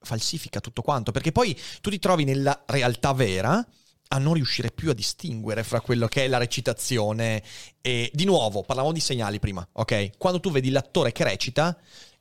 falsifica 0.06 0.62
tutto 0.62 0.82
quanto, 0.82 1.12
perché 1.12 1.32
poi 1.32 1.58
tu 1.82 1.89
ti 1.89 1.99
trovi 1.99 2.24
nella 2.24 2.64
realtà 2.68 3.12
vera 3.14 3.66
a 4.10 4.18
non 4.20 4.34
riuscire 4.34 4.72
più 4.72 4.89
a 4.91 4.93
distinguere 4.93 5.64
fra 5.64 5.82
quello 5.82 6.08
che 6.08 6.26
è 6.26 6.28
la 6.28 6.38
recitazione 6.38 7.43
e 7.82 8.12
di 8.14 8.24
nuovo 8.24 8.62
parlavamo 8.62 8.93
di 8.93 8.99
segnali 8.99 9.39
prima, 9.39 9.68
ok? 9.74 10.18
Quando 10.18 10.39
tu 10.39 10.51
vedi 10.51 10.70
l'attore 10.70 11.12
che 11.12 11.24
recita, 11.24 11.76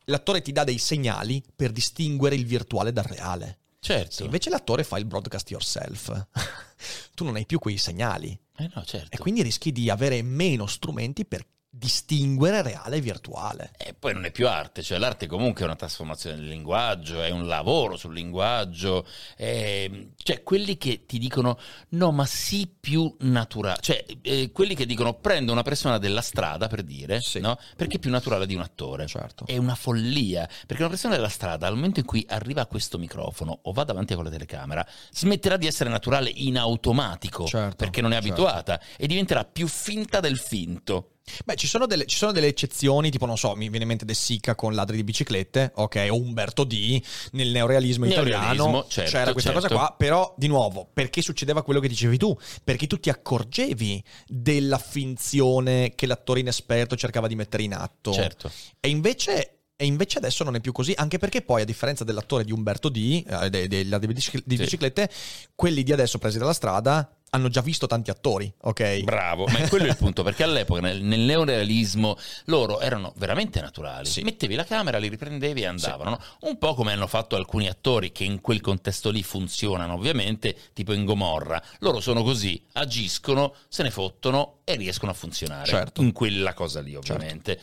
l'attore 0.06 0.42
ti 0.42 0.52
dà 0.52 0.64
dei 0.64 0.78
segnali 0.78 1.42
per 1.54 1.72
distinguere 1.72 2.34
il 2.34 2.46
virtuale 2.46 2.92
dal 2.92 3.04
reale. 3.04 3.58
Certo. 3.80 4.12
Se 4.12 4.24
invece 4.24 4.48
l'attore 4.48 4.82
fa 4.82 4.98
il 4.98 5.04
broadcast 5.04 5.50
yourself, 5.50 6.26
tu 7.14 7.24
non 7.24 7.36
hai 7.36 7.44
più 7.44 7.58
quei 7.58 7.76
segnali 7.76 8.38
Eh 8.56 8.70
no, 8.74 8.82
certo. 8.84 9.08
e 9.10 9.18
quindi 9.18 9.42
rischi 9.42 9.72
di 9.72 9.90
avere 9.90 10.22
meno 10.22 10.66
strumenti 10.66 11.26
per 11.26 11.44
distinguere 11.84 12.62
reale 12.62 12.96
e 12.96 13.00
virtuale. 13.02 13.72
E 13.76 13.92
poi 13.92 14.14
non 14.14 14.24
è 14.24 14.30
più 14.30 14.48
arte, 14.48 14.82
cioè 14.82 14.96
l'arte 14.98 15.26
comunque 15.26 15.62
è 15.62 15.64
una 15.64 15.76
trasformazione 15.76 16.36
del 16.36 16.46
linguaggio, 16.48 17.22
è 17.22 17.28
un 17.28 17.46
lavoro 17.46 17.96
sul 17.98 18.14
linguaggio, 18.14 19.06
è- 19.36 19.90
cioè 20.16 20.42
quelli 20.42 20.78
che 20.78 21.04
ti 21.04 21.18
dicono 21.18 21.58
no 21.90 22.10
ma 22.10 22.24
sii 22.24 22.66
più 22.80 23.14
naturale, 23.20 23.80
cioè 23.82 24.02
eh, 24.22 24.50
quelli 24.50 24.74
che 24.74 24.86
dicono 24.86 25.12
prendo 25.14 25.52
una 25.52 25.62
persona 25.62 25.98
della 25.98 26.22
strada 26.22 26.66
per 26.68 26.82
dire, 26.82 27.20
Sì. 27.20 27.40
no? 27.40 27.58
perché 27.76 27.96
è 27.96 27.98
più 27.98 28.10
naturale 28.10 28.46
di 28.46 28.54
un 28.54 28.62
attore. 28.62 29.06
Certo. 29.06 29.44
È 29.46 29.56
una 29.58 29.74
follia, 29.74 30.48
perché 30.66 30.82
una 30.82 30.90
persona 30.90 31.14
della 31.14 31.28
strada 31.28 31.66
al 31.66 31.74
momento 31.74 32.00
in 32.00 32.06
cui 32.06 32.24
arriva 32.30 32.62
a 32.62 32.66
questo 32.66 32.96
microfono 32.98 33.58
o 33.62 33.72
va 33.72 33.84
davanti 33.84 34.12
a 34.12 34.16
quella 34.16 34.30
telecamera, 34.30 34.86
smetterà 35.12 35.56
di 35.58 35.66
essere 35.66 35.90
naturale 35.90 36.30
in 36.34 36.56
automatico, 36.56 37.44
Certo, 37.46 37.76
perché 37.76 38.00
non 38.00 38.12
è 38.12 38.20
certo. 38.20 38.28
abituata 38.32 38.80
e 38.96 39.06
diventerà 39.06 39.44
più 39.44 39.66
finta 39.68 40.20
del 40.20 40.38
finto. 40.38 41.10
Beh, 41.44 41.56
ci 41.56 41.66
sono, 41.66 41.86
delle, 41.86 42.06
ci 42.06 42.16
sono 42.16 42.32
delle 42.32 42.48
eccezioni, 42.48 43.10
tipo, 43.10 43.24
non 43.26 43.38
so, 43.38 43.54
mi 43.54 43.68
viene 43.68 43.82
in 43.84 43.88
mente 43.88 44.04
De 44.04 44.14
Sica 44.14 44.54
con 44.54 44.74
Ladri 44.74 44.96
di 44.96 45.04
biciclette, 45.04 45.72
ok, 45.74 46.06
o 46.10 46.16
Umberto 46.16 46.64
D 46.64 47.02
nel 47.32 47.48
neorealismo 47.50 48.04
italiano. 48.04 48.52
Neorealismo, 48.52 48.86
certo, 48.88 49.10
C'era 49.10 49.32
questa 49.32 49.52
certo. 49.52 49.68
cosa 49.68 49.80
qua, 49.80 49.94
però, 49.96 50.34
di 50.36 50.46
nuovo, 50.48 50.88
perché 50.92 51.22
succedeva 51.22 51.62
quello 51.62 51.80
che 51.80 51.88
dicevi 51.88 52.18
tu? 52.18 52.36
Perché 52.62 52.86
tu 52.86 53.00
ti 53.00 53.08
accorgevi 53.08 54.04
della 54.26 54.78
finzione 54.78 55.94
che 55.94 56.06
l'attore 56.06 56.40
inesperto 56.40 56.94
cercava 56.96 57.26
di 57.26 57.34
mettere 57.36 57.62
in 57.62 57.74
atto. 57.74 58.12
Certo. 58.12 58.50
E 58.80 58.88
invece... 58.88 59.48
E 59.76 59.86
invece 59.86 60.18
adesso 60.18 60.44
non 60.44 60.54
è 60.54 60.60
più 60.60 60.70
così, 60.70 60.92
anche 60.96 61.18
perché 61.18 61.42
poi, 61.42 61.62
a 61.62 61.64
differenza 61.64 62.04
dell'attore 62.04 62.44
di 62.44 62.52
Umberto 62.52 62.88
D, 62.88 63.24
eh, 63.28 63.50
de- 63.50 63.66
de- 63.66 63.82
Ladri 63.82 64.06
di 64.06 64.12
bicic- 64.12 64.42
di 64.46 64.56
Sì. 64.56 64.62
biciclette, 64.62 65.10
quelli 65.56 65.82
di 65.82 65.92
adesso 65.92 66.18
presi 66.18 66.38
dalla 66.38 66.52
strada 66.52 67.12
hanno 67.34 67.48
già 67.48 67.60
visto 67.60 67.88
tanti 67.88 68.10
attori, 68.10 68.50
ok? 68.62 69.00
Bravo, 69.02 69.46
ma 69.46 69.58
è 69.58 69.68
quello 69.68 69.86
il 69.86 69.96
punto, 69.96 70.22
perché 70.22 70.44
all'epoca 70.44 70.80
nel, 70.80 71.02
nel 71.02 71.18
neorealismo 71.20 72.16
loro 72.44 72.78
erano 72.78 73.12
veramente 73.16 73.60
naturali. 73.60 74.06
Sì. 74.06 74.22
Mettevi 74.22 74.54
la 74.54 74.64
camera, 74.64 74.98
li 74.98 75.08
riprendevi 75.08 75.62
e 75.62 75.66
andavano. 75.66 76.10
no? 76.10 76.20
Un 76.48 76.58
po' 76.58 76.74
come 76.74 76.92
hanno 76.92 77.08
fatto 77.08 77.34
alcuni 77.34 77.68
attori 77.68 78.12
che 78.12 78.22
in 78.22 78.40
quel 78.40 78.60
contesto 78.60 79.10
lì 79.10 79.24
funzionano, 79.24 79.94
ovviamente, 79.94 80.56
tipo 80.72 80.92
in 80.92 81.04
Gomorra. 81.04 81.60
Loro 81.80 82.00
sono 82.00 82.22
così, 82.22 82.62
agiscono, 82.74 83.54
se 83.68 83.82
ne 83.82 83.90
fottono 83.90 84.58
e 84.62 84.76
riescono 84.76 85.10
a 85.10 85.14
funzionare. 85.14 85.66
Certo. 85.66 86.02
In 86.02 86.12
quella 86.12 86.54
cosa 86.54 86.80
lì, 86.80 86.94
ovviamente. 86.94 87.60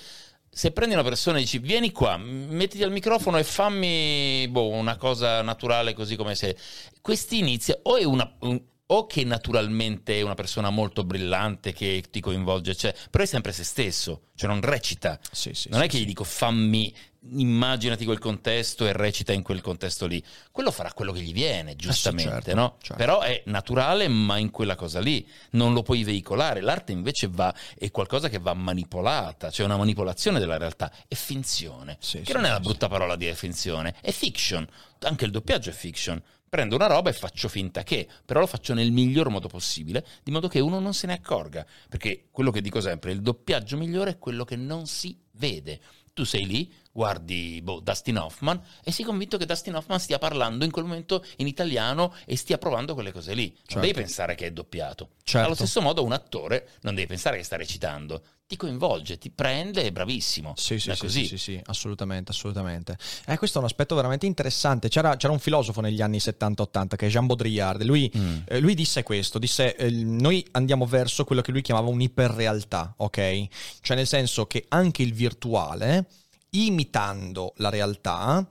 Se 0.54 0.72
prendi 0.72 0.96
una 0.96 1.04
persona 1.04 1.38
e 1.38 1.42
dici 1.42 1.60
vieni 1.60 1.94
qua, 1.94 2.18
mettiti 2.18 2.84
al 2.84 2.92
microfono 2.92 3.38
e 3.38 3.46
fammi 3.46 4.50
boh, 4.50 4.68
una 4.68 4.98
cosa 4.98 5.42
naturale 5.42 5.94
così 5.94 6.18
come 6.18 6.36
se... 6.36 6.58
Questi 7.00 7.38
inizia 7.38 7.80
o 7.84 7.96
è 7.96 8.04
una... 8.04 8.30
un- 8.42 8.62
o 8.94 9.06
che 9.06 9.24
naturalmente 9.24 10.20
è 10.20 10.22
una 10.22 10.34
persona 10.34 10.70
molto 10.70 11.04
brillante 11.04 11.72
che 11.74 12.04
ti 12.10 12.20
coinvolge, 12.20 12.76
cioè, 12.76 12.94
però 13.10 13.24
è 13.24 13.28
sempre 13.28 13.54
se 13.54 13.64
stesso, 13.64 14.24
cioè 14.36 14.50
non 14.50 14.62
recita. 14.62 15.20
Sì, 15.32 15.54
sì, 15.54 15.70
non 15.70 15.80
sì, 15.80 15.86
è 15.86 15.90
che 15.90 16.00
gli 16.00 16.06
dico 16.06 16.26
fammi, 16.26 16.94
immaginati 17.30 18.04
quel 18.04 18.20
contesto 18.20 18.86
e 18.86 18.92
recita 18.94 19.32
in 19.32 19.44
quel 19.44 19.62
contesto 19.62 20.08
lì. 20.08 20.22
Quello 20.52 20.72
farà 20.72 20.92
quello 20.92 21.14
che 21.14 21.22
gli 21.22 21.32
viene, 21.32 21.76
giustamente, 21.78 22.32
certo, 22.32 22.56
no? 22.56 22.78
certo. 22.82 22.96
Però 22.96 23.22
è 23.22 23.44
naturale, 23.46 24.10
ma 24.10 24.38
in 24.38 24.52
quella 24.52 24.76
cosa 24.76 25.00
lì 25.00 25.26
non 25.52 25.74
lo 25.74 25.84
puoi 25.84 26.04
veicolare. 26.04 26.60
L'arte 26.60 26.92
invece 26.92 27.30
va, 27.30 27.54
è 27.78 27.92
qualcosa 27.92 28.28
che 28.28 28.40
va 28.40 28.54
manipolata, 28.54 29.52
cioè 29.52 29.66
una 29.66 29.78
manipolazione 29.78 30.40
della 30.40 30.58
realtà, 30.58 30.92
è 31.08 31.16
finzione. 31.16 31.98
Che 32.02 32.34
non 32.34 32.44
è 32.44 32.50
la 32.50 32.60
brutta 32.60 32.90
parola 32.90 33.16
dire 33.16 33.36
finzione, 33.36 33.96
è 34.02 34.12
fiction. 34.12 34.68
Anche 35.00 35.26
il 35.26 35.32
doppiaggio 35.32 35.70
è 35.70 35.74
fiction. 35.74 36.22
Prendo 36.52 36.76
una 36.76 36.88
roba 36.88 37.10
e 37.10 37.14
faccio 37.14 37.48
finta 37.48 37.82
che, 37.84 38.06
però 38.26 38.42
lo 38.42 38.46
faccio 38.46 38.74
nel 38.74 38.92
miglior 38.92 39.30
modo 39.30 39.48
possibile, 39.48 40.06
di 40.22 40.32
modo 40.32 40.50
che 40.50 40.60
uno 40.60 40.82
non 40.82 40.94
se 40.94 41.08
ne 41.08 41.14
accorga. 41.14 41.66
Perché 41.88 42.26
quello 42.30 42.52
che 42.52 42.60
dico 42.60 42.82
sempre, 42.82 43.14
il 43.14 43.22
doppiaggio 43.22 43.78
migliore 43.78 44.10
è 44.12 44.18
quello 44.18 44.44
che 44.44 44.58
non 44.58 44.86
si 44.86 45.18
vede. 45.32 45.80
Tu 46.14 46.26
sei 46.26 46.46
lì, 46.46 46.70
guardi 46.92 47.62
boh, 47.64 47.80
Dustin 47.80 48.18
Hoffman 48.18 48.62
e 48.84 48.92
sei 48.92 49.06
convinto 49.06 49.38
che 49.38 49.46
Dustin 49.46 49.76
Hoffman 49.76 49.98
stia 49.98 50.18
parlando 50.18 50.66
in 50.66 50.72
quel 50.72 50.84
momento 50.84 51.24
in 51.38 51.48
italiano 51.48 52.14
e 52.26 52.36
stia 52.36 52.58
provando 52.58 52.96
quelle 52.96 53.14
cose 53.14 53.34
lì. 53.34 53.48
Non 53.48 53.64
Certo. 53.64 53.80
devi 53.80 53.94
pensare 53.94 54.36
che 54.36 54.48
è 54.48 54.52
doppiato. 54.52 55.12
Certo. 55.24 55.46
Allo 55.46 55.56
stesso 55.56 55.80
modo 55.80 56.04
un 56.04 56.12
attore 56.12 56.72
non 56.82 56.96
devi 56.96 57.08
pensare 57.08 57.38
che 57.38 57.44
sta 57.44 57.56
recitando. 57.56 58.24
Ti 58.52 58.58
coinvolge, 58.58 59.18
ti 59.18 59.30
prende, 59.30 59.84
è 59.84 59.92
bravissimo. 59.94 60.56
Sì, 60.58 60.78
sì, 60.78 60.94
sì, 60.94 61.08
sì, 61.26 61.38
sì, 61.38 61.62
assolutamente, 61.68 62.32
assolutamente. 62.32 62.98
Eh, 63.26 63.38
questo 63.38 63.60
è 63.60 63.62
un 63.62 63.68
aspetto 63.68 63.96
veramente 63.96 64.26
interessante. 64.26 64.90
C'era, 64.90 65.16
c'era 65.16 65.32
un 65.32 65.40
filosofo 65.40 65.80
negli 65.80 66.02
anni 66.02 66.18
70-80 66.18 66.98
che 66.98 67.08
è 67.08 67.10
Jean 67.10 67.28
Baudrillard. 67.28 67.82
Lui, 67.84 68.12
Mm. 68.14 68.40
eh, 68.50 68.60
lui 68.60 68.74
disse 68.76 69.04
questo: 69.04 69.40
disse, 69.40 69.74
eh, 69.78 69.90
noi 69.90 70.46
andiamo 70.52 70.86
verso 70.86 71.24
quello 71.24 71.42
che 71.42 71.52
lui 71.54 71.62
chiamava 71.62 71.88
un'iperrealtà, 71.88 72.96
ok? 72.98 73.48
Cioè, 73.80 73.96
nel 73.96 74.06
senso 74.08 74.46
che 74.48 74.66
anche 74.68 75.02
il 75.02 75.14
virtuale, 75.14 76.08
imitando 76.50 77.54
la 77.56 77.70
realtà, 77.70 78.46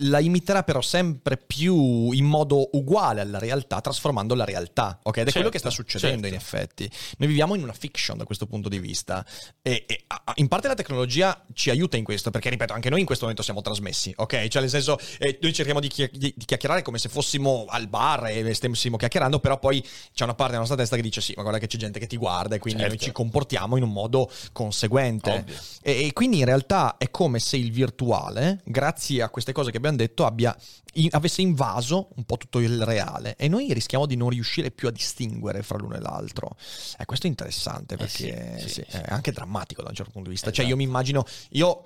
la 0.00 0.18
imiterà 0.20 0.62
però 0.62 0.80
sempre 0.82 1.36
più 1.38 2.10
in 2.12 2.24
modo 2.26 2.68
uguale 2.72 3.22
alla 3.22 3.38
realtà, 3.38 3.80
trasformando 3.80 4.34
la 4.34 4.44
realtà, 4.44 4.98
ok? 5.02 5.16
Ed 5.18 5.28
è 5.28 5.32
quello 5.32 5.48
che 5.48 5.58
sta 5.58 5.70
Certo, 5.70 5.82
succedendo 5.90 6.28
certo. 6.28 6.34
in 6.34 6.40
effetti. 6.40 6.90
Noi 7.18 7.28
viviamo 7.28 7.54
in 7.54 7.62
una 7.62 7.72
fiction 7.72 8.18
da 8.18 8.24
questo 8.24 8.46
punto 8.46 8.68
di 8.68 8.78
vista 8.78 9.24
e, 9.62 9.84
e, 9.86 10.04
a- 10.08 10.32
in 10.36 10.48
parte 10.48 10.68
la 10.68 10.74
tecnologia 10.74 11.42
ci 11.54 11.70
aiuta 11.70 11.96
in 11.96 12.04
questo, 12.04 12.30
perché 12.30 12.50
ripeto, 12.50 12.72
anche 12.74 12.90
noi 12.90 13.00
in 13.00 13.06
questo 13.06 13.24
momento 13.24 13.42
siamo 13.44 13.62
trasmessi, 13.62 14.12
ok? 14.14 14.48
Cioè 14.48 14.60
nel 14.60 14.70
senso, 14.70 14.98
eh, 15.18 15.38
noi 15.40 15.52
cerchiamo 15.54 15.80
di, 15.80 15.88
chi- 15.88 16.10
di- 16.12 16.34
di 16.36 16.44
chiacchierare 16.44 16.82
come 16.82 16.98
se 16.98 17.08
fossimo 17.08 17.64
al 17.68 17.88
bar 17.88 18.26
e 18.26 18.52
stessimo 18.54 18.96
chiacchierando, 18.98 19.40
però 19.40 19.58
poi 19.58 19.80
c'è 20.12 20.24
una 20.24 20.34
parte 20.34 20.48
della 20.52 20.58
nostra 20.58 20.76
testa 20.76 20.96
che 20.96 21.02
dice 21.02 21.20
sì, 21.22 21.32
ma 21.36 21.42
guarda 21.42 21.58
che 21.58 21.68
c'è 21.68 21.78
gente 21.78 21.98
che 21.98 22.06
ti 22.06 22.16
guarda 22.18 22.54
e 22.54 22.58
quindi 22.58 22.80
Certo. 22.80 22.96
noi 22.96 23.02
ci 23.04 23.12
comportiamo 23.12 23.76
in 23.78 23.82
un 23.82 23.92
modo 23.92 24.30
conseguente. 24.52 25.44
E, 25.82 26.06
e 26.06 26.12
quindi 26.12 26.38
in 26.38 26.44
realtà 26.44 26.96
è 26.98 27.10
come 27.10 27.38
se 27.38 27.56
il 27.56 27.70
virtuale, 27.72 28.60
grazie 28.64 29.22
a 29.22 29.30
queste 29.30 29.52
cose 29.52 29.70
che 29.70 29.76
abbiamo 29.78 29.84
detto, 29.94 30.24
abbia, 30.26 30.56
in- 30.94 31.10
avesse 31.12 31.42
invaso 31.42 32.08
un 32.16 32.24
po' 32.24 32.36
tutto 32.36 32.58
il 32.58 32.82
reale 32.82 33.36
e 33.36 33.46
noi 33.46 33.72
rischiamo 33.72 34.06
di 34.06 34.16
non 34.16 34.30
riuscire 34.30 34.72
più 34.72 34.88
a 34.88 34.90
distinguere 34.90 35.62
fra 35.62 35.78
l'uno 35.78 35.94
e 35.94 36.00
l'altro. 36.00 36.56
E 36.98 37.04
questo 37.04 37.26
è 37.26 37.30
interessante 37.30 37.94
Eh 37.98 38.08
sì, 38.08 38.24
perché 38.26 38.58
sì, 38.60 38.68
sì, 38.68 38.84
sì. 38.88 38.96
è 38.96 39.04
anche 39.08 39.30
drammatico 39.30 39.82
da 39.82 39.90
un 39.90 39.94
certo 39.94 40.10
punto 40.10 40.28
di 40.28 40.34
vista. 40.34 40.48
Esatto. 40.50 40.62
Cioè 40.62 40.70
io 40.72 40.76
mi 40.76 40.84
immagino, 40.84 41.24
io... 41.50 41.84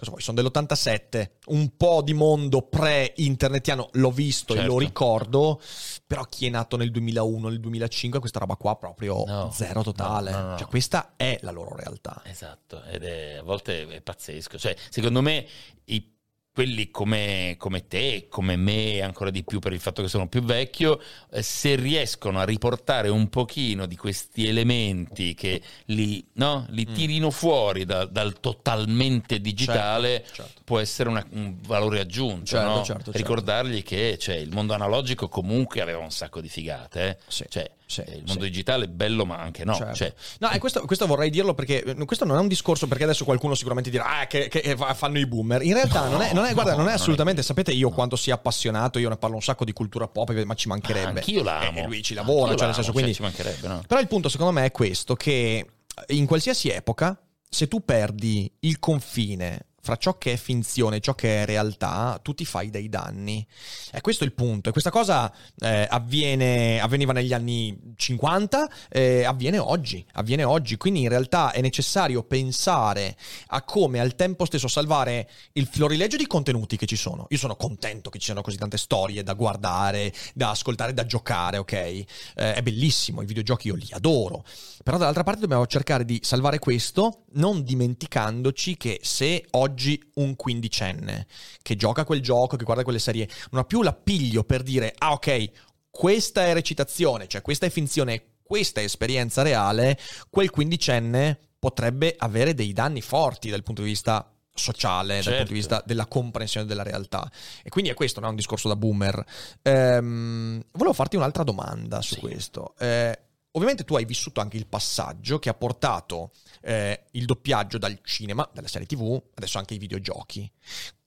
Vuoi? 0.00 0.20
Sono 0.20 0.40
dell'87, 0.40 1.28
un 1.46 1.76
po' 1.76 2.02
di 2.02 2.14
mondo 2.14 2.62
pre-internetiano 2.62 3.88
l'ho 3.94 4.10
visto 4.12 4.52
e 4.52 4.58
Certo. 4.58 4.70
lo 4.72 4.78
ricordo, 4.78 5.60
però 6.06 6.22
chi 6.22 6.46
è 6.46 6.50
nato 6.50 6.76
nel 6.76 6.92
2001, 6.92 7.48
nel 7.48 7.58
2005, 7.58 8.20
questa 8.20 8.38
roba 8.38 8.54
qua 8.54 8.76
proprio 8.76 9.24
No, 9.26 9.50
zero 9.52 9.82
totale. 9.82 10.30
no, 10.30 10.40
no. 10.50 10.56
Cioè 10.56 10.68
questa 10.68 11.14
è 11.16 11.38
la 11.42 11.50
loro 11.50 11.74
realtà. 11.74 12.22
Esatto, 12.26 12.82
ed 12.84 13.02
è, 13.02 13.38
a 13.38 13.42
volte 13.42 13.88
è 13.88 14.00
pazzesco. 14.00 14.56
Cioè, 14.56 14.76
secondo 14.88 15.20
me, 15.20 15.44
i- 15.86 16.12
quelli 16.58 16.90
come, 16.90 17.54
come 17.56 17.86
te, 17.86 18.26
come 18.28 18.56
me, 18.56 19.00
ancora 19.00 19.30
di 19.30 19.44
più 19.44 19.60
per 19.60 19.72
il 19.72 19.78
fatto 19.78 20.02
che 20.02 20.08
sono 20.08 20.26
più 20.26 20.42
vecchio, 20.42 21.00
eh, 21.30 21.40
se 21.40 21.76
riescono 21.76 22.40
a 22.40 22.44
riportare 22.44 23.08
un 23.10 23.28
pochino 23.28 23.86
di 23.86 23.94
questi 23.94 24.48
elementi 24.48 25.34
che 25.34 25.62
li, 25.84 26.26
no, 26.32 26.66
li 26.70 26.84
Mm. 26.90 26.94
tirino 26.94 27.30
fuori 27.30 27.84
da- 27.84 28.06
dal 28.06 28.40
totalmente 28.40 29.40
digitale, 29.40 30.24
Certo, 30.24 30.34
certo. 30.42 30.60
può 30.64 30.80
essere 30.80 31.08
una- 31.08 31.24
un 31.30 31.54
valore 31.64 32.00
aggiunto. 32.00 32.46
Certo, 32.46 32.68
no? 32.68 32.82
certo, 32.82 33.02
certo. 33.04 33.18
Ricordargli 33.18 33.84
che 33.84 34.18
cioè, 34.18 34.34
il 34.34 34.52
mondo 34.52 34.72
analogico 34.74 35.28
comunque 35.28 35.80
aveva 35.80 36.00
un 36.00 36.10
sacco 36.10 36.40
di 36.40 36.48
figate. 36.48 37.08
eh. 37.08 37.16
Sì, 37.28 37.44
Cioè, 37.48 37.70
sì, 37.88 38.02
eh, 38.02 38.16
il 38.16 38.24
mondo 38.26 38.42
sì. 38.44 38.50
digitale 38.50 38.84
è 38.84 38.88
bello, 38.88 39.24
ma 39.24 39.38
anche 39.38 39.64
no. 39.64 39.74
Certo. 39.74 39.94
Cioè, 39.94 40.14
No, 40.40 40.50
e 40.50 40.58
questo, 40.58 40.84
questo 40.84 41.06
vorrei 41.06 41.30
dirlo 41.30 41.54
perché 41.54 41.82
eh, 41.82 42.04
questo 42.04 42.26
non 42.26 42.36
è 42.36 42.40
un 42.40 42.46
discorso 42.46 42.86
perché 42.86 43.04
adesso 43.04 43.24
qualcuno 43.24 43.54
sicuramente 43.54 43.88
dirà 43.88 44.18
ah, 44.20 44.26
che, 44.26 44.48
che 44.48 44.76
fa- 44.76 44.92
fanno 44.92 45.18
i 45.18 45.26
boomer. 45.26 45.62
In 45.62 45.72
realtà 45.72 46.04
No, 46.04 46.10
non 46.10 46.20
è, 46.22 46.32
non 46.34 46.44
è- 46.44 46.52
guarda, 46.52 46.72
no, 46.72 46.76
non 46.76 46.86
è 46.86 46.88
non 46.88 46.92
è 46.92 47.00
assolutamente, 47.00 47.40
così. 47.40 47.48
sapete 47.54 47.72
io 47.72 47.88
quanto 47.88 48.14
sia 48.16 48.34
appassionato, 48.34 48.98
io 48.98 49.08
ne 49.08 49.16
parlo 49.16 49.36
un 49.36 49.42
sacco 49.42 49.64
di 49.64 49.72
cultura 49.72 50.06
pop, 50.06 50.30
ma 50.44 50.54
ci 50.54 50.68
mancherebbe. 50.68 51.20
Anch'io 51.20 51.42
l'amo. 51.42 51.78
E 51.80 51.86
lui 51.86 52.02
ci 52.02 52.12
lavora, 52.12 52.54
cioè 52.54 52.66
nel 52.66 52.74
senso, 52.74 52.90
l'amo, 52.90 52.92
quindi... 52.92 53.14
cioè, 53.14 53.14
ci 53.14 53.22
mancherebbe, 53.22 53.68
no? 53.68 53.82
Però 53.86 54.00
il 54.00 54.06
punto 54.06 54.28
secondo 54.28 54.52
me 54.52 54.66
è 54.66 54.70
questo, 54.70 55.14
che 55.14 55.66
in 56.08 56.26
qualsiasi 56.26 56.68
epoca, 56.68 57.18
se 57.48 57.68
tu 57.68 57.82
perdi 57.84 58.52
il 58.60 58.78
confine 58.78 59.66
fra 59.88 59.96
ciò 59.96 60.18
che 60.18 60.34
è 60.34 60.36
finzione 60.36 60.96
e 60.96 61.00
ciò 61.00 61.14
che 61.14 61.42
è 61.42 61.46
realtà, 61.46 62.20
tu 62.22 62.34
ti 62.34 62.44
fai 62.44 62.68
dei 62.68 62.90
danni. 62.90 63.46
E 63.90 64.02
questo 64.02 64.24
è 64.24 64.26
il 64.26 64.34
punto. 64.34 64.68
E 64.68 64.72
questa 64.72 64.90
cosa 64.90 65.32
eh, 65.60 65.86
avviene, 65.88 66.78
avveniva 66.78 67.14
negli 67.14 67.32
anni 67.32 67.94
50, 67.96 68.70
eh, 68.90 69.24
avviene 69.24 69.56
oggi, 69.56 70.04
avviene 70.12 70.44
oggi. 70.44 70.76
Quindi 70.76 71.00
in 71.00 71.08
realtà 71.08 71.52
è 71.52 71.62
necessario 71.62 72.22
pensare 72.22 73.16
a 73.46 73.62
come 73.62 73.98
al 73.98 74.14
tempo 74.14 74.44
stesso 74.44 74.68
salvare 74.68 75.30
il 75.52 75.66
florilegio 75.66 76.18
di 76.18 76.26
contenuti 76.26 76.76
che 76.76 76.84
ci 76.84 76.96
sono. 76.96 77.24
Io 77.30 77.38
sono 77.38 77.56
contento 77.56 78.10
che 78.10 78.18
ci 78.18 78.26
siano 78.26 78.42
così 78.42 78.58
tante 78.58 78.76
storie 78.76 79.22
da 79.22 79.32
guardare, 79.32 80.12
da 80.34 80.50
ascoltare, 80.50 80.92
da 80.92 81.06
giocare, 81.06 81.56
ok? 81.56 81.72
Eh, 81.72 82.04
è 82.34 82.60
bellissimo, 82.60 83.22
i 83.22 83.26
videogiochi 83.26 83.68
io 83.68 83.74
li 83.74 83.88
adoro. 83.92 84.44
Però 84.84 84.98
dall'altra 84.98 85.22
parte 85.22 85.40
dobbiamo 85.40 85.66
cercare 85.66 86.04
di 86.04 86.20
salvare 86.22 86.58
questo, 86.58 87.24
non 87.32 87.62
dimenticandoci 87.62 88.76
che 88.76 89.00
se 89.02 89.46
oggi 89.50 90.00
un 90.14 90.34
quindicenne 90.36 91.26
che 91.62 91.76
gioca 91.76 92.04
quel 92.04 92.20
gioco, 92.22 92.56
che 92.56 92.64
guarda 92.64 92.82
quelle 92.84 92.98
serie, 92.98 93.28
non 93.50 93.60
ha 93.62 93.64
più 93.64 93.82
l'appiglio 93.82 94.44
per 94.44 94.62
dire, 94.62 94.94
ah 94.96 95.12
ok, 95.12 95.50
questa 95.90 96.44
è 96.46 96.52
recitazione, 96.52 97.26
cioè 97.28 97.42
questa 97.42 97.66
è 97.66 97.70
finzione, 97.70 98.36
questa 98.42 98.80
è 98.80 98.84
esperienza 98.84 99.42
reale, 99.42 99.98
quel 100.30 100.50
quindicenne 100.50 101.38
potrebbe 101.58 102.14
avere 102.16 102.54
dei 102.54 102.72
danni 102.72 103.00
forti 103.02 103.50
dal 103.50 103.62
punto 103.62 103.82
di 103.82 103.88
vista 103.88 104.32
sociale, 104.54 105.14
dal 105.14 105.22
Certo. 105.22 105.36
punto 105.38 105.52
di 105.52 105.58
vista 105.58 105.82
della 105.84 106.06
comprensione 106.06 106.66
della 106.66 106.82
realtà. 106.82 107.30
E 107.62 107.68
quindi 107.68 107.90
è 107.90 107.94
questo, 107.94 108.18
non 108.20 108.28
è 108.28 108.32
un 108.32 108.36
discorso 108.38 108.68
da 108.68 108.76
boomer. 108.76 109.24
Ehm, 109.62 110.62
volevo 110.72 110.92
farti 110.92 111.16
un'altra 111.16 111.42
domanda 111.44 112.00
su 112.02 112.14
Sì. 112.14 112.20
questo. 112.20 112.74
Eh, 112.78 113.18
ovviamente 113.52 113.84
tu 113.84 113.96
hai 113.96 114.04
vissuto 114.04 114.40
anche 114.40 114.56
il 114.56 114.66
passaggio 114.66 115.38
che 115.38 115.48
ha 115.48 115.54
portato 115.54 116.32
eh, 116.60 117.04
il 117.12 117.24
doppiaggio 117.24 117.78
dal 117.78 117.98
cinema, 118.02 118.48
dalle 118.52 118.68
serie 118.68 118.86
tv, 118.86 119.20
adesso 119.34 119.58
anche 119.58 119.74
ai 119.74 119.80
videogiochi. 119.80 120.50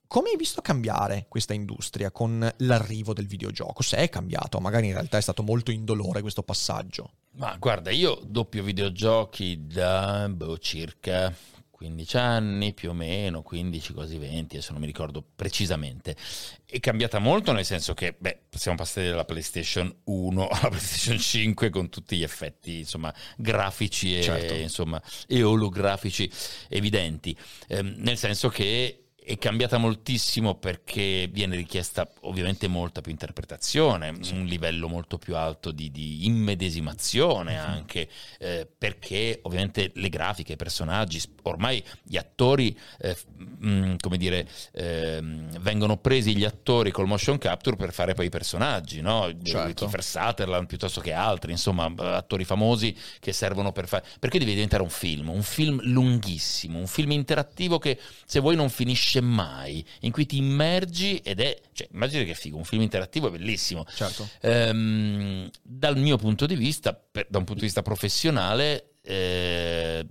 Come 0.08 0.32
hai 0.32 0.36
visto 0.36 0.62
cambiare 0.62 1.28
questa 1.30 1.54
industria 1.54 2.12
con 2.12 2.50
l'arrivo 2.58 3.14
del 3.14 3.28
videogioco? 3.28 3.82
Se 3.82 3.96
è 3.96 4.10
cambiato, 4.10 4.60
magari 4.60 4.88
in 4.88 4.94
realtà 4.94 5.18
è 5.18 5.22
stato 5.22 5.42
molto 5.42 5.72
indolore 5.72 6.20
questo 6.20 6.44
passaggio. 6.44 7.12
Ma 7.36 7.56
guarda, 7.58 7.92
io 7.92 8.20
doppio 8.26 8.62
videogiochi 8.62 9.68
da 9.68 10.28
boh, 10.28 10.58
circa 10.58 11.34
15 11.82 12.18
anni, 12.18 12.74
più 12.76 12.92
o 12.92 12.94
meno, 12.94 13.42
15, 13.42 13.94
quasi 13.94 14.20
20, 14.20 14.56
adesso 14.56 14.72
non 14.72 14.82
mi 14.82 14.86
ricordo 14.88 15.24
precisamente. 15.36 16.16
È 16.64 16.80
cambiata 16.80 17.18
molto 17.18 17.52
nel 17.54 17.66
senso 17.66 17.96
che, 17.96 18.14
beh, 18.16 18.42
siamo 18.52 18.78
passati 18.78 19.08
dalla 19.08 19.26
PlayStation 19.26 19.92
1 20.04 20.48
alla 20.48 20.70
PlayStation 20.70 21.18
5 21.18 21.70
con 21.72 21.90
tutti 21.90 22.18
gli 22.18 22.24
effetti, 22.24 22.78
insomma, 22.78 23.12
grafici 23.36 24.16
e, 24.16 24.22
Certo. 24.22 24.54
insomma, 24.54 25.02
e 25.28 25.42
olografici 25.42 26.30
evidenti. 26.70 27.36
Ehm, 27.70 27.96
nel 27.98 28.18
senso 28.18 28.50
che 28.50 29.06
è 29.32 29.38
cambiata 29.38 29.78
moltissimo 29.78 30.56
perché 30.56 31.30
viene 31.32 31.56
richiesta 31.56 32.06
ovviamente 32.22 32.68
molta 32.68 33.00
più 33.00 33.12
interpretazione, 33.12 34.10
un 34.10 34.44
livello 34.46 34.90
molto 34.90 35.18
più 35.18 35.38
alto 35.38 35.72
di, 35.72 35.90
di 35.90 36.26
immedesimazione 36.26 37.58
anche, 37.58 38.10
eh, 38.40 38.68
perché 38.78 39.40
ovviamente 39.44 39.92
le 39.96 40.10
grafiche, 40.10 40.54
i 40.54 40.58
personaggi, 40.58 41.22
ormai 41.44 41.82
gli 42.04 42.18
attori, 42.18 42.78
eh, 43.00 43.16
mh, 43.36 43.96
come 44.00 44.18
dire, 44.18 44.48
ehm, 44.74 45.60
vengono 45.60 45.96
presi 45.98 46.36
gli 46.36 46.44
attori 46.44 46.92
col 46.92 47.08
motion 47.08 47.38
capture 47.38 47.78
per 47.78 47.94
fare 47.94 48.14
poi 48.14 48.26
i 48.26 48.30
personaggi, 48.30 49.00
no? 49.00 49.32
Certo. 49.42 49.86
Kiefer 49.86 50.04
Sutherland 50.04 50.68
piuttosto 50.68 51.00
che 51.00 51.14
altri, 51.14 51.52
insomma, 51.52 51.88
eh, 51.88 52.06
attori 52.06 52.44
famosi 52.44 52.94
che 53.20 53.32
servono 53.32 53.72
per 53.72 53.88
fare... 53.88 54.04
Perché 54.20 54.40
deve 54.40 54.52
diventare 54.52 54.84
un 54.84 54.90
film, 54.90 55.30
un 55.30 55.44
film 55.44 55.80
lunghissimo, 55.84 56.78
un 56.78 56.88
film 56.88 57.12
interattivo 57.12 57.80
che 57.80 57.98
se 58.26 58.42
vuoi 58.42 58.58
non 58.58 58.70
finisce 58.70 59.21
mai, 59.22 59.86
in 60.02 60.12
cui 60.12 60.26
ti 60.26 60.38
immergi 60.38 61.18
ed 61.18 61.40
è... 61.40 61.60
Cioè, 61.72 61.88
immagini 61.92 62.26
che 62.26 62.36
figo, 62.36 62.58
un 62.58 62.64
film 62.64 62.82
interattivo 62.82 63.28
è 63.28 63.32
bellissimo. 63.32 63.86
Certo. 63.94 64.28
Ehm, 64.42 65.50
dal 65.62 65.98
mio 65.98 66.18
punto 66.18 66.46
di 66.46 66.56
vista, 66.56 66.94
per- 66.94 67.28
da 67.30 67.38
un 67.38 67.46
punto 67.46 67.62
di 67.62 67.68
vista 67.68 67.82
professionale, 67.82 68.96
eh, 69.02 70.06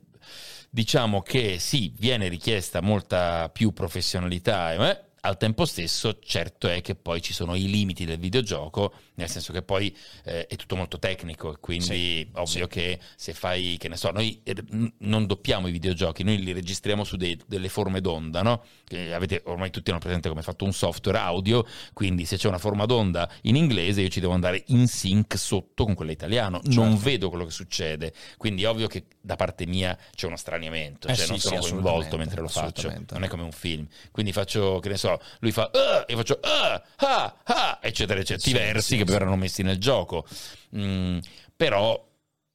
diciamo 0.70 1.20
che 1.22 1.58
sì, 1.58 1.92
viene 1.98 2.28
richiesta 2.28 2.80
molta 2.80 3.48
più 3.50 3.72
professionalità, 3.72 4.72
eh, 4.72 5.08
al 5.22 5.36
tempo 5.36 5.66
stesso 5.66 6.18
certo 6.22 6.68
è 6.68 6.80
che 6.80 6.94
poi 6.94 7.20
ci 7.20 7.32
sono 7.32 7.54
i 7.54 7.68
limiti 7.68 8.04
del 8.04 8.18
videogioco, 8.18 8.92
nel 9.20 9.30
senso 9.30 9.52
che 9.52 9.62
poi 9.62 9.94
eh, 10.24 10.46
è 10.46 10.56
tutto 10.56 10.76
molto 10.76 10.98
tecnico, 10.98 11.52
e 11.54 11.56
quindi 11.60 11.84
Sì, 11.84 12.28
ovvio 12.34 12.66
che 12.66 12.98
se 13.16 13.32
fai, 13.32 13.76
che 13.78 13.88
ne 13.88 13.96
so, 13.96 14.10
noi 14.10 14.40
eh, 14.44 14.54
non 14.98 15.26
doppiamo 15.26 15.68
i 15.68 15.72
videogiochi, 15.72 16.22
noi 16.22 16.38
li 16.42 16.52
registriamo 16.52 17.04
su 17.04 17.16
dei- 17.16 17.38
delle 17.46 17.68
forme 17.68 18.00
d'onda, 18.00 18.42
no? 18.42 18.64
Che 18.84 19.14
avete, 19.14 19.42
ormai 19.46 19.70
tutti 19.70 19.90
hanno 19.90 19.98
presente 20.00 20.28
come 20.28 20.40
è 20.40 20.44
fatto 20.44 20.64
un 20.64 20.72
software 20.72 21.18
audio, 21.18 21.66
quindi 21.92 22.24
se 22.24 22.36
c'è 22.36 22.48
una 22.48 22.58
forma 22.58 22.86
d'onda 22.86 23.30
in 23.42 23.56
inglese 23.56 24.00
io 24.02 24.08
ci 24.08 24.20
devo 24.20 24.32
andare 24.32 24.62
in 24.68 24.86
sync 24.88 25.36
sotto 25.38 25.84
con 25.84 25.94
quella 25.94 26.12
italiano, 26.12 26.60
non 26.64 26.90
Certo. 26.90 27.04
vedo 27.04 27.28
quello 27.28 27.44
che 27.44 27.50
succede, 27.50 28.12
quindi 28.36 28.64
ovvio 28.64 28.86
che 28.86 29.04
da 29.20 29.36
parte 29.36 29.66
mia 29.66 29.96
c'è 30.14 30.26
uno 30.26 30.36
straniamento, 30.36 31.08
Eh 31.08 31.14
cioè 31.14 31.24
sì, 31.24 31.30
non 31.30 31.38
sì, 31.40 31.46
sono 31.48 31.60
coinvolto 31.60 32.16
mentre 32.16 32.40
lo 32.40 32.48
faccio, 32.48 32.88
non 33.10 33.22
è 33.24 33.28
come 33.28 33.42
un 33.42 33.52
film, 33.52 33.86
quindi 34.10 34.32
faccio, 34.32 34.78
che 34.80 34.88
ne 34.88 34.96
so, 34.96 35.20
lui 35.40 35.52
fa, 35.52 35.70
"Ah", 35.72 36.04
io 36.08 36.16
faccio, 36.16 36.38
"Ah, 36.42 36.82
ah, 36.96 37.36
ah", 37.44 37.78
eccetera, 37.82 38.18
eccetera, 38.20 38.40
Sì, 38.42 38.52
diversi 38.52 38.88
sì, 38.88 38.96
che 38.96 39.04
sì. 39.11 39.18
verranno 39.18 39.36
messi 39.36 39.62
nel 39.62 39.78
gioco. 39.78 40.26
Mm, 40.76 41.18
però, 41.56 42.08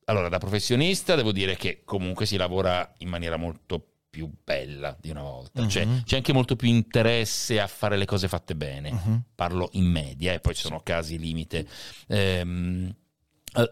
allora, 0.05 0.29
da 0.29 0.37
professionista 0.37 1.15
devo 1.15 1.31
dire 1.31 1.55
che 1.55 1.81
comunque 1.85 2.25
si 2.25 2.37
lavora 2.37 2.93
in 2.99 3.09
maniera 3.09 3.37
molto 3.37 3.85
più 4.09 4.31
bella 4.43 4.95
di 4.99 5.09
una 5.09 5.21
volta, 5.23 5.67
cioè 5.67 5.85
Mhm. 5.85 6.03
c'è 6.05 6.15
anche 6.15 6.31
molto 6.31 6.55
più 6.55 6.69
interesse 6.69 7.59
a 7.59 7.67
fare 7.67 7.97
le 7.97 8.05
cose 8.05 8.29
fatte 8.29 8.55
bene 8.55 8.91
Mhm. 8.91 9.23
parlo 9.35 9.67
in 9.73 9.83
media 9.85 10.31
e 10.31 10.39
poi 10.39 10.55
ci 10.55 10.61
sono 10.61 10.79
casi 10.81 11.19
limite. 11.19 11.67
Ehm, 12.07 12.87
eh, 12.87 12.95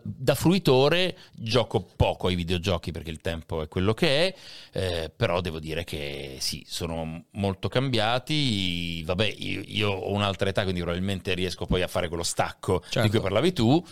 da 0.01 0.36
fruitore 0.36 1.17
gioco 1.31 1.81
poco 1.95 2.27
ai 2.27 2.36
videogiochi 2.36 2.91
perché 2.91 3.09
il 3.09 3.19
tempo 3.19 3.61
è 3.61 3.67
quello 3.67 3.93
che 3.93 4.27
è, 4.27 4.36
eh, 4.71 5.11
però 5.15 5.41
devo 5.41 5.59
dire 5.59 5.84
che 5.84 6.38
sì, 6.39 6.63
sono 6.67 7.25
molto 7.31 7.67
cambiati. 7.67 9.03
Vabbè, 9.03 9.36
io, 9.38 9.61
io 9.65 9.89
ho 9.91 10.13
un'altra 10.13 10.49
età, 10.49 10.63
quindi 10.63 10.81
probabilmente 10.81 11.34
riesco 11.34 11.65
poi 11.65 11.81
a 11.81 11.88
fare 11.88 12.07
quello 12.07 12.23
stacco 12.23 12.81
Certo. 12.81 13.01
di 13.01 13.09
cui 13.09 13.19
parlavi 13.19 13.53
tu, 13.53 13.86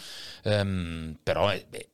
ehm, 0.43 1.17
però 1.21 1.51
eh, 1.51 1.65
beh, 1.67 1.89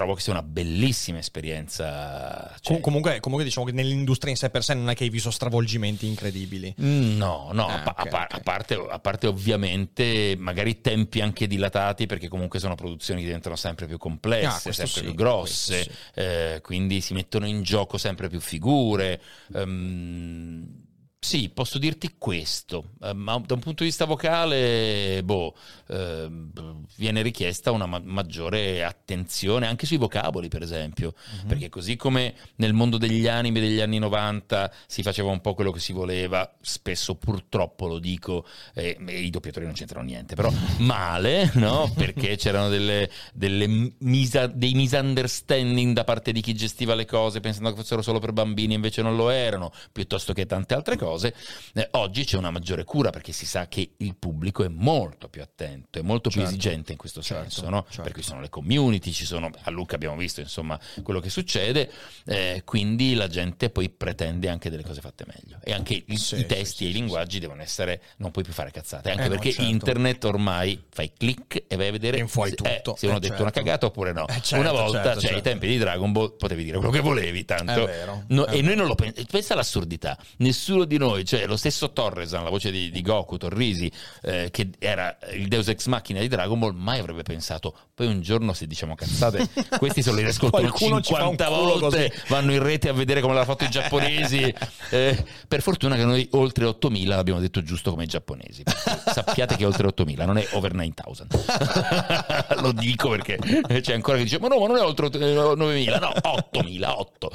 trovo 0.00 0.14
che 0.14 0.22
sia 0.22 0.32
una 0.32 0.42
bellissima 0.42 1.18
esperienza. 1.18 2.54
cioè- 2.60 2.72
Com- 2.74 2.80
comunque, 2.80 3.20
comunque 3.20 3.44
diciamo 3.46 3.66
che 3.66 3.72
nell'industria 3.72 4.30
in 4.30 4.38
sé 4.38 4.48
per 4.48 4.64
sé 4.64 4.72
non 4.72 4.88
è 4.88 4.94
che 4.94 5.04
hai 5.04 5.10
visto 5.10 5.30
stravolgimenti 5.30 6.06
incredibili. 6.06 6.72
No, 6.78 7.50
no, 7.52 7.66
Ah, 7.66 7.74
a, 7.74 7.82
pa- 7.82 7.94
a 7.96 8.02
ok, 8.04 8.08
par- 8.08 8.26
ok. 8.30 8.34
a 8.34 8.40
parte, 8.40 8.74
a 8.88 8.98
parte 8.98 9.26
ovviamente 9.26 10.34
magari 10.38 10.80
tempi 10.80 11.20
anche 11.20 11.46
dilatati 11.46 12.06
perché 12.06 12.28
comunque 12.28 12.58
sono 12.60 12.74
produzioni 12.76 13.20
che 13.20 13.26
diventano 13.26 13.56
sempre 13.56 13.86
più 13.86 13.98
complesse, 13.98 14.70
Ah, 14.70 14.72
sempre 14.72 14.86
sì, 14.86 15.00
più 15.02 15.14
grosse, 15.14 15.74
questo 15.84 15.92
eh, 16.20 16.60
quindi 16.62 17.00
si 17.02 17.12
mettono 17.12 17.46
in 17.46 17.62
gioco 17.62 17.98
sempre 17.98 18.28
più 18.28 18.40
figure. 18.40 19.20
ehm, 19.54 20.88
sì, 21.22 21.50
posso 21.50 21.78
dirti 21.78 22.14
questo, 22.16 22.92
eh, 23.02 23.12
ma 23.12 23.32
da 23.44 23.52
un 23.52 23.60
punto 23.60 23.82
di 23.82 23.90
vista 23.90 24.06
vocale, 24.06 25.20
boh, 25.22 25.54
ehm, 25.88 26.86
viene 26.96 27.20
richiesta 27.20 27.72
una 27.72 27.84
ma- 27.84 28.00
maggiore 28.02 28.82
attenzione 28.84 29.66
anche 29.66 29.84
sui 29.84 29.98
vocaboli, 29.98 30.48
per 30.48 30.62
esempio, 30.62 31.12
Mhm. 31.42 31.46
perché 31.46 31.68
così 31.68 31.96
come 31.96 32.34
nel 32.56 32.72
mondo 32.72 32.96
degli 32.96 33.28
anime 33.28 33.60
degli 33.60 33.80
anni 33.80 33.98
90 33.98 34.72
si 34.86 35.02
faceva 35.02 35.30
un 35.30 35.42
po' 35.42 35.52
quello 35.52 35.72
che 35.72 35.78
si 35.78 35.92
voleva, 35.92 36.50
spesso 36.62 37.14
purtroppo 37.16 37.86
lo 37.86 37.98
dico, 37.98 38.46
eh, 38.74 38.96
e 39.06 39.20
i 39.20 39.28
doppiatori 39.28 39.66
non 39.66 39.74
c'entrano 39.74 40.06
niente, 40.06 40.34
però 40.34 40.50
male, 40.78 41.50
no? 41.56 41.92
Perché 41.94 42.36
c'erano 42.36 42.70
delle, 42.70 43.10
delle 43.34 43.66
misa- 43.98 44.46
dei 44.46 44.72
misunderstanding 44.72 45.94
da 45.94 46.04
parte 46.04 46.32
di 46.32 46.40
chi 46.40 46.54
gestiva 46.54 46.94
le 46.94 47.04
cose 47.04 47.40
pensando 47.40 47.68
che 47.70 47.76
fossero 47.76 48.00
solo 48.00 48.20
per 48.20 48.32
bambini, 48.32 48.72
invece 48.72 49.02
non 49.02 49.16
lo 49.16 49.28
erano, 49.28 49.70
piuttosto 49.92 50.32
che 50.32 50.46
tante 50.46 50.72
altre 50.72 50.96
cose. 50.96 51.08
Eh, 51.18 51.88
oggi 51.92 52.24
c'è 52.24 52.36
una 52.36 52.50
maggiore 52.50 52.84
cura 52.84 53.10
perché 53.10 53.32
si 53.32 53.46
sa 53.46 53.66
che 53.68 53.92
il 53.98 54.14
pubblico 54.16 54.64
è 54.64 54.68
molto 54.68 55.28
più 55.28 55.42
attento, 55.42 55.98
è 55.98 56.02
molto 56.02 56.28
più 56.30 56.40
Certo, 56.40 56.54
esigente 56.54 56.92
in 56.92 56.98
questo 56.98 57.22
certo, 57.22 57.50
senso, 57.50 57.68
no? 57.70 57.84
certo. 57.88 58.02
Per 58.02 58.12
cui 58.12 58.22
sono 58.22 58.40
le 58.40 58.48
community, 58.48 59.10
ci 59.12 59.24
sono, 59.26 59.50
a 59.62 59.70
Luca 59.70 59.94
abbiamo 59.96 60.16
visto 60.16 60.40
insomma 60.40 60.78
quello 61.02 61.20
che 61.20 61.30
succede, 61.30 61.90
eh, 62.26 62.62
quindi 62.64 63.14
la 63.14 63.26
gente 63.28 63.70
poi 63.70 63.88
pretende 63.90 64.48
anche 64.48 64.70
delle 64.70 64.82
cose 64.82 65.00
fatte 65.00 65.24
meglio 65.26 65.58
e 65.62 65.72
anche 65.72 66.02
i, 66.06 66.16
Sì, 66.16 66.38
i 66.38 66.46
testi 66.46 66.76
sì, 66.76 66.84
e 66.84 66.88
i 66.88 66.92
sì, 66.92 66.98
linguaggi 66.98 67.38
devono 67.38 67.62
essere, 67.62 68.00
non 68.18 68.30
puoi 68.30 68.44
più 68.44 68.52
fare 68.52 68.70
cazzate, 68.70 69.10
anche 69.10 69.22
Eh 69.24 69.28
no, 69.28 69.34
perché 69.34 69.52
certo. 69.52 69.70
internet 69.70 70.24
ormai 70.24 70.82
fai 70.90 71.12
click 71.16 71.64
e 71.66 71.76
vai 71.76 71.88
a 71.88 71.92
vedere 71.92 72.26
fuori 72.26 72.50
se, 72.50 72.56
tutto. 72.56 72.94
eh, 72.94 72.98
se 72.98 73.06
uno 73.06 73.14
Eh, 73.14 73.16
ha 73.16 73.20
detto 73.20 73.26
certo. 73.34 73.42
una 73.42 73.50
cagata 73.50 73.86
oppure 73.86 74.12
no. 74.12 74.26
Eh, 74.28 74.40
certo, 74.40 74.56
una 74.56 74.72
volta, 74.72 75.16
cioè 75.18 75.32
ai 75.34 75.42
tempi 75.42 75.66
di 75.66 75.78
Dragon 75.78 76.10
Ball 76.12 76.36
potevi 76.36 76.64
dire 76.64 76.76
quello 76.76 76.92
che 76.92 77.00
volevi, 77.00 77.44
tanto 77.44 77.84
vero, 77.86 78.24
No, 78.28 78.46
e 78.46 78.62
noi 78.62 78.76
non 78.76 78.86
lo 78.86 78.94
pensiamo. 78.94 79.28
Pensa 79.30 79.52
all'assurdità. 79.54 80.18
Nessuno 80.38 80.84
di 80.84 80.96
noi, 81.00 81.24
cioè 81.24 81.46
lo 81.46 81.56
stesso 81.56 81.92
Torresan, 81.92 82.44
la 82.44 82.50
voce 82.50 82.70
di, 82.70 82.90
di 82.90 83.00
Goku, 83.00 83.38
Torrisi, 83.38 83.90
eh, 84.22 84.50
che 84.50 84.70
era 84.78 85.16
il 85.32 85.48
Deus 85.48 85.68
Ex 85.68 85.86
Machina 85.86 86.20
di 86.20 86.28
Dragon 86.28 86.58
Ball, 86.58 86.74
mai 86.74 86.98
avrebbe 86.98 87.22
pensato. 87.22 87.74
Poi 87.94 88.06
un 88.06 88.20
giorno 88.20 88.52
se 88.52 88.66
diciamo 88.66 88.94
cazzate, 88.94 89.48
questi 89.78 90.02
se 90.02 90.12
li 90.14 90.22
un 90.22 90.30
50 90.30 91.44
culo 91.46 91.78
volte, 91.78 91.80
così. 91.80 92.12
vanno 92.28 92.52
in 92.52 92.62
rete 92.62 92.88
a 92.90 92.92
vedere 92.92 93.20
come 93.20 93.32
l'hanno 93.32 93.46
fatto 93.46 93.64
i 93.64 93.70
giapponesi. 93.70 94.54
Eh, 94.90 95.24
per 95.48 95.62
fortuna 95.62 95.96
che 95.96 96.04
noi 96.04 96.28
oltre 96.32 96.66
8000 96.66 97.16
l'abbiamo 97.16 97.40
detto 97.40 97.62
giusto 97.62 97.90
come 97.90 98.04
i 98.04 98.06
giapponesi. 98.06 98.62
Sappiate 98.64 99.56
che 99.56 99.64
oltre 99.64 99.86
8000 99.86 100.24
non 100.24 100.36
è 100.36 100.46
over 100.52 100.74
9000. 100.74 102.58
lo 102.60 102.72
dico 102.72 103.08
perché 103.08 103.38
c'è 103.80 103.94
ancora 103.94 104.18
chi 104.18 104.24
dice 104.24 104.38
ma 104.38 104.48
no, 104.48 104.58
ma 104.58 104.66
non 104.66 104.76
è 104.76 104.82
oltre 104.82 105.06
eh, 105.06 105.32
9000, 105.32 105.98
no, 105.98 106.12
8000, 106.22 106.98
8. 106.98 107.30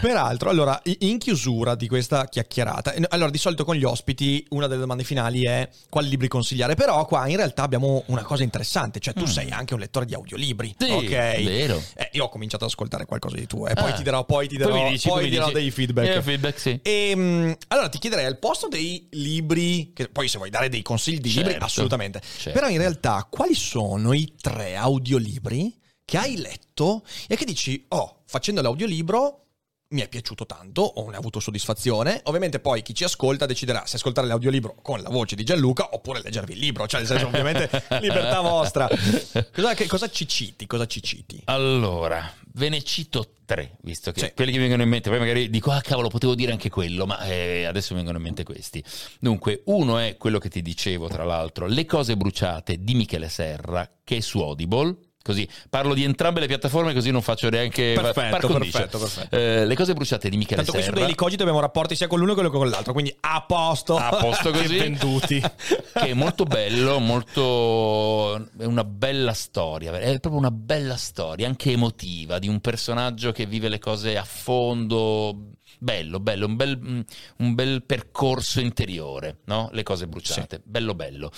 Peraltro, 0.00 0.50
allora, 0.50 0.80
in 0.98 1.18
chiusura 1.18 1.74
di 1.74 1.88
questa 1.88 2.26
chiacchierata, 2.32 2.94
eh, 2.94 3.04
allora 3.10 3.28
di 3.30 3.36
solito 3.36 3.62
con 3.62 3.76
gli 3.76 3.84
ospiti 3.84 4.42
una 4.50 4.66
delle 4.66 4.80
domande 4.80 5.04
finali 5.04 5.44
è 5.44 5.68
quali 5.90 6.08
libri 6.08 6.28
consigliare, 6.28 6.74
però 6.74 7.04
qua 7.04 7.28
in 7.28 7.36
realtà 7.36 7.62
abbiamo 7.62 8.04
una 8.06 8.22
cosa 8.22 8.42
interessante, 8.42 9.00
cioè 9.00 9.12
tu 9.12 9.26
sei 9.26 9.50
anche 9.50 9.74
un 9.74 9.80
lettore 9.80 10.06
di 10.06 10.14
audiolibri, 10.14 10.74
Mm. 10.82 10.86
Sì, 10.86 10.90
ok? 10.92 11.42
vero. 11.44 11.82
Eh, 11.94 12.08
io 12.12 12.24
ho 12.24 12.28
cominciato 12.30 12.64
ad 12.64 12.70
ascoltare 12.70 13.04
qualcosa 13.04 13.36
di 13.36 13.46
tuo 13.46 13.66
e 13.68 13.74
poi 13.74 13.90
Ah. 13.90 13.92
ti 13.92 14.02
darò, 14.02 14.24
poi 14.24 14.48
ti 14.48 14.56
darò, 14.56 14.70
Poi 14.70 14.90
dici, 14.92 15.08
poi 15.08 15.28
ti 15.28 15.36
darò 15.36 15.50
dei 15.50 15.70
feedback. 15.70 16.06
Eh, 16.16 16.22
feedback, 16.22 16.58
sì. 16.58 16.80
E, 16.82 17.56
allora 17.68 17.88
ti 17.90 17.98
chiederei 17.98 18.24
al 18.24 18.38
posto 18.38 18.68
dei 18.68 19.08
libri, 19.10 19.92
che 19.92 20.08
poi 20.08 20.26
se 20.26 20.38
vuoi 20.38 20.48
dare 20.48 20.70
dei 20.70 20.80
consigli 20.80 21.18
di 21.20 21.28
libri, 21.34 21.50
Certo, 21.50 21.64
assolutamente. 21.66 22.22
certo. 22.38 22.58
Però 22.58 22.68
in 22.70 22.78
realtà 22.78 23.26
quali 23.30 23.54
sono 23.54 24.14
i 24.14 24.32
tre 24.40 24.74
audiolibri 24.76 25.78
che 26.04 26.16
hai 26.16 26.36
letto 26.38 27.04
e 27.28 27.36
che 27.36 27.44
dici, 27.44 27.84
oh, 27.88 28.22
facendo 28.26 28.62
l'audiolibro 28.62 29.41
mi 29.92 30.00
è 30.02 30.08
piaciuto 30.08 30.44
tanto, 30.46 30.82
o 30.82 31.08
ne 31.10 31.16
ho 31.16 31.18
avuto 31.18 31.40
soddisfazione. 31.40 32.20
Ovviamente 32.24 32.60
poi 32.60 32.82
chi 32.82 32.94
ci 32.94 33.04
ascolta 33.04 33.46
deciderà 33.46 33.84
se 33.86 33.96
ascoltare 33.96 34.26
l'audiolibro 34.26 34.76
con 34.82 35.00
la 35.00 35.08
voce 35.10 35.36
di 35.36 35.44
Gianluca 35.44 35.90
oppure 35.94 36.20
leggervi 36.22 36.52
il 36.52 36.58
libro, 36.58 36.86
cioè 36.86 37.00
nel 37.00 37.08
senso 37.08 37.26
ovviamente 37.26 37.70
libertà 38.00 38.40
vostra. 38.40 38.88
Cosa, 39.52 39.74
che- 39.74 39.86
cosa 39.86 40.08
ci 40.10 40.26
citi? 40.26 40.66
Cosa 40.66 40.86
ci 40.86 41.02
citi? 41.02 41.40
Allora, 41.44 42.32
ve 42.54 42.68
ne 42.68 42.82
cito 42.82 43.34
tre, 43.44 43.76
visto 43.82 44.12
che 44.12 44.20
Sì. 44.20 44.32
quelli 44.34 44.50
che 44.52 44.56
mi 44.56 44.62
vengono 44.64 44.82
in 44.82 44.88
mente, 44.88 45.10
poi 45.10 45.18
magari 45.18 45.50
dico, 45.50 45.70
ah 45.70 45.80
cavolo, 45.80 46.08
potevo 46.08 46.34
dire 46.34 46.52
anche 46.52 46.70
quello, 46.70 47.06
ma 47.06 47.20
eh, 47.24 47.64
adesso 47.64 47.90
mi 47.92 47.96
vengono 47.96 48.18
in 48.18 48.24
mente 48.24 48.44
questi. 48.44 48.82
Dunque, 49.20 49.62
uno 49.66 49.98
è 49.98 50.16
quello 50.16 50.38
che 50.38 50.48
ti 50.48 50.62
dicevo, 50.62 51.08
tra 51.08 51.24
l'altro, 51.24 51.66
Le 51.66 51.84
cose 51.84 52.16
bruciate 52.16 52.82
di 52.82 52.94
Michele 52.94 53.28
Serra, 53.28 53.88
che 54.02 54.16
è 54.16 54.20
su 54.20 54.40
Audible. 54.40 54.96
Così 55.22 55.48
parlo 55.70 55.94
di 55.94 56.04
entrambe 56.04 56.40
le 56.40 56.46
piattaforme, 56.46 56.92
così 56.92 57.10
non 57.10 57.22
faccio 57.22 57.48
neanche 57.48 57.92
Perfetto, 57.94 58.46
perfetto, 58.48 58.98
perfetto. 58.98 59.36
Eh, 59.36 59.66
le 59.66 59.74
cose 59.74 59.92
bruciate 59.94 60.28
di 60.28 60.36
Michele 60.36 60.56
Tanto 60.56 60.72
qui 60.72 60.80
su 60.80 60.86
Serra. 60.86 61.00
Daily 61.00 61.14
Cogito 61.14 61.42
abbiamo 61.42 61.60
rapporti 61.60 61.94
sia 61.94 62.06
con 62.06 62.18
l'uno 62.18 62.34
che 62.34 62.48
con 62.48 62.68
l'altro, 62.68 62.92
quindi 62.92 63.14
a 63.20 63.44
posto. 63.46 63.96
a 63.96 64.16
posto 64.16 64.50
così 64.52 64.78
venduti. 64.78 65.40
che 65.92 66.08
è 66.08 66.14
molto 66.14 66.44
bello 66.44 66.98
molto 66.98 68.48
è 68.58 68.64
una 68.64 68.84
bella 68.84 69.32
storia 69.32 69.96
è 69.98 70.18
proprio 70.20 70.40
una 70.40 70.50
bella 70.50 70.96
storia 70.96 71.46
anche 71.46 71.72
emotiva 71.72 72.38
di 72.38 72.48
un 72.48 72.60
personaggio 72.60 73.32
che 73.32 73.46
vive 73.46 73.68
le 73.68 73.78
cose 73.78 74.16
a 74.16 74.24
fondo 74.24 75.50
bello 75.78 76.20
bello 76.20 76.46
un 76.46 76.56
bel, 76.56 76.78
mm, 76.78 77.00
un 77.38 77.54
bel 77.54 77.84
percorso 77.84 78.60
interiore 78.60 79.38
no? 79.46 79.68
le 79.72 79.82
cose 79.82 80.06
bruciate 80.06 80.60
bello 80.64 80.94
bello 80.94 81.30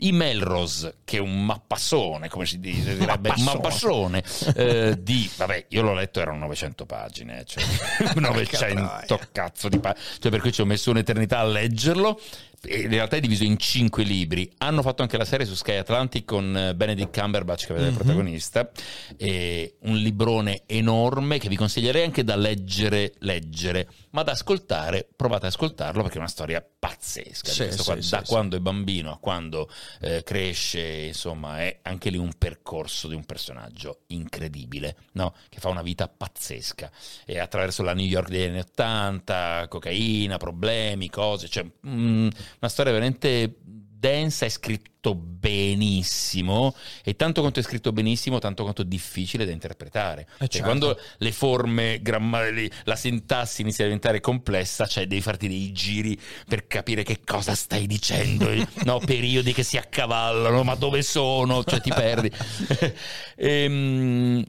i 0.00 0.12
Melrose, 0.12 0.98
che 1.04 1.18
è 1.18 1.20
un 1.20 1.44
mappassone, 1.44 2.28
come 2.28 2.46
si 2.46 2.60
dice, 2.60 2.96
direbbe, 2.96 3.32
un 3.36 3.42
mappassone 3.42 4.22
eh, 4.54 4.96
di, 5.00 5.30
vabbè, 5.36 5.66
io 5.68 5.82
l'ho 5.82 5.94
letto, 5.94 6.20
erano 6.20 6.38
900 6.38 6.86
pagine, 6.86 7.44
cioè 7.44 7.62
900 8.14 9.20
cazzo 9.32 9.68
di 9.68 9.78
pagine, 9.78 10.04
cioè 10.20 10.30
per 10.30 10.40
cui 10.40 10.52
ci 10.52 10.60
ho 10.60 10.66
messo 10.66 10.90
un'eternità 10.90 11.40
a 11.40 11.44
leggerlo. 11.44 12.20
In 12.62 12.90
realtà 12.90 13.16
è 13.16 13.20
diviso 13.20 13.44
in 13.44 13.58
cinque 13.58 14.04
libri. 14.04 14.50
Hanno 14.58 14.82
fatto 14.82 15.00
anche 15.00 15.16
la 15.16 15.24
serie 15.24 15.46
su 15.46 15.54
Sky 15.54 15.76
Atlantic 15.76 16.26
con 16.26 16.54
eh, 16.54 16.74
Benedict 16.74 17.18
Cumberbatch 17.18 17.66
che 17.66 17.72
vede 17.72 17.88
il 17.88 17.94
protagonista. 17.94 18.70
E 19.16 19.76
un 19.82 19.96
librone 19.96 20.64
enorme 20.66 21.38
che 21.38 21.48
vi 21.48 21.56
consiglierei 21.56 22.04
anche 22.04 22.22
da 22.22 22.36
leggere, 22.36 23.14
leggere, 23.20 23.88
ma 24.10 24.22
da 24.22 24.32
ascoltare. 24.32 25.08
Provate 25.16 25.46
ad 25.46 25.52
ascoltarlo 25.52 26.02
perché 26.02 26.16
è 26.16 26.20
una 26.20 26.28
storia 26.28 26.62
pazzesca. 26.62 27.50
Sì, 27.50 27.72
sì, 27.72 27.82
qua. 27.82 28.00
sì, 28.00 28.10
da 28.10 28.22
quando 28.26 28.56
è 28.56 28.60
bambino 28.60 29.12
a 29.12 29.18
quando 29.18 29.70
eh, 30.02 30.22
cresce, 30.22 30.80
insomma, 31.06 31.60
è 31.60 31.78
anche 31.82 32.10
lì 32.10 32.18
un 32.18 32.32
percorso 32.36 33.08
di 33.08 33.14
un 33.14 33.24
personaggio 33.24 34.00
incredibile, 34.08 34.96
no? 35.12 35.34
Che 35.48 35.60
fa 35.60 35.70
una 35.70 35.82
vita 35.82 36.08
pazzesca. 36.08 36.90
E 37.24 37.38
attraverso 37.38 37.82
la 37.82 37.94
New 37.94 38.04
York 38.04 38.28
degli 38.28 38.48
anni 38.48 38.58
80, 38.58 39.66
cocaina, 39.68 40.36
problemi, 40.36 41.08
cose, 41.08 41.48
cioè 41.48 41.64
mm, 41.86 42.28
una 42.58 42.70
storia 42.70 42.92
veramente 42.92 43.56
densa, 44.00 44.46
è 44.46 44.48
scritto 44.48 45.14
benissimo 45.14 46.74
e 47.04 47.16
tanto 47.16 47.42
quanto 47.42 47.60
è 47.60 47.62
scritto 47.62 47.92
benissimo, 47.92 48.38
tanto 48.38 48.62
quanto 48.62 48.82
è 48.82 48.86
difficile 48.86 49.44
da 49.44 49.52
interpretare. 49.52 50.26
Cioè, 50.38 50.48
certo. 50.48 50.66
quando 50.66 50.98
le 51.18 51.32
forme 51.32 52.00
grammatiche, 52.00 52.74
la 52.84 52.96
sintassi 52.96 53.60
inizia 53.60 53.84
a 53.84 53.88
diventare 53.88 54.20
complessa, 54.20 54.86
cioè 54.86 55.06
devi 55.06 55.20
farti 55.20 55.48
dei 55.48 55.70
giri 55.72 56.18
per 56.48 56.66
capire 56.66 57.02
che 57.02 57.20
cosa 57.24 57.54
stai 57.54 57.86
dicendo, 57.86 58.50
no? 58.84 58.98
periodi 59.00 59.52
che 59.52 59.62
si 59.62 59.76
accavallano, 59.76 60.64
ma 60.64 60.74
dove 60.74 61.02
sono? 61.02 61.62
Cioè 61.62 61.80
ti 61.80 61.92
perdi. 61.92 62.30
Ehm, 63.42 64.44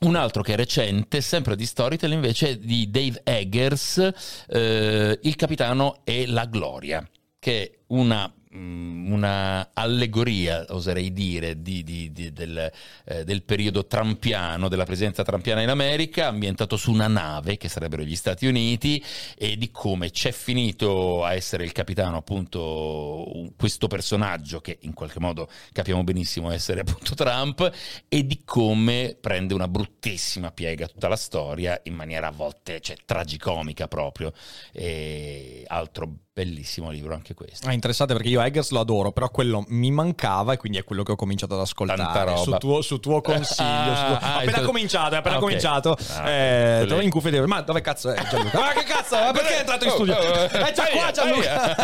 un 0.00 0.14
altro 0.14 0.42
che 0.42 0.52
è 0.52 0.56
recente, 0.56 1.20
sempre 1.20 1.56
di 1.56 1.66
Storytel, 1.66 2.12
invece 2.12 2.50
è 2.50 2.56
di 2.56 2.90
Dave 2.90 3.22
Eggers, 3.24 4.12
eh, 4.48 5.18
Il 5.22 5.36
capitano 5.36 6.00
e 6.04 6.26
la 6.26 6.46
gloria, 6.46 7.06
che 7.40 7.80
una, 7.88 8.32
mm, 8.54 9.10
una 9.10 9.70
allegoria, 9.72 10.66
oserei 10.68 11.12
dire, 11.12 11.62
di- 11.62 11.82
di- 11.82 12.12
di- 12.12 12.32
del, 12.32 12.70
eh, 13.06 13.24
del 13.24 13.42
periodo 13.42 13.86
trampiano, 13.86 14.68
della 14.68 14.84
presenza 14.84 15.22
trampiana 15.24 15.62
in 15.62 15.70
America, 15.70 16.26
ambientato 16.28 16.76
su 16.76 16.92
una 16.92 17.08
nave, 17.08 17.56
che 17.56 17.68
sarebbero 17.68 18.02
gli 18.02 18.14
Stati 18.14 18.46
Uniti, 18.46 19.02
e 19.36 19.56
di 19.56 19.70
come 19.70 20.10
c'è 20.10 20.30
finito 20.32 21.24
a 21.24 21.32
essere 21.34 21.64
il 21.64 21.72
capitano, 21.72 22.18
appunto, 22.18 23.36
un- 23.36 23.56
questo 23.56 23.86
personaggio 23.88 24.60
che 24.60 24.76
in 24.82 24.92
qualche 24.92 25.18
modo 25.18 25.48
capiamo 25.72 26.04
benissimo 26.04 26.50
essere 26.52 26.80
appunto 26.80 27.14
Trump, 27.14 27.72
e 28.06 28.26
di 28.26 28.42
come 28.44 29.16
prende 29.18 29.54
una 29.54 29.66
bruttissima 29.66 30.52
piega 30.52 30.86
tutta 30.86 31.08
la 31.08 31.16
storia 31.16 31.80
in 31.84 31.94
maniera 31.94 32.28
a 32.28 32.32
volte 32.32 32.80
cioè, 32.80 32.96
tragicomica 33.04 33.88
proprio. 33.88 34.32
E 34.72 35.64
altro 35.66 36.12
bellissimo 36.44 36.90
libro 36.90 37.12
anche 37.14 37.34
questo. 37.34 37.68
Ah, 37.68 37.72
interessante 37.72 38.14
perché 38.14 38.28
io 38.28 38.40
Eggers 38.40 38.70
lo 38.70 38.80
adoro, 38.80 39.12
però 39.12 39.28
quello 39.28 39.64
mi 39.68 39.90
mancava 39.90 40.54
e 40.54 40.56
quindi 40.56 40.78
è 40.78 40.84
quello 40.84 41.02
che 41.02 41.12
ho 41.12 41.16
cominciato 41.16 41.54
ad 41.54 41.60
ascoltare. 41.60 42.02
Tanta 42.02 42.22
roba. 42.22 42.38
Su 42.42 42.56
tuo, 42.58 42.80
su 42.82 42.98
tuo 43.00 43.20
consiglio. 43.20 43.68
Ah, 43.68 43.94
su 43.96 44.04
tuo- 44.06 44.18
ah, 44.28 44.36
appena 44.36 44.58
è- 44.58 44.62
cominciato, 44.62 45.14
è 45.14 45.18
appena 45.18 45.34
ah, 45.34 45.38
ok. 45.38 45.44
cominciato. 45.44 45.96
Ah, 46.16 46.30
eh, 46.30 46.84
trovo 46.86 47.02
in 47.02 47.10
cuffia 47.10 47.30
e 47.30 47.46
ma 47.46 47.60
dove 47.60 47.80
cazzo 47.82 48.10
è 48.10 48.22
Gianluca? 48.28 48.58
Ma 48.58 48.72
che 48.72 48.84
cazzo? 48.84 49.16
Ma 49.16 49.32
perché 49.32 49.56
è 49.56 49.58
entrato 49.60 49.84
in 49.84 49.90
Oh, 49.90 49.94
studio? 49.94 50.14
oh, 50.16 50.18
oh, 50.18 50.46
È 50.48 50.72
già 50.72 50.86
qua 50.88 51.10
Gianluca. 51.10 51.74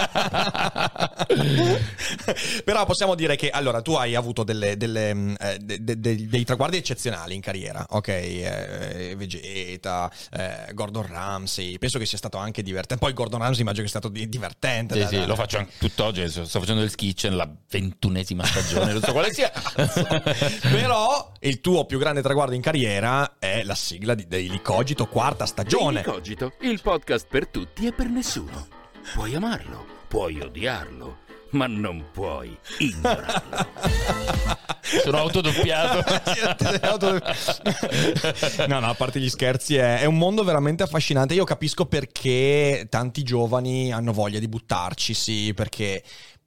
però 2.65 2.85
possiamo 2.87 3.15
dire 3.15 3.37
che 3.37 3.51
allora 3.51 3.83
tu 3.83 3.93
hai 3.95 4.15
avuto 4.15 4.43
delle- 4.43 4.77
delle, 4.77 5.15
mm, 5.15 5.35
eh, 5.39 5.59
de- 5.61 5.83
de- 5.85 6.01
de- 6.01 6.27
dei 6.29 6.45
traguardi 6.45 6.77
eccezionali 6.77 7.35
in 7.35 7.41
carriera, 7.41 7.85
ok? 7.91 8.09
Eh, 8.09 9.15
Vegeta, 9.17 10.11
eh, 10.33 10.73
Gordon 10.73 11.07
Ramsay, 11.07 11.79
penso 11.79 11.99
che 11.99 12.07
sia 12.07 12.19
stato 12.19 12.39
anche 12.39 12.63
divertente. 12.63 13.05
Poi 13.05 13.13
Gordon 13.15 13.41
Ramsay 13.41 13.61
immagino 13.61 13.85
che 13.85 13.91
sia 13.91 14.01
stato 14.01 14.13
di- 14.13 14.29
divertente. 14.47 14.95
Sì, 14.95 15.01
da- 15.01 15.07
sì, 15.09 15.17
da- 15.17 15.27
lo 15.27 15.35
faccio 15.35 15.59
anche 15.59 15.73
tutt'oggi, 15.79 16.29
sto 16.29 16.45
facendo 16.61 16.83
il 16.83 16.95
kitchen, 16.95 17.37
la 17.37 17.49
ventunesima 17.71 18.45
stagione, 18.45 18.93
non 18.93 19.03
so 19.03 19.13
quale 19.13 19.33
sia. 19.33 19.51
Però 20.71 21.33
il 21.41 21.61
tuo 21.61 21.85
più 21.85 21.99
grande 21.99 22.23
traguardo 22.23 22.55
in 22.55 22.61
carriera 22.61 23.37
è 23.39 23.63
la 23.63 23.75
sigla 23.75 24.15
di 24.15 24.27
Daily 24.27 24.61
Cogito, 24.63 25.07
quarta 25.07 25.47
stagione. 25.47 26.03
Daily 26.03 26.17
Cogito, 26.17 26.53
il 26.61 26.81
podcast 26.81 27.27
per 27.29 27.49
tutti 27.49 27.87
e 27.87 27.93
per 27.93 28.09
nessuno. 28.09 28.69
Puoi 29.15 29.35
amarlo, 29.35 29.85
puoi 30.09 30.41
odiarlo, 30.41 31.19
ma 31.51 31.67
non 31.67 32.07
puoi 32.13 32.57
ignorarlo. 32.79 34.65
Sono 35.03 35.19
autodoppiato. 35.19 35.99
no, 38.69 38.79
no, 38.79 38.89
a 38.89 38.95
parte 38.95 39.21
gli 39.21 39.29
scherzi, 39.29 39.77
è, 39.77 40.01
è 40.01 40.05
un 40.05 40.17
mondo 40.17 40.45
veramente 40.45 40.83
affascinante. 40.83 41.35
Io 41.35 41.45
capisco 41.45 41.87
perché 41.87 42.87
tanti 42.89 43.23
giovani 43.23 43.93
hanno 43.93 44.13
voglia 44.13 44.39
di 44.39 44.49
buttarci, 44.49 45.13
sì, 45.13 45.53
perché, 45.55 46.03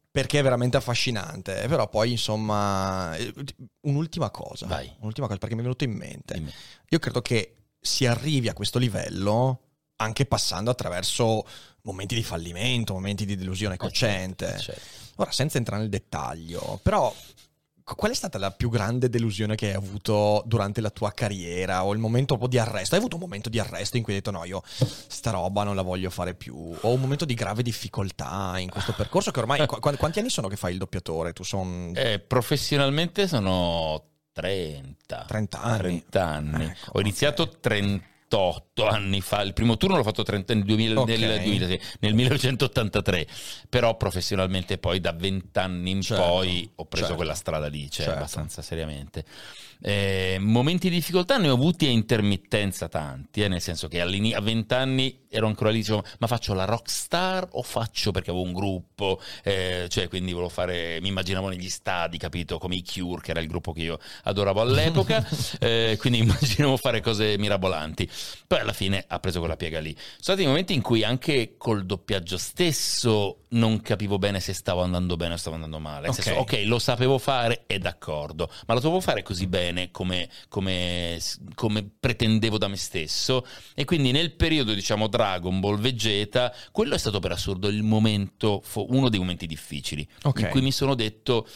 perché 0.09 0.39
è 0.39 0.43
veramente 0.43 0.77
affascinante. 0.77 1.65
Però 1.67 1.88
poi, 1.89 2.11
insomma, 2.11 3.15
eh, 3.17 3.34
un'ultima 3.81 4.30
cosa. 4.30 4.67
Vai. 4.67 4.89
Un'ultima 4.99 5.27
cosa, 5.27 5.39
perché 5.39 5.55
mi 5.55 5.61
è 5.61 5.63
venuto 5.63 5.84
in 5.84 5.91
mente. 5.91 6.35
Dimmi. 6.35 6.53
Io 6.89 6.99
credo 6.99 7.21
che 7.21 7.55
si 7.80 8.05
arrivi 8.05 8.47
a 8.47 8.53
questo 8.53 8.80
livello 8.80 9.63
anche 10.01 10.26
passando 10.26 10.71
attraverso 10.71 11.45
momenti 11.91 12.15
di 12.15 12.23
fallimento, 12.23 12.93
momenti 12.93 13.25
di 13.25 13.35
delusione 13.35 13.77
cocente. 13.77 14.57
certo. 14.59 14.81
Ora, 15.17 15.31
senza 15.31 15.57
entrare 15.57 15.81
nel 15.81 15.89
dettaglio, 15.89 16.79
però 16.81 17.13
qu- 17.83 17.95
qual 17.97 18.11
è 18.11 18.13
stata 18.13 18.37
la 18.37 18.51
più 18.51 18.69
grande 18.69 19.09
delusione 19.09 19.55
che 19.55 19.67
hai 19.67 19.73
avuto 19.73 20.43
durante 20.45 20.79
la 20.79 20.91
tua 20.91 21.11
carriera 21.11 21.83
o 21.83 21.91
il 21.91 21.99
momento 21.99 22.37
di 22.47 22.57
arresto? 22.57 22.93
Hai 22.95 22.99
avuto 23.01 23.15
un 23.15 23.21
momento 23.23 23.49
di 23.49 23.59
arresto 23.59 23.97
in 23.97 24.03
cui 24.03 24.13
hai 24.13 24.19
detto 24.19 24.31
no, 24.31 24.45
io 24.45 24.61
sta 24.65 25.31
roba 25.31 25.63
non 25.63 25.75
la 25.75 25.81
voglio 25.81 26.09
fare 26.09 26.35
più 26.35 26.55
o 26.79 26.93
un 26.93 27.01
momento 27.01 27.25
di 27.25 27.33
grave 27.33 27.63
difficoltà 27.63 28.57
in 28.59 28.69
questo 28.69 28.93
percorso 28.93 29.31
che 29.31 29.39
ormai 29.39 29.65
qu- 29.67 29.97
quanti 29.97 30.19
anni 30.19 30.29
sono 30.29 30.47
che 30.47 30.55
fai 30.55 30.71
il 30.73 30.77
doppiatore? 30.77 31.33
Tu 31.33 31.43
son 31.43 31.91
Eh, 31.95 32.19
professionalmente 32.19 33.27
sono 33.27 34.03
30. 34.31 35.25
30 35.27 35.61
anni. 35.61 35.77
30 35.79 36.25
anni. 36.25 36.63
Ecco, 36.65 36.91
Ho 36.93 37.01
iniziato 37.01 37.41
ok. 37.41 37.99
38 38.30 38.88
anni 38.88 39.22
fa. 39.22 39.41
Il 39.41 39.53
primo 39.53 39.76
turno 39.76 39.97
l'ho 39.97 40.03
fatto 40.03 40.23
30 40.23 40.53
nel, 40.53 40.64
2000 40.64 40.99
Ok. 41.01 41.07
nel 41.10 41.41
2000, 41.41 41.68
sì, 41.68 41.80
nel 41.99 42.14
1983. 42.14 43.27
Però 43.68 43.97
professionalmente 43.97 44.77
poi 44.77 44.99
da 45.01 45.11
20 45.11 45.57
anni 45.60 45.91
in 45.91 46.01
Certo, 46.01 46.23
poi 46.23 46.69
ho 46.76 46.85
preso 46.85 47.06
certo. 47.06 47.18
quella 47.18 47.34
strada 47.34 47.68
lì, 47.68 47.89
cioè 47.89 48.06
Certo. 48.06 48.19
abbastanza 48.19 48.61
seriamente. 48.61 49.26
Eh, 49.81 50.38
momenti 50.41 50.89
di 50.89 50.95
difficoltà 50.95 51.38
ne 51.38 51.49
ho 51.49 51.53
avuti 51.53 51.85
a 51.85 51.89
intermittenza 51.89 52.89
tanti, 52.89 53.43
eh, 53.43 53.47
nel 53.47 53.61
senso 53.61 53.88
che 53.88 54.01
a 54.01 54.06
20 54.06 54.73
anni 54.73 55.22
ero 55.30 55.47
ancora 55.47 55.69
lì, 55.69 55.77
dicevo, 55.77 56.03
ma 56.19 56.27
faccio 56.27 56.53
la 56.53 56.65
rockstar 56.65 57.47
o 57.51 57.61
faccio 57.61 58.11
perché 58.11 58.31
avevo 58.31 58.45
un 58.45 58.51
gruppo, 58.51 59.22
eh, 59.43 59.85
cioè 59.88 60.10
quindi 60.10 60.31
volevo 60.31 60.49
fare, 60.49 60.99
mi 61.01 61.07
immaginavo 61.10 61.47
negli 61.47 61.69
stadi, 61.69 62.18
capito, 62.18 62.57
come 62.57 62.76
i 62.76 62.84
Cure, 62.84 63.22
che 63.22 63.31
era 63.31 63.39
il 63.39 63.47
gruppo 63.47 63.72
che 63.72 63.81
io 63.84 63.99
adoravo 64.23 64.60
all'epoca, 64.60 65.26
eh, 65.60 65.95
quindi 65.99 66.19
immaginavo 66.19 66.76
fare 66.76 66.99
cose 66.99 67.38
mirabolanti. 67.38 68.10
Poi 68.47 68.60
alla 68.60 68.73
fine 68.73 69.06
ha 69.07 69.19
preso 69.19 69.39
quella 69.39 69.56
piega 69.56 69.80
lì. 69.80 69.93
Sono 69.95 70.19
stati 70.19 70.45
momenti 70.45 70.73
in 70.73 70.81
cui 70.81 71.03
anche 71.03 71.56
col 71.57 71.85
doppiaggio 71.85 72.38
stesso 72.38 73.43
non 73.51 73.81
capivo 73.81 74.18
bene 74.19 74.39
se 74.39 74.53
stavo 74.53 74.81
andando 74.81 75.15
bene 75.15 75.35
o 75.35 75.38
stavo 75.38 75.56
andando 75.56 75.80
male. 75.80 76.01
Nel 76.01 76.10
Ok. 76.10 76.22
senso, 76.22 76.39
ok, 76.39 76.61
lo 76.65 76.80
sapevo 76.80 77.18
fare 77.18 77.64
e 77.68 77.80
d'accordo, 77.80 78.51
ma 78.68 78.73
lo 78.73 78.81
sapevo 78.81 78.99
fare 78.99 79.23
così 79.23 79.47
bene 79.47 79.68
come, 79.91 80.29
come- 80.47 81.19
come 81.55 81.89
pretendevo 81.99 82.57
da 82.57 82.67
me 82.67 82.75
stesso. 82.77 83.45
E 83.75 83.85
quindi 83.85 84.11
nel 84.11 84.33
periodo, 84.35 84.73
diciamo, 84.73 85.07
Dragon 85.07 85.59
Ball 85.59 85.79
Vegeta, 85.79 86.53
quello 86.71 86.95
è 86.95 86.97
stato 86.97 87.19
per 87.19 87.31
assurdo 87.31 87.67
il 87.67 87.83
momento, 87.83 88.63
uno 88.89 89.09
dei 89.09 89.19
momenti 89.19 89.47
difficili, 89.47 90.07
Ok. 90.23 90.39
in 90.41 90.47
cui 90.49 90.61
mi 90.61 90.71
sono 90.71 90.95
detto. 90.95 91.47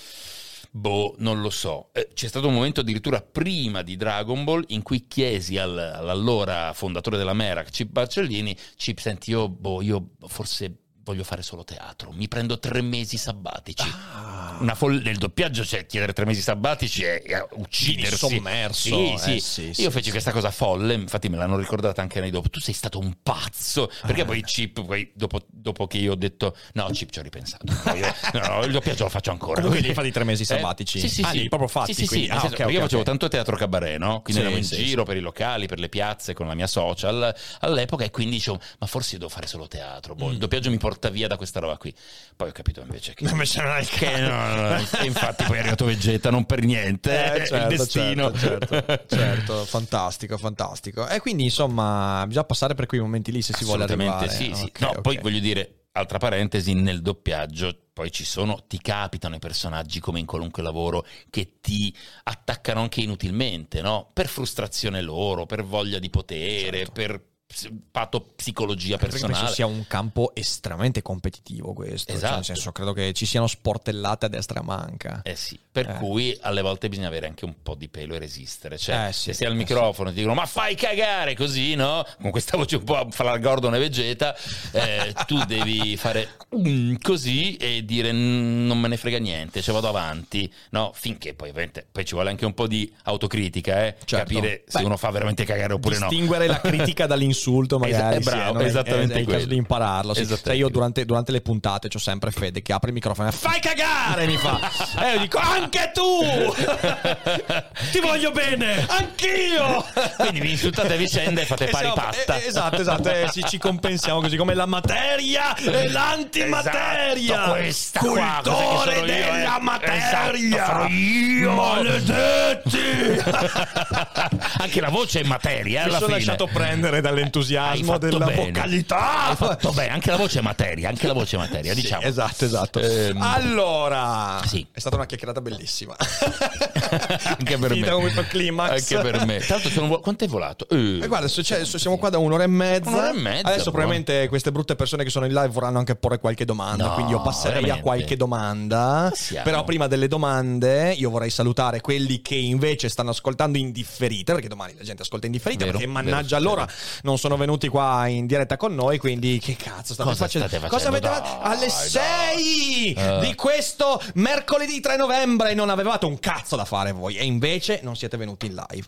Boh, 0.75 1.13
non 1.19 1.39
lo 1.39 1.51
so. 1.51 1.91
C'è 2.15 2.27
stato 2.27 2.47
un 2.47 2.55
momento 2.55 2.79
addirittura 2.79 3.21
prima 3.21 3.83
di 3.83 3.95
Dragon 3.95 4.43
Ball 4.43 4.63
in 4.69 4.81
cui 4.81 5.05
chiesi 5.07 5.59
al- 5.59 5.77
all'allora 5.77 6.73
fondatore 6.73 7.15
della 7.17 7.33
Merac, 7.33 7.69
Chip 7.69 7.91
Barcellini, 7.91 8.57
Chip, 8.75 8.97
senti, 8.97 9.29
io, 9.29 9.49
boh, 9.49 9.83
io 9.83 10.13
forse 10.25 10.82
voglio 11.03 11.23
fare 11.23 11.41
solo 11.41 11.63
teatro, 11.63 12.11
mi 12.11 12.27
prendo 12.27 12.59
tre 12.59 12.81
mesi 12.81 13.17
sabbatici. 13.17 13.87
Ah. 14.13 14.57
Una 14.59 14.75
folle 14.75 15.01
nel 15.01 15.17
doppiaggio, 15.17 15.65
cioè 15.65 15.85
chiedere 15.85 16.13
tre 16.13 16.25
mesi 16.25 16.41
sabbatici 16.41 17.03
è, 17.03 17.21
è 17.23 17.45
uccidersi. 17.53 18.17
Sommerso, 18.17 19.15
Sì, 19.17 19.17
sì. 19.17 19.35
eh, 19.35 19.39
sì, 19.39 19.81
Io 19.81 19.89
sì, 19.89 19.89
feci 19.89 20.03
sì. 20.05 20.11
questa 20.11 20.31
cosa 20.31 20.51
folle, 20.51 20.93
infatti 20.93 21.27
me 21.27 21.37
l'hanno 21.37 21.57
ricordata 21.57 22.01
anche 22.01 22.19
nei 22.19 22.29
dopo. 22.29 22.49
Tu 22.49 22.59
sei 22.59 22.73
stato 22.73 22.99
un 22.99 23.17
pazzo. 23.21 23.91
Perché 24.05 24.21
Ah. 24.21 24.25
poi 24.25 24.41
Chip, 24.43 24.83
poi 24.85 25.11
dopo, 25.13 25.41
dopo 25.49 25.87
che 25.87 25.97
io 25.97 26.13
ho 26.13 26.15
detto 26.15 26.55
no, 26.73 26.87
Chip 26.91 27.09
ci 27.09 27.19
ho 27.19 27.21
ripensato. 27.23 27.65
No, 27.83 27.93
io- 27.95 28.13
no, 28.33 28.39
no, 28.59 28.63
il 28.63 28.71
doppiaggio 28.71 29.03
lo 29.03 29.09
faccio 29.09 29.31
ancora. 29.31 29.55
Comunque 29.55 29.81
devi 29.81 29.93
fare 29.93 30.07
i 30.07 30.11
tre 30.11 30.23
mesi 30.23 30.43
Eh? 30.43 30.45
sabbatici? 30.45 30.99
Sì, 30.99 31.09
sì, 31.09 31.21
Ah, 31.23 31.31
sì. 31.31 31.47
proprio 31.49 31.67
fatti, 31.67 31.93
Sì, 31.93 32.01
sì, 32.01 32.07
quindi. 32.07 32.27
Ah, 32.29 32.39
senso, 32.39 32.45
ok, 32.45 32.49
perché 32.51 32.63
ok, 32.65 32.73
io 32.73 32.81
facevo 32.81 33.01
ok. 33.01 33.07
tanto 33.07 33.27
teatro 33.27 33.57
cabaret, 33.57 33.97
no? 33.97 34.21
Quindi 34.21 34.41
Sì, 34.41 34.47
andavo 34.47 34.57
in 34.57 34.63
giro 34.69 35.03
per 35.03 35.17
i 35.17 35.21
locali, 35.21 35.65
per 35.67 35.79
le 35.79 35.89
piazze 35.89 36.33
con 36.33 36.47
la 36.47 36.53
mia 36.53 36.67
social 36.67 37.35
all'epoca 37.61 38.03
e 38.05 38.11
quindi 38.11 38.35
dicevo, 38.35 38.59
ma 38.79 38.87
forse 38.87 39.17
devo 39.17 39.29
fare 39.29 39.47
solo 39.47 39.67
teatro. 39.67 40.15
Boh, 40.15 40.29
Il 40.31 40.37
doppiaggio 40.37 40.69
mi 40.69 40.77
porta 40.77 40.91
via 41.11 41.27
da 41.27 41.35
questa 41.37 41.59
roba 41.59 41.77
qui. 41.77 41.93
Poi 42.35 42.49
ho 42.49 42.51
capito 42.51 42.81
invece 42.81 43.13
che... 43.13 43.25
Invece 43.25 43.61
non 43.63 43.85
che 43.85 44.19
no, 44.19 44.27
no, 44.55 44.69
no. 44.69 44.75
E 44.99 45.05
infatti 45.05 45.43
poi 45.43 45.57
è 45.57 45.59
arrivato 45.59 45.85
Vegeta, 45.85 46.29
non 46.29 46.45
per 46.45 46.63
niente. 46.63 47.11
Eh, 47.11 47.33
è 47.33 47.47
certo, 47.47 47.55
il 47.55 47.77
destino. 47.77 48.31
Certo, 48.33 48.67
certo, 48.67 49.05
certo, 49.15 49.65
fantastico, 49.65 50.37
fantastico. 50.37 51.07
E 51.07 51.19
quindi 51.19 51.43
insomma 51.43 52.23
bisogna 52.27 52.45
passare 52.45 52.73
per 52.75 52.85
quei 52.85 52.99
momenti 53.01 53.31
lì 53.31 53.41
se 53.41 53.53
si 53.53 53.63
vuole 53.63 53.83
arrivare. 53.83 54.29
sì, 54.29 54.51
sì. 54.53 54.63
Ok, 54.65 54.79
No, 54.81 54.87
ok. 54.89 55.01
poi 55.01 55.17
voglio 55.19 55.39
dire, 55.39 55.85
altra 55.93 56.17
parentesi, 56.17 56.73
nel 56.73 57.01
doppiaggio 57.01 57.77
poi 57.93 58.11
ci 58.11 58.23
sono, 58.25 58.63
ti 58.67 58.79
capitano 58.81 59.35
i 59.35 59.39
personaggi 59.39 59.99
come 59.99 60.19
in 60.19 60.25
qualunque 60.25 60.63
lavoro 60.63 61.05
che 61.29 61.59
ti 61.61 61.95
attaccano 62.23 62.81
anche 62.81 63.01
inutilmente, 63.01 63.81
no? 63.81 64.09
Per 64.13 64.27
frustrazione 64.27 65.01
loro, 65.01 65.45
per 65.45 65.63
voglia 65.63 65.99
di 65.99 66.09
potere, 66.09 66.77
Certo. 66.77 66.91
per 66.91 67.21
ps- 67.53 67.69
patopsicologia 67.91 68.97
Credo 68.97 69.13
che 69.13 69.19
personale. 69.19 69.37
penso 69.39 69.53
sia 69.53 69.65
un 69.65 69.85
campo 69.87 70.31
estremamente 70.35 71.01
competitivo 71.01 71.73
questo. 71.73 72.07
Cioè, 72.07 72.15
Esatto. 72.17 72.35
nel 72.35 72.43
senso, 72.45 72.71
credo 72.71 72.93
che 72.93 73.13
ci 73.13 73.25
siano 73.25 73.47
sportellate 73.47 74.25
a 74.25 74.29
destra 74.29 74.59
e 74.59 74.61
a 74.61 74.65
manca. 74.65 75.21
Eh 75.23 75.35
sì, 75.35 75.57
per 75.71 75.89
Eh. 75.89 75.93
cui 75.95 76.37
alle 76.41 76.61
volte 76.61 76.89
bisogna 76.89 77.07
avere 77.07 77.27
anche 77.27 77.45
un 77.45 77.55
po' 77.61 77.75
di 77.75 77.87
pelo 77.87 78.15
e 78.15 78.19
resistere. 78.19 78.77
Cioè, 78.77 79.07
Eh 79.07 79.13
sì, 79.13 79.23
se 79.25 79.33
sei 79.33 79.47
al 79.47 79.53
eh 79.53 79.57
microfono 79.57 80.09
e 80.09 80.11
ti 80.13 80.17
dicono 80.19 80.35
ma 80.35 80.45
fai 80.45 80.75
cagare 80.75 81.35
così, 81.35 81.75
no? 81.75 82.05
Con 82.21 82.31
questa 82.31 82.57
voce 82.57 82.77
un 82.77 82.83
po' 82.83 83.07
fra 83.11 83.37
Gordon 83.37 83.75
e 83.75 83.79
Vegeta, 83.79 84.35
eh, 84.71 85.13
tu 85.27 85.43
devi 85.45 85.95
fare 85.97 86.29
"Mm", 86.55 86.95
così 87.01 87.55
e 87.57 87.83
dire 87.85 88.11
"Mm, 88.11 88.65
non 88.65 88.79
me 88.79 88.87
ne 88.87 88.97
frega 88.97 89.19
niente, 89.19 89.61
cioè 89.61 89.73
vado 89.73 89.87
avanti, 89.87 90.51
no? 90.71 90.91
Finché 90.93 91.33
poi 91.33 91.49
ovviamente 91.49 91.85
poi 91.91 92.05
ci 92.05 92.13
vuole 92.13 92.29
anche 92.29 92.45
un 92.45 92.53
po' 92.53 92.67
di 92.67 92.91
autocritica, 93.03 93.85
eh? 93.85 93.95
Certo. 94.03 94.15
capire 94.33 94.63
se 94.67 94.79
Beh, 94.79 94.85
uno 94.85 94.97
fa 94.97 95.09
veramente 95.11 95.45
cagare 95.45 95.73
oppure 95.73 95.97
no. 95.99 96.07
Distinguere 96.07 96.47
la 96.47 96.59
critica 96.59 97.05
dall'insulto, 97.07 97.41
magari. 97.51 97.93
Esa- 97.93 98.09
è 98.11 98.21
sì, 98.21 98.29
bravo, 98.29 98.53
non 98.53 98.61
è- 98.61 98.65
esattamente 98.65 99.13
È, 99.13 99.17
è 99.17 99.19
il 99.21 99.27
caso 99.27 99.45
di 99.45 99.55
impararlo. 99.55 100.13
Sì. 100.13 100.27
Cioè, 100.27 100.53
io 100.53 100.69
durante, 100.69 101.05
durante 101.05 101.31
le 101.31 101.41
puntate 101.41 101.87
c'ho 101.87 101.99
sempre 101.99 102.31
Fede 102.31 102.61
che 102.61 102.73
apre 102.73 102.89
il 102.89 102.93
microfono 102.95 103.29
e 103.29 103.31
fai 103.31 103.59
cagare, 103.59 104.25
mi 104.25 104.37
fa. 104.37 104.59
E 105.01 105.13
io 105.13 105.19
dico 105.19 105.37
anche 105.39 105.91
tu! 105.93 106.19
Ti 107.91 107.99
voglio 107.99 108.31
bene! 108.31 108.85
Anch'io! 108.87 109.83
Quindi 110.17 110.39
vi 110.41 110.51
insultate 110.51 110.93
a 110.93 110.97
vicenda 110.97 111.41
e 111.41 111.45
fate 111.45 111.67
Eh, 111.67 111.69
pari 111.69 111.85
siamo- 111.85 112.01
pasta. 112.01 112.37
eh, 112.39 112.45
esatto, 112.47 112.81
esatto, 112.81 113.09
eh, 113.09 113.27
sì, 113.31 113.43
ci 113.47 113.57
compensiamo 113.57 114.21
così 114.21 114.35
come 114.37 114.53
la 114.53 114.65
materia 114.65 115.55
e 115.55 115.89
l'antimateria. 115.89 117.33
Esatto, 117.35 117.51
questa 117.51 117.99
qua, 117.99 118.39
cos'è 118.43 118.55
che 118.57 118.63
Cultore 118.65 118.95
io, 118.97 119.03
eh? 119.03 119.31
della 119.37 119.57
materia. 119.59 119.95
Esatto, 119.95 120.71
sono 120.81 120.87
io. 120.87 121.51
Maledetti. 121.53 122.81
Anche 124.59 124.81
la 124.81 124.89
voce 124.89 125.21
è 125.21 125.23
materia, 125.23 125.81
eh, 125.81 125.85
Mi 125.85 125.91
sono 125.91 126.05
fine. 126.05 126.17
lasciato 126.17 126.47
prendere 126.51 126.97
Hai 126.97 127.01
dall'entusiasmo 127.23 127.91
fatto 127.93 128.05
della 128.09 128.25
bene. 128.25 128.45
vocalità. 128.51 129.27
Hai 129.27 129.35
fatto 129.35 129.71
bene, 129.71 129.93
anche 129.93 130.09
la 130.11 130.17
voce 130.17 130.39
è 130.39 130.41
materia, 130.41 130.89
anche 130.89 131.07
la 131.07 131.13
voce 131.13 131.35
è 131.35 131.39
materia, 131.39 131.73
Sì, 131.73 131.81
diciamo. 131.81 132.01
esatto, 132.03 132.45
esatto. 132.45 132.79
Ehm, 132.79 133.21
allora, 133.21 134.41
sì. 134.45 134.65
è 134.71 134.79
stata 134.79 134.95
una 134.95 135.05
chiacchierata 135.05 135.41
bellissima. 135.41 135.95
anche 135.97 137.57
per 137.57 137.75
me. 137.75 137.89
questo 137.89 138.23
climax. 138.29 138.69
Anche 138.93 139.09
per 139.11 139.25
me. 139.25 139.39
Tanto 139.39 139.69
sono 139.69 139.99
quanto 139.99 140.23
hai 140.23 140.29
volato? 140.29 140.67
Eh, 140.69 140.75
E 140.75 140.97
guarda, 141.07 141.17
adesso, 141.25 141.43
cioè, 141.43 141.65
siamo 141.65 141.97
qua 141.97 142.09
da 142.09 142.17
un'ora 142.17 142.43
e 142.43 142.47
mezza. 142.47 142.89
Un'ora 142.89 143.09
e 143.09 143.13
mezza, 143.13 143.47
Adesso 143.47 143.71
buono. 143.71 143.71
probabilmente 143.87 144.27
queste 144.27 144.51
brutte 144.51 144.75
persone 144.75 145.03
che 145.03 145.09
sono 145.09 145.25
in 145.25 145.33
live 145.33 145.47
vorranno 145.49 145.79
anche 145.79 145.95
porre 145.95 146.19
qualche 146.19 146.45
domanda. 146.45 146.87
No, 146.87 146.93
quindi 146.93 147.11
io 147.11 147.21
passerei 147.21 147.61
veramente. 147.61 147.79
a 147.79 147.81
qualche 147.81 148.15
domanda. 148.17 149.07
Passiamo. 149.09 149.43
Però 149.43 149.63
prima 149.63 149.87
delle 149.87 150.07
domande, 150.07 150.93
io 150.93 151.09
vorrei 151.09 151.29
salutare 151.29 151.81
quelli 151.81 152.21
che 152.21 152.35
invece 152.35 152.89
stanno 152.89 153.11
ascoltando 153.11 153.57
in 153.57 153.71
differita. 153.71 154.33
Perché 154.33 154.47
domani 154.47 154.73
la 154.77 154.83
gente 154.83 155.01
ascolta 155.03 155.25
in 155.25 155.31
differita. 155.31 155.65
Vero, 155.65 155.77
perché 155.77 155.91
vero, 155.91 156.03
mannaggia 156.05 156.37
vero. 156.37 156.49
allora 156.51 156.67
non 157.03 157.12
sono 157.17 157.37
venuti 157.37 157.67
qua 157.67 158.07
in 158.07 158.25
diretta 158.25 158.57
con 158.57 158.73
noi. 158.75 158.97
Quindi 158.97 159.39
che 159.39 159.55
cazzo 159.55 159.93
state 159.93 160.09
Cosa 160.09 160.25
facendo? 160.25 160.47
state 160.47 160.67
Cosa 160.67 160.87
avete 160.89 161.07
facendo? 161.07 161.29
fatto? 161.29 161.47
Alle 161.47 161.67
Dai, 161.67 161.69
6 161.69 162.93
Eh. 162.93 163.19
di 163.21 163.35
questo 163.35 164.01
mercoledì 164.15 164.79
3 164.79 164.97
novembre 164.97 165.53
non 165.53 165.69
avevate 165.69 166.05
un 166.05 166.19
cazzo 166.19 166.55
da 166.55 166.65
fare 166.65 166.91
voi. 166.91 167.15
E 167.17 167.25
invece 167.25 167.79
non 167.83 167.95
siete 167.95 168.17
venuti 168.17 168.45
in 168.47 168.55
live. 168.55 168.87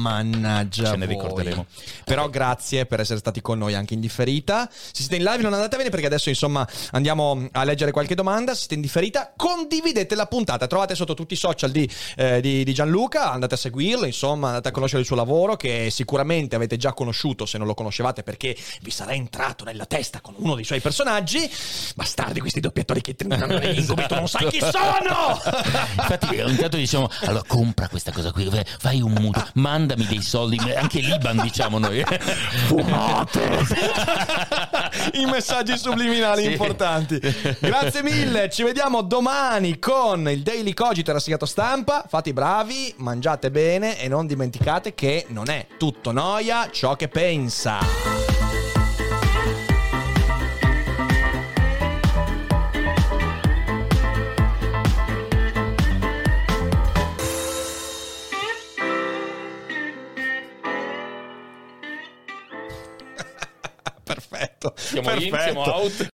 Mannaggia. 0.00 0.90
Ce 0.90 0.96
ne 0.96 1.06
voi. 1.06 1.14
ricorderemo. 1.14 1.66
Però 2.04 2.28
grazie 2.28 2.86
per 2.86 3.00
essere 3.00 3.18
stati 3.18 3.40
con 3.40 3.58
noi 3.58 3.74
anche 3.74 3.94
in 3.94 4.00
differita. 4.00 4.68
Se 4.70 5.02
siete 5.02 5.16
in 5.16 5.22
live 5.24 5.42
non 5.42 5.52
andate 5.52 5.76
bene 5.76 5.90
perché 5.90 6.06
adesso 6.06 6.28
insomma 6.28 6.66
andiamo 6.92 7.48
a 7.52 7.64
leggere 7.64 7.90
qualche 7.90 8.14
domanda. 8.14 8.52
Se 8.52 8.60
siete 8.60 8.74
in 8.74 8.80
differita 8.80 9.32
condividete 9.36 10.14
la 10.14 10.26
puntata. 10.26 10.66
Trovate 10.66 10.94
sotto 10.94 11.14
tutti 11.14 11.34
i 11.34 11.36
social 11.36 11.70
di, 11.70 11.88
eh, 12.16 12.40
di- 12.40 12.64
di 12.64 12.74
Gianluca. 12.74 13.30
Andate 13.30 13.54
a 13.54 13.58
seguirlo, 13.58 14.06
insomma 14.06 14.48
andate 14.48 14.68
a 14.68 14.72
conoscere 14.72 15.00
il 15.00 15.06
suo 15.06 15.16
lavoro 15.16 15.56
che 15.56 15.88
sicuramente 15.90 16.56
avete 16.56 16.76
già 16.76 16.92
conosciuto 16.92 17.46
se 17.46 17.58
non 17.58 17.66
lo 17.66 17.74
conoscevate 17.74 18.22
perché 18.22 18.56
vi 18.82 18.90
sarà 18.90 19.12
entrato 19.12 19.64
nella 19.64 19.86
testa 19.86 20.20
con 20.20 20.34
uno 20.38 20.54
dei 20.54 20.64
suoi 20.64 20.80
personaggi. 20.80 21.50
Bastardi 21.94 22.40
questi 22.40 22.60
doppiatori 22.60 23.00
che 23.00 23.14
incubi, 23.18 24.06
tu 24.06 24.14
non 24.14 24.28
sai 24.28 24.46
chi 24.48 24.58
sono! 24.58 25.40
Infatti, 25.96 26.40
ogni 26.40 26.56
tanto 26.56 26.76
diciamo: 26.76 27.08
allora 27.22 27.44
compra 27.46 27.88
questa 27.88 28.12
cosa 28.12 28.32
qui, 28.32 28.48
fai 28.78 29.00
un 29.00 29.12
mutuo, 29.12 29.46
mandami 29.90 30.06
dei 30.06 30.22
soldi, 30.22 30.58
anche 30.72 31.00
l'Iban, 31.00 31.38
diciamo 31.42 31.78
noi. 31.78 32.02
Fumate! 32.66 33.58
I 35.14 35.24
messaggi 35.26 35.76
subliminali 35.76 36.44
Sì. 36.44 36.50
importanti. 36.52 37.18
Grazie 37.58 38.02
mille, 38.02 38.48
ci 38.50 38.62
vediamo 38.62 39.02
domani 39.02 39.78
con 39.78 40.28
il 40.28 40.42
Daily 40.42 40.74
Cogito 40.74 41.12
rassegnato 41.12 41.46
stampa. 41.46 42.04
Fate 42.08 42.30
i 42.30 42.32
bravi, 42.32 42.94
mangiate 42.98 43.50
bene 43.50 43.98
e 44.00 44.08
non 44.08 44.26
dimenticate 44.26 44.94
che 44.94 45.26
non 45.28 45.48
è 45.48 45.66
tutto 45.76 46.12
noia 46.12 46.68
ciò 46.70 46.94
che 46.96 47.08
pensa. 47.08 48.39
Perfetto. 64.30 64.72
Siamo 64.76 65.10
in, 65.10 65.30
perfetto. 65.30 65.62
siamo 65.62 65.62
out. 65.64 66.08